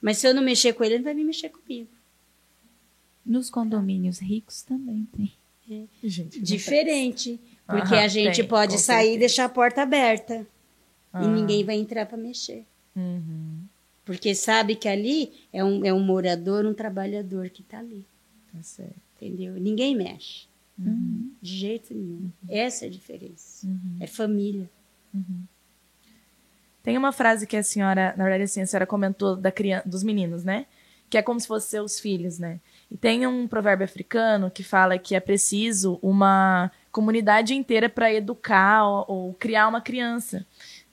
Mas 0.00 0.18
se 0.18 0.26
eu 0.26 0.34
não 0.34 0.42
mexer 0.42 0.72
com 0.72 0.82
ele, 0.82 0.94
ele 0.94 1.04
vai 1.04 1.14
vir 1.14 1.24
mexer 1.24 1.50
comigo. 1.50 1.88
Nos 3.24 3.48
condomínios 3.48 4.18
ricos 4.18 4.62
também 4.62 5.06
tem. 5.16 5.88
Gente, 6.02 6.40
Diferente. 6.40 7.38
Porque 7.66 7.94
Aham, 7.94 8.04
a 8.04 8.08
gente 8.08 8.40
tem, 8.40 8.48
pode 8.48 8.78
sair 8.78 9.00
e 9.00 9.10
certeza. 9.10 9.18
deixar 9.20 9.44
a 9.44 9.48
porta 9.48 9.82
aberta. 9.82 10.46
Ah. 11.12 11.24
E 11.24 11.28
ninguém 11.28 11.64
vai 11.64 11.76
entrar 11.76 12.06
para 12.06 12.16
mexer. 12.16 12.64
Uhum. 12.94 13.60
Porque 14.04 14.34
sabe 14.34 14.74
que 14.74 14.88
ali 14.88 15.32
é 15.52 15.62
um, 15.62 15.84
é 15.84 15.92
um 15.92 16.00
morador, 16.00 16.64
um 16.64 16.74
trabalhador 16.74 17.48
que 17.50 17.62
está 17.62 17.78
ali. 17.78 18.04
Tá 18.52 18.62
certo. 18.62 18.96
Entendeu? 19.16 19.54
Ninguém 19.54 19.96
mexe. 19.96 20.46
Uhum. 20.78 21.30
De 21.42 21.56
jeito 21.56 21.92
nenhum. 21.92 22.30
Essa 22.48 22.84
é 22.84 22.88
a 22.88 22.90
diferença. 22.90 23.66
É 24.00 24.06
família. 24.06 24.70
Tem 26.82 26.96
uma 26.96 27.12
frase 27.12 27.46
que 27.46 27.56
a 27.56 27.62
senhora, 27.62 28.14
na 28.16 28.24
verdade, 28.24 28.44
assim, 28.44 28.62
a 28.62 28.66
senhora 28.66 28.86
comentou 28.86 29.36
da 29.36 29.50
criança, 29.50 29.88
dos 29.88 30.02
meninos, 30.02 30.44
né? 30.44 30.66
Que 31.10 31.18
é 31.18 31.22
como 31.22 31.40
se 31.40 31.46
fossem 31.46 31.70
seus 31.70 31.98
filhos, 31.98 32.38
né? 32.38 32.60
E 32.90 32.96
tem 32.96 33.26
um 33.26 33.46
provérbio 33.48 33.84
africano 33.84 34.50
que 34.50 34.62
fala 34.62 34.98
que 34.98 35.14
é 35.14 35.20
preciso 35.20 35.98
uma 36.00 36.70
comunidade 36.90 37.54
inteira 37.54 37.88
para 37.88 38.12
educar 38.12 38.86
ou, 38.86 39.04
ou 39.08 39.34
criar 39.34 39.68
uma 39.68 39.80
criança, 39.80 40.46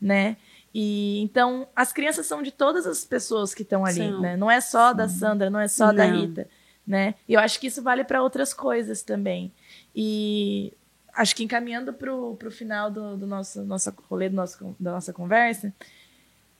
né? 0.05 0.37
E 0.71 1.19
então 1.21 1.67
as 1.75 1.91
crianças 1.91 2.27
são 2.27 2.43
de 2.43 2.51
todas 2.51 2.85
as 2.85 3.03
pessoas 3.03 3.55
que 3.55 3.63
estão 3.63 3.83
ali, 3.83 4.11
né? 4.21 4.37
Não 4.37 4.51
é 4.51 4.61
só 4.61 4.93
da 4.93 5.09
Sandra, 5.09 5.49
não 5.49 5.59
é 5.59 5.67
só 5.67 5.91
da 5.91 6.05
Não. 6.05 6.21
Rita, 6.21 6.47
né? 6.85 7.15
E 7.27 7.33
eu 7.33 7.39
acho 7.39 7.59
que 7.59 7.67
isso 7.67 7.81
vale 7.81 8.03
para 8.03 8.21
outras 8.21 8.53
coisas 8.53 9.01
também. 9.01 9.51
E 9.95 10.71
acho 11.15 11.35
que 11.35 11.43
encaminhando 11.43 11.91
pro, 11.91 12.35
pro 12.35 12.51
final 12.51 12.91
do, 12.91 13.17
do 13.17 13.25
nosso 13.25 13.63
nossa 13.63 13.95
rolê 14.07 14.29
do 14.29 14.35
nosso, 14.35 14.75
da 14.79 14.91
nossa 14.91 15.11
conversa, 15.11 15.73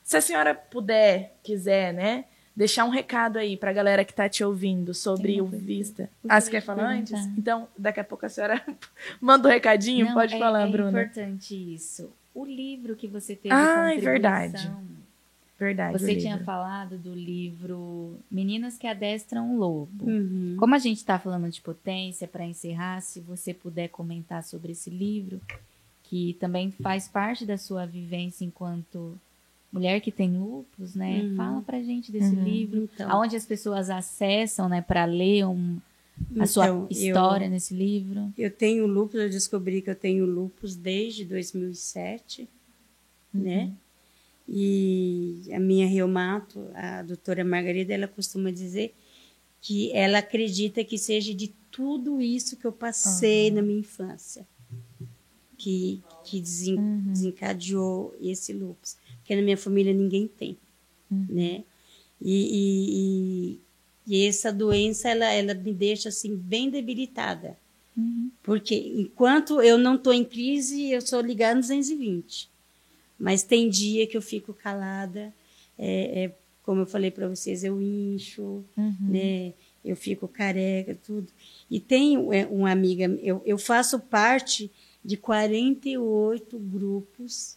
se 0.02 0.16
a 0.16 0.20
senhora 0.20 0.54
puder, 0.54 1.36
quiser, 1.44 1.92
né, 1.94 2.24
deixar 2.56 2.84
um 2.84 2.90
recado 2.90 3.38
aí 3.38 3.56
pra 3.56 3.72
galera 3.72 4.04
que 4.04 4.14
tá 4.14 4.28
te 4.28 4.42
ouvindo 4.42 4.92
sobre 4.92 5.40
o 5.40 5.46
Vista. 5.46 6.08
Ah, 6.28 6.40
você 6.40 6.50
quer 6.50 6.62
falar 6.62 6.88
te 6.88 7.00
antes? 7.00 7.26
Então, 7.38 7.68
daqui 7.78 8.00
a 8.00 8.04
pouco 8.04 8.26
a 8.26 8.28
senhora 8.28 8.60
manda 9.20 9.46
o 9.46 9.52
recadinho, 9.52 10.06
Não, 10.06 10.14
pode 10.14 10.34
é, 10.34 10.38
falar, 10.38 10.66
é 10.66 10.70
Bruna. 10.70 11.02
importante 11.02 11.54
isso. 11.54 12.10
O 12.38 12.44
livro 12.44 12.94
que 12.94 13.06
você 13.06 13.34
teve 13.34 13.54
Ah, 13.54 13.94
é 13.94 13.98
verdade. 13.98 14.70
Verdade. 15.58 15.98
Você 15.98 16.16
tinha 16.16 16.38
falado 16.44 16.98
do 16.98 17.14
livro 17.14 18.18
Meninas 18.30 18.76
que 18.76 18.86
Adestram 18.86 19.54
um 19.54 19.56
Lobo. 19.58 20.04
Uhum. 20.04 20.54
Como 20.58 20.74
a 20.74 20.78
gente 20.78 20.98
está 20.98 21.18
falando 21.18 21.48
de 21.50 21.62
potência, 21.62 22.28
para 22.28 22.44
encerrar, 22.44 23.00
se 23.00 23.20
você 23.20 23.54
puder 23.54 23.88
comentar 23.88 24.42
sobre 24.44 24.72
esse 24.72 24.90
livro, 24.90 25.40
que 26.04 26.34
também 26.38 26.70
faz 26.70 27.08
parte 27.08 27.46
da 27.46 27.56
sua 27.56 27.86
vivência 27.86 28.44
enquanto 28.44 29.18
mulher 29.72 30.00
que 30.02 30.12
tem 30.12 30.30
lupus, 30.36 30.94
né? 30.94 31.22
Uhum. 31.22 31.36
Fala 31.36 31.62
pra 31.62 31.82
gente 31.82 32.12
desse 32.12 32.34
Uhum. 32.34 32.44
livro, 32.44 32.88
Então. 32.94 33.10
aonde 33.10 33.34
as 33.34 33.46
pessoas 33.46 33.88
acessam, 33.88 34.68
né, 34.68 34.82
para 34.82 35.06
ler 35.06 35.46
um- 35.46 35.78
a 36.38 36.46
sua 36.46 36.64
Então, 36.66 36.82
eu- 36.82 36.88
história 36.90 37.48
nesse 37.48 37.74
livro. 37.74 38.32
Eu 38.36 38.50
tenho 38.50 38.86
lupus, 38.86 39.20
eu 39.20 39.30
descobri 39.30 39.80
que 39.82 39.90
eu 39.90 39.94
tenho 39.94 40.24
lupus 40.26 40.74
desde 40.76 41.24
2007, 41.24 42.48
né? 43.32 43.72
E 44.48 45.42
a 45.52 45.58
minha 45.58 45.86
reumato, 45.86 46.68
a 46.74 47.02
doutora 47.02 47.44
Margarida, 47.44 47.92
ela 47.92 48.06
costuma 48.08 48.50
dizer 48.52 48.94
que 49.60 49.90
ela 49.92 50.18
acredita 50.18 50.84
que 50.84 50.96
seja 50.96 51.34
de 51.34 51.48
tudo 51.70 52.20
isso 52.20 52.56
que 52.56 52.64
eu 52.64 52.72
passei 52.72 53.50
na 53.50 53.60
minha 53.62 53.80
infância 53.80 54.46
que, 55.58 56.02
que 56.24 56.40
desen- 56.40 56.76
desencadeou 57.12 58.14
esse 58.20 58.52
lupus. 58.52 58.96
Porque 59.18 59.34
na 59.34 59.42
minha 59.42 59.56
família 59.56 59.92
ninguém 59.92 60.28
tem, 60.28 60.56
né? 61.28 61.64
E, 62.20 62.32
e, 62.32 63.50
e, 63.52 63.60
e 64.06 64.26
essa 64.26 64.52
doença, 64.52 65.08
ela, 65.08 65.26
ela 65.26 65.54
me 65.54 65.72
deixa, 65.72 66.08
assim, 66.08 66.36
bem 66.36 66.70
debilitada. 66.70 67.56
Porque 68.42 68.74
enquanto 68.74 69.60
eu 69.60 69.78
não 69.78 69.96
estou 69.96 70.12
em 70.12 70.24
crise, 70.24 70.90
eu 70.90 71.00
sou 71.00 71.20
ligada 71.20 71.54
no 71.54 71.60
220. 71.62 72.48
Mas 73.18 73.42
tem 73.42 73.68
dia 73.68 74.06
que 74.06 74.16
eu 74.16 74.22
fico 74.22 74.52
calada, 74.52 75.32
é, 75.78 76.24
é, 76.24 76.34
como 76.62 76.82
eu 76.82 76.86
falei 76.86 77.10
para 77.10 77.28
vocês, 77.28 77.64
eu 77.64 77.80
incho, 77.80 78.62
né? 79.00 79.54
Eu 79.84 79.96
fico 79.96 80.28
careca, 80.28 80.98
tudo. 81.06 81.28
E 81.70 81.80
tem 81.80 82.16
é, 82.34 82.46
uma 82.46 82.70
amiga, 82.70 83.04
eu, 83.22 83.40
eu 83.46 83.56
faço 83.56 83.98
parte 83.98 84.70
de 85.04 85.16
48 85.16 86.58
grupos 86.58 87.56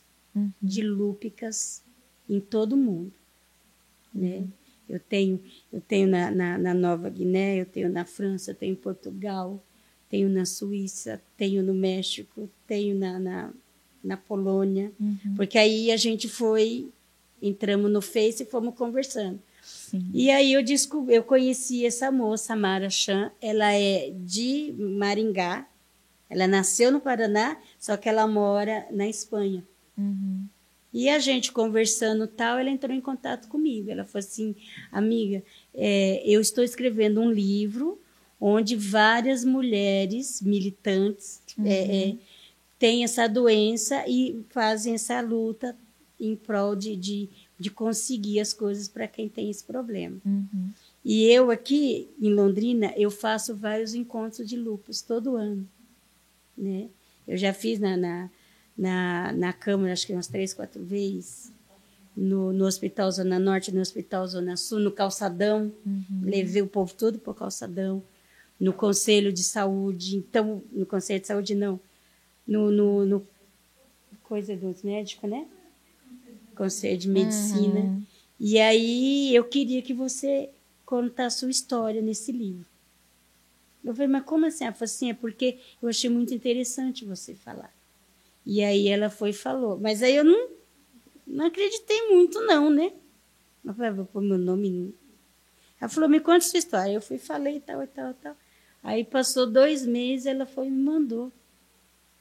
de 0.61 0.81
lúpicas 0.81 1.83
em 2.29 2.39
todo 2.39 2.73
o 2.73 2.77
mundo, 2.77 3.11
né? 4.13 4.45
Eu 4.89 4.99
tenho, 4.99 5.39
eu 5.71 5.79
tenho 5.79 6.07
na, 6.07 6.31
na, 6.31 6.57
na 6.57 6.73
Nova 6.73 7.09
Guiné, 7.09 7.61
eu 7.61 7.65
tenho 7.65 7.89
na 7.89 8.05
França, 8.05 8.51
eu 8.51 8.55
tenho 8.55 8.73
em 8.73 8.75
Portugal, 8.75 9.63
tenho 10.09 10.27
na 10.29 10.45
Suíça, 10.45 11.21
tenho 11.37 11.61
no 11.61 11.73
México, 11.73 12.49
tenho 12.67 12.95
na, 12.97 13.19
na, 13.19 13.49
na 14.03 14.17
Polônia, 14.17 14.91
porque 15.35 15.57
aí 15.57 15.91
a 15.91 15.97
gente 15.97 16.27
foi, 16.27 16.89
entramos 17.41 17.91
no 17.91 18.01
Face 18.01 18.43
e 18.43 18.45
fomos 18.45 18.73
conversando. 18.75 19.39
E 20.13 20.31
aí 20.31 20.53
eu 20.53 20.63
descobri, 20.63 21.15
eu 21.15 21.23
conheci 21.23 21.85
essa 21.85 22.11
moça, 22.11 22.55
Mara 22.55 22.89
Chan, 22.89 23.31
ela 23.41 23.71
é 23.73 24.11
de 24.11 24.73
Maringá, 24.77 25.67
ela 26.29 26.47
nasceu 26.47 26.91
no 26.91 26.99
Paraná, 26.99 27.57
só 27.79 27.97
que 27.97 28.07
ela 28.07 28.27
mora 28.27 28.87
na 28.91 29.07
Espanha. 29.07 29.63
Uhum. 29.97 30.45
E 30.93 31.07
a 31.09 31.19
gente 31.19 31.51
conversando 31.51 32.25
tal, 32.27 32.57
ela 32.57 32.69
entrou 32.69 32.95
em 32.95 33.01
contato 33.01 33.47
comigo. 33.47 33.91
Ela 33.91 34.05
falou 34.05 34.25
assim, 34.25 34.55
amiga, 34.91 35.43
é, 35.73 36.23
eu 36.25 36.41
estou 36.41 36.63
escrevendo 36.63 37.21
um 37.21 37.31
livro 37.31 37.99
onde 38.41 38.75
várias 38.75 39.43
mulheres 39.43 40.41
militantes 40.41 41.41
Uhum. 41.57 41.65
é, 41.65 42.09
é, 42.09 42.15
têm 42.77 43.03
essa 43.03 43.27
doença 43.27 44.05
e 44.07 44.41
fazem 44.49 44.93
essa 44.93 45.19
luta 45.19 45.75
em 46.19 46.35
prol 46.35 46.75
de, 46.75 46.95
de, 46.95 47.29
de 47.59 47.69
conseguir 47.69 48.39
as 48.39 48.53
coisas 48.53 48.87
para 48.87 49.07
quem 49.07 49.27
tem 49.27 49.49
esse 49.49 49.63
problema. 49.63 50.17
Uhum. 50.25 50.69
E 51.03 51.25
eu 51.25 51.51
aqui 51.51 52.09
em 52.21 52.33
Londrina, 52.33 52.93
eu 52.95 53.11
faço 53.11 53.55
vários 53.55 53.93
encontros 53.93 54.47
de 54.47 54.57
lupus 54.57 55.01
todo 55.01 55.35
ano. 55.35 55.67
Né? 56.57 56.87
Eu 57.27 57.37
já 57.37 57.53
fiz 57.53 57.79
na, 57.79 57.95
na, 57.95 58.29
na, 58.79 59.33
na 59.33 59.51
Câmara, 59.51 59.91
acho 59.91 60.07
que 60.07 60.13
umas 60.13 60.27
três, 60.27 60.53
quatro 60.53 60.81
vezes. 60.81 61.51
No, 62.15 62.53
no 62.53 62.65
Hospital 62.65 63.11
Zona 63.11 63.37
Norte, 63.37 63.73
no 63.73 63.81
Hospital 63.81 64.25
Zona 64.25 64.55
Sul, 64.55 64.79
no 64.79 64.91
Calçadão. 64.91 65.71
Levei 66.23 66.61
o 66.61 66.67
povo 66.67 66.93
todo 66.93 67.19
para 67.19 67.31
o 67.31 67.35
Calçadão. 67.35 68.01
No 68.57 68.71
Conselho 68.71 69.33
de 69.33 69.43
Saúde. 69.43 70.15
Então, 70.15 70.63
no 70.71 70.85
Conselho 70.85 71.19
de 71.19 71.27
Saúde, 71.27 71.55
não. 71.55 71.79
No, 72.47 72.71
no, 72.71 73.05
no 73.05 73.27
coisa 74.23 74.55
dos 74.55 74.81
médicos, 74.81 75.29
né? 75.29 75.45
Conselho 76.55 76.97
de 76.97 77.09
Medicina. 77.09 77.81
Uhum. 77.81 78.03
E 78.39 78.59
aí 78.59 79.35
eu 79.35 79.43
queria 79.43 79.81
que 79.81 79.93
você 79.93 80.49
contasse 80.85 81.37
a 81.37 81.39
sua 81.39 81.49
história 81.49 82.01
nesse 82.01 82.31
livro. 82.31 82.65
Eu 83.83 83.93
falei, 83.93 84.07
mas 84.07 84.23
como 84.23 84.45
assim? 84.45 84.63
Ela 84.63 84.73
falou 84.73 84.85
assim, 84.85 85.09
é 85.09 85.13
porque 85.13 85.57
eu 85.81 85.89
achei 85.89 86.09
muito 86.09 86.33
interessante 86.33 87.05
você 87.05 87.33
falar. 87.35 87.73
E 88.45 88.63
aí 88.63 88.87
ela 88.87 89.09
foi 89.09 89.29
e 89.29 89.33
falou. 89.33 89.77
Mas 89.79 90.01
aí 90.01 90.15
eu 90.15 90.23
não, 90.23 90.49
não 91.27 91.45
acreditei 91.45 92.09
muito, 92.09 92.39
não, 92.41 92.69
né? 92.69 92.91
Eu 93.63 93.73
falei, 93.73 93.89
"Ah, 93.89 93.93
vou 93.93 94.05
pôr 94.05 94.21
meu 94.21 94.37
nome. 94.37 94.93
Ela 95.79 95.89
falou, 95.89 96.09
me 96.09 96.19
conta 96.19 96.41
sua 96.41 96.59
história. 96.59 96.93
Eu 96.93 97.01
fui 97.01 97.17
e 97.17 97.19
falei, 97.19 97.59
tal, 97.59 97.85
tal, 97.87 98.13
tal. 98.15 98.35
Aí 98.81 99.03
passou 99.03 99.45
dois 99.45 99.85
meses, 99.85 100.25
ela 100.25 100.45
foi 100.45 100.67
e 100.67 100.71
me 100.71 100.81
mandou. 100.81 101.31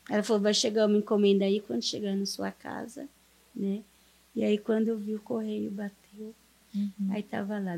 Ela 0.09 0.23
falou, 0.23 0.43
vai 0.43 0.55
chegar 0.55 0.87
uma 0.87 0.99
encomenda 0.99 1.45
aí 1.45 1.61
quando 1.61 1.83
chegar 1.83 2.17
na 2.17 2.27
sua 2.27 2.51
casa, 2.51 3.09
né? 3.55 3.83
E 4.35 4.43
aí 4.45 4.59
quando 4.59 4.89
eu 4.89 4.99
vi 4.99 5.15
o 5.15 5.21
correio 5.21 5.71
bateu, 5.71 6.35
aí 7.11 7.23
tava 7.23 7.59
lá, 7.59 7.77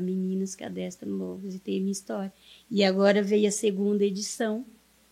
adestram 0.65 1.11
lobos, 1.11 1.55
e 1.55 1.59
tem 1.59 1.79
minha 1.79 1.91
história. 1.91 2.31
E 2.69 2.83
agora 2.83 3.21
veio 3.21 3.47
a 3.47 3.51
segunda 3.51 4.05
edição, 4.05 4.65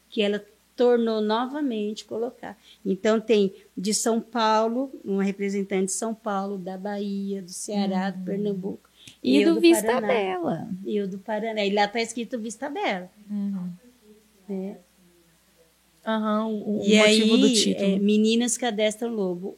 que 0.09 0.21
ela 0.21 0.43
tornou 0.79 1.19
novamente 1.19 2.05
colocar. 2.05 2.57
Então 2.85 3.19
tem 3.19 3.53
de 3.77 3.93
São 3.93 4.21
Paulo, 4.21 4.89
uma 5.03 5.21
representante 5.23 5.87
de 5.87 5.91
São 5.91 6.15
Paulo, 6.15 6.57
da 6.57 6.77
Bahia, 6.77 7.41
do 7.41 7.51
Ceará, 7.51 8.09
do 8.11 8.23
Pernambuco. 8.23 8.89
E, 9.21 9.41
eu 9.41 9.55
do 9.55 9.59
Vista 9.59 9.85
Paraná. 9.85 10.07
Bela. 10.07 10.69
E 10.85 10.95
eu 10.95 11.05
do 11.07 11.17
Paraná. 11.19 11.65
E 11.65 11.73
lá 11.73 11.85
tá 11.87 11.99
escrito 11.99 12.39
Vista 12.39 12.69
Bela. 12.69 13.09
Uhum. 13.29 13.69
Né? 14.47 14.77
Aham, 16.05 16.47
o, 16.47 16.79
o 16.79 16.85
E 16.85 16.97
motivo 16.97 17.33
aí, 17.35 17.41
do 17.41 17.53
título. 17.53 17.85
é, 17.95 17.99
meninas 17.99 18.57
que 18.57 18.65
adestram 18.65 19.13
lobo. 19.13 19.57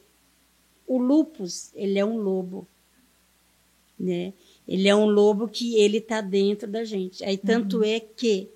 O 0.86 0.98
lupus, 0.98 1.70
ele 1.74 1.98
é 2.00 2.04
um 2.04 2.16
lobo, 2.18 2.66
né? 3.98 4.32
Ele 4.66 4.88
é 4.88 4.94
um 4.94 5.06
lobo 5.06 5.46
que 5.48 5.76
ele 5.76 6.00
tá 6.00 6.20
dentro 6.20 6.68
da 6.68 6.84
gente. 6.84 7.24
Aí 7.24 7.36
tanto 7.38 7.78
Uhum. 7.78 7.84
é 7.84 8.00
que 8.00 8.48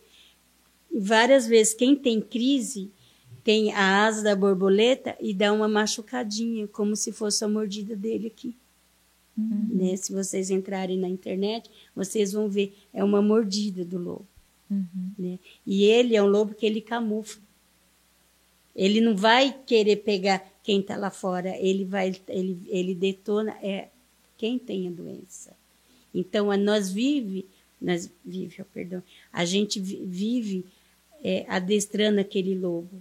várias 1.00 1.46
vezes 1.46 1.74
quem 1.74 1.94
tem 1.94 2.20
crise 2.20 2.90
tem 3.44 3.72
a 3.72 4.04
asa 4.06 4.24
da 4.24 4.34
borboleta 4.34 5.16
e 5.20 5.32
dá 5.32 5.52
uma 5.52 5.68
machucadinha, 5.68 6.66
como 6.66 6.96
se 6.96 7.12
fosse 7.12 7.44
a 7.44 7.48
mordida 7.48 7.94
dele 7.94 8.26
aqui. 8.26 8.56
Uhum. 9.38 9.68
Né? 9.70 9.96
Se 9.96 10.12
vocês 10.12 10.50
entrarem 10.50 10.98
na 10.98 11.08
internet, 11.08 11.70
vocês 11.94 12.32
vão 12.32 12.48
ver, 12.48 12.76
é 12.92 13.04
uma 13.04 13.22
mordida 13.22 13.84
do 13.84 13.98
lobo. 13.98 14.26
Uhum. 14.68 15.12
Né? 15.16 15.38
E 15.64 15.84
ele 15.84 16.16
é 16.16 16.22
um 16.22 16.26
lobo 16.26 16.54
que 16.54 16.66
ele 16.66 16.80
camufla. 16.80 17.40
Ele 18.74 19.00
não 19.00 19.14
vai 19.14 19.56
querer 19.64 19.96
pegar 19.96 20.44
quem 20.62 20.80
está 20.80 20.96
lá 20.96 21.10
fora, 21.10 21.56
ele 21.58 21.84
vai, 21.84 22.14
ele, 22.28 22.60
ele 22.66 22.94
detona 22.94 23.52
é 23.62 23.88
quem 24.36 24.58
tem 24.58 24.88
a 24.88 24.90
doença. 24.90 25.56
Então 26.12 26.50
a 26.50 26.56
nós 26.56 26.90
vive, 26.90 27.46
nós 27.80 28.10
vive, 28.24 28.60
oh, 28.60 28.64
perdão, 28.64 29.02
a 29.32 29.44
gente 29.44 29.78
vi- 29.78 30.02
vive 30.04 30.64
é, 31.28 31.44
adestrando 31.48 32.20
aquele 32.20 32.54
lobo. 32.58 32.96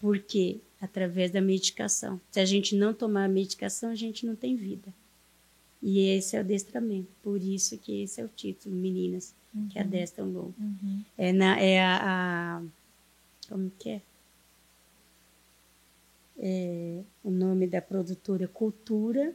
Por 0.00 0.18
quê? 0.18 0.58
Através 0.80 1.30
da 1.30 1.40
medicação. 1.40 2.20
Se 2.30 2.40
a 2.40 2.44
gente 2.44 2.74
não 2.74 2.92
tomar 2.94 3.24
a 3.24 3.28
medicação, 3.28 3.90
a 3.90 3.94
gente 3.94 4.24
não 4.26 4.34
tem 4.34 4.56
vida. 4.56 4.88
E 5.82 6.00
esse 6.16 6.36
é 6.36 6.38
o 6.38 6.42
adestramento. 6.42 7.08
Por 7.22 7.42
isso 7.42 7.76
que 7.76 8.02
esse 8.02 8.20
é 8.20 8.24
o 8.24 8.28
título, 8.28 8.74
Meninas 8.74 9.34
que 9.70 9.78
adestram 9.78 10.26
lobo. 10.30 10.54
É, 11.18 11.32
na, 11.32 11.60
é 11.60 11.80
a, 11.82 11.98
a- 12.58 12.62
Como 13.48 13.70
que 13.78 13.90
é? 13.90 14.00
É 16.38 17.00
o 17.22 17.30
nome 17.30 17.66
da 17.66 17.80
produtora 17.80 18.48
Cultura. 18.48 19.32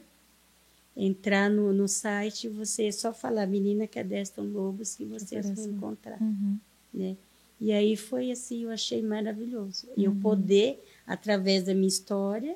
Entrar 0.98 1.50
no, 1.50 1.72
no 1.72 1.88
site, 1.88 2.50
você 2.50 2.92
só 2.92 3.14
falar 3.14 3.46
Menina 3.48 3.88
que 3.88 4.00
adestram 4.00 4.46
lobos 4.46 4.96
que 4.96 5.06
vocês 5.06 5.50
vão 5.50 5.66
encontrar. 5.68 6.22
Uhum. 6.22 6.58
Né? 6.94 7.16
E 7.60 7.72
aí 7.72 7.96
foi 7.96 8.32
assim, 8.32 8.64
eu 8.64 8.72
achei 8.72 9.02
maravilhoso. 9.02 9.88
E 9.98 10.06
eu 10.06 10.16
poder, 10.16 10.82
através 11.06 11.64
da 11.64 11.74
minha 11.74 11.88
história, 11.88 12.56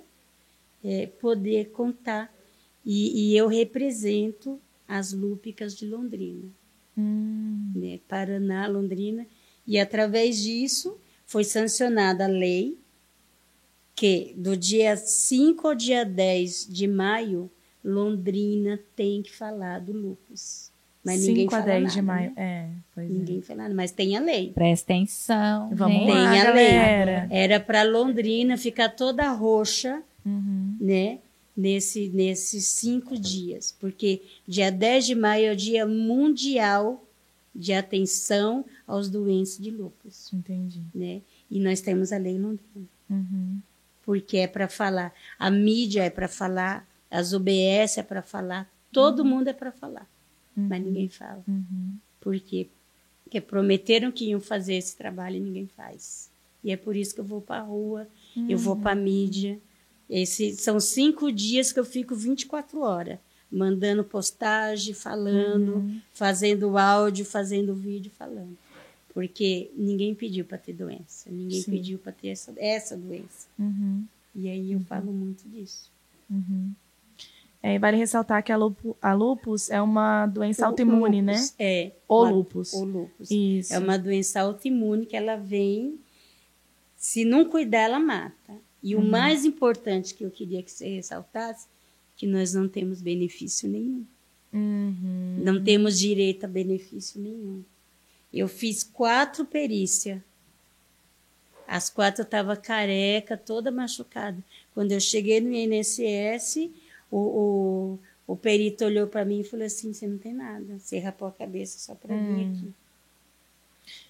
é, 0.84 1.08
poder 1.08 1.72
contar. 1.72 2.34
E, 2.86 3.32
e 3.32 3.38
eu 3.38 3.48
represento 3.48 4.60
as 4.88 5.12
lúpicas 5.12 5.76
de 5.76 5.86
Londrina 5.86 6.50
Hum. 6.98 7.72
né, 7.76 8.00
Paraná, 8.08 8.68
Londrina, 8.68 9.26
e 9.66 9.80
através 9.80 10.42
disso 10.44 11.00
foi 11.26 11.44
sancionada 11.44 12.26
a 12.26 12.28
lei 12.28 12.78
que 13.96 14.34
do 14.38 14.56
dia 14.56 14.96
5 14.96 15.68
ao 15.68 15.76
dia 15.76 16.04
10 16.04 16.68
de 16.68 16.88
maio, 16.88 17.50
Londrina 17.84 18.80
tem 18.96 19.22
que 19.22 19.32
falar 19.32 19.80
do 19.80 19.92
lupus. 19.92 20.72
Mas 21.06 21.22
ninguém 21.28 21.44
5 21.44 21.56
a 21.56 21.60
fala 21.60 21.72
10 21.72 21.84
nada, 21.84 21.94
de 21.96 22.02
maio. 22.02 22.30
né? 22.30 22.34
É, 22.38 22.68
pois 22.96 23.10
é. 23.10 23.14
Ninguém 23.14 23.42
fala 23.42 23.64
nada, 23.64 23.76
mas 23.76 23.92
tem 23.92 24.16
a 24.16 24.22
lei. 24.22 24.52
Presta 24.54 24.94
atenção. 24.94 25.70
Vamos 25.74 25.98
gente. 25.98 26.06
Tem 26.06 26.16
lá, 26.16 26.30
a 26.30 26.54
lei. 26.54 26.72
galera. 26.74 27.28
Era 27.30 27.60
para 27.60 27.84
Londrina 27.84 28.58
ficar 28.58 28.90
toda 28.90 29.30
roxa, 29.32 30.02
Uhum. 30.26 30.78
né? 30.80 31.20
Nesse, 31.56 32.10
nesses 32.10 32.66
cinco 32.66 33.16
dias, 33.20 33.76
porque 33.80 34.24
dia 34.48 34.72
10 34.72 35.06
de 35.06 35.14
maio 35.14 35.50
é 35.50 35.54
o 35.54 35.56
dia 35.56 35.86
mundial 35.86 37.06
de 37.54 37.74
atenção 37.74 38.66
aos 38.88 39.08
doentes 39.08 39.60
de 39.60 39.70
lúpus, 39.70 40.34
Entendi. 40.34 40.82
né? 40.96 41.22
E 41.52 41.60
nós 41.60 41.80
temos 41.80 42.12
a 42.12 42.18
lei 42.18 42.34
em 42.34 42.40
Londrina, 42.40 42.88
Uhum. 43.08 43.60
porque 44.04 44.38
é 44.38 44.48
para 44.48 44.68
falar, 44.68 45.14
a 45.38 45.52
mídia 45.52 46.04
é 46.06 46.10
para 46.10 46.28
falar, 46.28 46.88
as 47.12 47.34
OBS 47.34 48.00
é 48.00 48.04
para 48.04 48.24
falar, 48.24 48.68
todo 48.92 49.24
mundo 49.24 49.48
é 49.50 49.54
para 49.54 49.72
falar, 49.72 50.08
mas 50.56 50.84
ninguém 50.84 51.10
fala. 51.10 51.44
Uhum. 51.48 51.96
Por 52.20 52.40
quê? 52.40 52.68
Porque 53.24 53.42
prometeram 53.42 54.12
que 54.12 54.26
iam 54.26 54.40
fazer 54.40 54.76
esse 54.76 54.96
trabalho 54.96 55.38
e 55.38 55.40
ninguém 55.40 55.68
faz. 55.68 56.30
E 56.64 56.72
é 56.72 56.78
por 56.78 56.96
isso 56.96 57.14
que 57.14 57.20
eu 57.20 57.26
vou 57.26 57.42
para 57.42 57.62
a 57.62 57.66
rua, 57.66 58.08
eu 58.48 58.58
vou 58.58 58.76
para 58.76 58.92
a 58.92 58.96
mídia. 58.96 59.60
Esse, 60.10 60.54
são 60.56 60.80
cinco 60.80 61.32
dias 61.32 61.72
que 61.72 61.80
eu 61.80 61.86
fico 61.86 62.16
24 62.16 62.80
horas, 62.80 63.20
mandando 63.52 64.04
postagem, 64.04 64.94
falando, 64.94 66.02
fazendo 66.14 66.78
áudio, 66.78 67.26
fazendo 67.26 67.74
vídeo, 67.76 68.12
falando. 68.18 68.58
Porque 69.14 69.70
ninguém 69.76 70.16
pediu 70.16 70.46
para 70.46 70.58
ter 70.58 70.74
doença, 70.74 71.30
ninguém 71.30 71.62
Sim. 71.62 71.72
pediu 71.72 72.00
para 72.00 72.12
ter 72.12 72.30
essa, 72.30 72.54
essa 72.58 72.98
doença. 72.98 73.48
Uhum. 73.60 74.06
E 74.36 74.50
aí 74.50 74.72
eu 74.72 74.80
falo 74.82 75.12
muito 75.12 75.48
disso. 75.50 75.92
Uhum. 76.30 76.72
É, 77.66 77.80
vale 77.80 77.96
ressaltar 77.96 78.44
que 78.44 78.52
a, 78.52 78.58
lupu, 78.58 78.98
a 79.02 79.14
lupus 79.14 79.70
é 79.70 79.82
uma 79.82 80.28
doença 80.28 80.64
O 80.64 80.66
autoimune, 80.66 81.22
né? 81.22 81.42
É. 81.58 81.94
O 82.10 82.26
lupus. 82.26 82.74
O 82.74 82.84
lúpus. 82.84 83.32
Isso. 83.32 83.74
É 83.74 83.80
uma 83.80 83.98
doença 83.98 84.42
autoimune 84.42 85.06
que 85.06 85.16
ela 85.16 85.38
vem, 85.38 85.98
se 86.98 87.24
não 87.24 87.46
cuidar, 87.46 87.84
ela 87.84 88.00
mata. 88.00 88.54
E 88.84 88.98
o 88.98 89.02
mais 89.02 89.46
importante 89.46 90.14
que 90.14 90.26
eu 90.26 90.30
queria 90.30 90.62
que 90.62 90.70
você 90.70 90.90
ressaltasse, 90.90 91.68
que 92.18 92.28
nós 92.28 92.54
não 92.54 92.68
temos 92.68 93.02
benefício 93.02 93.70
nenhum. 93.70 94.06
Uhum. 94.52 95.40
Não 95.42 95.64
temos 95.64 95.98
direito 95.98 96.44
a 96.44 96.50
benefício 96.50 97.22
nenhum. 97.22 97.64
Eu 98.34 98.50
fiz 98.50 98.84
quatro 98.84 99.46
perícias. 99.46 100.20
As 101.66 101.90
quatro 101.90 102.24
eu 102.24 102.26
estava 102.26 102.58
careca, 102.58 103.38
toda 103.38 103.72
machucada. 103.72 104.38
Quando 104.74 104.92
eu 104.92 105.00
cheguei 105.00 105.40
no 105.40 105.54
INSS, 105.54 106.70
o, 107.18 108.00
o, 108.28 108.34
o 108.34 108.36
perito 108.36 108.86
olhou 108.86 109.08
para 109.08 109.26
mim 109.26 109.42
e 109.42 109.44
falou 109.44 109.66
assim: 109.66 109.94
você 109.94 110.08
não 110.08 110.18
tem 110.18 110.34
nada, 110.34 110.80
você 110.80 111.00
rapou 111.00 111.28
a 111.28 111.32
cabeça 111.32 111.78
só 111.80 111.94
para 111.96 112.16
vir 112.16 112.48
aqui. 112.50 112.74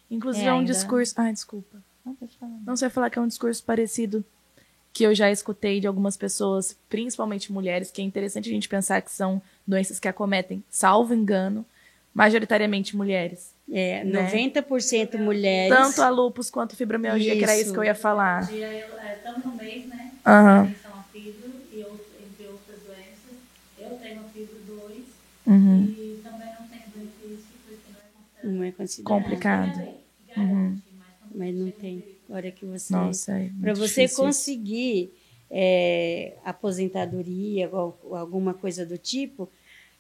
Inclusive 0.10 0.46
É, 0.46 0.50
é, 0.50 0.54
um 0.54 0.60
ainda- 0.60 0.72
discurso. 0.72 1.14
Ai, 1.18 1.34
desculpa. 1.34 1.82
Não, 2.06 2.16
pode 2.16 2.38
falar. 2.38 2.58
Não 2.66 2.76
sei 2.76 2.90
falar 2.90 3.10
que 3.10 3.18
é 3.18 3.22
um 3.22 3.28
discurso 3.28 3.64
parecido 3.64 4.24
que 4.92 5.04
eu 5.04 5.16
já 5.16 5.32
escutei 5.32 5.80
de 5.80 5.88
algumas 5.88 6.16
pessoas, 6.16 6.78
principalmente 6.88 7.52
mulheres, 7.52 7.90
que 7.90 8.02
é 8.02 8.06
interessante 8.06 8.48
a 8.50 8.52
gente 8.52 8.70
pensar 8.70 9.02
que 9.02 9.12
são 9.12 9.42
doenças 9.66 10.00
que 10.00 10.08
acometem, 10.08 10.64
salvo 10.70 11.16
engano, 11.16 11.66
majoritariamente 12.14 12.96
mulheres. 12.96 13.52
É, 13.72 14.04
Né? 14.04 14.22
90% 14.22 15.18
mulheres. 15.18 15.76
Tanto 15.76 16.02
a 16.04 16.10
lupus 16.10 16.52
quanto 16.52 16.74
a 16.74 16.76
fibromialgia, 16.76 17.36
que 17.36 17.44
era 17.44 17.54
isso 17.56 17.64
Isso. 17.64 17.74
que 17.74 17.80
eu 17.80 17.84
ia 17.86 17.96
falar. 17.96 18.46
Dia, 18.52 18.72
eu, 18.76 18.96
é, 19.00 19.16
estamos 19.16 19.44
no 19.46 19.56
mês, 19.56 19.88
né? 19.88 20.12
Aham. 20.24 20.64
Atenção 20.66 20.92
à 21.00 21.04
fibro 21.12 21.50
e 21.72 21.82
out- 21.82 22.04
entre 22.24 22.46
outras 22.48 22.80
doenças. 22.84 23.38
Eu 23.80 23.96
tenho 23.96 24.22
a 24.22 24.26
fibro 24.26 24.60
2 24.68 25.06
Uhum. 25.46 25.86
e 25.86 26.20
também 26.24 26.50
não 26.58 26.68
tenho 26.68 26.88
benefício 26.94 27.56
porque 27.68 27.94
não 28.44 28.64
é 28.64 28.72
considerado. 28.72 29.10
Não 29.10 29.18
é. 29.18 29.22
Complicado. 29.22 29.72
Garante, 29.72 30.00
mas 30.36 30.46
quando 30.50 30.82
Mas 31.36 31.56
não 31.56 31.72
tem. 31.72 32.04
Hora 32.30 32.52
que 32.52 32.66
você. 32.66 32.94
Nossa, 32.94 33.32
é 33.34 33.50
Para 33.62 33.74
você 33.74 34.04
difícil 34.04 34.26
conseguir 34.26 35.12
é, 35.52 36.34
aposentadoria 36.44 37.70
ou, 37.72 37.98
ou 38.04 38.16
alguma 38.16 38.54
coisa 38.54 38.86
do 38.86 38.98
tipo, 38.98 39.50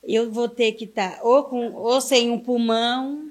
eu 0.04 0.32
vou 0.32 0.50
ter 0.50 0.72
que 0.74 0.86
estar 0.86 1.20
ou, 1.24 1.44
com, 1.44 1.74
ou 1.74 2.00
sem 2.02 2.30
um 2.32 2.40
pulmão, 2.40 3.30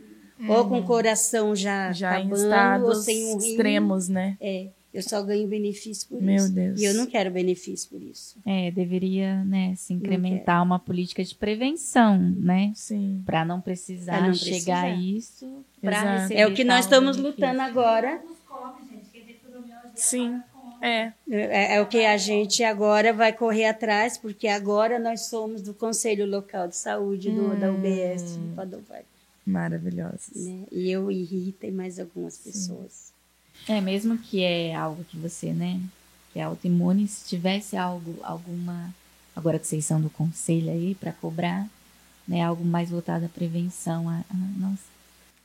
ou 0.48 0.68
com 0.68 0.78
o 0.80 0.84
coração 0.84 1.54
já, 1.56 1.88
Uhum. 1.88 1.94
Já 1.94 2.20
em 2.20 2.26
acabando, 2.26 2.84
ou 2.86 2.92
estados 2.92 3.04
sem 3.04 3.24
um 3.26 3.38
rim. 3.38 3.50
extremos, 3.50 4.08
né? 4.08 4.36
É, 4.40 4.68
eu 4.92 5.02
só 5.02 5.22
ganho 5.22 5.46
benefício 5.48 6.06
por 6.08 6.20
Meu 6.22 6.36
isso. 6.36 6.52
Deus. 6.52 6.80
E 6.80 6.84
eu 6.84 6.94
não 6.94 7.06
quero 7.06 7.30
benefício 7.30 7.88
por 7.88 8.02
isso. 8.02 8.36
É, 8.46 8.70
deveria, 8.70 9.42
né, 9.44 9.74
se 9.76 9.92
incrementar 9.94 10.62
uma 10.62 10.78
política 10.78 11.24
de 11.24 11.34
prevenção, 11.34 12.18
né? 12.18 12.72
Sim. 12.74 13.22
Para 13.24 13.44
não 13.44 13.60
precisar 13.60 14.18
Pra 14.18 14.26
não 14.28 14.34
chegar 14.34 14.84
a 14.84 14.90
precisar. 14.92 15.16
isso. 15.18 15.64
Exato. 15.82 16.06
receber 16.22 16.40
É 16.40 16.46
o 16.46 16.54
que 16.54 16.64
nós 16.64 16.84
estamos 16.84 17.16
benefício. 17.16 17.46
lutando 17.46 17.60
agora. 17.62 18.22
Sim. 19.94 20.40
É. 20.80 21.12
É, 21.30 21.76
é 21.76 21.80
o 21.80 21.86
que 21.86 22.04
a 22.04 22.16
gente 22.16 22.64
agora 22.64 23.12
vai 23.12 23.32
correr 23.32 23.66
atrás, 23.66 24.18
porque 24.18 24.48
agora 24.48 24.98
nós 24.98 25.22
somos 25.26 25.62
do 25.62 25.72
Conselho 25.72 26.26
Local 26.26 26.66
de 26.68 26.76
Saúde 26.76 27.30
do, 27.30 27.56
da 27.58 27.70
UBS 27.70 28.36
Hum. 28.36 28.48
de 28.48 28.54
Padovai. 28.56 29.02
Maravilhosos. 29.46 30.34
Né? 30.34 30.64
E 30.72 30.90
eu 30.90 31.10
e 31.10 31.22
Rita 31.22 31.66
e 31.66 31.70
mais 31.72 31.98
algumas 32.00 32.36
pessoas. 32.38 33.11
É, 33.68 33.80
mesmo 33.80 34.18
que 34.18 34.42
é 34.42 34.74
algo 34.74 35.04
que 35.04 35.16
você, 35.16 35.52
né, 35.52 35.80
que 36.32 36.38
é 36.38 36.42
autoimune, 36.42 37.06
se 37.06 37.28
tivesse 37.28 37.76
algo, 37.76 38.16
alguma, 38.22 38.92
agora 39.36 39.58
que 39.58 39.66
vocês 39.66 39.84
são 39.84 40.00
do 40.00 40.10
conselho 40.10 40.70
aí 40.70 40.94
para 40.94 41.12
cobrar, 41.12 41.68
né, 42.26 42.42
algo 42.42 42.64
mais 42.64 42.90
voltado 42.90 43.24
à 43.26 43.28
prevenção, 43.28 44.08
a, 44.08 44.18
a- 44.18 44.58
nossa, 44.58 44.82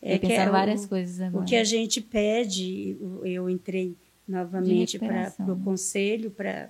É 0.02 0.16
eu 0.16 0.20
que 0.20 0.28
pensar 0.28 0.44
é 0.44 0.50
o- 0.50 0.52
várias 0.52 0.86
coisas 0.86 1.20
agora. 1.22 1.44
O 1.44 1.48
que 1.48 1.56
a 1.56 1.64
gente 1.64 2.02
pede, 2.02 2.96
o- 3.02 3.26
eu 3.26 3.50
entrei 3.50 3.96
novamente 4.28 4.98
para 5.00 5.34
o 5.40 5.56
né? 5.56 5.62
conselho 5.64 6.30
para 6.32 6.70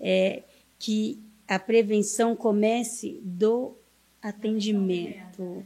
é, 0.00 0.42
que 0.78 1.18
a 1.46 1.58
prevenção 1.58 2.34
comece 2.34 3.20
do 3.22 3.76
atendimento, 4.20 5.64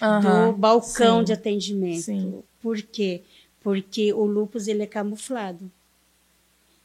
Aham. 0.00 0.52
do 0.52 0.56
balcão 0.58 1.18
Sim. 1.20 1.24
de 1.24 1.32
atendimento. 1.32 2.02
Sim. 2.02 2.42
Por 2.62 2.80
quê? 2.82 3.22
Porque 3.22 3.33
o 3.68 4.24
lúpus 4.24 4.68
ele 4.68 4.82
é 4.82 4.86
camuflado. 4.86 5.70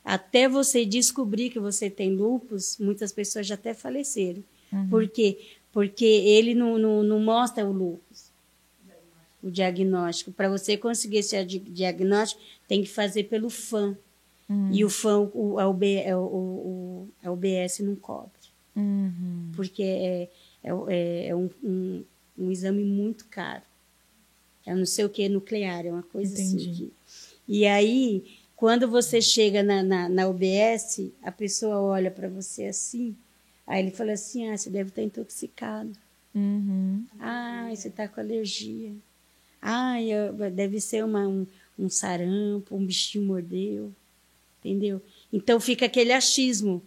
Até 0.03 0.47
você 0.47 0.85
descobrir 0.85 1.49
que 1.49 1.59
você 1.59 1.89
tem 1.89 2.15
lúpus, 2.15 2.77
muitas 2.79 3.11
pessoas 3.11 3.45
já 3.45 3.55
até 3.55 3.73
faleceram. 3.73 4.43
Uhum. 4.71 4.87
Por 4.89 5.07
quê? 5.07 5.37
Porque 5.71 6.05
ele 6.05 6.55
não, 6.55 6.77
não, 6.77 7.03
não 7.03 7.19
mostra 7.19 7.65
o 7.65 7.71
lúpus, 7.71 8.31
o 9.43 9.51
diagnóstico. 9.51 10.31
Para 10.31 10.49
você 10.49 10.77
conseguir 10.77 11.17
esse 11.17 11.43
di- 11.45 11.59
diagnóstico, 11.59 12.41
tem 12.67 12.81
que 12.81 12.89
fazer 12.89 13.25
pelo 13.25 13.49
FAM. 13.49 13.97
Uhum. 14.49 14.69
E 14.73 14.83
o 14.83 14.89
FAM, 14.89 15.29
o, 15.33 15.59
a, 15.59 15.67
UB, 15.67 15.83
é, 15.97 16.15
o, 16.15 16.21
o, 16.21 17.07
a 17.23 17.29
UBS 17.31 17.79
não 17.81 17.95
cobre. 17.95 18.31
Uhum. 18.75 19.51
Porque 19.55 19.83
é, 19.83 20.29
é, 20.63 20.71
é- 20.87 21.27
é 21.27 21.35
um, 21.35 21.49
um, 21.63 22.03
um 22.37 22.51
exame 22.51 22.83
muito 22.83 23.25
caro. 23.25 23.61
É 24.69 24.75
não 24.75 24.85
sei 24.85 25.03
o 25.05 25.09
que 25.09 25.27
nuclear, 25.27 25.85
é 25.85 25.91
uma 25.91 26.03
coisa 26.03 26.33
Entendi. 26.33 26.69
assim. 26.69 26.73
que- 26.73 26.93
e 27.47 27.65
aí, 27.65 28.37
quando 28.55 28.87
você 28.87 29.19
chega 29.21 29.63
na, 29.63 29.81
na, 29.81 30.07
na 30.07 30.27
UBS, 30.27 31.11
a 31.23 31.31
pessoa 31.31 31.79
olha 31.79 32.11
para 32.11 32.29
você 32.29 32.65
assim, 32.65 33.15
aí 33.65 33.81
ele 33.83 33.91
fala 33.91 34.11
assim: 34.11 34.47
ah, 34.47 34.55
você 34.57 34.69
deve 34.69 34.89
estar 34.89 35.01
intoxicado. 35.01 35.91
Uhum. 36.35 37.03
Ah, 37.19 37.67
você 37.73 37.87
está 37.87 38.07
com 38.07 38.19
alergia. 38.19 38.93
Ah, 39.61 39.95
deve 40.53 40.79
ser 40.79 41.03
uma, 41.03 41.27
um, 41.27 41.47
um 41.77 41.89
sarampo, 41.89 42.75
um 42.75 42.85
bichinho 42.85 43.25
mordeu. 43.25 43.91
Entendeu? 44.59 45.01
Então 45.33 45.59
fica 45.59 45.85
aquele 45.87 46.11
achismo. 46.11 46.83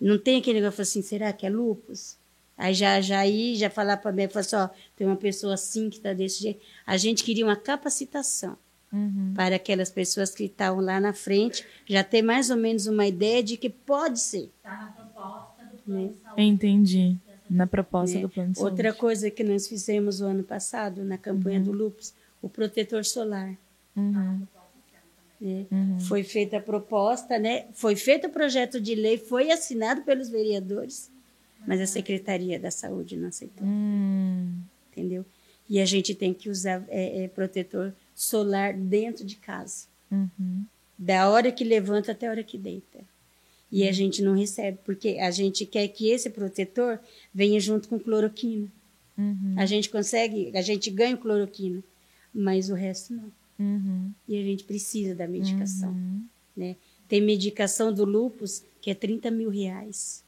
Não 0.00 0.18
tem 0.18 0.38
aquele 0.38 0.60
negócio 0.60 0.82
assim, 0.82 1.02
será 1.02 1.32
que 1.32 1.46
é 1.46 1.50
lúpus? 1.50 2.16
Aí 2.56 2.74
já, 2.74 3.00
já 3.00 3.20
aí, 3.20 3.56
já 3.56 3.68
falar 3.70 3.96
para 3.96 4.12
mim, 4.12 4.28
falar 4.28 4.40
assim, 4.40 4.56
ó, 4.56 4.68
tem 4.94 5.06
uma 5.06 5.16
pessoa 5.16 5.54
assim 5.54 5.88
que 5.90 5.96
está 5.96 6.12
desse 6.12 6.42
jeito. 6.42 6.60
A 6.86 6.96
gente 6.96 7.24
queria 7.24 7.44
uma 7.44 7.56
capacitação 7.56 8.56
Uhum. 8.92 9.32
para 9.34 9.56
aquelas 9.56 9.88
pessoas 9.88 10.34
que 10.34 10.44
estavam 10.44 10.82
lá 10.82 11.00
na 11.00 11.14
frente 11.14 11.64
já 11.86 12.04
ter 12.04 12.20
mais 12.20 12.50
ou 12.50 12.58
menos 12.58 12.86
uma 12.86 13.06
ideia 13.06 13.42
de 13.42 13.56
que 13.56 13.70
pode 13.70 14.20
ser. 14.20 14.50
Está 14.58 14.76
na 14.76 14.86
proposta 14.92 15.64
do 15.64 15.78
plano 15.78 16.00
Né? 16.02 16.08
de 16.08 16.14
saúde. 16.22 16.42
Entendi. 16.42 17.16
Na 17.48 17.66
proposta 17.66 18.16
né? 18.16 18.22
do 18.22 18.28
plano 18.28 18.52
de 18.52 18.60
Outra 18.60 18.88
saúde. 18.90 18.98
coisa 18.98 19.30
que 19.30 19.42
nós 19.42 19.66
fizemos 19.66 20.20
o 20.20 20.26
ano 20.26 20.42
passado, 20.42 21.02
na 21.04 21.16
campanha 21.16 21.58
do 21.60 21.72
lúpus, 21.72 22.12
o 22.42 22.50
protetor 22.50 23.02
solar. 23.04 23.56
Uhum. 23.96 24.46
né? 25.40 25.66
Uhum. 25.70 25.98
Foi 26.00 26.22
feita 26.22 26.58
a 26.58 26.60
proposta, 26.60 27.38
né? 27.38 27.66
Foi 27.72 27.96
feito 27.96 28.26
o 28.26 28.30
projeto 28.30 28.80
de 28.80 28.94
lei, 28.94 29.16
foi 29.18 29.50
assinado 29.50 30.02
pelos 30.02 30.28
vereadores, 30.28 31.10
mas 31.66 31.80
a 31.80 31.86
Secretaria 31.86 32.58
da 32.58 32.70
Saúde 32.70 33.16
não 33.16 33.28
aceitou, 33.28 33.66
Hum. 33.66 34.60
entendeu? 34.90 35.24
E 35.68 35.80
a 35.80 35.84
gente 35.84 36.14
tem 36.14 36.34
que 36.34 36.48
usar 36.50 36.84
é, 36.88 37.24
é, 37.24 37.28
protetor 37.28 37.92
solar 38.14 38.74
dentro 38.74 39.24
de 39.24 39.36
casa, 39.36 39.86
Uhum. 40.10 40.64
da 40.98 41.28
hora 41.30 41.50
que 41.50 41.64
levanta 41.64 42.12
até 42.12 42.26
a 42.26 42.30
hora 42.30 42.42
que 42.44 42.58
deita. 42.58 43.00
E 43.70 43.88
a 43.88 43.92
gente 43.92 44.20
não 44.20 44.34
recebe, 44.36 44.78
porque 44.84 45.16
a 45.18 45.30
gente 45.30 45.64
quer 45.64 45.88
que 45.88 46.10
esse 46.10 46.28
protetor 46.28 47.00
venha 47.32 47.58
junto 47.58 47.88
com 47.88 47.98
cloroquina. 47.98 48.68
Uhum. 49.16 49.54
A 49.56 49.64
gente 49.64 49.88
consegue, 49.88 50.52
a 50.54 50.60
gente 50.60 50.90
ganha 50.90 51.14
o 51.14 51.18
cloroquina, 51.18 51.82
mas 52.34 52.68
o 52.68 52.74
resto 52.74 53.14
não. 53.14 53.32
Uhum. 53.58 54.10
E 54.28 54.36
a 54.38 54.42
gente 54.42 54.64
precisa 54.64 55.14
da 55.14 55.26
medicação. 55.26 55.90
Uhum. 55.92 56.22
né? 56.54 56.76
Tem 57.08 57.20
medicação 57.22 57.92
do 57.92 58.04
lúpus 58.04 58.62
que 58.80 58.90
é 58.90 58.94
30 58.94 59.30
mil 59.30 59.48
reais. 59.48 60.22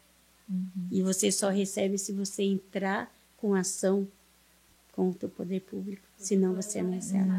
Uhum. 0.48 0.88
E 0.90 1.02
você 1.02 1.30
só 1.32 1.48
recebe 1.48 1.98
se 1.98 2.12
você 2.12 2.42
entrar 2.42 3.12
com 3.36 3.54
ação 3.54 4.06
com 4.92 5.08
o 5.10 5.14
poder 5.14 5.60
público. 5.60 6.02
Senão 6.16 6.54
você 6.54 6.82
não 6.82 6.92
recebe. 6.92 7.30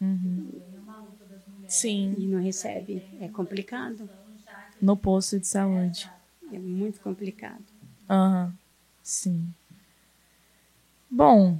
Uhum. 0.00 0.60
Sim, 1.66 2.14
E 2.18 2.26
não 2.26 2.40
recebe. 2.40 3.02
É 3.20 3.28
complicado. 3.28 4.08
no 4.80 4.96
posto 4.96 5.38
de 5.38 5.46
saúde. 5.46 6.10
É 6.52 6.58
muito 6.58 7.00
complicado. 7.00 7.64
Aham. 8.08 8.54
Sim. 9.02 9.52
Bom, 11.10 11.58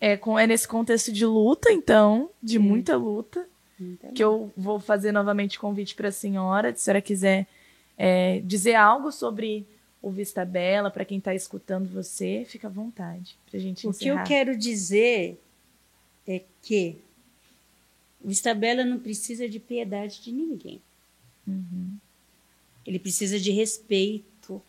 é, 0.00 0.16
com, 0.16 0.38
é 0.38 0.46
nesse 0.46 0.68
contexto 0.68 1.12
de 1.12 1.26
luta, 1.26 1.70
então, 1.72 2.30
de 2.42 2.58
muita 2.58 2.96
luta, 2.96 3.46
Então, 3.80 4.12
que 4.12 4.22
eu 4.22 4.52
vou 4.56 4.78
fazer 4.78 5.12
novamente 5.12 5.58
convite 5.58 5.94
para 5.94 6.08
a 6.08 6.12
senhora, 6.12 6.68
se 6.70 6.74
a 6.76 6.84
senhora 6.84 7.02
quiser 7.02 7.46
é, 7.98 8.40
dizer 8.44 8.76
algo 8.76 9.10
sobre 9.10 9.66
o 10.00 10.10
Vista 10.10 10.44
Bela, 10.44 10.90
para 10.90 11.04
quem 11.04 11.18
está 11.18 11.34
escutando 11.34 11.92
você, 11.92 12.46
fica 12.48 12.68
à 12.68 12.70
vontade, 12.70 13.36
para 13.50 13.58
gente 13.58 13.86
o 13.86 13.92
que 13.92 14.06
eu 14.06 14.22
quero 14.22 14.56
dizer 14.56 15.42
é 16.26 16.42
que 16.62 16.96
o 18.22 18.30
Istabela 18.30 18.84
não 18.84 18.98
precisa 19.00 19.48
de 19.48 19.58
piedade 19.58 20.22
de 20.22 20.30
ninguém. 20.30 20.80
Uhum. 21.46 21.96
Ele 22.86 22.98
precisa 22.98 23.38
de 23.38 23.50
respeito. 23.50 24.62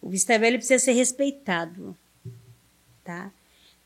O 0.00 0.08
Vistabella 0.08 0.56
precisa 0.56 0.82
ser 0.82 0.92
respeitado, 0.92 1.96
tá? 3.04 3.32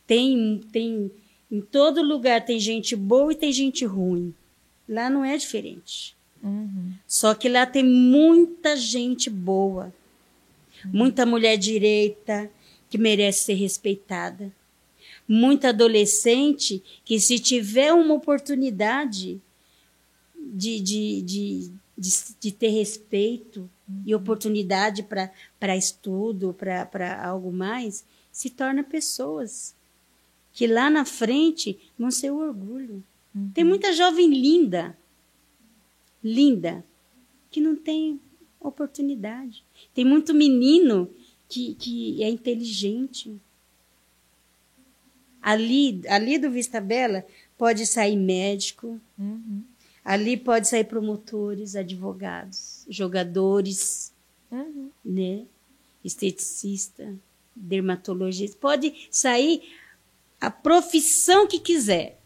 Tem, 0.06 0.60
tem, 0.72 1.10
em 1.50 1.60
todo 1.60 2.02
lugar 2.02 2.44
tem 2.44 2.58
gente 2.58 2.96
boa 2.96 3.32
e 3.32 3.36
tem 3.36 3.52
gente 3.52 3.84
ruim. 3.84 4.34
Lá 4.88 5.10
não 5.10 5.24
é 5.24 5.36
diferente. 5.36 6.15
Uhum. 6.46 6.92
Só 7.06 7.34
que 7.34 7.48
lá 7.48 7.66
tem 7.66 7.84
muita 7.84 8.76
gente 8.76 9.28
boa, 9.28 9.92
muita 10.84 11.26
mulher 11.26 11.56
direita 11.56 12.50
que 12.88 12.98
merece 12.98 13.44
ser 13.44 13.54
respeitada, 13.54 14.52
muita 15.28 15.70
adolescente 15.70 16.82
que 17.04 17.18
se 17.18 17.38
tiver 17.38 17.92
uma 17.92 18.14
oportunidade 18.14 19.40
de, 20.36 20.80
de, 20.80 21.22
de, 21.22 21.70
de, 21.98 22.10
de 22.40 22.52
ter 22.52 22.68
respeito 22.68 23.68
e 24.04 24.14
oportunidade 24.14 25.02
para 25.02 25.76
estudo, 25.76 26.54
para 26.54 27.24
algo 27.24 27.52
mais, 27.52 28.04
se 28.30 28.50
torna 28.50 28.84
pessoas 28.84 29.74
que 30.52 30.66
lá 30.66 30.88
na 30.88 31.04
frente 31.04 31.78
vão 31.98 32.10
ser 32.10 32.30
o 32.30 32.38
orgulho. 32.38 33.02
Tem 33.52 33.64
muita 33.64 33.92
jovem 33.92 34.28
linda 34.28 34.96
linda, 36.22 36.84
que 37.50 37.60
não 37.60 37.76
tem 37.76 38.20
oportunidade. 38.60 39.64
Tem 39.94 40.04
muito 40.04 40.34
menino 40.34 41.08
que, 41.48 41.74
que 41.76 42.22
é 42.22 42.28
inteligente. 42.28 43.34
Ali, 45.40 46.00
ali 46.08 46.38
do 46.38 46.50
Vista 46.50 46.80
Bela 46.80 47.24
pode 47.56 47.86
sair 47.86 48.16
médico, 48.16 49.00
Uhum. 49.18 49.62
ali 50.04 50.36
pode 50.36 50.66
sair 50.68 50.84
promotores, 50.84 51.76
advogados, 51.76 52.84
jogadores, 52.88 54.12
Uhum. 54.50 54.90
né? 55.04 55.44
Esteticista, 56.04 57.14
dermatologista. 57.54 58.56
Pode 58.60 59.08
sair 59.10 59.62
a 60.40 60.50
profissão 60.50 61.46
que 61.46 61.58
quiser. 61.58 62.20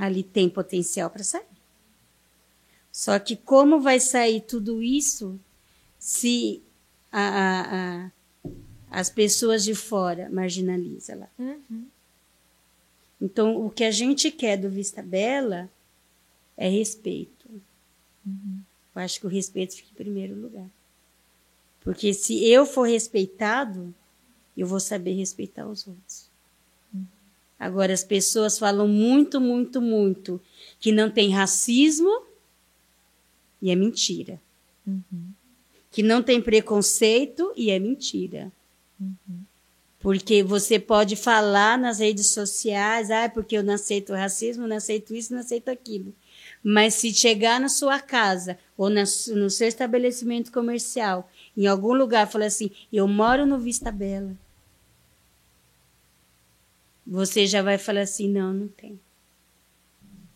Ali 0.00 0.22
tem 0.24 0.48
potencial 0.48 1.08
para 1.10 1.22
sair. 1.22 1.44
Só 2.92 3.18
que 3.18 3.36
como 3.36 3.80
vai 3.80 4.00
sair 4.00 4.40
tudo 4.40 4.82
isso 4.82 5.38
se 5.98 6.62
a, 7.12 7.20
a- 7.20 8.04
a- 8.06 8.10
as 8.90 9.08
pessoas 9.10 9.62
de 9.64 9.74
fora 9.74 10.28
marginalizam 10.30 11.20
lá? 11.20 11.28
Uhum. 11.38 11.86
Então, 13.20 13.64
o 13.64 13.70
que 13.70 13.84
a 13.84 13.90
gente 13.90 14.30
quer 14.30 14.56
do 14.56 14.68
Vista 14.70 15.02
Bela 15.02 15.70
é 16.56 16.68
respeito. 16.68 17.48
Eu 18.26 19.02
acho 19.02 19.20
que 19.20 19.26
o 19.26 19.30
respeito 19.30 19.74
fica 19.76 19.88
em 19.92 19.94
primeiro 19.94 20.34
lugar. 20.34 20.66
Porque 21.82 22.12
se 22.12 22.44
eu 22.44 22.66
for 22.66 22.88
respeitado, 22.88 23.94
eu 24.56 24.66
vou 24.66 24.80
saber 24.80 25.12
respeitar 25.14 25.66
os 25.66 25.86
outros. 25.86 26.28
Agora, 27.58 27.92
as 27.92 28.02
pessoas 28.02 28.58
falam 28.58 28.88
muito, 28.88 29.38
muito, 29.40 29.80
muito 29.82 30.40
que 30.78 30.90
não 30.92 31.10
tem 31.10 31.30
racismo, 31.30 32.22
e 33.60 33.70
é 33.70 33.76
mentira. 33.76 34.40
Que 35.90 36.02
não 36.02 36.22
tem 36.22 36.40
preconceito, 36.40 37.52
e 37.56 37.70
é 37.70 37.78
mentira. 37.78 38.52
Porque 39.98 40.42
você 40.42 40.78
pode 40.78 41.14
falar 41.14 41.76
nas 41.76 41.98
redes 41.98 42.28
sociais, 42.28 43.10
ah, 43.10 43.28
porque 43.28 43.56
eu 43.56 43.62
não 43.62 43.74
aceito 43.74 44.14
racismo, 44.14 44.66
não 44.66 44.76
aceito 44.76 45.14
isso, 45.14 45.32
não 45.32 45.40
aceito 45.40 45.68
aquilo. 45.68 46.14
Mas 46.62 46.94
se 46.94 47.12
chegar 47.12 47.60
na 47.60 47.68
sua 47.68 48.00
casa 48.00 48.58
ou 48.76 48.88
na 48.88 49.02
no 49.34 49.50
seu 49.50 49.68
estabelecimento 49.68 50.50
comercial, 50.50 51.30
em 51.56 51.66
algum 51.66 51.92
lugar, 51.92 52.30
falar 52.30 52.46
assim, 52.46 52.70
eu 52.92 53.06
moro 53.06 53.44
no 53.44 53.58
Vista 53.58 53.92
Bela. 53.92 54.36
Você 57.06 57.46
já 57.46 57.60
vai 57.60 57.76
falar 57.76 58.02
assim, 58.02 58.28
não, 58.28 58.52
não 58.52 58.68
tem. 58.68 58.98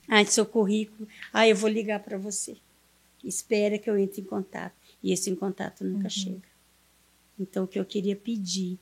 Ah, 0.09 0.25
seu 0.25 0.45
currículo. 0.45 1.09
Ah, 1.33 1.49
eu 1.49 1.57
vou 1.57 1.71
ligar 1.71 2.01
para 2.01 2.19
você. 2.19 2.57
Espera 3.25 3.79
que 3.79 3.89
eu 3.89 3.99
entre 3.99 4.21
em 4.21 4.25
contato. 4.25 4.75
E 5.03 5.13
esse 5.13 5.31
em 5.31 5.35
contato 5.35 5.85
nunca 5.85 6.09
chega. 6.09 6.55
Então, 7.39 7.65
o 7.65 7.69
que 7.69 7.79
eu 7.79 7.85
queria 7.85 8.15
pedir, 8.15 8.79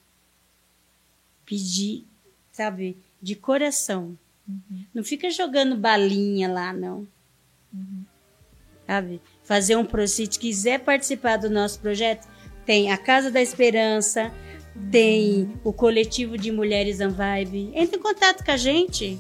pedir, 1.47 2.07
sabe, 2.51 2.97
de 3.21 3.35
coração. 3.35 4.19
Não 4.93 5.03
fica 5.03 5.31
jogando 5.31 5.77
balinha 5.77 6.51
lá, 6.53 6.73
não. 6.73 7.07
Sabe? 8.87 9.21
Fazer 9.43 9.77
um 9.77 9.85
pro 9.85 10.07
se 10.07 10.27
quiser 10.27 10.81
participar 10.81 11.37
do 11.39 11.49
nosso 11.49 11.81
projeto, 11.81 12.29
tem 12.67 12.91
a 12.91 12.99
Casa 12.99 13.31
da 13.31 13.41
Esperança, 13.41 14.33
tem 14.91 15.53
o 15.65 15.73
coletivo 15.73 16.37
de 16.37 16.51
mulheres 16.51 17.01
Anvibe. 17.01 17.71
Entre 17.75 17.97
em 17.97 18.03
contato 18.03 18.45
com 18.45 18.51
a 18.51 18.57
gente, 18.57 19.19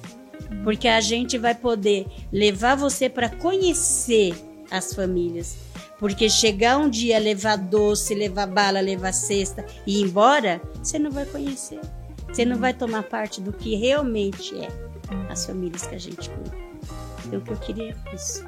porque 0.64 0.88
a 0.88 1.00
gente 1.00 1.38
vai 1.38 1.54
poder 1.54 2.06
levar 2.30 2.74
você 2.74 3.08
para 3.08 3.30
conhecer 3.30 4.34
as 4.72 4.94
famílias. 4.94 5.56
Porque 5.98 6.28
chegar 6.28 6.78
um 6.78 6.88
dia, 6.88 7.18
levar 7.18 7.56
doce, 7.56 8.14
levar 8.14 8.46
bala, 8.46 8.80
levar 8.80 9.12
cesta 9.12 9.64
e 9.86 10.00
ir 10.00 10.02
embora, 10.02 10.60
você 10.82 10.98
não 10.98 11.10
vai 11.10 11.24
conhecer. 11.26 11.80
Você 12.26 12.44
não 12.44 12.58
vai 12.58 12.72
tomar 12.72 13.04
parte 13.04 13.40
do 13.40 13.52
que 13.52 13.76
realmente 13.76 14.54
é 14.58 14.68
as 15.28 15.46
famílias 15.46 15.86
que 15.86 15.94
a 15.94 15.98
gente 15.98 16.30
cuida. 16.30 16.56
Então, 17.26 17.38
o 17.38 17.42
que 17.42 17.52
eu 17.52 17.56
queria 17.58 17.96
é 18.10 18.14
isso. 18.14 18.44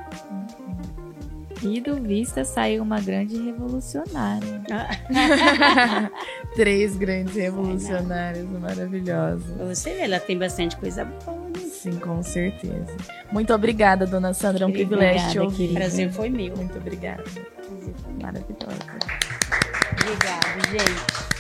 E 1.63 1.81
do 1.81 1.97
Vista 2.03 2.45
saiu 2.45 2.83
uma 2.83 3.01
grande 3.01 3.37
revolucionária. 3.41 4.63
Três 6.57 6.97
grandes 6.97 7.37
revolucionários 7.37 8.49
maravilhosos. 8.49 9.51
Pra 9.53 9.65
você 9.67 9.95
ver, 9.95 10.03
ela 10.03 10.21
tem 10.21 10.37
bastante 10.37 10.77
coisa 10.77 11.05
boa. 11.05 11.44
Sim, 11.85 11.99
com 11.99 12.23
certeza. 12.23 12.97
Muito 13.31 13.53
obrigada, 13.53 14.07
dona 14.07 14.33
Sandra. 14.33 14.65
É 14.65 14.67
um 14.67 14.71
Obrigada, 14.71 14.97
privilégio 14.97 15.31
te 15.31 15.39
ouvir. 15.39 15.57
querida. 15.57 15.81
Prazer 15.81 16.11
foi 16.13 16.31
meu. 16.31 16.57
Muito 16.57 16.79
obrigada. 16.79 17.23
Maravilhosa. 18.23 18.79
Obrigada, 19.93 20.61
gente. 20.71 21.34